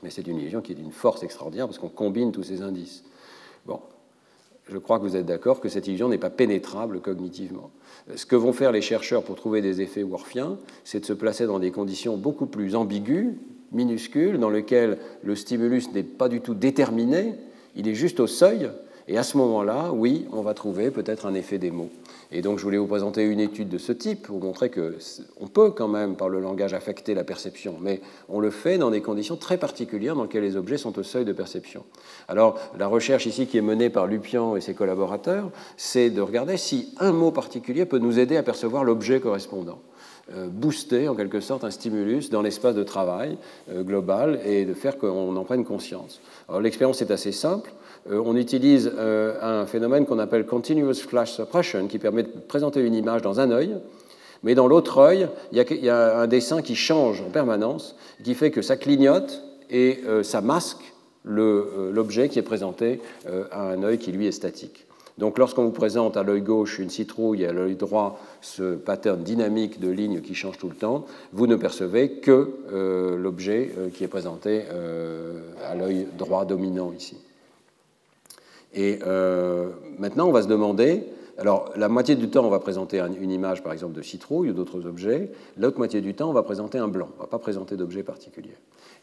Mais 0.05 0.11
c'est 0.11 0.29
une 0.29 0.39
illusion 0.39 0.61
qui 0.61 0.73
est 0.73 0.77
d'une 0.77 0.93
force 0.93 1.25
extraordinaire 1.25 1.67
parce 1.67 1.79
qu'on 1.79 1.89
combine 1.89 2.31
tous 2.31 2.45
ces 2.45 2.63
indices. 2.63 3.03
Bon, 3.67 3.81
je 4.69 4.79
crois 4.79 4.99
que 4.99 5.05
vous 5.05 5.17
êtes 5.17 5.27
d'accord 5.27 5.61
que 5.61 5.69
cette 5.69 5.89
illusion 5.89 6.09
n'est 6.09 6.19
pas 6.19 6.31
pénétrable 6.31 7.01
cognitivement. 7.01 7.73
Ce 8.15 8.27
que 8.27 8.37
vont 8.37 8.53
faire 8.53 8.71
les 8.71 8.81
chercheurs 8.81 9.25
pour 9.25 9.35
trouver 9.35 9.61
des 9.61 9.81
effets 9.81 10.05
worfiens, 10.05 10.57
c'est 10.85 11.01
de 11.01 11.05
se 11.05 11.13
placer 11.13 11.47
dans 11.47 11.59
des 11.59 11.73
conditions 11.73 12.17
beaucoup 12.17 12.47
plus 12.47 12.77
ambiguës, 12.77 13.35
minuscules, 13.73 14.39
dans 14.39 14.51
lesquelles 14.51 14.99
le 15.25 15.35
stimulus 15.35 15.91
n'est 15.93 16.05
pas 16.05 16.29
du 16.29 16.41
tout 16.41 16.55
déterminé, 16.55 17.35
il 17.79 17.89
est 17.89 17.95
juste 17.95 18.21
au 18.21 18.27
seuil, 18.27 18.71
et 19.07 19.17
à 19.17 19.23
ce 19.23 19.39
moment-là, 19.39 19.91
oui, 19.95 20.27
on 20.33 20.43
va 20.43 20.53
trouver 20.53 20.91
peut-être 20.91 21.25
un 21.25 21.33
effet 21.33 21.57
des 21.57 21.71
mots. 21.71 21.89
Et 22.31 22.43
donc 22.43 22.59
je 22.59 22.65
voulais 22.65 22.77
vous 22.77 22.87
présenter 22.87 23.23
une 23.25 23.41
étude 23.41 23.71
de 23.71 23.79
ce 23.79 23.93
type 23.93 24.27
pour 24.27 24.39
montrer 24.39 24.71
qu'on 24.71 25.47
peut 25.47 25.71
quand 25.71 25.89
même, 25.89 26.15
par 26.15 26.29
le 26.29 26.41
langage, 26.41 26.75
affecter 26.75 27.15
la 27.15 27.25
perception, 27.25 27.77
mais 27.81 28.03
on 28.29 28.39
le 28.39 28.51
fait 28.51 28.77
dans 28.77 28.91
des 28.91 29.01
conditions 29.01 29.37
très 29.37 29.57
particulières 29.57 30.15
dans 30.15 30.25
lesquelles 30.25 30.43
les 30.43 30.57
objets 30.57 30.77
sont 30.77 30.99
au 30.99 31.03
seuil 31.03 31.25
de 31.25 31.33
perception. 31.33 31.85
Alors 32.29 32.59
la 32.79 32.87
recherche 32.87 33.25
ici 33.25 33.47
qui 33.47 33.57
est 33.57 33.63
menée 33.63 33.89
par 33.89 34.07
Lupian 34.07 34.57
et 34.57 34.61
ses 34.61 34.75
collaborateurs, 34.75 35.51
c'est 35.79 36.11
de 36.11 36.21
regarder 36.21 36.59
si 36.59 36.93
un 36.99 37.13
mot 37.13 37.31
particulier 37.31 37.87
peut 37.87 37.99
nous 37.99 38.19
aider 38.19 38.37
à 38.37 38.43
percevoir 38.43 38.85
l'objet 38.85 39.21
correspondant 39.21 39.81
booster 40.49 41.09
en 41.09 41.15
quelque 41.15 41.41
sorte 41.41 41.65
un 41.65 41.71
stimulus 41.71 42.31
dans 42.31 42.43
l'espace 42.43 42.75
de 42.75 42.83
travail 42.83 43.39
euh, 43.71 43.83
global 43.83 44.41
et 44.45 44.65
de 44.65 44.75
faire 44.75 44.99
qu'on 44.99 45.37
en 45.37 45.45
prenne 45.45 45.65
conscience. 45.65 46.21
L'expérience 46.61 47.03
est 47.03 47.11
assez 47.11 47.33
simple. 47.33 47.71
Euh, 48.11 48.23
on 48.25 48.37
utilise 48.37 48.91
euh, 48.97 49.35
un 49.43 49.67
phénomène 49.67 50.07
qu'on 50.07 50.19
appelle 50.19 50.47
continuous 50.47 50.95
flash 50.95 51.33
suppression, 51.33 51.87
qui 51.89 51.99
permet 51.99 52.23
de 52.23 52.29
présenter 52.29 52.81
une 52.81 52.95
image 52.95 53.23
dans 53.23 53.41
un 53.41 53.51
œil, 53.51 53.77
mais 54.43 54.55
dans 54.55 54.67
l'autre 54.67 54.99
œil, 54.99 55.29
il 55.53 55.59
y, 55.59 55.89
a 55.89 56.21
un 56.21 56.27
dessin 56.27 56.63
qui 56.63 56.77
change 56.77 57.21
en 57.21 57.31
permanence, 57.31 57.97
qui 58.23 58.35
fait 58.35 58.51
que 58.51 58.63
ça 58.63 58.77
clignote 58.77 59.43
et 59.69 60.01
euh, 60.07 60.23
ça 60.23 60.41
masque 60.41 60.93
l'objet 61.25 62.31
qui 62.31 62.39
est 62.39 62.43
présenté 62.43 63.03
à 63.51 63.73
un 63.73 63.83
œil 63.83 63.99
qui, 63.99 64.13
lui, 64.13 64.27
est 64.27 64.33
statique. 64.33 64.87
Donc 65.19 65.39
lorsqu'on 65.39 65.65
vous 65.65 65.73
présente 65.73 66.17
à 66.17 66.23
l'œil 66.23 66.43
gauche 66.43 66.79
une 66.79 66.91
citrouille 66.91 67.43
et 67.43 67.47
à 67.47 67.53
l'œil 67.53 67.75
droit 67.75 68.21
ce 68.41 68.77
pattern 68.77 69.23
dynamique 69.23 69.81
de 69.81 69.91
lignes 69.91 70.21
qui 70.21 70.35
change 70.35 70.59
tout 70.59 70.69
le 70.69 70.77
temps, 70.77 71.05
vous 71.33 71.47
ne 71.47 71.57
percevez 71.57 72.13
que 72.21 73.17
l'objet 73.17 73.73
qui 73.95 74.05
est 74.05 74.09
présenté 74.09 74.63
à 75.69 75.75
l'œil 75.75 76.07
droit 76.17 76.45
dominant 76.45 76.93
ici. 76.97 77.17
Et 78.75 78.99
euh, 79.07 79.71
maintenant, 79.99 80.29
on 80.29 80.33
va 80.33 80.43
se 80.43 80.49
demander, 80.49 81.05
alors 81.39 81.73
la 81.77 81.89
moitié 81.89 82.15
du 82.15 82.29
temps, 82.29 82.45
on 82.45 82.51
va 82.51 82.61
présenter 82.61 83.01
une 83.01 83.31
image, 83.31 83.63
par 83.63 83.73
exemple, 83.73 83.95
de 83.95 84.03
citrouille 84.03 84.51
ou 84.51 84.53
d'autres 84.53 84.87
objets. 84.87 85.31
L'autre 85.57 85.79
moitié 85.79 86.01
du 86.01 86.15
temps, 86.15 86.31
on 86.31 86.33
va 86.33 86.43
présenter 86.43 86.79
un 86.79 86.89
blanc. 86.89 87.09
On 87.15 87.17
ne 87.17 87.23
va 87.23 87.27
pas 87.29 87.39
présenter 87.39 87.77
d'objet 87.77 88.03
particulier. 88.03 88.55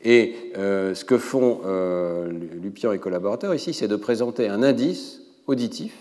Et 0.04 0.36
euh, 0.58 0.94
ce 0.94 1.04
que 1.04 1.18
font 1.18 1.62
euh, 1.66 2.32
Lupian 2.62 2.92
et 2.92 3.00
collaborateurs 3.00 3.56
ici, 3.56 3.74
c'est 3.74 3.88
de 3.88 3.96
présenter 3.96 4.48
un 4.48 4.62
indice 4.62 5.22
auditif 5.48 5.94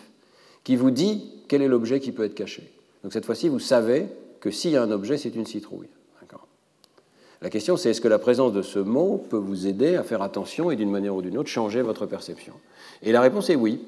qui 0.64 0.76
vous 0.76 0.90
dit 0.90 1.30
quel 1.46 1.62
est 1.62 1.68
l'objet 1.68 2.00
qui 2.00 2.12
peut 2.12 2.24
être 2.24 2.34
caché. 2.34 2.70
Donc 3.02 3.12
cette 3.12 3.26
fois-ci, 3.26 3.48
vous 3.48 3.60
savez 3.60 4.06
que 4.40 4.50
s'il 4.50 4.72
y 4.72 4.76
a 4.76 4.82
un 4.82 4.90
objet, 4.90 5.18
c'est 5.18 5.34
une 5.34 5.46
citrouille. 5.46 5.88
La 7.42 7.50
question, 7.50 7.76
c'est 7.76 7.90
est-ce 7.90 8.00
que 8.00 8.08
la 8.08 8.18
présence 8.18 8.54
de 8.54 8.62
ce 8.62 8.78
mot 8.78 9.22
peut 9.28 9.36
vous 9.36 9.66
aider 9.66 9.96
à 9.96 10.02
faire 10.02 10.22
attention 10.22 10.70
et 10.70 10.76
d'une 10.76 10.90
manière 10.90 11.14
ou 11.14 11.20
d'une 11.20 11.36
autre 11.36 11.50
changer 11.50 11.82
votre 11.82 12.06
perception? 12.06 12.54
Et 13.02 13.12
la 13.12 13.20
réponse 13.20 13.50
est 13.50 13.54
oui. 13.54 13.80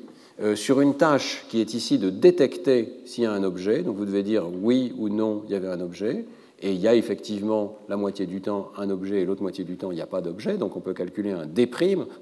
Euh, 0.43 0.55
sur 0.55 0.83
une 0.83 0.99
tâche 0.99 1.47
qui 1.49 1.63
est 1.63 1.73
ici 1.73 1.97
de 1.97 2.11
détecter 2.11 2.93
s'il 3.07 3.25
y 3.25 3.27
a 3.27 3.33
un 3.33 3.43
objet, 3.43 3.83
donc 3.83 3.97
vous 3.97 4.05
devez 4.05 4.23
dire 4.23 4.45
oui 4.61 4.93
ou 4.99 5.09
non, 5.09 5.43
il 5.47 5.53
y 5.53 5.55
avait 5.55 5.69
un 5.69 5.81
objet, 5.81 6.27
et 6.61 6.73
il 6.73 6.81
y 6.81 6.89
a 6.89 6.95
effectivement 6.95 7.79
la 7.89 7.97
moitié 7.97 8.27
du 8.27 8.41
temps 8.41 8.71
un 8.77 8.89
objet 8.89 9.21
et 9.21 9.25
l'autre 9.25 9.43
moitié 9.43 9.65
du 9.65 9.77
temps 9.77 9.91
il 9.91 9.97
n'y 9.97 10.01
a 10.01 10.07
pas 10.07 10.23
d'objet, 10.23 10.57
donc 10.57 10.77
on 10.77 10.81
peut 10.81 10.95
calculer 10.95 11.33
un 11.33 11.47
D', 11.47 11.69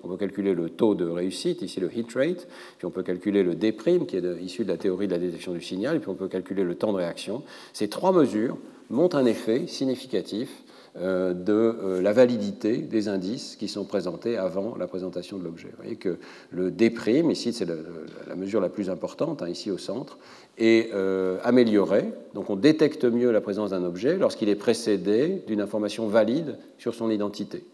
on 0.03 0.09
peut 0.09 0.17
calculer 0.17 0.55
le 0.55 0.71
taux 0.71 0.95
de 0.95 1.07
réussite, 1.07 1.63
ici 1.63 1.81
le 1.81 1.97
hit 1.97 2.13
rate, 2.15 2.49
puis 2.79 2.87
on 2.87 2.91
peut 2.91 3.03
calculer 3.03 3.43
le 3.43 3.55
D' 3.55 3.75
qui 4.07 4.17
est 4.17 4.43
issu 4.43 4.65
de 4.65 4.69
la 4.69 4.77
théorie 4.77 5.07
de 5.07 5.13
la 5.13 5.19
détection 5.19 5.53
du 5.53 5.61
signal, 5.61 5.97
et 5.97 6.01
puis 6.01 6.09
on 6.09 6.15
peut 6.15 6.29
calculer 6.29 6.65
le 6.65 6.75
temps 6.75 6.93
de 6.93 6.99
réaction. 6.99 7.43
Ces 7.73 7.89
trois 7.89 8.13
mesures 8.13 8.59
montrent 8.91 9.17
un 9.17 9.27
effet 9.27 9.67
significatif 9.67 10.64
de 10.97 11.53
euh, 11.53 12.01
la 12.01 12.13
validité 12.13 12.77
des 12.77 13.09
indices 13.09 13.57
qui 13.57 13.67
sont 13.67 13.85
présentés 13.85 14.37
avant 14.37 14.77
la 14.77 14.87
présentation 14.87 15.39
de 15.39 15.43
l'objet. 15.43 15.69
Vous 15.71 15.83
voyez 15.83 15.97
que 15.97 16.19
le 16.51 16.71
déprime, 16.71 17.33
ici 17.33 17.53
c'est 17.53 17.67
la, 17.67 18.37
mesure 18.37 18.61
la 18.61 18.69
plus 18.69 18.91
importante, 18.91 19.43
hein, 19.43 19.49
ici 19.49 19.73
au 19.73 19.79
centre, 19.79 20.19
est 20.57 20.91
euh, 20.95 21.39
amélioré. 21.43 22.13
Donc 22.35 22.49
on 22.49 22.55
détecte 22.55 23.05
mieux 23.05 23.33
la 23.33 23.41
présence 23.41 23.71
d'un 23.71 23.83
objet 23.83 24.17
lorsqu'il 24.17 24.49
est 24.49 24.55
précédé 24.55 25.43
d'une 25.49 25.61
information 25.61 26.07
valide 26.07 26.59
sur 26.79 26.95
son 26.95 27.11
identité. 27.11 27.65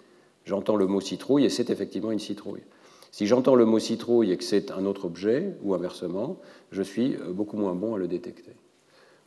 J'entends 0.47 0.77
le 0.77 0.87
mot 0.87 1.03
citrouille 1.03 1.45
et 1.45 1.51
c'est 1.51 1.69
effectivement 1.69 2.13
une 2.13 2.19
citrouille. 2.19 2.63
Si 3.13 3.27
j'entends 3.27 3.55
le 3.55 3.67
mot 3.67 3.79
citrouille 3.79 4.33
et 4.33 4.37
que 4.39 4.45
c'est 4.45 4.71
un 4.71 4.87
autre 4.87 5.05
objet, 5.05 5.57
ou 5.63 5.75
inversement, 5.75 6.39
je 6.71 6.81
suis 6.81 7.17
beaucoup 7.29 7.59
moins 7.59 7.75
bon 7.75 7.97
à 7.97 7.99
le 7.99 8.09
détecter. 8.09 8.53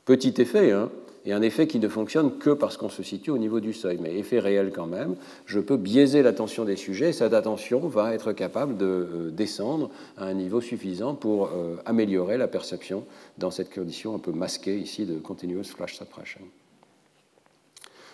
Petit 0.06 0.42
effet, 0.42 0.72
hein, 0.72 0.90
et 1.26 1.32
un 1.32 1.42
effet 1.42 1.68
qui 1.68 1.80
ne 1.80 1.88
fonctionne 1.88 2.38
que 2.38 2.50
parce 2.50 2.76
qu'on 2.76 2.90
se 2.90 3.04
situe 3.04 3.32
au 3.32 3.38
niveau 3.38 3.60
du 3.60 3.74
seuil, 3.74 3.98
mais 4.02 4.18
effet 4.18 4.40
réel 4.40 4.72
quand 4.74 4.88
même. 4.88 5.16
Je 5.46 5.60
peux 5.60 5.78
biaiser 5.78 6.22
l'attention 6.22 6.66
des 6.66 6.76
sujets, 6.76 7.10
et 7.10 7.14
cette 7.14 7.34
attention 7.34 7.80
va 7.88 8.14
être 8.14 8.34
capable 8.34 8.78
de 8.78 8.86
euh, 8.86 9.32
descendre 9.32 9.90
à 10.18 10.26
un 10.26 10.34
niveau 10.34 10.60
suffisant 10.60 11.16
pour 11.16 11.48
euh, 11.48 11.78
améliorer 11.86 12.38
la 12.38 12.48
perception 12.48 13.06
dans 13.38 13.52
cette 13.52 13.74
condition 13.74 14.16
un 14.16 14.20
peu 14.20 14.32
masquée 14.32 14.78
ici 14.78 15.06
de 15.06 15.18
continuous 15.18 15.64
flash 15.64 15.98
suppression. 15.98 16.42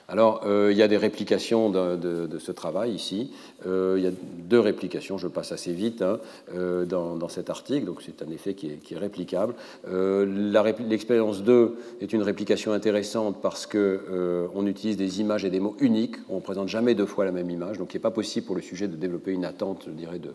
Alors, 0.10 0.42
euh, 0.46 0.70
il 0.72 0.78
y 0.78 0.82
a 0.82 0.88
des 0.88 0.98
réplications 0.98 1.70
de, 1.70 2.40
ce 2.40 2.52
travail 2.52 2.92
ici. 2.94 3.32
Euh, 3.68 3.96
il 3.98 4.04
y 4.04 4.08
a 4.08 4.12
deux 4.50 4.60
réplications, 4.60 5.20
je 5.20 5.28
passe 5.28 5.52
assez 5.52 5.72
vite 5.72 6.02
hein, 6.02 6.20
euh, 6.56 6.86
dans, 6.86 7.30
cet 7.30 7.52
article, 7.52 7.86
donc 7.86 8.02
c'est 8.02 8.24
un 8.24 8.32
effet 8.32 8.56
qui 8.56 8.72
est, 8.72 8.98
réplicable. 8.98 9.54
L'expérience 9.88 11.44
2 11.44 11.76
est 12.02 12.12
une 12.12 12.24
réplication 12.24 12.74
intéressante 12.74 13.40
parce 13.40 13.68
qu'on 13.68 14.66
utilise 14.66 14.98
des 14.98 15.22
images 15.22 15.46
et 15.46 15.52
des 15.52 15.60
mots 15.60 15.76
uniques. 15.80 16.16
On 16.28 16.38
ne 16.38 16.42
présente 16.42 16.68
jamais 16.68 16.96
deux 16.96 17.06
fois 17.06 17.24
la 17.26 17.32
même 17.32 17.52
image, 17.52 17.78
donc 17.78 17.94
il 17.94 17.98
n'est 17.98 18.02
pas 18.02 18.10
possible 18.12 18.48
pour 18.48 18.56
le 18.56 18.64
sujet 18.64 18.88
de 18.88 18.96
développer 18.96 19.32
une 19.32 19.46
attente, 19.46 19.84
je 19.86 19.92
dirais, 19.92 20.20
de, 20.20 20.34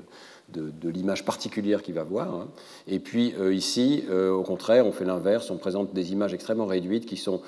de, 0.71 0.89
l'image 0.89 1.25
particulière 1.25 1.83
qu'il 1.83 1.95
va 1.95 2.05
voir. 2.05 2.33
Hein. 2.33 2.49
Et 2.87 3.01
puis 3.01 3.35
ici, 3.51 4.05
au 4.09 4.43
contraire, 4.43 4.87
on 4.87 4.93
fait 4.93 5.05
l'inverse, 5.05 5.51
on 5.51 5.57
présente 5.57 5.93
des 5.93 6.13
images 6.13 6.33
extrêmement 6.33 6.67
réduites 6.67 7.07
qui 7.07 7.17
sont 7.17 7.43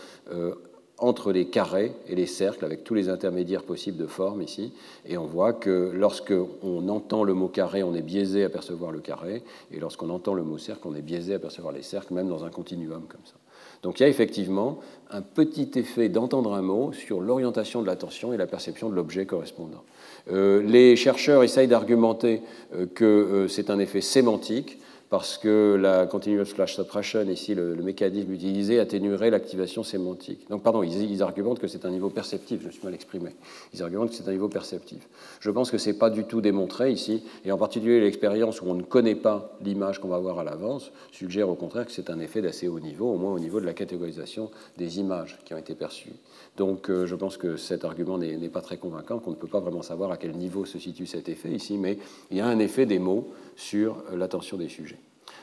entre 0.99 1.32
les 1.32 1.47
carrés 1.47 1.92
et 2.09 2.14
les 2.14 2.26
cercles, 2.26 2.64
avec 2.64 2.84
tous 2.84 2.94
les 2.94 3.09
intermédiaires 3.09 3.62
possibles 3.62 3.99
de 3.99 4.07
forme 4.07 4.42
ici. 4.42 4.72
Et 5.07 5.18
on 5.18 5.26
voit 5.26 5.53
que 5.53 5.90
lorsque 5.94 6.34
on 6.62 6.88
entend 6.88 7.22
le 7.22 7.34
mot 7.34 7.49
carré, 7.49 7.82
on 7.82 7.94
est 7.94 8.03
biaisé 8.03 8.44
à 8.44 8.49
percevoir 8.49 8.92
le 8.92 9.01
carré, 9.01 9.42
et 9.72 9.78
lorsqu'on 9.78 10.11
entend 10.11 10.34
le 10.34 10.42
mot 10.42 10.59
cercle, 10.59 10.88
on 10.88 10.94
est 10.94 11.03
biaisé 11.03 11.34
à 11.34 11.38
percevoir 11.38 11.72
les 11.72 11.82
cercles, 11.82 12.14
même 12.14 12.28
dans 12.28 12.44
un 12.44 12.51
continuum 12.51 13.03
comme 13.09 13.24
ça. 13.24 13.34
Donc 13.82 14.01
il 14.01 14.05
y 14.05 14.07
a 14.07 14.09
effectivement 14.09 14.80
un 15.11 15.22
petit 15.22 15.70
effet 15.76 16.09
d'entendre 16.09 16.55
un 16.55 16.62
mot 16.62 16.92
sur 16.92 17.20
l'orientation 17.20 17.82
de 17.82 17.86
l'attention 17.86 18.32
et 18.32 18.36
la 18.36 18.47
perception 18.47 18.88
de 18.88 18.94
l'objet 18.94 19.26
correspondant. 19.26 19.84
Euh, 20.32 20.62
les 20.62 20.97
chercheurs 20.97 21.44
essayent 21.44 21.68
d'argumenter 21.68 22.42
euh, 22.74 22.86
que 22.86 23.05
euh, 23.05 23.49
c'est 23.49 23.70
un 23.70 23.78
effet 23.78 24.01
sémantique 24.01 24.78
parce 25.09 25.39
que 25.39 25.77
la 25.81 26.07
continuous 26.07 26.47
flash 26.47 26.75
suppression, 26.75 27.23
ici 27.29 27.55
le, 27.55 27.75
mécanisme 27.77 28.33
utilisé, 28.33 28.81
atténuerait 28.81 29.31
l'activation 29.31 29.83
sémantique. 29.85 30.49
Donc, 30.51 30.63
pardon, 30.63 30.83
ils, 30.83 31.23
argumentent 31.23 31.61
que 31.61 31.69
c'est 31.69 31.85
un 31.85 31.91
niveau 31.91 32.11
perceptif, 32.11 32.61
je 32.63 32.67
me 32.67 32.73
suis 32.73 32.83
mal 32.83 32.95
exprimé. 32.95 33.31
Ils 33.73 33.83
argumentent 33.83 34.11
que 34.11 34.17
c'est 34.17 34.29
un 34.29 34.33
niveau 34.33 34.49
perceptif. 34.49 35.09
Je 35.41 35.51
pense 35.51 35.71
que 35.71 35.79
ce 35.79 35.91
n'est 35.91 35.97
pas 35.97 36.11
du 36.11 36.25
tout 36.25 36.41
démontré 36.41 36.91
ici, 36.91 37.23
et 37.45 37.53
en 37.53 37.59
particulier 37.59 38.01
l'expérience 38.01 38.61
où 38.61 38.67
on 38.67 38.75
ne 38.75 38.83
connaît 38.83 39.15
pas 39.15 39.57
l'image 39.63 40.01
qu'on 40.01 40.09
va 40.09 40.19
voir 40.19 40.41
à 40.41 40.45
l'avance 40.45 40.91
suggère 41.13 41.49
au 41.49 41.55
contraire 41.55 41.87
que 41.87 41.93
c'est 41.93 42.11
un 42.11 42.19
effet 42.19 42.43
d'assez 42.43 42.67
haut 42.67 42.81
niveau, 42.81 43.13
au 43.13 43.17
moins 43.17 43.33
au 43.33 43.39
niveau 43.39 43.61
de 43.61 43.67
la 43.67 43.75
catégorisation 43.75 44.51
des 44.77 44.99
images 44.99 45.39
qui 45.45 45.55
ont 45.55 45.59
été 45.59 45.75
perçues. 45.75 46.13
Donc, 46.57 46.89
euh, 46.89 47.07
je 47.07 47.15
pense 47.15 47.37
que 47.37 47.57
cet 47.57 47.85
argument 47.85 48.19
n'est 48.19 48.49
pas 48.49 48.63
très 48.63 48.79
convaincant, 48.79 49.19
qu'on 49.19 49.33
ne 49.33 49.37
peut 49.37 49.47
pas 49.47 49.61
vraiment 49.61 49.83
savoir 49.83 50.11
à 50.11 50.17
quel 50.17 50.33
niveau 50.33 50.65
se 50.65 50.79
situe 50.79 51.07
cet 51.07 51.29
effet 51.29 51.51
ici, 51.51 51.77
mais 51.77 51.99
il 52.31 52.39
y 52.39 52.41
a 52.41 52.47
un 52.47 52.59
effet 52.59 52.87
des 52.87 52.99
mots 52.99 53.29
sur 53.57 54.03
euh, 54.11 54.17
l'attention 54.17 54.57
des 54.57 54.69
sujets. 54.69 54.99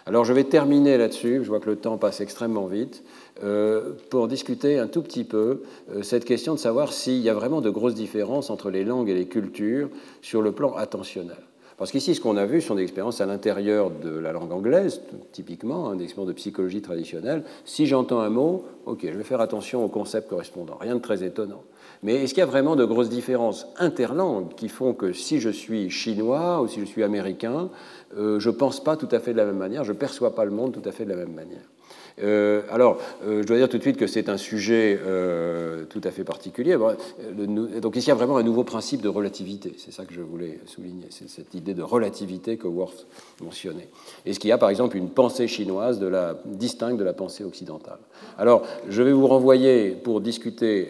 Alors 0.06 0.26
je 0.26 0.34
vais 0.34 0.44
terminer 0.44 0.98
là-dessus, 0.98 1.42
je 1.44 1.48
vois 1.48 1.62
que 1.62 1.70
le 1.70 1.78
temps 1.78 1.98
passe 1.98 2.20
extrêmement 2.20 2.66
vite, 2.66 3.04
euh, 3.44 3.94
pour 4.10 4.28
discuter 4.28 4.78
un 4.78 4.88
tout 4.88 5.02
petit 5.02 5.24
peu 5.24 5.64
cette 6.02 6.26
question 6.26 6.54
de 6.54 6.60
savoir 6.60 6.92
s'il 6.92 7.20
y 7.20 7.30
a 7.30 7.34
vraiment 7.34 7.62
de 7.62 7.70
grosses 7.70 7.96
différences 7.96 8.50
entre 8.50 8.70
les 8.70 8.84
langues 8.84 9.10
et 9.10 9.14
les 9.14 9.28
cultures 9.28 9.90
sur 10.22 10.42
le 10.42 10.52
plan 10.52 10.76
attentionnel. 10.76 11.38
Parce 11.78 11.92
qu'ici, 11.92 12.14
ce 12.14 12.22
qu'on 12.22 12.38
a 12.38 12.46
vu 12.46 12.62
sont 12.62 12.76
des 12.76 12.84
expériences 12.84 13.22
à 13.22 13.26
l'intérieur 13.26 13.90
de 13.90 14.18
la 14.18 14.32
langue 14.32 14.52
anglaise, 14.52 15.02
typiquement, 15.32 15.90
hein, 15.90 15.96
des 15.96 16.04
expériences 16.04 16.30
de 16.30 16.34
psychologie 16.34 16.82
traditionnelle. 16.82 17.44
Si 17.66 17.88
j'entends 17.88 18.20
un 18.20 18.30
mot, 18.30 18.66
ok, 18.86 19.00
je 19.04 19.18
vais 19.18 19.24
faire 19.24 19.42
attention 19.42 19.84
au 19.84 19.88
concept 19.88 20.30
correspondant, 20.30 20.78
rien 20.80 20.96
de 20.96 21.02
très 21.02 21.24
étonnant. 21.24 21.64
Mais 22.04 22.16
est-ce 22.16 22.34
qu'il 22.34 22.42
y 22.42 22.44
a 22.44 22.48
vraiment 22.48 22.76
de 22.76 22.86
grosses 22.86 23.10
différences 23.10 23.68
interlangues 23.78 24.54
qui 24.56 24.70
font 24.70 24.94
que 24.94 25.14
si 25.14 25.40
je 25.40 25.50
suis 25.50 25.90
chinois 25.90 26.62
ou 26.62 26.68
si 26.68 26.80
je 26.80 26.86
suis 26.86 27.04
américain, 27.04 27.70
euh, 28.18 28.40
je 28.40 28.50
ne 28.50 28.56
pense 28.56 28.84
pas 28.84 28.98
tout 28.98 29.10
à 29.12 29.20
fait 29.20 29.32
de 29.32 29.38
la 29.38 29.46
même 29.46 29.58
manière, 29.58 29.84
je 29.84 29.94
ne 29.94 29.98
perçois 29.98 30.36
pas 30.36 30.46
le 30.46 30.52
monde 30.52 30.74
tout 30.74 30.88
à 30.88 30.92
fait 30.92 31.06
de 31.06 31.10
la 31.10 31.16
même 31.16 31.34
manière? 31.34 31.73
Alors, 32.22 33.00
euh, 33.26 33.42
je 33.42 33.48
dois 33.48 33.58
dire 33.58 33.70
tout 33.70 33.78
de 33.78 33.82
suite 33.82 33.98
que 33.98 34.08
c'est 34.08 34.30
un 34.30 34.38
sujet 34.38 35.00
euh, 35.06 35.86
tout 35.86 36.02
à 36.04 36.12
fait 36.12 36.24
particulier. 36.24 36.78
donc, 36.78 37.96
ici, 37.96 38.08
il 38.08 38.10
y 38.10 38.12
a 38.12 38.16
vraiment 38.16 38.38
un 38.38 38.44
nouveau 38.44 38.64
principe 38.64 39.02
de 39.02 39.10
relativité. 39.10 39.74
C'est 39.78 39.92
ça 39.92 40.06
que 40.06 40.14
je 40.14 40.22
voulais 40.22 40.60
souligner. 40.66 41.08
C'est 41.10 41.30
cette 41.30 41.54
idée 41.54 41.74
de 41.74 41.84
relativité 41.84 42.58
que 42.58 42.68
Worth 42.68 43.08
mentionnait. 43.42 43.90
Est-ce 44.26 44.40
qu'il 44.40 44.50
y 44.50 44.54
a, 44.54 44.58
par 44.58 44.70
exemple, 44.70 44.98
une 44.98 45.10
pensée 45.10 45.48
chinoise 45.48 46.00
de 46.00 46.08
la, 46.08 46.38
distincte 46.46 46.98
de 46.98 47.04
la 47.04 47.14
pensée 47.14 47.44
occidentale 47.44 48.00
Alors, 48.38 48.64
je 48.90 49.02
vais 49.02 49.14
vous 49.14 49.28
renvoyer, 49.28 49.92
pour 49.92 50.22
discuter 50.22 50.90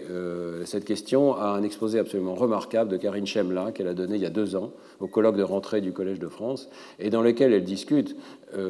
cette 0.66 0.86
question, 0.86 1.36
à 1.36 1.48
un 1.48 1.64
exposé 1.64 2.00
absolument 2.00 2.36
remarquable 2.36 2.90
de 2.92 2.98
Karine 2.98 3.26
Chemla 3.26 3.72
qu'elle 3.72 3.88
a 3.88 3.94
donné 3.94 4.16
il 4.16 4.22
y 4.22 4.26
a 4.26 4.30
deux 4.30 4.56
ans 4.56 4.72
au 5.00 5.08
colloque 5.08 5.36
de 5.36 5.44
rentrée 5.44 5.82
du 5.82 5.92
Collège 5.92 6.20
de 6.20 6.28
France, 6.28 6.70
et 7.00 7.10
dans 7.10 7.22
lequel 7.22 7.54
elle 7.54 7.64
discute 7.64 8.16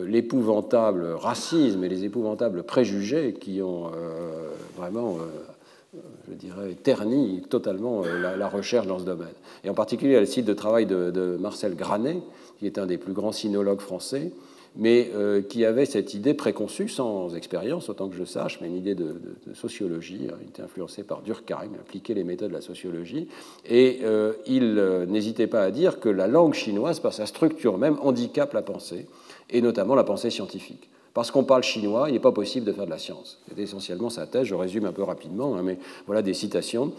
l'épouvantable 0.05 1.05
racisme 1.05 1.83
et 1.83 1.89
les 1.89 2.05
épouvantables 2.05 2.63
préjugés 2.63 3.33
qui 3.33 3.61
ont 3.61 3.91
euh, 4.13 4.49
vraiment, 4.77 5.17
euh, 5.17 5.99
je 6.29 6.33
dirais, 6.33 6.75
terni 6.81 7.41
totalement 7.49 8.03
euh, 8.03 8.37
la, 8.37 8.47
recherche 8.47 8.87
dans 8.87 8.99
ce 8.99 9.05
domaine. 9.05 9.33
Et 9.63 9.69
en 9.69 9.73
particulier, 9.73 10.19
le 10.19 10.25
site 10.25 10.45
de 10.45 10.53
travail 10.53 10.85
de, 10.85 11.37
Marcel 11.39 11.75
Granet, 11.75 12.21
qui 12.59 12.65
est 12.65 12.77
un 12.77 12.85
des 12.85 12.97
plus 12.97 13.13
grands 13.13 13.31
sinologues 13.31 13.81
français, 13.81 14.31
mais 14.75 15.11
qui 15.49 15.65
avait 15.65 15.85
cette 15.85 16.15
idée 16.15 16.33
préconçue, 16.33 16.87
sans 16.87 17.35
expérience, 17.35 17.89
autant 17.89 18.09
que 18.09 18.15
je 18.15 18.23
sache, 18.23 18.57
mais 18.59 18.67
une 18.67 18.75
idée 18.75 18.95
de, 18.95 19.13
sociologie. 19.53 20.21
Il 20.41 20.47
était 20.47 20.63
influencé 20.63 21.03
par 21.03 21.21
Durkheim, 21.21 21.69
appliquait 21.79 22.15
les 22.15 22.23
méthodes 22.23 22.49
de 22.49 22.55
la 22.55 22.61
sociologie, 22.61 23.27
et 23.69 23.99
il 24.47 24.73
n'hésitait 25.09 25.45
pas 25.45 25.61
à 25.61 25.69
dire 25.69 25.99
que 25.99 26.09
la 26.09 26.27
langue 26.27 26.55
chinoise, 26.55 26.99
par 26.99 27.13
sa 27.13 27.27
structure 27.27 27.77
même, 27.77 27.97
handicape 28.01 28.53
la 28.53 28.63
pensée, 28.63 29.05
et 29.49 29.61
notamment 29.61 29.95
la 29.95 30.03
pensée 30.03 30.29
scientifique. 30.29 30.89
Parce 31.13 31.29
qu'on 31.29 31.43
parle 31.43 31.63
chinois, 31.63 32.09
il 32.09 32.13
n'est 32.13 32.19
pas 32.19 32.31
possible 32.31 32.65
de 32.65 32.71
faire 32.71 32.85
de 32.85 32.89
la 32.89 32.97
science. 32.97 33.39
C'est 33.47 33.59
essentiellement 33.59 34.09
sa 34.09 34.25
thèse, 34.25 34.45
je 34.45 34.55
résume 34.55 34.85
un 34.85 34.91
peu 34.91 35.03
rapidement, 35.03 35.55
hein, 35.55 35.61
mais 35.63 35.77
voilà 36.07 36.21
des 36.21 36.33
citations. 36.33 36.91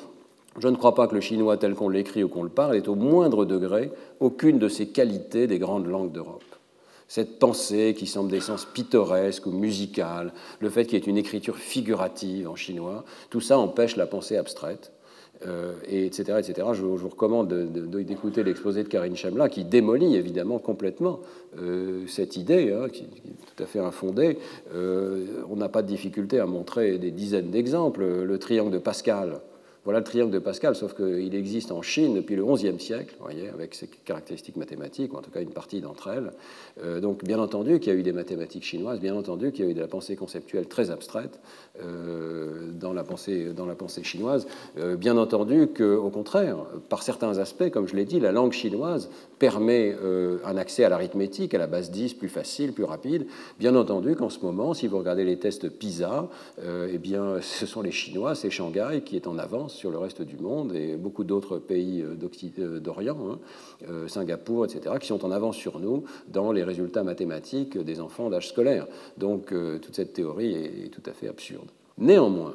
Je 0.59 0.68
ne 0.68 0.76
crois 0.76 0.95
pas 0.95 1.09
que 1.09 1.16
le 1.16 1.20
chinois 1.20 1.57
tel 1.57 1.74
qu'on 1.74 1.88
l'écrit 1.88 2.22
ou 2.22 2.28
qu'on 2.28 2.45
le 2.45 2.49
parle 2.49 2.76
est 2.76 2.86
au 2.86 2.95
moindre 2.95 3.45
degré 3.45 3.90
aucune 4.20 4.59
de 4.59 4.68
ces 4.68 4.86
qualités 4.86 5.49
des 5.49 5.59
grandes 5.59 5.88
langues 5.88 6.12
d'Europe. 6.12 6.45
Cette 7.09 7.38
pensée 7.38 7.95
qui 7.99 8.07
semble 8.07 8.30
d'essence 8.30 8.64
pittoresque 8.64 9.47
ou 9.47 9.51
musicale, 9.51 10.32
le 10.61 10.70
fait 10.70 10.84
qu'il 10.84 10.99
y 10.99 11.03
ait 11.03 11.11
une 11.11 11.18
écriture 11.18 11.57
figurative 11.57 12.49
en 12.49 12.57
chinois, 12.57 13.05
tout 13.30 13.40
ça 13.40 13.59
empêche 13.59 13.97
la 13.97 14.07
pensée 14.07 14.36
abstraite 14.36 14.93
et 15.88 16.07
etc.. 16.07 16.38
Je, 16.72 16.82
vous 16.82 17.09
recommande 17.09 17.49
d'écouter 17.49 18.42
l'exposé 18.42 18.82
de 18.82 18.88
Karine 18.88 19.16
Chamla, 19.16 19.49
qui 19.49 19.64
démolit 19.64 20.16
évidemment 20.16 20.59
complètement 20.59 21.20
euh, 21.59 22.07
cette 22.07 22.36
idée, 22.36 22.72
hein, 22.72 22.88
qui, 22.88 23.05
est 23.05 23.55
tout 23.55 23.62
à 23.62 23.66
fait 23.66 23.78
infondée. 23.78 24.38
Euh, 24.74 25.26
on 25.49 25.57
n'a 25.57 25.68
pas 25.68 25.82
de 25.82 25.88
difficulté 25.88 26.40
à 26.40 26.47
montrer 26.47 26.99
des 26.99 27.11
dizaines 27.11 27.51
d'exemples. 27.51 28.05
Le 28.05 28.38
triangle 28.38 28.72
de 28.72 28.78
Pascal, 28.78 29.40
voilà 29.84 29.99
le 29.99 30.05
triangle 30.05 30.32
de 30.32 30.38
Pascal, 30.38 30.74
sauf 30.74 30.95
qu'il 30.95 31.34
existe 31.34 31.70
en 31.70 31.82
Chine 31.82 32.14
depuis 32.14 32.36
le 32.36 32.45
XIe 32.45 32.80
siècle, 32.80 33.14
voyez, 33.20 33.51
avec 33.51 33.74
ses 33.74 33.86
caractéristiques 33.86 34.57
mathématiques, 34.57 35.12
ou 35.12 35.18
en 35.18 35.20
tout 35.20 35.30
cas 35.30 35.42
une 35.42 35.51
partie 35.51 35.82
d'entre 35.82 36.09
elles. 36.09 36.32
Euh, 36.82 37.01
donc, 37.01 37.22
bien 37.22 37.38
entendu 37.38 37.78
qu'il 37.80 37.92
y 37.92 37.97
a 37.97 37.99
eu 37.99 38.03
des 38.03 38.12
mathématiques 38.12 38.64
chinoises, 38.64 38.99
bien 38.99 39.14
entendu 39.14 39.53
qu'il 39.53 39.66
y 39.66 39.68
a 39.68 39.70
eu 39.70 39.74
de 39.74 39.80
la 39.80 39.86
pensée 39.86 40.16
conceptuelle 40.16 40.68
très 40.68 40.90
abstraite 40.90 41.38
euh, 41.74 41.74
dans, 41.83 42.93
la 42.93 43.05
pensée, 43.05 43.53
dans 43.53 43.66
la 43.66 43.75
pensée 43.75 44.05
chinoise. 44.05 44.47
Euh, 44.79 44.97
bien 44.97 45.16
entendu 45.16 45.68
qu'au 45.68 46.11
contraire, 46.11 46.57
par 46.89 47.03
certains 47.03 47.39
aspects, 47.39 47.70
comme 47.70 47.89
je 47.89 47.97
l'ai 47.97 48.05
dit, 48.05 48.20
la 48.20 48.33
langue 48.33 48.53
chinoise 48.53 49.11
permet 49.39 49.95
un 50.45 50.57
accès 50.57 50.85
à 50.85 50.89
l'arithmétique, 50.89 51.55
à 51.55 51.59
la 51.59 51.66
base 51.66 51.91
10, 51.91 52.14
plus 52.14 52.29
facile, 52.29 52.72
plus 52.72 52.85
rapide. 52.85 53.27
Bien 53.59 53.75
entendu 53.75 54.14
qu'en 54.16 54.31
ce 54.31 54.39
moment, 54.41 54.72
si 54.72 54.87
vous 54.87 54.99
regardez 54.99 55.25
les 55.25 55.39
tests 55.39 55.68
PISA, 55.68 56.29
eh 56.62 56.99
bien, 56.99 57.37
ce 57.41 57.66
sont 57.66 57.83
les 57.83 57.91
Chinois, 57.91 58.35
c'est 58.35 58.51
Shanghai 58.51 59.03
qui 59.05 59.16
est 59.16 59.27
en 59.27 59.39
avance 59.39 59.75
sur 59.75 59.91
le 59.91 59.99
reste 59.99 60.22
du 60.22 60.37
monde 60.37 60.75
et 60.75 60.97
beaucoup 60.97 61.25
d'autres 61.25 61.59
pays 61.59 62.03
euh, 62.03 62.16
euh, 62.59 62.81
d'Orient, 62.81 63.16
hein, 63.31 63.39
euh, 63.89 64.09
Singapour, 64.09 64.64
etc., 64.64 64.97
qui 65.01 65.07
sont 65.07 65.25
en 65.25 65.31
avance 65.31 65.57
sur 65.57 65.79
nous 65.79 66.05
dans 66.29 66.53
les 66.53 66.64
résultats 66.64 67.03
mathématiques 67.03 67.79
des 67.79 68.01
enfants 68.01 68.31
d'âge 68.31 68.49
scolaire. 68.49 68.87
Donc 69.18 69.49
toute 69.49 69.95
cette 69.95 70.12
théorie 70.12 70.55
est, 70.55 70.89
tout 70.89 71.03
à 71.07 71.12
fait 71.12 71.29
absurde. 71.29 71.64
Néanmoins, 71.99 72.55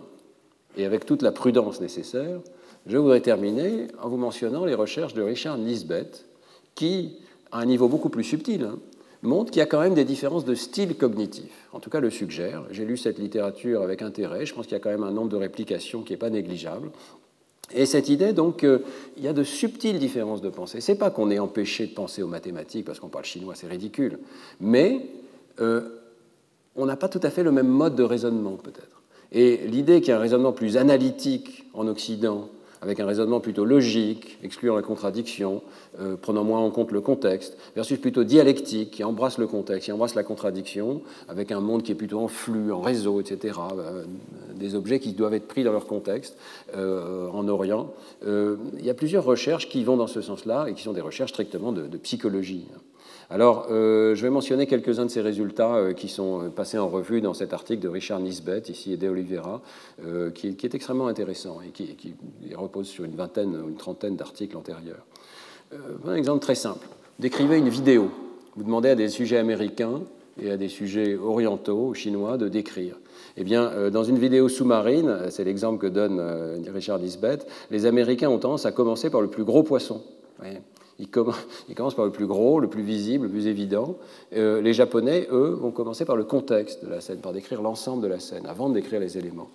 et 0.78 0.86
avec 0.86 1.06
toute 1.06 1.22
la 1.22 1.32
prudence 1.32 1.82
nécessaire, 1.82 2.40
je 2.86 2.98
voudrais 2.98 3.22
terminer 3.22 3.88
en 4.02 4.10
vous 4.10 4.18
mentionnant 4.18 4.66
les 4.66 4.76
recherches 4.76 5.14
de 5.14 5.22
Richard 5.22 5.58
Nisbet, 5.58 6.10
qui, 6.76 7.18
à 7.52 7.60
un 7.60 7.66
niveau 7.66 7.88
beaucoup 7.88 8.10
plus 8.10 8.24
subtil, 8.24 8.64
hein, 8.64 8.80
montre 9.22 9.52
qu'il 9.52 9.60
y 9.60 9.64
a 9.64 9.66
quand 9.66 9.82
même 9.82 9.94
des 9.94 10.06
différences 10.06 10.46
de 10.46 10.56
style 10.56 10.96
cognitif. 10.96 11.52
En 11.74 11.80
tout 11.80 11.90
cas, 11.90 12.00
le 12.00 12.10
suggère. 12.10 12.64
J'ai 12.72 12.86
lu 12.86 12.98
cette 12.98 13.20
littérature 13.20 13.82
avec 13.82 14.02
intérêt. 14.02 14.46
Je 14.46 14.54
pense 14.54 14.66
qu'il 14.66 14.74
y 14.74 14.78
a 14.78 14.80
quand 14.80 14.90
même 14.90 15.04
un 15.04 15.12
nombre 15.12 15.30
de 15.30 15.36
réplications 15.36 16.04
qui 16.04 16.14
n'est 16.14 16.18
pas 16.18 16.30
négligeable. 16.30 16.92
Et 17.74 17.86
cette 17.86 18.10
idée, 18.10 18.34
donc, 18.34 18.64
euh, 18.64 18.80
il 19.18 19.24
y 19.24 19.28
a 19.28 19.34
de 19.34 19.44
subtiles 19.44 20.00
différences 20.00 20.42
de 20.42 20.50
pensée. 20.50 20.82
C'est 20.82 20.96
pas 20.96 21.12
qu'on 21.12 21.30
est 21.30 21.40
empêché 21.40 21.88
de 21.88 21.94
penser 21.94 22.24
aux 22.24 22.28
mathématiques 22.28 22.86
parce 22.86 23.00
qu'on 23.00 23.10
parle 23.10 23.26
chinois, 23.26 23.54
c'est 23.56 23.68
ridicule. 23.68 24.20
Mais 24.60 25.06
euh, 25.60 25.82
on 26.76 26.86
n'a 26.86 26.96
pas 26.96 27.10
tout 27.10 27.20
à 27.22 27.30
fait 27.30 27.44
le 27.44 27.52
même 27.52 27.68
mode 27.68 27.96
de 27.96 28.04
raisonnement, 28.04 28.56
peut-être. 28.56 28.99
Et 29.32 29.58
l'idée 29.68 30.02
qu'il 30.02 30.10
y 30.10 30.12
a 30.12 30.18
un 30.18 30.22
raisonnement 30.22 30.54
plus 30.54 30.78
analytique 30.78 31.66
en 31.74 31.88
Occident 31.88 32.50
avec 32.82 33.00
un 33.00 33.06
raisonnement 33.06 33.40
plutôt 33.40 33.66
logique, 33.66 34.38
excluant 34.44 34.76
la 34.76 34.82
contradiction, 34.82 35.62
euh, 36.00 36.16
prenant 36.16 36.44
moins 36.44 36.60
en 36.60 36.72
compte 36.72 36.92
le 36.92 37.02
contexte, 37.02 37.58
versus 37.76 38.00
plutôt 38.00 38.24
dialectique, 38.24 38.92
qui 38.92 39.04
embrasse 39.04 39.38
le 39.38 39.48
contexte, 39.48 39.86
qui 39.86 39.92
embrasse 39.92 40.16
la 40.16 40.24
contradiction, 40.24 41.02
avec 41.28 41.52
un 41.52 41.60
monde 41.60 41.84
qui 41.84 41.92
est 41.92 41.96
plutôt 41.96 42.20
en 42.20 42.28
flux, 42.28 42.72
en 42.72 42.82
réseau, 42.82 43.20
etc., 43.20 43.60
euh, 43.78 44.06
des 44.56 44.76
objets 44.76 45.00
qui 45.00 45.14
doivent 45.14 45.34
être 45.34 45.48
pris 45.48 45.64
dans 45.64 45.72
leur 45.72 45.88
contexte 45.88 46.38
euh, 46.76 47.28
en 47.30 47.48
Orient. 47.48 47.94
il 48.26 48.86
y 48.86 48.90
a 48.90 48.94
plusieurs 48.94 49.24
recherches 49.24 49.70
qui 49.70 49.84
vont 49.84 49.98
dans 49.98 50.08
ce 50.08 50.22
sens-là 50.22 50.68
et 50.68 50.74
qui 50.74 50.84
sont 50.84 50.94
des 50.94 51.02
recherches 51.02 51.32
strictement 51.32 51.72
de, 51.72 51.88
de 51.88 51.98
psychologie. 51.98 52.66
Alors, 53.32 53.68
euh, 53.70 54.16
je 54.16 54.24
vais 54.24 54.32
mentionner 54.32 54.66
quelques-uns 54.66 55.06
de 55.06 55.12
ces 55.12 55.22
résultats 55.22 55.76
euh, 55.76 55.94
qui 55.94 56.08
sont 56.08 56.42
euh, 56.42 56.50
passés 56.50 56.80
en 56.80 56.90
revue 56.90 57.22
dans 57.22 57.36
cet 57.36 57.54
article 57.54 57.80
de 57.80 57.88
Richard 57.88 58.20
Nisbet, 58.20 58.64
ici, 58.70 58.94
et 58.94 58.98
de 58.98 59.08
Oliveira, 59.08 59.62
qui, 60.34 60.48
est 60.48 60.76
extrêmement 60.76 61.08
intéressant 61.08 61.60
et 61.62 61.70
qui, 61.70 62.16
repose 62.56 62.88
sur 62.88 63.04
une 63.04 63.16
vingtaine 63.16 63.56
ou 63.56 63.70
une 63.70 63.76
trentaine 63.76 64.16
d'articles 64.16 64.58
antérieurs. 64.58 65.06
un 66.08 66.16
exemple 66.16 66.42
très 66.42 66.56
simple. 66.56 66.88
Décrivez 67.20 67.58
une 67.58 67.70
vidéo. 67.70 68.10
Vous 68.56 68.64
demandez 68.64 68.90
à 68.90 68.96
des 68.96 69.10
sujets 69.10 69.38
américains 69.38 70.02
et 70.42 70.50
à 70.50 70.58
des 70.58 70.70
sujets 70.70 71.16
orientaux, 71.16 71.94
chinois, 71.94 72.38
de 72.38 72.48
décrire. 72.48 72.96
Eh 73.38 73.44
bien, 73.44 73.90
dans 73.92 74.04
une 74.04 74.18
vidéo 74.18 74.50
sous-marine, 74.50 75.30
c'est 75.30 75.44
l'exemple 75.44 75.80
que 75.80 75.88
donne 75.88 76.20
Richard 76.74 77.00
Nisbet, 77.00 77.40
les 77.70 77.86
Américains 77.86 78.30
ont 78.30 78.40
tendance 78.40 78.66
à 78.66 78.72
commencer 78.72 79.10
par 79.10 79.22
le 79.22 79.28
plus 79.28 79.44
gros 79.44 79.64
poisson. 79.64 80.02
Ils 81.00 81.08
commencent 81.10 81.96
par 81.96 82.06
le 82.06 82.12
plus 82.12 82.28
gros, 82.28 82.60
le 82.60 82.68
plus 82.68 82.84
visible, 82.84 83.26
le 83.26 83.32
plus 83.32 83.48
évident. 83.48 83.96
Euh, 84.36 84.62
les 84.62 84.74
Japonais, 84.74 85.28
eux, 85.32 85.58
vont 85.60 85.72
commencer 85.72 86.06
par 86.06 86.18
le 86.18 86.26
contexte 86.26 86.84
de 86.84 86.90
la 86.90 87.02
scène, 87.02 87.20
par 87.20 87.34
décrire 87.34 87.62
l'ensemble 87.62 88.04
de 88.04 88.08
la 88.08 88.20
scène, 88.20 88.46
avant 88.46 88.70
de 88.70 88.74
décrire 88.74 89.00
les 89.00 89.18
éléments. 89.18 89.50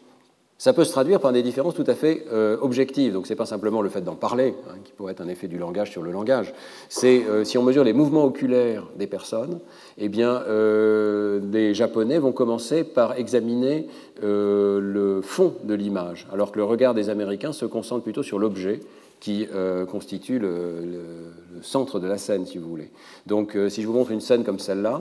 Ça 0.57 0.73
peut 0.73 0.85
se 0.85 0.93
traduire 0.93 1.21
par 1.21 1.33
des 1.33 1.43
différences 1.43 1.75
tout 1.75 1.85
à 1.87 1.95
fait 1.95 2.25
euh, 2.33 2.57
objectives. 2.62 3.12
Donc, 3.12 3.27
ce 3.27 3.33
n'est 3.33 3.37
pas 3.37 3.45
simplement 3.45 3.83
le 3.83 3.89
fait 3.89 4.01
d'en 4.01 4.15
parler, 4.15 4.55
hein, 4.71 4.77
qui 4.85 4.93
pourrait 4.93 5.12
être 5.12 5.21
un 5.21 5.29
effet 5.29 5.49
du 5.49 5.59
langage 5.59 5.91
sur 5.91 6.01
le 6.01 6.12
langage. 6.12 6.55
C'est 6.89 7.25
euh, 7.29 7.45
si 7.45 7.59
on 7.59 7.62
mesure 7.62 7.83
les 7.83 7.93
mouvements 7.93 8.25
oculaires 8.25 8.85
des 8.97 9.09
personnes, 9.09 9.59
eh 9.99 10.09
bien, 10.09 10.43
euh, 10.49 11.41
les 11.53 11.75
Japonais 11.75 12.19
vont 12.19 12.33
commencer 12.33 12.85
par 12.85 13.19
examiner 13.19 13.89
le 14.23 15.21
fond 15.23 15.55
de 15.65 15.75
l'image, 15.75 16.27
alors 16.33 16.51
que 16.51 16.57
le 16.57 16.65
regard 16.65 16.95
des 16.95 17.11
Américains 17.11 17.53
se 17.53 17.66
concentre 17.66 18.05
plutôt 18.05 18.23
sur 18.23 18.39
l'objet 18.39 18.81
qui 19.25 19.49
constitue 19.91 20.39
le, 20.39 21.33
centre 21.63 21.99
de 21.99 22.07
la 22.07 22.19
scène, 22.19 22.45
si 22.45 22.59
vous 22.59 22.69
voulez. 22.69 22.91
Donc, 23.27 23.57
si 23.71 23.81
je 23.81 23.87
vous 23.87 23.95
montre 23.95 24.11
une 24.11 24.21
scène 24.21 24.45
comme 24.45 24.59
celle-là, 24.59 25.01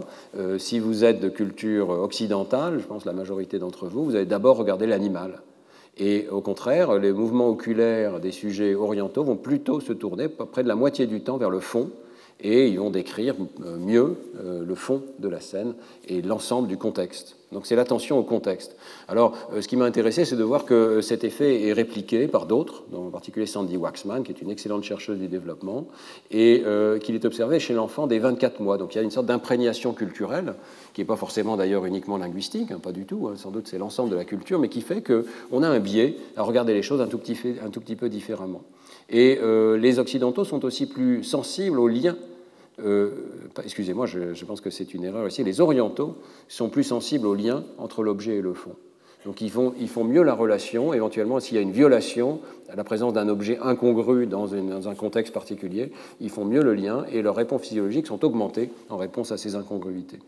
si 0.60 0.80
vous 0.80 1.04
êtes 1.04 1.20
de 1.20 1.28
culture 1.28 1.90
occidentale, 1.90 2.80
je 2.80 2.86
pense 2.86 3.04
la 3.04 3.12
majorité 3.12 3.60
d'entre 3.60 3.88
vous, 3.88 4.06
vous 4.06 4.16
allez 4.16 4.26
d'abord 4.26 4.56
regarder 4.56 4.88
l'animal. 4.88 5.42
Et 5.98 6.28
au 6.30 6.42
contraire, 6.42 6.98
les 6.98 7.12
mouvements 7.12 7.50
oculaires 7.50 8.20
des 8.20 8.32
sujets 8.32 8.74
orientaux 8.74 9.24
vont 9.24 9.36
plutôt 9.36 9.80
se 9.80 9.94
tourner 9.94 10.28
près 10.28 10.64
de 10.64 10.68
la 10.68 10.76
moitié 10.76 11.06
du 11.06 11.22
temps 11.22 11.38
vers 11.38 11.52
le 11.52 11.60
fond, 11.60 11.92
et 12.42 12.68
ils 12.68 12.80
vont 12.80 12.90
décrire 12.90 13.36
euh, 13.64 13.78
mieux 13.78 14.16
euh, 14.40 14.66
le 14.66 14.76
fond 14.76 15.04
de 15.20 15.30
la 15.30 15.40
scène 15.40 15.76
et 16.08 16.22
l'ensemble 16.22 16.68
du 16.68 16.78
contexte. 16.78 17.38
Donc 17.54 17.66
c'est 17.66 17.76
l'attention 17.76 18.18
au 18.18 18.24
contexte. 18.24 18.76
Alors 19.08 19.36
euh, 19.54 19.62
ce 19.62 19.68
qui 19.68 19.78
m'a 19.78 19.86
intéressé, 19.86 20.26
c'est 20.26 20.36
de 20.36 20.44
voir 20.44 20.66
que 20.66 21.02
cet 21.02 21.24
effet 21.24 21.64
est 21.64 21.74
répliqué 21.74 22.28
par 22.28 22.46
d'autres, 22.46 22.84
en 22.94 23.10
particulier 23.10 23.46
Sandy 23.46 23.78
Waxman, 23.78 24.24
qui 24.24 24.32
est 24.32 24.42
une 24.42 24.50
excellente 24.50 24.84
chercheuse 24.84 25.20
du 25.20 25.28
développement, 25.28 25.88
et 26.32 26.64
qu'il 27.02 27.16
est 27.16 27.26
observé 27.26 27.60
chez 27.60 27.74
l'enfant 27.74 28.08
dès 28.08 28.20
24 28.20 28.60
mois. 28.60 28.78
Donc 28.78 28.94
il 28.94 28.98
y 28.98 29.02
a 29.02 29.04
une 29.04 29.12
sorte 29.12 29.28
d'imprégnation 29.28 29.94
culturelle, 29.94 30.56
qui 30.94 31.02
n'est 31.02 31.06
pas 31.06 31.16
forcément 31.16 31.56
d'ailleurs 31.58 31.86
uniquement 31.86 32.18
linguistique, 32.18 32.72
hein, 32.72 32.80
pas 32.82 32.92
du 32.92 33.06
tout, 33.06 33.28
hein, 33.28 33.36
sans 33.36 33.52
doute 33.52 33.68
c'est 33.68 33.78
l'ensemble 33.78 34.10
de 34.10 34.16
la 34.16 34.26
culture, 34.26 34.60
mais 34.60 34.70
qui 34.70 34.82
fait 34.82 35.02
qu'on 35.02 35.64
a 35.64 35.68
un 35.68 35.80
biais 35.80 36.16
à 36.36 36.44
regarder 36.44 36.74
les 36.74 36.82
choses 36.82 37.02
un 37.02 37.08
tout 37.08 37.20
petit 37.20 37.96
peu 37.96 38.10
différemment. 38.10 38.62
Et 39.10 39.40
les 39.78 40.00
Occidentaux 40.00 40.44
sont 40.44 40.66
aussi 40.66 40.88
plus 40.88 41.24
sensibles 41.24 41.80
aux 41.80 41.88
liens 41.88 42.16
euh, 42.80 43.12
excusez-moi, 43.64 44.06
je, 44.06 44.46
pense 44.46 44.62
que 44.62 44.70
c'est 44.70 44.94
une 44.94 45.04
erreur 45.04 45.28
ici, 45.28 45.44
les 45.44 45.62
orientaux 45.62 46.18
sont 46.48 46.70
plus 46.70 46.84
sensibles 46.84 47.28
au 47.28 47.36
lien 47.36 47.64
entre 47.78 48.04
l'objet 48.04 48.38
et 48.38 48.42
le 48.42 48.54
fond. 48.54 48.76
Donc 49.26 49.40
ils 49.40 49.50
font, 49.50 50.04
mieux 50.04 50.24
la 50.24 50.34
relation, 50.34 50.94
éventuellement 50.94 51.40
s'il 51.40 51.56
y 51.56 51.58
a 51.58 51.62
une 51.62 51.72
violation, 51.72 52.42
à 52.70 52.76
la 52.76 52.84
présence 52.84 53.14
d'un 53.14 53.30
objet 53.30 53.58
incongru 53.62 54.28
dans, 54.28 54.48
dans, 54.48 54.90
un 54.90 54.96
contexte 54.96 55.34
particulier, 55.34 55.92
ils 56.20 56.30
font 56.30 56.44
mieux 56.44 56.62
le 56.62 56.74
lien 56.74 57.06
et 57.10 57.22
leurs 57.22 57.36
réponses 57.36 57.62
physiologiques 57.62 58.08
sont 58.08 58.26
augmentées 58.26 58.70
en 58.90 58.98
réponse 58.98 59.32
à 59.32 59.38
ces 59.38 59.56
incongruités. 59.56 60.20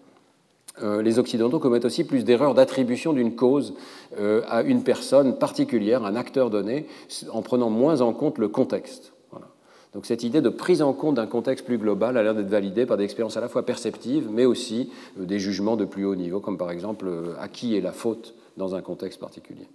Euh, 0.82 1.02
les 1.02 1.20
Occidentaux 1.20 1.60
commettent 1.60 1.86
aussi 1.86 2.04
plus 2.04 2.24
d'erreurs 2.24 2.54
d'attribution 2.54 3.14
d'une 3.14 3.36
cause 3.36 3.76
euh, 4.20 4.42
à 4.48 4.62
une 4.62 4.84
personne 4.84 5.38
particulière, 5.38 6.06
un 6.06 6.16
acteur 6.16 6.50
donné, 6.50 6.86
en 7.32 7.42
prenant 7.42 7.70
moins 7.70 8.02
en 8.02 8.14
compte 8.14 8.38
le 8.38 8.50
contexte. 8.50 9.15
Donc 9.96 10.06
cette 10.06 10.24
idée 10.24 10.42
de 10.42 10.50
prise 10.50 10.82
en 10.82 10.92
compte 10.92 11.16
d'un 11.16 11.26
contexte 11.26 11.66
plus 11.66 11.78
global 11.78 12.18
a 12.18 12.24
l'air 12.24 12.36
d'être 12.36 12.50
validée 12.50 12.86
par 12.86 12.98
des 12.98 13.06
expériences 13.06 13.38
à 13.38 13.42
la 13.42 13.48
fois 13.48 13.66
perceptives, 13.66 14.28
mais 14.30 14.44
aussi 14.44 14.92
euh, 15.18 15.24
des 15.26 15.40
jugements 15.40 15.78
de 15.78 15.86
plus 15.86 16.04
haut 16.04 16.16
niveau, 16.16 16.42
comme 16.42 16.58
par 16.58 16.70
exemple 16.70 17.08
euh, 17.08 17.34
à 17.40 17.48
qui 17.48 17.78
est 17.78 17.82
la 17.82 17.94
faute 17.94 18.34
dans 18.58 18.76
un 18.76 18.82
contexte 18.82 19.22
particulier. 19.22 19.70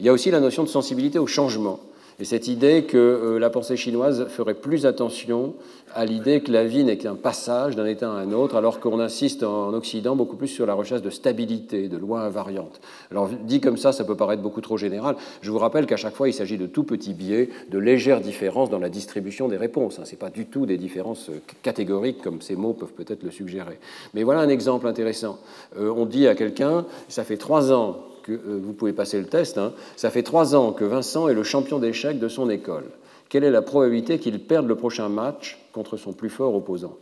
Il 0.00 0.06
y 0.06 0.08
a 0.08 0.12
aussi 0.14 0.30
la 0.30 0.40
notion 0.40 0.62
de 0.62 0.68
sensibilité 0.68 1.18
au 1.18 1.26
changement. 1.26 1.80
Et 2.20 2.24
cette 2.24 2.48
idée 2.48 2.84
que 2.84 2.96
euh, 2.96 3.38
la 3.38 3.50
pensée 3.50 3.76
chinoise 3.76 4.26
ferait 4.28 4.54
plus 4.54 4.86
attention 4.86 5.54
à 5.94 6.04
l'idée 6.04 6.40
que 6.40 6.52
la 6.52 6.64
vie 6.64 6.84
n'est 6.84 6.96
qu'un 6.96 7.14
passage 7.14 7.76
d'un 7.76 7.86
état 7.86 8.10
à 8.10 8.14
un 8.14 8.32
autre, 8.32 8.56
alors 8.56 8.80
qu'on 8.80 9.00
insiste 9.00 9.42
en 9.42 9.72
Occident 9.74 10.16
beaucoup 10.16 10.36
plus 10.36 10.48
sur 10.48 10.66
la 10.66 10.74
recherche 10.74 11.02
de 11.02 11.10
stabilité, 11.10 11.88
de 11.88 11.96
lois 11.96 12.22
invariantes. 12.22 12.80
Alors 13.10 13.28
dit 13.28 13.60
comme 13.60 13.76
ça, 13.76 13.92
ça 13.92 14.04
peut 14.04 14.16
paraître 14.16 14.42
beaucoup 14.42 14.60
trop 14.60 14.76
général. 14.76 15.16
Je 15.40 15.50
vous 15.50 15.58
rappelle 15.58 15.86
qu'à 15.86 15.96
chaque 15.96 16.14
fois, 16.14 16.28
il 16.28 16.32
s'agit 16.32 16.58
de 16.58 16.66
tout 16.66 16.84
petits 16.84 17.14
biais, 17.14 17.50
de 17.70 17.78
légères 17.78 18.20
différences 18.20 18.70
dans 18.70 18.78
la 18.78 18.88
distribution 18.88 19.48
des 19.48 19.56
réponses. 19.56 20.00
Ce 20.02 20.10
n'est 20.10 20.16
pas 20.16 20.30
du 20.30 20.46
tout 20.46 20.66
des 20.66 20.78
différences 20.78 21.28
euh, 21.28 21.40
catégoriques 21.62 22.22
comme 22.22 22.40
ces 22.40 22.56
mots 22.56 22.72
peuvent 22.72 22.92
peut-être 22.92 23.22
le 23.22 23.30
suggérer. 23.30 23.78
Mais 24.14 24.22
voilà 24.22 24.40
un 24.40 24.48
exemple 24.48 24.86
intéressant. 24.86 25.38
Euh, 25.78 25.92
on 25.94 26.06
dit 26.06 26.26
à 26.26 26.34
quelqu'un, 26.34 26.86
ça 27.08 27.24
fait 27.24 27.36
trois 27.36 27.72
ans 27.72 28.00
que 28.22 28.32
euh, 28.32 28.60
vous 28.62 28.72
pouvez 28.72 28.92
passer 28.92 29.18
le 29.18 29.26
test, 29.26 29.58
hein. 29.58 29.72
ça 29.96 30.10
fait 30.10 30.22
trois 30.22 30.54
ans 30.54 30.72
que 30.72 30.84
Vincent 30.84 31.28
est 31.28 31.34
le 31.34 31.42
champion 31.42 31.78
d'échecs 31.78 32.18
de 32.18 32.28
son 32.28 32.48
école. 32.50 32.84
Quelle 33.28 33.44
est 33.44 33.50
la 33.50 33.62
probabilité 33.62 34.18
qu'il 34.18 34.38
perde 34.44 34.66
le 34.66 34.76
prochain 34.76 35.08
match 35.08 35.58
contre 35.72 35.96
son 35.96 36.12
plus 36.12 36.28
fort 36.28 36.54
opposant? 36.54 36.96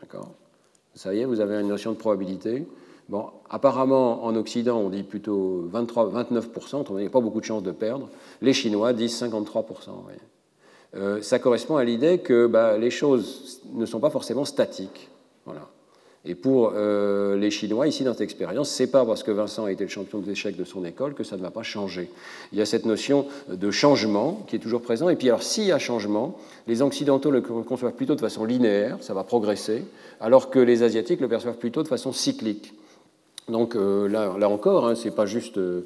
D'accord 0.00 0.30
Ça 0.94 1.14
y 1.14 1.20
est, 1.20 1.24
vous 1.24 1.40
avez 1.40 1.56
une 1.60 1.68
notion 1.68 1.92
de 1.92 1.96
probabilité. 1.96 2.66
Bon, 3.08 3.26
apparemment, 3.48 4.24
en 4.24 4.36
Occident, 4.36 4.78
on 4.78 4.88
dit 4.88 5.02
plutôt 5.02 5.64
23, 5.68 6.12
29%, 6.12 6.84
on 6.88 6.94
n'a 6.94 7.10
pas 7.10 7.20
beaucoup 7.20 7.40
de 7.40 7.44
chances 7.44 7.64
de 7.64 7.72
perdre. 7.72 8.08
Les 8.40 8.52
Chinois 8.52 8.92
disent 8.92 9.20
53%. 9.20 9.64
Euh, 10.94 11.20
ça 11.20 11.40
correspond 11.40 11.76
à 11.76 11.84
l'idée 11.84 12.18
que 12.18 12.46
bah, 12.46 12.78
les 12.78 12.90
choses 12.90 13.60
ne 13.72 13.86
sont 13.86 13.98
pas 13.98 14.10
forcément 14.10 14.44
statiques. 14.44 15.08
Voilà. 15.44 15.68
Et 16.26 16.34
pour 16.34 16.72
euh, 16.74 17.36
les 17.36 17.50
Chinois, 17.50 17.88
ici 17.88 18.04
dans 18.04 18.12
cette 18.12 18.20
expérience, 18.20 18.68
c'est 18.68 18.88
pas 18.88 19.06
parce 19.06 19.22
que 19.22 19.30
Vincent 19.30 19.64
a 19.64 19.72
été 19.72 19.84
le 19.84 19.90
champion 19.90 20.18
des 20.18 20.32
échecs 20.32 20.56
de 20.56 20.64
son 20.64 20.84
école 20.84 21.14
que 21.14 21.24
ça 21.24 21.36
ne 21.36 21.40
va 21.40 21.50
pas 21.50 21.62
changer. 21.62 22.10
Il 22.52 22.58
y 22.58 22.62
a 22.62 22.66
cette 22.66 22.84
notion 22.84 23.26
de 23.48 23.70
changement 23.70 24.44
qui 24.46 24.56
est 24.56 24.58
toujours 24.58 24.82
présent. 24.82 25.08
Et 25.08 25.16
puis 25.16 25.28
alors, 25.28 25.42
s'il 25.42 25.64
y 25.64 25.72
a 25.72 25.78
changement, 25.78 26.36
les 26.66 26.82
Occidentaux 26.82 27.30
le 27.30 27.40
conçoivent 27.40 27.94
plutôt 27.94 28.16
de 28.16 28.20
façon 28.20 28.44
linéaire, 28.44 28.98
ça 29.00 29.14
va 29.14 29.24
progresser, 29.24 29.82
alors 30.20 30.50
que 30.50 30.58
les 30.58 30.82
Asiatiques 30.82 31.20
le 31.20 31.28
perçoivent 31.28 31.56
plutôt 31.56 31.82
de 31.82 31.88
façon 31.88 32.12
cyclique. 32.12 32.74
Donc 33.50 33.76
euh, 33.76 34.08
là, 34.08 34.34
là, 34.38 34.48
encore, 34.48 34.86
hein, 34.86 34.94
ce 34.94 35.08
n'est 35.08 35.14
pas 35.14 35.26
juste 35.26 35.58
euh, 35.58 35.82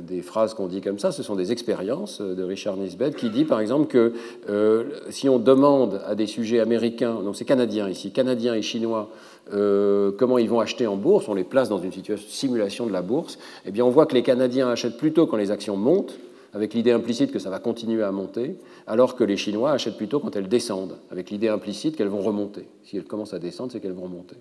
des 0.00 0.22
phrases 0.22 0.54
qu'on 0.54 0.66
dit 0.66 0.80
comme 0.80 0.98
ça, 0.98 1.12
ce 1.12 1.22
sont 1.22 1.34
des 1.34 1.52
expériences 1.52 2.20
de 2.20 2.42
Richard 2.42 2.76
Nisbet 2.76 3.12
qui 3.12 3.30
dit 3.30 3.44
par 3.44 3.60
exemple 3.60 3.86
que 3.86 4.12
si 5.10 5.28
on 5.28 5.38
demande 5.38 6.00
à 6.06 6.14
des 6.14 6.26
sujets 6.26 6.60
américains, 6.60 7.14
donc 7.22 7.36
c'est 7.36 7.44
canadiens 7.44 7.88
ici, 7.88 8.10
canadiens 8.12 8.54
et 8.54 8.62
chinois, 8.62 9.10
euh, 9.52 10.10
comment 10.16 10.38
ils 10.38 10.48
vont 10.48 10.60
acheter 10.60 10.86
en 10.86 10.96
bourse, 10.96 11.28
on 11.28 11.34
les 11.34 11.44
place 11.44 11.68
dans 11.68 11.78
une 11.78 11.92
situation, 11.92 12.26
simulation 12.28 12.86
de 12.86 12.92
la 12.92 13.02
bourse, 13.02 13.38
eh 13.66 13.70
bien 13.70 13.84
on 13.84 13.90
voit 13.90 14.06
que 14.06 14.14
les 14.14 14.22
Canadiens 14.22 14.68
achètent 14.68 14.96
plutôt 14.96 15.26
quand 15.26 15.36
les 15.36 15.50
actions 15.50 15.76
montent, 15.76 16.18
avec 16.54 16.72
l'idée 16.72 16.92
implicite 16.92 17.32
que 17.32 17.38
ça 17.38 17.50
va 17.50 17.58
continuer 17.58 18.02
à 18.02 18.12
monter, 18.12 18.56
alors 18.86 19.16
que 19.16 19.24
les 19.24 19.36
Chinois 19.36 19.72
achètent 19.72 19.96
plutôt 19.96 20.20
quand 20.20 20.34
elles 20.36 20.48
descendent, 20.48 20.96
avec 21.10 21.30
l'idée 21.30 21.48
implicite 21.48 21.96
qu'elles 21.96 22.08
vont 22.08 22.22
remonter. 22.22 22.68
Si 22.84 22.96
elles 22.96 23.04
commencent 23.04 23.34
à 23.34 23.38
descendre, 23.38 23.72
c'est 23.72 23.80
qu'elles 23.80 23.92
vont 23.92 24.04
remonter. 24.04 24.36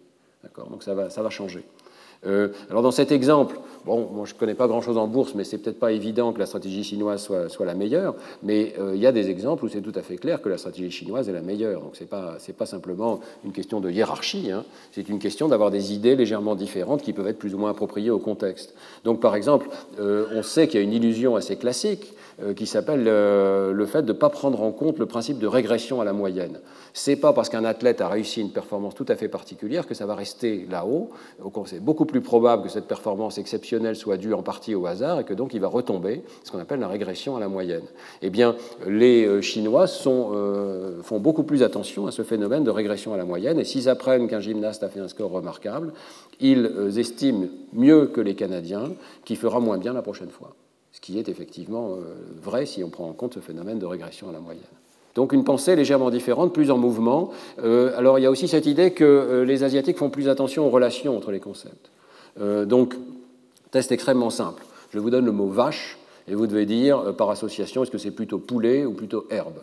Donc 0.70 0.84
ça 0.84 0.94
va, 0.94 1.10
ça 1.10 1.24
va 1.24 1.30
changer. 1.30 1.64
Euh, 2.26 2.50
alors 2.70 2.82
dans 2.82 2.92
cet 2.92 3.12
exemple, 3.12 3.58
bon, 3.86 4.08
moi 4.12 4.26
je 4.26 4.34
ne 4.34 4.40
connais 4.40 4.54
pas 4.54 4.68
grand-chose 4.68 4.98
en 4.98 5.08
bourse, 5.08 5.36
mais 5.36 5.44
c'est 5.44 5.58
peut-être 5.58 5.80
pas 5.80 5.92
évident 5.92 6.34
que 6.34 6.40
la 6.40 6.46
stratégie 6.46 6.84
chinoise 6.84 7.22
soit, 7.22 7.66
la 7.66 7.74
meilleure, 7.74 8.16
mais 8.42 8.74
euh, 8.80 8.94
il 8.96 9.02
y 9.02 9.08
a 9.08 9.12
des 9.12 9.30
exemples 9.30 9.66
où 9.66 9.68
c'est 9.68 9.82
tout 9.82 9.94
à 9.96 10.02
fait 10.02 10.18
clair 10.18 10.42
que 10.42 10.50
la 10.50 10.58
stratégie 10.58 10.92
chinoise 10.92 11.30
est 11.30 11.34
la 11.34 11.42
meilleure. 11.42 11.82
Donc 11.82 11.96
ce 11.96 12.02
n'est 12.02 12.08
pas, 12.08 12.38
pas 12.58 12.66
simplement 12.66 13.20
une 13.46 13.52
question 13.52 13.80
de 13.80 13.90
hiérarchie, 13.90 14.52
hein. 14.52 14.64
c'est 14.92 15.10
une 15.10 15.20
question 15.20 15.48
d'avoir 15.48 15.72
des 15.72 15.94
idées 15.94 16.16
légèrement 16.16 16.56
différentes 16.56 17.02
qui 17.02 17.14
peuvent 17.14 17.28
être 17.28 17.40
plus 17.40 17.56
ou 17.56 17.58
moins 17.58 17.72
appropriées 17.72 18.12
au 18.12 18.20
contexte. 18.20 18.74
Donc 19.04 19.20
par 19.20 19.36
exemple, 19.36 19.68
euh, 20.00 20.26
on 20.34 20.44
sait 20.44 20.68
qu'il 20.68 20.80
y 20.80 20.84
a 20.84 20.86
une 20.86 20.94
illusion 20.94 21.36
assez 21.36 21.56
classique 21.56 22.14
qui 22.56 22.66
s'appelle 22.66 23.04
le 23.04 23.86
fait 23.86 24.02
de 24.02 24.08
ne 24.08 24.18
pas 24.18 24.30
prendre 24.30 24.64
en 24.64 24.72
compte 24.72 24.98
le 24.98 25.06
principe 25.06 25.38
de 25.38 25.46
régression 25.46 26.02
à 26.02 26.04
la 26.04 26.14
moyenne. 26.14 26.60
C'est 26.96 27.16
pas 27.16 27.34
parce 27.34 27.50
qu'un 27.50 27.66
athlète 27.66 28.02
a 28.02 28.08
réussi 28.08 28.40
une 28.40 28.52
performance 28.52 28.94
tout 28.94 29.06
à 29.08 29.16
fait 29.16 29.28
particulière 29.28 29.88
que 29.88 29.96
ça 29.96 30.06
va 30.06 30.14
rester 30.14 30.68
là-haut. 30.70 31.10
C'est 31.66 31.84
beaucoup 31.84 32.06
plus 32.06 32.22
probable 32.22 32.62
que 32.64 32.70
cette 32.70 32.86
performance 32.86 33.40
exceptionnelle 33.40 33.96
soit 33.96 34.18
due 34.18 34.36
en 34.36 34.44
partie 34.44 34.76
au 34.76 34.86
hasard 34.86 35.20
et 35.20 35.24
que 35.24 35.34
donc 35.34 35.56
il 35.56 35.60
va 35.60 35.68
retomber, 35.68 36.22
ce 36.44 36.52
qu'on 36.52 36.60
appelle 36.60 36.80
la 36.80 36.88
régression 36.88 37.36
à 37.36 37.40
la 37.40 37.48
moyenne. 37.48 37.86
Eh 38.22 38.30
bien, 38.30 38.56
les 38.86 39.26
euh, 39.26 39.42
Chinois 39.42 39.88
euh, 40.06 41.02
font 41.02 41.20
beaucoup 41.20 41.42
plus 41.42 41.64
attention 41.64 42.06
à 42.06 42.12
ce 42.12 42.22
phénomène 42.22 42.64
de 42.64 42.70
régression 42.70 43.12
à 43.12 43.18
la 43.18 43.26
moyenne 43.26 43.60
et 43.60 43.64
s'ils 43.64 43.90
apprennent 43.90 44.28
qu'un 44.28 44.40
gymnaste 44.40 44.84
a 44.84 44.90
fait 44.90 45.00
un 45.00 45.08
score 45.08 45.32
remarquable, 45.32 45.94
ils 46.40 46.66
euh, 46.66 46.92
estiment 46.92 47.48
mieux 47.74 48.06
que 48.06 48.22
les 48.22 48.36
Canadiens 48.36 48.92
qu'il 49.26 49.38
fera 49.38 49.60
moins 49.60 49.80
bien 49.80 49.94
la 49.94 50.04
prochaine 50.04 50.30
fois. 50.30 50.56
Ce 50.92 51.02
qui 51.02 51.18
est 51.18 51.28
effectivement 51.28 51.98
vrai 52.40 52.68
si 52.68 52.84
on 52.84 52.90
prend 52.92 53.10
en 53.10 53.14
compte 53.14 53.34
ce 53.34 53.40
phénomène 53.40 53.80
de 53.80 53.86
régression 53.88 54.30
à 54.30 54.32
la 54.32 54.40
moyenne. 54.40 54.62
Donc 55.16 55.32
une 55.32 55.44
pensée 55.44 55.76
légèrement 55.76 56.10
différente, 56.10 56.54
plus 56.54 56.72
en 56.72 56.78
mouvement. 56.78 57.32
Euh, 57.64 57.98
alors 57.98 58.18
il 58.18 58.24
y 58.24 58.26
a 58.26 58.32
aussi 58.32 58.48
cette 58.48 58.66
idée 58.66 58.92
que 58.92 59.04
euh, 59.04 59.46
les 59.46 59.64
Asiatiques 59.64 59.98
font 59.98 60.10
plus 60.10 60.28
attention 60.28 60.66
aux 60.66 60.70
relations 60.70 61.16
entre 61.16 61.32
les 61.32 61.40
concepts. 61.40 61.92
Euh, 62.42 62.66
donc, 62.66 62.96
test 63.72 63.92
extrêmement 63.92 64.32
simple. 64.32 64.64
Je 64.92 65.00
vous 65.00 65.10
donne 65.10 65.26
le 65.26 65.32
mot 65.32 65.48
vache 65.48 65.98
et 66.28 66.36
vous 66.36 66.48
devez 66.48 66.66
dire 66.66 67.16
par 67.16 67.30
association 67.30 67.84
est-ce 67.84 67.92
que 67.92 67.98
c'est 67.98 68.12
plutôt 68.12 68.40
poulet 68.40 68.86
ou 68.86 68.94
plutôt 68.94 69.26
herbe? 69.30 69.60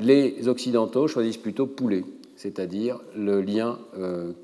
Les 0.00 0.48
Occidentaux 0.48 1.06
choisissent 1.06 1.36
plutôt 1.36 1.66
poulet, 1.66 2.04
c'est-à-dire 2.36 2.98
le 3.14 3.42
lien 3.42 3.76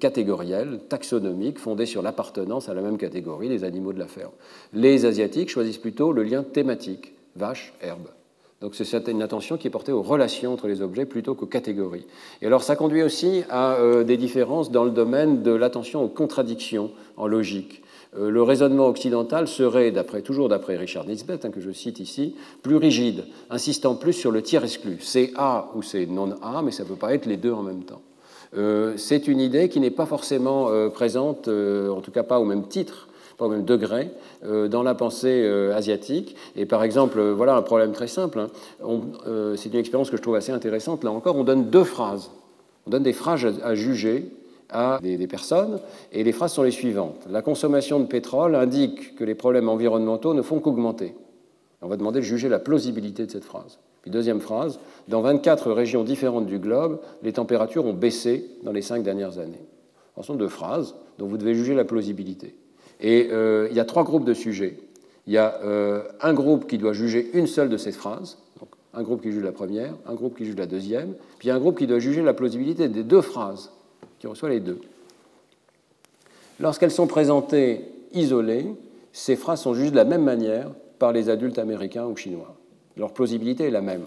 catégoriel, 0.01 0.81
taxonomique, 0.89 1.59
fondé 1.59 1.87
sur 1.87 2.03
l'appartenance 2.03 2.69
à 2.69 2.75
la 2.75 2.83
même 2.83 2.99
catégorie 2.99 3.49
des 3.49 3.65
animaux 3.65 3.95
de 3.95 3.99
la 3.99 4.09
ferme. 4.09 4.33
Les 4.75 5.07
Asiatiques 5.07 5.49
choisissent 5.49 5.79
plutôt 5.79 6.13
le 6.13 6.25
lien 6.25 6.43
thématique, 6.43 7.15
vache, 7.37 7.73
herbe. 7.81 8.09
Donc 8.63 8.75
c'est 8.75 9.09
une 9.09 9.21
attention 9.21 9.59
qui 9.59 9.67
est 9.67 9.71
portée 9.71 9.93
aux 9.93 10.03
relations 10.03 10.55
entre 10.55 10.67
les 10.67 10.81
objets 10.81 11.05
plutôt 11.05 11.35
qu'aux 11.35 11.47
catégories. 11.47 12.07
Et 12.41 12.47
alors 12.47 12.63
ça 12.63 12.75
conduit 12.75 13.03
aussi 13.03 13.43
à 13.51 13.75
euh, 13.75 14.03
des 14.03 14.17
différences 14.17 14.71
dans 14.71 14.85
le 14.85 14.91
domaine 14.91 15.43
de 15.43 15.53
l'attention 15.53 16.03
aux 16.03 16.09
contradictions 16.09 16.91
en 17.19 17.27
logique. 17.27 17.83
euh, 18.19 18.31
le 18.31 18.43
raisonnement 18.43 18.87
occidental 18.87 19.47
serait, 19.47 19.93
toujours 20.25 20.49
d'après 20.49 20.77
Richard 20.77 21.07
Nisbet, 21.07 21.45
hein, 21.45 21.51
que 21.51 21.61
je 21.61 21.71
cite 21.71 22.01
ici, 22.01 22.35
plus 22.63 22.77
rigide, 22.77 23.27
insistant 23.51 23.95
plus 23.95 24.15
sur 24.15 24.31
le 24.31 24.41
tiers 24.41 24.65
exclu. 24.65 24.97
C'est 25.01 25.33
A 25.37 25.71
ou 25.75 25.83
c'est 25.83 26.07
non 26.07 26.35
A, 26.41 26.63
mais 26.63 26.71
ça 26.71 26.85
ne 26.85 26.89
peut 26.89 26.97
pas 26.97 27.13
être 27.13 27.27
les 27.27 27.37
deux 27.37 27.53
en 27.53 27.63
même 27.63 27.85
temps. 27.85 28.01
Euh, 28.57 28.95
c'est 28.97 29.29
une 29.29 29.41
idée 29.41 29.69
qui 29.69 29.81
n'est 29.81 29.91
pas 29.91 30.07
forcément 30.07 30.71
présente, 30.91 31.49
en 31.49 32.01
tout 32.01 32.11
cas 32.11 32.23
pas 32.23 32.41
au 32.41 32.47
même 32.47 32.69
titre, 32.69 33.06
pas 33.37 33.49
même 33.49 33.65
degré, 33.65 34.11
dans 34.43 34.83
la 34.83 34.95
pensée 34.95 35.47
asiatique. 35.75 36.37
Et 36.57 36.67
par 36.67 36.83
exemple, 36.83 37.21
voilà 37.21 37.55
un 37.57 37.63
problème 37.63 37.93
très 37.93 38.07
simple. 38.07 38.41
Hein. 38.41 38.49
c'est 39.57 39.73
une 39.73 39.79
expérience 39.79 40.11
que 40.11 40.17
je 40.17 40.23
trouve 40.23 40.37
assez 40.37 40.53
intéressante. 40.53 41.05
Là 41.05 41.11
encore, 41.11 41.37
on 41.37 41.45
donne 41.45 41.71
deux 41.71 41.85
phrases. 41.85 42.31
On 42.87 42.91
donne 42.91 43.03
des 43.03 43.13
phrases 43.13 43.47
à 43.63 43.75
juger 43.75 44.31
à 44.71 44.99
des, 45.03 45.27
personnes, 45.27 45.81
et 46.13 46.25
les 46.25 46.33
phrases 46.33 46.53
sont 46.53 46.63
les 46.63 46.71
suivantes. 46.71 47.27
La 47.31 47.43
consommation 47.43 48.01
de 48.01 48.07
pétrole 48.07 48.55
indique 48.55 49.15
que 49.17 49.25
les 49.25 49.35
problèmes 49.35 49.69
environnementaux 49.69 50.35
ne 50.35 50.43
font 50.43 50.61
qu'augmenter. 50.61 51.15
On 51.83 51.89
va 51.89 51.97
demander 51.97 52.21
de 52.21 52.25
juger 52.25 52.49
la 52.49 52.59
plausibilité 52.59 53.27
de 53.27 53.31
cette 53.31 53.45
phrase. 53.45 53.79
Puis 54.03 54.11
deuxième 54.11 54.41
phrase, 54.41 54.81
dans 55.09 55.21
24 55.21 55.73
régions 55.73 56.05
différentes 56.05 56.47
du 56.47 56.59
globe, 56.59 57.01
les 57.23 57.33
températures 57.33 57.85
ont 57.85 57.93
baissé 57.93 58.49
dans 58.63 58.73
les 58.73 58.83
cinq 58.83 59.03
dernières 59.03 59.39
années. 59.39 59.65
Ce 60.17 60.23
sont 60.23 60.35
deux 60.35 60.49
phrases 60.49 60.95
dont 61.19 61.27
vous 61.27 61.37
devez 61.37 61.55
juger 61.55 61.75
la 61.75 61.85
plausibilité. 61.85 62.57
Et 63.01 63.29
euh, 63.31 63.69
il 63.71 63.77
y 63.77 63.81
a 63.81 63.85
trois 63.85 64.05
groupes 64.05 64.25
de 64.25 64.35
sujets. 64.35 64.79
Il 65.27 65.33
y 65.33 65.39
a 65.39 65.61
euh, 65.65 66.03
un 66.21 66.33
groupe 66.33 66.67
qui 66.67 66.79
doit 66.79 66.93
juger 66.93 67.31
une 67.35 67.47
seule 67.47 67.69
de 67.69 67.77
ces 67.77 67.93
phrases, 67.93 68.39
donc 68.61 68.69
un 68.95 69.03
groupe 69.03 69.23
qui 69.23 69.33
juge 69.33 69.43
la 69.43 69.53
première, 69.53 69.95
un 70.07 70.15
groupe 70.15 70.37
qui 70.37 70.45
juge 70.45 70.57
la 70.57 70.67
deuxième, 70.67 71.15
puis 71.39 71.51
un 71.51 71.59
groupe 71.59 71.79
qui 71.79 71.87
doit 71.87 71.99
juger 71.99 72.23
la 72.23 72.35
plausibilité 72.35 72.89
des 72.89 73.03
deux 73.03 73.23
phrases 73.23 73.71
qui 74.19 74.27
reçoit 74.27 74.49
les 74.49 74.61
deux. 74.61 74.81
Lorsqu'elles 76.61 76.93
sont 76.93 77.07
présentées 77.07 77.83
isolées, 78.13 78.67
ces 79.13 79.37
phrases 79.37 79.61
sont 79.61 79.75
jugées 79.75 79.91
de 79.91 79.97
la 79.97 80.05
même 80.05 80.23
manière 80.23 80.71
par 80.99 81.13
les 81.13 81.29
adultes 81.29 81.59
américains 81.59 82.07
ou 82.07 82.17
chinois. 82.17 82.57
Leur 82.97 83.13
plausibilité 83.13 83.65
est 83.65 83.71
la 83.71 83.83
même, 83.83 84.07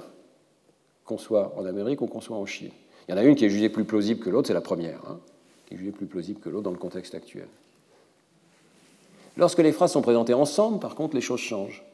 qu'on 1.05 1.17
soit 1.17 1.53
en 1.57 1.65
Amérique 1.65 2.01
ou 2.01 2.07
qu'on 2.07 2.21
soit 2.21 2.37
en 2.37 2.45
Chine. 2.45 2.71
Il 3.07 3.11
y 3.11 3.13
en 3.13 3.17
a 3.17 3.23
une 3.23 3.35
qui 3.35 3.45
est 3.45 3.49
jugée 3.49 3.69
plus 3.69 3.83
plausible 3.83 4.21
que 4.21 4.29
l'autre, 4.29 4.47
c'est 4.47 4.53
la 4.53 4.61
première, 4.61 4.99
hein, 5.07 5.19
qui 5.67 5.75
est 5.75 5.77
jugée 5.77 5.91
plus 5.91 6.05
plausible 6.05 6.39
que 6.39 6.49
l'autre 6.49 6.63
dans 6.63 6.71
le 6.71 6.77
contexte 6.77 7.13
actuel. 7.13 7.47
Lorsque 9.39 9.59
les 9.59 9.71
phrases 9.71 9.93
sont 9.93 10.01
présentées 10.01 10.33
ensemble, 10.33 10.79
par 10.79 10.95
contre, 10.95 11.15
les 11.15 11.21
choses 11.21 11.39
changent. 11.39 11.85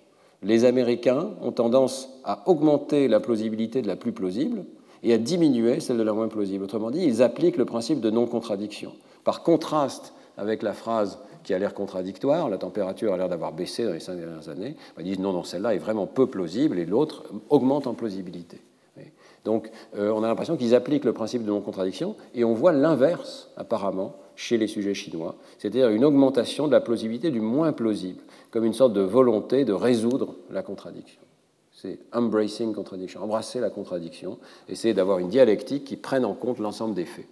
Les 0.42 0.66
Américains 0.66 1.30
ont 1.42 1.52
tendance 1.52 2.10
à 2.24 2.50
augmenter 2.50 3.08
la 3.08 3.20
plausibilité 3.20 3.84
de 3.84 3.88
la 3.88 3.96
plus 3.96 4.12
plausible, 4.12 4.66
et 5.04 5.14
à 5.14 5.20
diminuer 5.20 5.80
celle 5.80 5.98
de 5.98 6.04
la 6.04 6.14
moins 6.14 6.28
plausible. 6.28 6.64
Autrement 6.64 6.90
dit, 6.90 7.04
ils 7.04 7.22
appliquent 7.22 7.58
le 7.58 7.66
principe 7.66 8.02
de 8.02 8.10
non-contradiction. 8.10 8.94
Par 9.24 9.44
contraste 9.44 10.14
avec 10.36 10.64
la 10.64 10.74
phrase 10.74 11.20
qui 11.44 11.54
a 11.54 11.60
l'air 11.60 11.76
contradictoire, 11.76 12.50
la 12.50 12.58
température 12.58 13.14
a 13.14 13.18
l'air 13.18 13.30
d'avoir 13.30 13.54
baissé 13.54 13.86
dans 13.86 13.94
les 13.94 14.00
cinq 14.00 14.16
dernières 14.16 14.50
années, 14.50 14.76
ils 14.98 15.04
disent 15.04 15.20
non, 15.20 15.32
non, 15.32 15.44
celle-là 15.44 15.76
est 15.76 15.80
vraiment 15.80 16.08
peu 16.08 16.26
plausible 16.26 16.80
et 16.80 16.86
l'autre 16.86 17.24
augmente 17.50 17.86
en 17.86 17.94
plausibilité. 17.94 18.60
Donc 19.44 19.70
euh, 19.96 20.10
on 20.10 20.24
a 20.24 20.28
l'impression 20.28 20.58
qu'ils 20.58 20.74
appliquent 20.74 21.06
le 21.06 21.14
principe 21.14 21.44
de 21.44 21.50
non-contradiction 21.50 22.16
et 22.34 22.44
on 22.44 22.56
voit 22.56 22.72
l'inverse 22.72 23.52
apparemment 23.58 24.16
chez 24.36 24.58
les 24.58 24.68
sujets 24.68 24.94
chinois, 24.94 25.36
c'est-à-dire 25.58 25.90
une 25.90 26.06
augmentation 26.06 26.68
de 26.68 26.72
la 26.72 26.82
plausibilité 26.82 27.32
du 27.32 27.42
moins 27.42 27.74
plausible, 27.74 28.22
comme 28.52 28.66
une 28.66 28.74
sorte 28.74 28.94
de 28.94 29.02
volonté 29.02 29.66
de 29.66 29.74
résoudre 29.74 30.36
la 30.50 30.64
contradiction 30.64 31.22
c'est 31.86 32.00
embracing 32.14 32.74
contradiction, 32.74 33.24
embrasser 33.24 33.60
la 33.60 33.70
contradiction, 33.70 34.38
essayer 34.70 34.94
d'avoir 34.94 35.20
une 35.20 35.30
dialectique 35.30 35.84
qui 35.84 35.98
prenne 35.98 36.26
en 36.26 36.34
compte 36.34 36.60
l'ensemble 36.60 36.96
des 36.96 37.06
faits. 37.06 37.28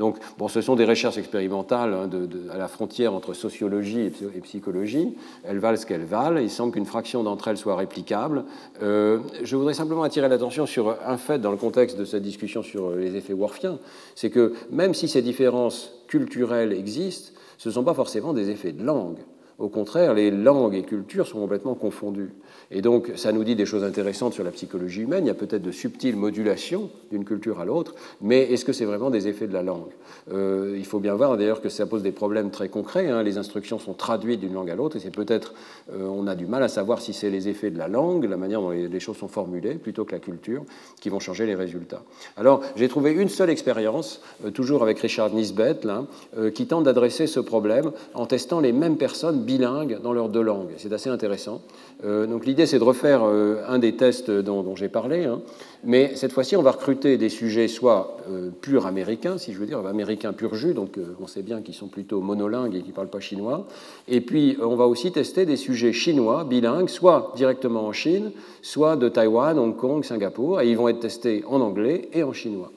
Donc, 0.00 0.16
bon, 0.38 0.48
ce 0.48 0.62
sont 0.62 0.76
des 0.76 0.86
recherches 0.86 1.18
expérimentales 1.18 1.92
hein, 1.92 2.08
à 2.50 2.56
la 2.56 2.68
frontière 2.68 3.12
entre 3.12 3.34
sociologie 3.34 4.00
et, 4.00 4.40
psychologie. 4.40 5.14
Elles 5.44 5.58
valent 5.58 5.76
ce 5.76 5.84
qu'elles 5.84 6.06
valent. 6.06 6.40
Il 6.40 6.48
semble 6.48 6.72
qu'une 6.72 6.86
fraction 6.86 7.22
d'entre 7.22 7.48
elles 7.48 7.58
soit 7.58 7.76
réplicable. 7.76 8.44
Euh, 8.82 9.18
je 9.42 9.56
voudrais 9.56 9.74
simplement 9.74 10.02
attirer 10.02 10.30
l'attention 10.30 10.64
sur 10.64 10.96
un 11.06 11.18
fait 11.18 11.38
dans 11.38 11.50
le 11.50 11.58
contexte 11.58 11.98
de 11.98 12.06
cette 12.06 12.22
discussion 12.22 12.62
sur 12.62 12.92
les 12.92 13.14
effets 13.14 13.34
worfiens. 13.34 13.78
C'est 14.14 14.30
que 14.30 14.54
même 14.70 14.94
si 14.94 15.06
ces 15.06 15.20
différences 15.20 15.92
culturelles 16.08 16.72
existent, 16.72 17.32
ce 17.58 17.68
ne 17.68 17.74
sont 17.74 17.84
pas 17.84 17.92
forcément 17.92 18.32
des 18.32 18.48
effets 18.48 18.72
de 18.72 18.82
langue. 18.82 19.18
Au 19.60 19.68
contraire, 19.68 20.14
les 20.14 20.30
langues 20.30 20.74
et 20.74 20.82
cultures 20.82 21.26
sont 21.26 21.38
complètement 21.38 21.74
confondues. 21.74 22.30
Et 22.70 22.80
donc, 22.80 23.12
ça 23.16 23.30
nous 23.30 23.44
dit 23.44 23.56
des 23.56 23.66
choses 23.66 23.84
intéressantes 23.84 24.32
sur 24.32 24.42
la 24.42 24.52
psychologie 24.52 25.02
humaine. 25.02 25.24
Il 25.24 25.28
y 25.28 25.30
a 25.30 25.34
peut-être 25.34 25.60
de 25.60 25.70
subtiles 25.70 26.16
modulations 26.16 26.88
d'une 27.10 27.26
culture 27.26 27.60
à 27.60 27.66
l'autre, 27.66 27.94
mais 28.22 28.40
est-ce 28.52 28.64
que 28.64 28.72
c'est 28.72 28.86
vraiment 28.86 29.10
des 29.10 29.28
effets 29.28 29.46
de 29.46 29.52
la 29.52 29.62
langue? 29.62 29.90
Euh, 30.32 30.76
Il 30.78 30.86
faut 30.86 30.98
bien 30.98 31.14
voir 31.14 31.36
d'ailleurs 31.36 31.60
que 31.60 31.68
ça 31.68 31.84
pose 31.84 32.02
des 32.02 32.10
problèmes 32.12 32.50
très 32.50 32.70
concrets. 32.70 33.10
Hein. 33.10 33.22
Les 33.22 33.36
instructions 33.36 33.78
sont 33.78 33.92
traduites 33.92 34.40
d'une 34.40 34.54
langue 34.54 34.70
à 34.70 34.74
l'autre, 34.74 34.96
et 34.96 35.00
c'est 35.00 35.14
peut-être, 35.14 35.52
euh, 35.92 36.06
on 36.06 36.26
a 36.26 36.34
du 36.34 36.46
mal 36.46 36.62
à 36.62 36.68
savoir 36.68 37.02
si 37.02 37.12
c'est 37.12 37.28
les 37.28 37.48
effets 37.48 37.70
de 37.70 37.78
la 37.78 37.88
langue, 37.88 38.24
la 38.24 38.38
manière 38.38 38.62
dont 38.62 38.70
les, 38.70 39.00
choses 39.00 39.18
sont 39.18 39.28
formulées, 39.28 39.74
plutôt 39.74 40.06
que 40.06 40.12
la 40.12 40.20
culture, 40.20 40.64
qui 41.02 41.10
vont 41.10 41.20
changer 41.20 41.44
les 41.44 41.54
résultats. 41.54 42.02
Alors, 42.38 42.62
j'ai 42.76 42.88
trouvé 42.88 43.12
une 43.12 43.28
seule 43.28 43.50
expérience, 43.50 44.22
euh, 44.46 44.50
toujours 44.50 44.82
avec 44.82 44.98
Richard 45.00 45.34
Nisbet, 45.34 45.80
là, 45.84 46.06
qui 46.54 46.66
tente 46.66 46.84
d'adresser 46.84 47.26
ce 47.26 47.40
problème 47.40 47.92
en 48.14 48.24
testant 48.24 48.60
les 48.60 48.72
mêmes 48.72 48.96
personnes 48.96 49.44
bilingues 49.50 49.98
dans 50.02 50.12
leurs 50.12 50.28
deux 50.28 50.42
langues. 50.42 50.72
C'est 50.76 50.92
assez 50.92 51.10
intéressant. 51.10 51.62
donc 52.04 52.46
l'idée 52.46 52.66
c'est 52.66 52.78
de 52.78 52.84
refaire 52.84 53.22
euh, 53.24 53.62
un 53.68 53.78
des 53.78 53.96
tests 53.96 54.30
dont, 54.30 54.76
j'ai 54.76 54.88
parlé, 54.88 55.24
hein. 55.24 55.40
mais 55.84 56.12
cette 56.14 56.32
fois-ci, 56.32 56.56
on 56.56 56.62
va 56.62 56.72
recruter 56.72 57.16
des 57.18 57.28
sujets 57.28 57.68
soit 57.68 58.16
euh, 58.28 58.50
purs 58.60 58.86
américains, 58.86 59.38
si 59.38 59.52
je 59.52 59.58
veux 59.58 59.66
dire, 59.66 59.84
américains 59.86 60.32
pur 60.32 60.54
jus, 60.54 60.74
donc 60.74 60.98
euh, 60.98 61.16
on 61.20 61.26
sait 61.26 61.42
bien 61.42 61.62
qu'ils 61.62 61.74
sont 61.74 61.88
plutôt 61.88 62.20
monolingues 62.20 62.74
et 62.74 62.80
qu'ils 62.80 62.90
ne 62.90 62.94
parlent 62.94 63.10
pas 63.10 63.20
chinois, 63.20 63.66
et 64.08 64.20
puis 64.20 64.56
on 64.62 64.76
va 64.76 64.86
aussi 64.86 65.10
tester 65.12 65.46
des 65.46 65.56
sujets 65.56 65.92
chinois, 65.92 66.44
bilingues, 66.44 66.88
soit 66.88 67.32
directement 67.36 67.86
en 67.86 67.92
Chine, 67.92 68.32
soit 68.62 68.96
de 68.96 69.08
Taïwan, 69.08 69.58
Hong 69.58 69.76
Kong, 69.76 70.04
Singapour, 70.04 70.60
et 70.60 70.68
ils 70.68 70.76
vont 70.76 70.88
être 70.88 71.00
testés 71.00 71.44
en 71.48 71.60
anglais 71.60 72.08
et 72.12 72.22
en 72.22 72.32
chinois. 72.32 72.70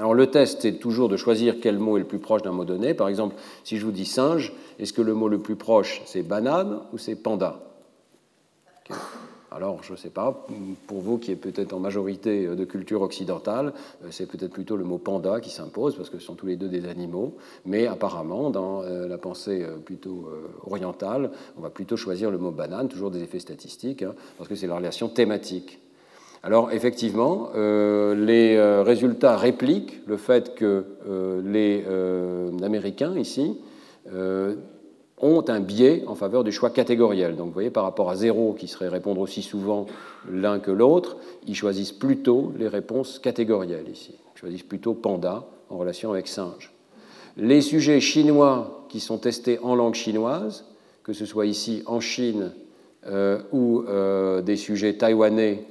Alors 0.00 0.14
le 0.14 0.28
test, 0.28 0.62
c'est 0.62 0.78
toujours 0.78 1.10
de 1.10 1.18
choisir 1.18 1.56
quel 1.60 1.78
mot 1.78 1.98
est 1.98 2.00
le 2.00 2.06
plus 2.06 2.20
proche 2.20 2.40
d'un 2.40 2.52
mot 2.52 2.64
donné. 2.64 2.94
Par 2.94 3.08
exemple, 3.08 3.36
si 3.64 3.76
je 3.76 3.84
vous 3.84 3.92
dis 3.92 4.06
singe, 4.06 4.54
est-ce 4.78 4.94
que 4.94 5.02
le 5.02 5.12
mot 5.12 5.28
le 5.28 5.40
plus 5.40 5.56
proche, 5.56 6.00
c'est 6.06 6.22
banane 6.22 6.80
ou 6.94 6.96
c'est 6.96 7.16
panda? 7.16 7.60
Alors, 9.50 9.82
je 9.82 9.92
ne 9.92 9.98
sais 9.98 10.08
pas, 10.08 10.46
pour 10.86 11.00
vous 11.00 11.18
qui 11.18 11.32
êtes 11.32 11.40
peut-être 11.42 11.74
en 11.74 11.80
majorité 11.80 12.46
de 12.46 12.64
culture 12.64 13.02
occidentale, 13.02 13.74
euh, 14.02 14.08
c'est 14.10 14.24
peut-être 14.24 14.52
plutôt 14.52 14.76
le 14.76 14.84
mot 14.84 14.96
panda 14.96 15.38
qui 15.38 15.50
s'impose, 15.50 15.96
parce 15.96 16.08
que 16.08 16.18
ce 16.18 16.24
sont 16.24 16.34
tous 16.34 16.46
les 16.46 16.56
deux 16.56 16.68
des 16.68 16.88
animaux, 16.88 17.36
mais 17.66 17.86
apparemment, 17.86 18.48
dans 18.48 18.82
euh, 18.82 19.06
la 19.06 19.18
pensée 19.18 19.62
euh, 19.62 19.76
plutôt 19.76 20.30
orientale, 20.64 21.30
on 21.58 21.60
va 21.60 21.68
plutôt 21.68 21.98
choisir 21.98 22.30
le 22.30 22.38
mot 22.38 22.52
banane, 22.52 22.88
toujours 22.88 23.10
des 23.10 23.22
effets 23.22 23.40
statistiques, 23.40 24.02
hein, 24.02 24.14
parce 24.38 24.48
que 24.48 24.54
c'est 24.54 24.66
la 24.66 24.76
relation 24.76 25.10
thématique. 25.10 25.78
Alors, 26.42 26.72
effectivement, 26.72 27.50
les 27.54 28.58
résultats 28.82 29.36
répliquent 29.36 30.00
le 30.06 30.16
fait 30.16 30.54
que 30.54 30.84
les 31.44 31.84
Américains, 32.64 33.14
ici, 33.18 33.58
ont 35.20 35.44
un 35.48 35.60
biais 35.60 36.04
en 36.06 36.14
faveur 36.14 36.44
du 36.44 36.52
choix 36.52 36.70
catégoriel. 36.70 37.36
Donc 37.36 37.48
vous 37.48 37.52
voyez, 37.52 37.70
par 37.70 37.84
rapport 37.84 38.10
à 38.10 38.16
zéro, 38.16 38.54
qui 38.54 38.68
serait 38.68 38.88
répondre 38.88 39.20
aussi 39.20 39.42
souvent 39.42 39.86
l'un 40.30 40.58
que 40.58 40.70
l'autre, 40.70 41.16
ils 41.46 41.54
choisissent 41.54 41.92
plutôt 41.92 42.52
les 42.58 42.68
réponses 42.68 43.18
catégorielles 43.18 43.88
ici. 43.88 44.14
Ils 44.34 44.38
choisissent 44.38 44.62
plutôt 44.62 44.94
panda 44.94 45.44
en 45.68 45.76
relation 45.76 46.10
avec 46.10 46.26
singe. 46.26 46.72
Les 47.36 47.60
sujets 47.60 48.00
chinois 48.00 48.86
qui 48.88 49.00
sont 49.00 49.18
testés 49.18 49.58
en 49.62 49.74
langue 49.74 49.94
chinoise, 49.94 50.64
que 51.04 51.12
ce 51.12 51.26
soit 51.26 51.46
ici 51.46 51.82
en 51.86 52.00
Chine 52.00 52.52
euh, 53.06 53.40
ou 53.52 53.82
euh, 53.88 54.42
des 54.42 54.56
sujets 54.56 54.94
taïwanais 54.94 55.64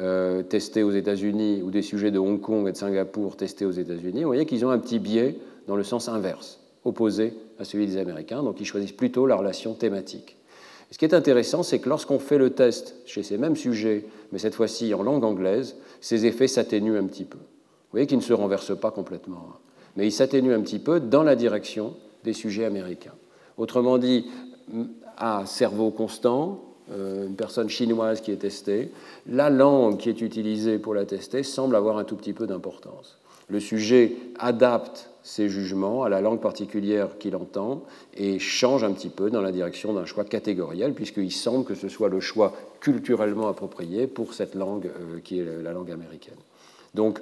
euh, 0.00 0.42
testés 0.42 0.82
aux 0.82 0.90
États-Unis 0.90 1.62
ou 1.62 1.70
des 1.70 1.82
sujets 1.82 2.10
de 2.10 2.18
Hong 2.18 2.40
Kong 2.40 2.66
et 2.66 2.72
de 2.72 2.76
Singapour 2.76 3.36
testés 3.36 3.66
aux 3.66 3.72
États-Unis, 3.72 4.20
vous 4.22 4.28
voyez 4.28 4.46
qu'ils 4.46 4.64
ont 4.64 4.70
un 4.70 4.78
petit 4.78 4.98
biais 4.98 5.36
dans 5.66 5.76
le 5.76 5.84
sens 5.84 6.08
inverse 6.08 6.60
opposé 6.84 7.34
à 7.58 7.64
celui 7.64 7.86
des 7.86 7.96
Américains, 7.96 8.42
donc 8.42 8.60
ils 8.60 8.64
choisissent 8.64 8.92
plutôt 8.92 9.26
la 9.26 9.36
relation 9.36 9.74
thématique. 9.74 10.36
ce 10.90 10.98
qui 10.98 11.04
est 11.04 11.14
intéressant, 11.14 11.62
c'est 11.62 11.78
que 11.78 11.88
lorsqu'on 11.88 12.18
fait 12.18 12.38
le 12.38 12.50
test 12.50 12.96
chez 13.06 13.22
ces 13.22 13.38
mêmes 13.38 13.54
sujets, 13.54 14.04
mais 14.32 14.38
cette 14.38 14.54
fois-ci 14.54 14.94
en 14.94 15.02
langue 15.02 15.24
anglaise, 15.24 15.76
ces 16.00 16.26
effets 16.26 16.48
s'atténuent 16.48 16.96
un 16.96 17.06
petit 17.06 17.24
peu. 17.24 17.38
Vous 17.38 17.92
voyez 17.92 18.06
qu'ils 18.06 18.18
ne 18.18 18.22
se 18.22 18.32
renversent 18.32 18.78
pas 18.78 18.90
complètement, 18.90 19.46
hein. 19.50 19.58
mais 19.96 20.06
ils 20.06 20.12
s'atténuent 20.12 20.54
un 20.54 20.62
petit 20.62 20.78
peu 20.78 21.00
dans 21.00 21.22
la 21.22 21.36
direction 21.36 21.94
des 22.24 22.32
sujets 22.32 22.64
américains. 22.64 23.14
Autrement 23.58 23.98
dit, 23.98 24.26
à 25.16 25.44
cerveau 25.46 25.90
constant, 25.90 26.71
une 26.90 27.36
personne 27.36 27.68
chinoise 27.68 28.20
qui 28.20 28.32
est 28.32 28.36
testée, 28.36 28.90
la 29.26 29.50
langue 29.50 29.98
qui 29.98 30.08
est 30.08 30.20
utilisée 30.20 30.78
pour 30.78 30.94
la 30.94 31.04
tester 31.04 31.42
semble 31.42 31.76
avoir 31.76 31.98
un 31.98 32.04
tout 32.04 32.16
petit 32.16 32.32
peu 32.32 32.46
d'importance. 32.46 33.18
Le 33.48 33.60
sujet 33.60 34.16
adapte 34.38 35.10
ses 35.22 35.48
jugements 35.48 36.02
à 36.02 36.08
la 36.08 36.20
langue 36.20 36.40
particulière 36.40 37.18
qu'il 37.18 37.36
entend 37.36 37.82
et 38.14 38.38
change 38.38 38.82
un 38.82 38.92
petit 38.92 39.08
peu 39.08 39.30
dans 39.30 39.40
la 39.40 39.52
direction 39.52 39.92
d'un 39.92 40.04
choix 40.04 40.24
catégoriel, 40.24 40.94
puisqu'il 40.94 41.30
semble 41.30 41.64
que 41.64 41.74
ce 41.74 41.88
soit 41.88 42.08
le 42.08 42.20
choix 42.20 42.54
culturellement 42.80 43.48
approprié 43.48 44.06
pour 44.06 44.34
cette 44.34 44.54
langue 44.54 44.86
euh, 44.86 45.20
qui 45.22 45.38
est 45.38 45.62
la 45.62 45.72
langue 45.72 45.90
américaine. 45.90 46.38
Donc, 46.94 47.20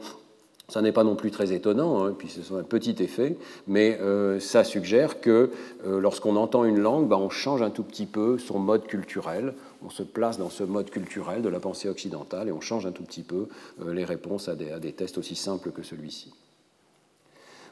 Ça 0.71 0.83
n'est 0.83 0.93
pas 0.93 1.03
non 1.03 1.17
plus 1.17 1.33
très 1.33 1.53
étonnant, 1.53 2.05
hein, 2.05 2.15
puis 2.17 2.29
ce 2.29 2.43
sont 2.43 2.57
un 2.57 2.63
petit 2.63 2.95
effet, 3.01 3.37
mais 3.67 3.99
euh, 4.01 4.39
ça 4.39 4.63
suggère 4.63 5.21
que 5.21 5.51
euh, 5.85 6.01
lorsqu'on 6.01 6.37
entend 6.37 6.65
une 6.65 6.79
langue, 6.79 7.09
bah, 7.09 7.19
on 7.19 7.29
change 7.29 7.61
un 7.61 7.71
tout 7.71 7.83
petit 7.83 8.07
peu 8.07 8.39
son 8.39 8.61
mode 8.61 8.87
culturel, 8.87 9.55
on 9.85 9.91
se 9.91 10.05
place 10.05 10.39
dans 10.39 10.49
ce 10.49 10.63
mode 10.63 10.89
culturel 10.91 11.43
de 11.43 11.49
la 11.49 11.59
pensée 11.59 11.89
occidentale 11.89 12.49
et 12.49 12.53
on 12.53 12.61
change 12.61 12.87
un 12.87 12.93
tout 12.93 13.03
petit 13.03 13.23
peu 13.23 13.49
euh, 13.83 13.93
les 13.93 14.05
réponses 14.05 14.49
à 14.49 14.55
des 14.55 14.93
tests 14.93 15.19
aussi 15.19 15.35
simples 15.35 15.73
que 15.73 15.83
celui-ci. 15.83 16.33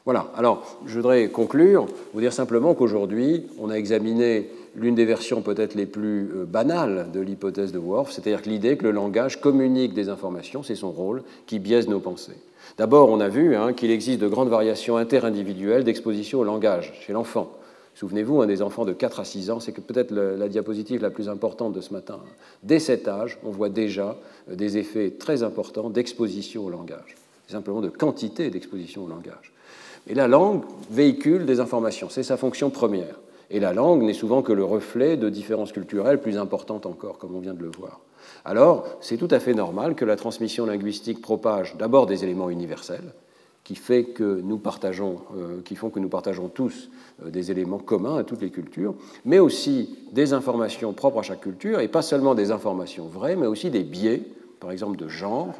Voilà, 0.09 0.31
alors 0.35 0.79
je 0.87 0.95
voudrais 0.95 1.27
conclure, 1.27 1.85
vous 2.15 2.19
dire 2.19 2.33
simplement 2.33 2.73
qu'aujourd'hui, 2.73 3.45
on 3.59 3.69
a 3.69 3.75
examiné 3.75 4.49
l'une 4.75 4.95
des 4.95 5.05
versions 5.05 5.43
peut-être 5.43 5.75
les 5.75 5.85
plus 5.85 6.31
banales 6.47 7.09
de 7.13 7.19
l'hypothèse 7.19 7.71
de 7.71 7.77
Worf, 7.77 8.11
c'est-à-dire 8.11 8.41
que 8.41 8.49
l'idée 8.49 8.75
que 8.75 8.85
le 8.85 8.89
langage 8.89 9.39
communique 9.39 9.93
des 9.93 10.09
informations, 10.09 10.63
c'est 10.63 10.73
son 10.73 10.89
rôle, 10.89 11.21
qui 11.45 11.59
biaise 11.59 11.87
nos 11.87 11.99
pensées. 11.99 12.41
D'abord, 12.79 13.09
on 13.09 13.19
a 13.19 13.27
vu 13.27 13.55
hein, 13.55 13.71
qu'il 13.73 13.91
existe 13.91 14.19
de 14.19 14.27
grandes 14.27 14.49
variations 14.49 14.97
interindividuelles 14.97 15.83
d'exposition 15.83 16.39
au 16.39 16.43
langage 16.43 16.91
chez 17.05 17.13
l'enfant. 17.13 17.51
Souvenez-vous, 17.93 18.41
un 18.41 18.47
des 18.47 18.63
enfants 18.63 18.85
de 18.85 18.93
4 18.93 19.19
à 19.19 19.25
6 19.25 19.51
ans, 19.51 19.59
c'est 19.59 19.79
peut-être 19.79 20.09
la 20.11 20.47
diapositive 20.47 21.03
la 21.03 21.11
plus 21.11 21.29
importante 21.29 21.73
de 21.73 21.81
ce 21.81 21.93
matin. 21.93 22.17
Dès 22.63 22.79
cet 22.79 23.07
âge, 23.07 23.37
on 23.43 23.51
voit 23.51 23.69
déjà 23.69 24.17
euh, 24.49 24.55
des 24.55 24.79
effets 24.79 25.11
très 25.11 25.43
importants 25.43 25.91
d'exposition 25.91 26.65
au 26.65 26.71
langage, 26.71 27.15
simplement 27.47 27.81
de 27.81 27.89
quantité 27.89 28.49
d'exposition 28.49 29.03
au 29.03 29.07
langage. 29.07 29.53
Et 30.09 30.15
la 30.15 30.27
langue 30.27 30.63
véhicule 30.89 31.45
des 31.45 31.59
informations, 31.59 32.09
c'est 32.09 32.23
sa 32.23 32.35
fonction 32.35 32.71
première. 32.71 33.19
Et 33.51 33.59
la 33.59 33.73
langue 33.73 34.01
n'est 34.01 34.13
souvent 34.13 34.41
que 34.41 34.51
le 34.51 34.63
reflet 34.63 35.17
de 35.17 35.29
différences 35.29 35.71
culturelles 35.71 36.19
plus 36.19 36.37
importantes 36.37 36.87
encore, 36.87 37.19
comme 37.19 37.35
on 37.35 37.39
vient 37.39 37.53
de 37.53 37.61
le 37.61 37.71
voir. 37.71 38.01
Alors, 38.43 38.87
c'est 39.01 39.17
tout 39.17 39.27
à 39.31 39.39
fait 39.39 39.53
normal 39.53 39.95
que 39.95 40.05
la 40.05 40.15
transmission 40.15 40.65
linguistique 40.65 41.21
propage 41.21 41.75
d'abord 41.77 42.07
des 42.07 42.23
éléments 42.23 42.49
universels, 42.49 43.13
qui, 43.63 43.73
euh, 43.73 43.77
font 45.75 45.89
que 45.89 45.99
nous 45.99 46.09
partageons 46.09 46.49
tous 46.49 46.89
euh, 47.23 47.29
des 47.29 47.51
éléments 47.51 47.77
communs 47.77 48.17
à 48.17 48.23
toutes 48.23 48.41
les 48.41 48.49
cultures, 48.49 48.95
mais 49.25 49.37
aussi 49.37 49.97
des 50.11 50.33
informations 50.33 50.93
propres 50.93 51.19
à 51.19 51.23
chaque 51.23 51.41
culture, 51.41 51.79
et 51.79 51.87
pas 51.87 52.01
seulement 52.01 52.33
des 52.33 52.51
informations 52.51 53.07
vraies, 53.07 53.35
mais 53.35 53.47
aussi 53.47 53.69
des 53.69 53.83
biais, 53.83 54.23
par 54.59 54.71
exemple 54.71 54.97
de 54.97 55.07
genre, 55.07 55.53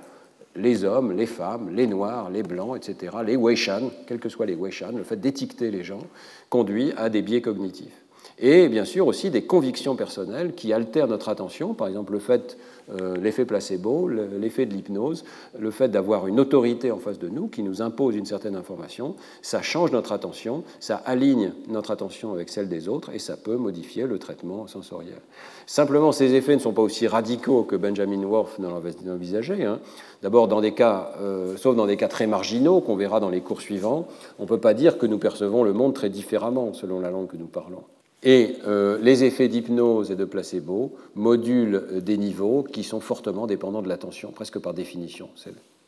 les 0.55 0.83
hommes, 0.83 1.11
les 1.11 1.25
femmes, 1.25 1.69
les 1.73 1.87
noirs, 1.87 2.29
les 2.29 2.43
blancs, 2.43 2.75
etc., 2.75 3.17
les 3.25 3.35
Weishan, 3.35 3.91
quels 4.07 4.19
que 4.19 4.29
soient 4.29 4.45
les 4.45 4.55
Weishan, 4.55 4.91
le 4.95 5.03
fait 5.03 5.19
d'étiqueter 5.19 5.71
les 5.71 5.83
gens 5.83 6.03
conduit 6.49 6.93
à 6.97 7.09
des 7.09 7.21
biais 7.21 7.41
cognitifs 7.41 8.03
et 8.37 8.69
bien 8.69 8.85
sûr 8.85 9.07
aussi 9.07 9.29
des 9.29 9.43
convictions 9.43 9.95
personnelles 9.95 10.53
qui 10.53 10.71
altèrent 10.71 11.07
notre 11.07 11.29
attention, 11.29 11.73
par 11.73 11.87
exemple 11.87 12.13
le 12.13 12.19
fait, 12.19 12.57
euh, 12.99 13.17
l'effet 13.17 13.45
placebo, 13.45 14.07
l'effet 14.07 14.65
de 14.65 14.73
l'hypnose, 14.73 15.25
le 15.57 15.71
fait 15.71 15.89
d'avoir 15.89 16.27
une 16.27 16.39
autorité 16.39 16.91
en 16.91 16.99
face 16.99 17.19
de 17.19 17.27
nous 17.27 17.47
qui 17.47 17.63
nous 17.63 17.81
impose 17.81 18.15
une 18.15 18.25
certaine 18.25 18.55
information, 18.55 19.15
ça 19.41 19.61
change 19.61 19.91
notre 19.91 20.11
attention, 20.11 20.63
ça 20.79 20.95
aligne 21.05 21.51
notre 21.67 21.91
attention 21.91 22.31
avec 22.31 22.49
celle 22.49 22.69
des 22.69 22.87
autres 22.87 23.11
et 23.13 23.19
ça 23.19 23.35
peut 23.35 23.57
modifier 23.57 24.05
le 24.05 24.19
traitement 24.19 24.67
sensoriel. 24.67 25.19
Simplement, 25.65 26.11
ces 26.11 26.33
effets 26.33 26.55
ne 26.55 26.61
sont 26.61 26.73
pas 26.73 26.81
aussi 26.81 27.07
radicaux 27.07 27.63
que 27.63 27.75
Benjamin 27.75 28.23
Worf 28.23 28.57
l'envisageait. 29.05 29.65
Hein. 29.65 29.79
D'abord, 30.21 30.49
euh, 30.51 31.57
sauf 31.57 31.75
dans 31.75 31.85
des 31.85 31.97
cas 31.97 32.07
très 32.07 32.27
marginaux 32.27 32.81
qu'on 32.81 32.95
verra 32.95 33.19
dans 33.19 33.29
les 33.29 33.41
cours 33.41 33.61
suivants, 33.61 34.07
on 34.39 34.43
ne 34.43 34.47
peut 34.47 34.59
pas 34.59 34.73
dire 34.73 34.97
que 34.97 35.05
nous 35.05 35.17
percevons 35.17 35.63
le 35.63 35.73
monde 35.73 35.93
très 35.93 36.09
différemment 36.09 36.73
selon 36.73 36.99
la 36.99 37.11
langue 37.11 37.27
que 37.27 37.37
nous 37.37 37.47
parlons. 37.47 37.83
Et 38.23 38.57
euh, 38.67 38.97
les 39.01 39.23
effets 39.23 39.47
d'hypnose 39.47 40.11
et 40.11 40.15
de 40.15 40.25
placebo 40.25 40.93
modulent 41.15 42.01
des 42.01 42.17
niveaux 42.17 42.63
qui 42.63 42.83
sont 42.83 42.99
fortement 42.99 43.47
dépendants 43.47 43.81
de 43.81 43.87
l'attention, 43.87 44.31
presque 44.31 44.59
par 44.59 44.73
définition. 44.73 45.29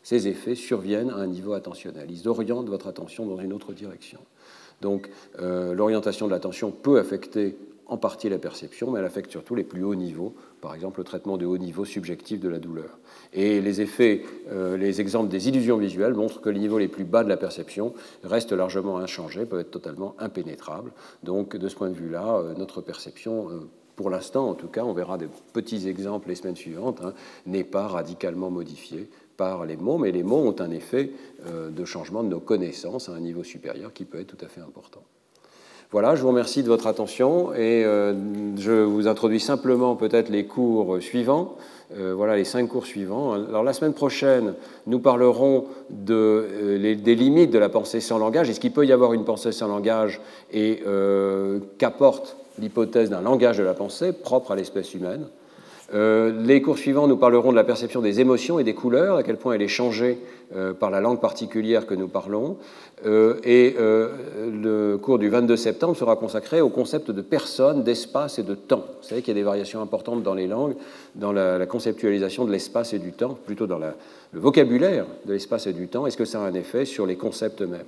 Ces 0.03 0.27
effets 0.27 0.55
surviennent 0.55 1.09
à 1.09 1.15
un 1.15 1.27
niveau 1.27 1.53
attentionnel. 1.53 2.09
Ils 2.09 2.27
orientent 2.27 2.69
votre 2.69 2.87
attention 2.87 3.25
dans 3.25 3.37
une 3.37 3.53
autre 3.53 3.73
direction. 3.73 4.19
Donc 4.81 5.09
euh, 5.39 5.73
l'orientation 5.73 6.25
de 6.25 6.31
l'attention 6.31 6.71
peut 6.71 6.99
affecter 6.99 7.55
en 7.91 7.97
partie 7.97 8.29
la 8.29 8.37
perception, 8.37 8.89
mais 8.89 8.99
elle 8.99 9.05
affecte 9.05 9.31
surtout 9.31 9.53
les 9.53 9.65
plus 9.65 9.83
hauts 9.83 9.95
niveaux, 9.95 10.33
par 10.61 10.73
exemple 10.73 11.01
le 11.01 11.03
traitement 11.03 11.37
de 11.37 11.45
haut 11.45 11.57
niveau 11.57 11.83
subjectif 11.83 12.39
de 12.39 12.47
la 12.47 12.57
douleur. 12.57 12.97
Et 13.33 13.59
les 13.59 13.81
effets, 13.81 14.23
euh, 14.49 14.77
les 14.77 15.01
exemples 15.01 15.27
des 15.27 15.49
illusions 15.49 15.75
visuelles 15.75 16.13
montrent 16.13 16.39
que 16.39 16.49
les 16.49 16.61
niveaux 16.61 16.79
les 16.79 16.87
plus 16.87 17.03
bas 17.03 17.25
de 17.25 17.29
la 17.29 17.35
perception 17.35 17.93
restent 18.23 18.53
largement 18.53 18.97
inchangés, 18.97 19.45
peuvent 19.45 19.59
être 19.59 19.71
totalement 19.71 20.15
impénétrables. 20.19 20.93
Donc 21.23 21.57
de 21.57 21.67
ce 21.67 21.75
point 21.75 21.89
de 21.89 21.95
vue-là, 21.95 22.37
euh, 22.37 22.53
notre 22.55 22.79
perception, 22.79 23.49
euh, 23.49 23.69
pour 23.97 24.09
l'instant 24.09 24.47
en 24.47 24.53
tout 24.53 24.69
cas, 24.69 24.85
on 24.85 24.93
verra 24.93 25.17
des 25.17 25.27
petits 25.51 25.89
exemples 25.89 26.29
les 26.29 26.35
semaines 26.35 26.55
suivantes, 26.55 27.01
hein, 27.03 27.13
n'est 27.45 27.65
pas 27.65 27.87
radicalement 27.87 28.49
modifiée 28.49 29.09
par 29.35 29.65
les 29.65 29.75
mots, 29.75 29.97
mais 29.97 30.13
les 30.13 30.23
mots 30.23 30.47
ont 30.47 30.55
un 30.61 30.71
effet 30.71 31.11
de 31.45 31.85
changement 31.85 32.23
de 32.23 32.29
nos 32.29 32.39
connaissances 32.39 33.09
à 33.09 33.13
un 33.13 33.19
niveau 33.19 33.43
supérieur 33.43 33.91
qui 33.91 34.05
peut 34.05 34.19
être 34.19 34.37
tout 34.37 34.45
à 34.45 34.47
fait 34.47 34.61
important. 34.61 35.01
Voilà, 35.91 36.15
je 36.15 36.21
vous 36.21 36.29
remercie 36.29 36.63
de 36.63 36.69
votre 36.69 36.87
attention 36.87 37.53
et 37.53 37.83
euh, 37.83 38.13
je 38.57 38.71
vous 38.71 39.09
introduis 39.09 39.41
simplement 39.41 39.97
peut-être 39.97 40.29
les 40.29 40.45
cours 40.45 41.01
suivants. 41.01 41.55
Euh, 41.97 42.13
voilà 42.15 42.37
les 42.37 42.45
cinq 42.45 42.69
cours 42.69 42.85
suivants. 42.85 43.33
Alors 43.33 43.61
la 43.61 43.73
semaine 43.73 43.91
prochaine, 43.91 44.53
nous 44.87 44.99
parlerons 44.99 45.65
euh, 46.09 46.95
des 46.95 47.15
limites 47.15 47.51
de 47.51 47.59
la 47.59 47.67
pensée 47.67 47.99
sans 47.99 48.19
langage. 48.19 48.49
Est-ce 48.49 48.61
qu'il 48.61 48.71
peut 48.71 48.85
y 48.85 48.93
avoir 48.93 49.11
une 49.11 49.25
pensée 49.25 49.51
sans 49.51 49.67
langage 49.67 50.21
et 50.53 50.81
qu'apporte 51.77 52.37
l'hypothèse 52.57 53.09
d'un 53.09 53.21
langage 53.21 53.57
de 53.57 53.63
la 53.63 53.73
pensée 53.73 54.13
propre 54.13 54.51
à 54.51 54.55
l'espèce 54.55 54.93
humaine? 54.93 55.27
Euh, 55.93 56.31
les 56.43 56.61
cours 56.61 56.77
suivants, 56.77 57.07
nous 57.07 57.17
parlerons 57.17 57.51
de 57.51 57.55
la 57.55 57.63
perception 57.63 58.01
des 58.01 58.21
émotions 58.21 58.59
et 58.59 58.63
des 58.63 58.73
couleurs, 58.73 59.17
à 59.17 59.23
quel 59.23 59.37
point 59.37 59.53
elle 59.53 59.61
est 59.61 59.67
changée 59.67 60.19
euh, 60.55 60.73
par 60.73 60.89
la 60.89 61.01
langue 61.01 61.19
particulière 61.19 61.85
que 61.85 61.93
nous 61.93 62.07
parlons. 62.07 62.57
Euh, 63.05 63.35
et 63.43 63.75
le 63.77 64.97
cours 64.97 65.19
du 65.19 65.29
22 65.29 65.55
septembre 65.57 65.97
sera 65.97 66.15
consacré 66.15 66.61
au 66.61 66.69
concept 66.69 67.11
de 67.11 67.21
personne, 67.21 67.83
d'espace 67.83 68.39
et 68.39 68.43
de 68.43 68.55
temps. 68.55 68.85
Vous 69.01 69.07
savez 69.07 69.21
qu'il 69.21 69.35
y 69.35 69.37
a 69.37 69.41
des 69.41 69.45
variations 69.45 69.81
importantes 69.81 70.23
dans 70.23 70.35
les 70.35 70.47
langues, 70.47 70.75
dans 71.15 71.33
la, 71.33 71.65
conceptualisation 71.65 72.45
de 72.45 72.51
l'espace 72.51 72.93
et 72.93 72.99
du 72.99 73.11
temps, 73.11 73.37
plutôt 73.45 73.67
dans 73.67 73.79
le 73.79 73.87
vocabulaire 74.33 75.05
de 75.25 75.33
l'espace 75.33 75.67
et 75.67 75.73
du 75.73 75.87
temps. 75.87 76.07
Est-ce 76.07 76.17
que 76.17 76.25
ça 76.25 76.41
a 76.41 76.47
un 76.47 76.53
effet 76.53 76.85
sur 76.85 77.05
les 77.05 77.15
concepts 77.15 77.61
eux-mêmes? 77.61 77.81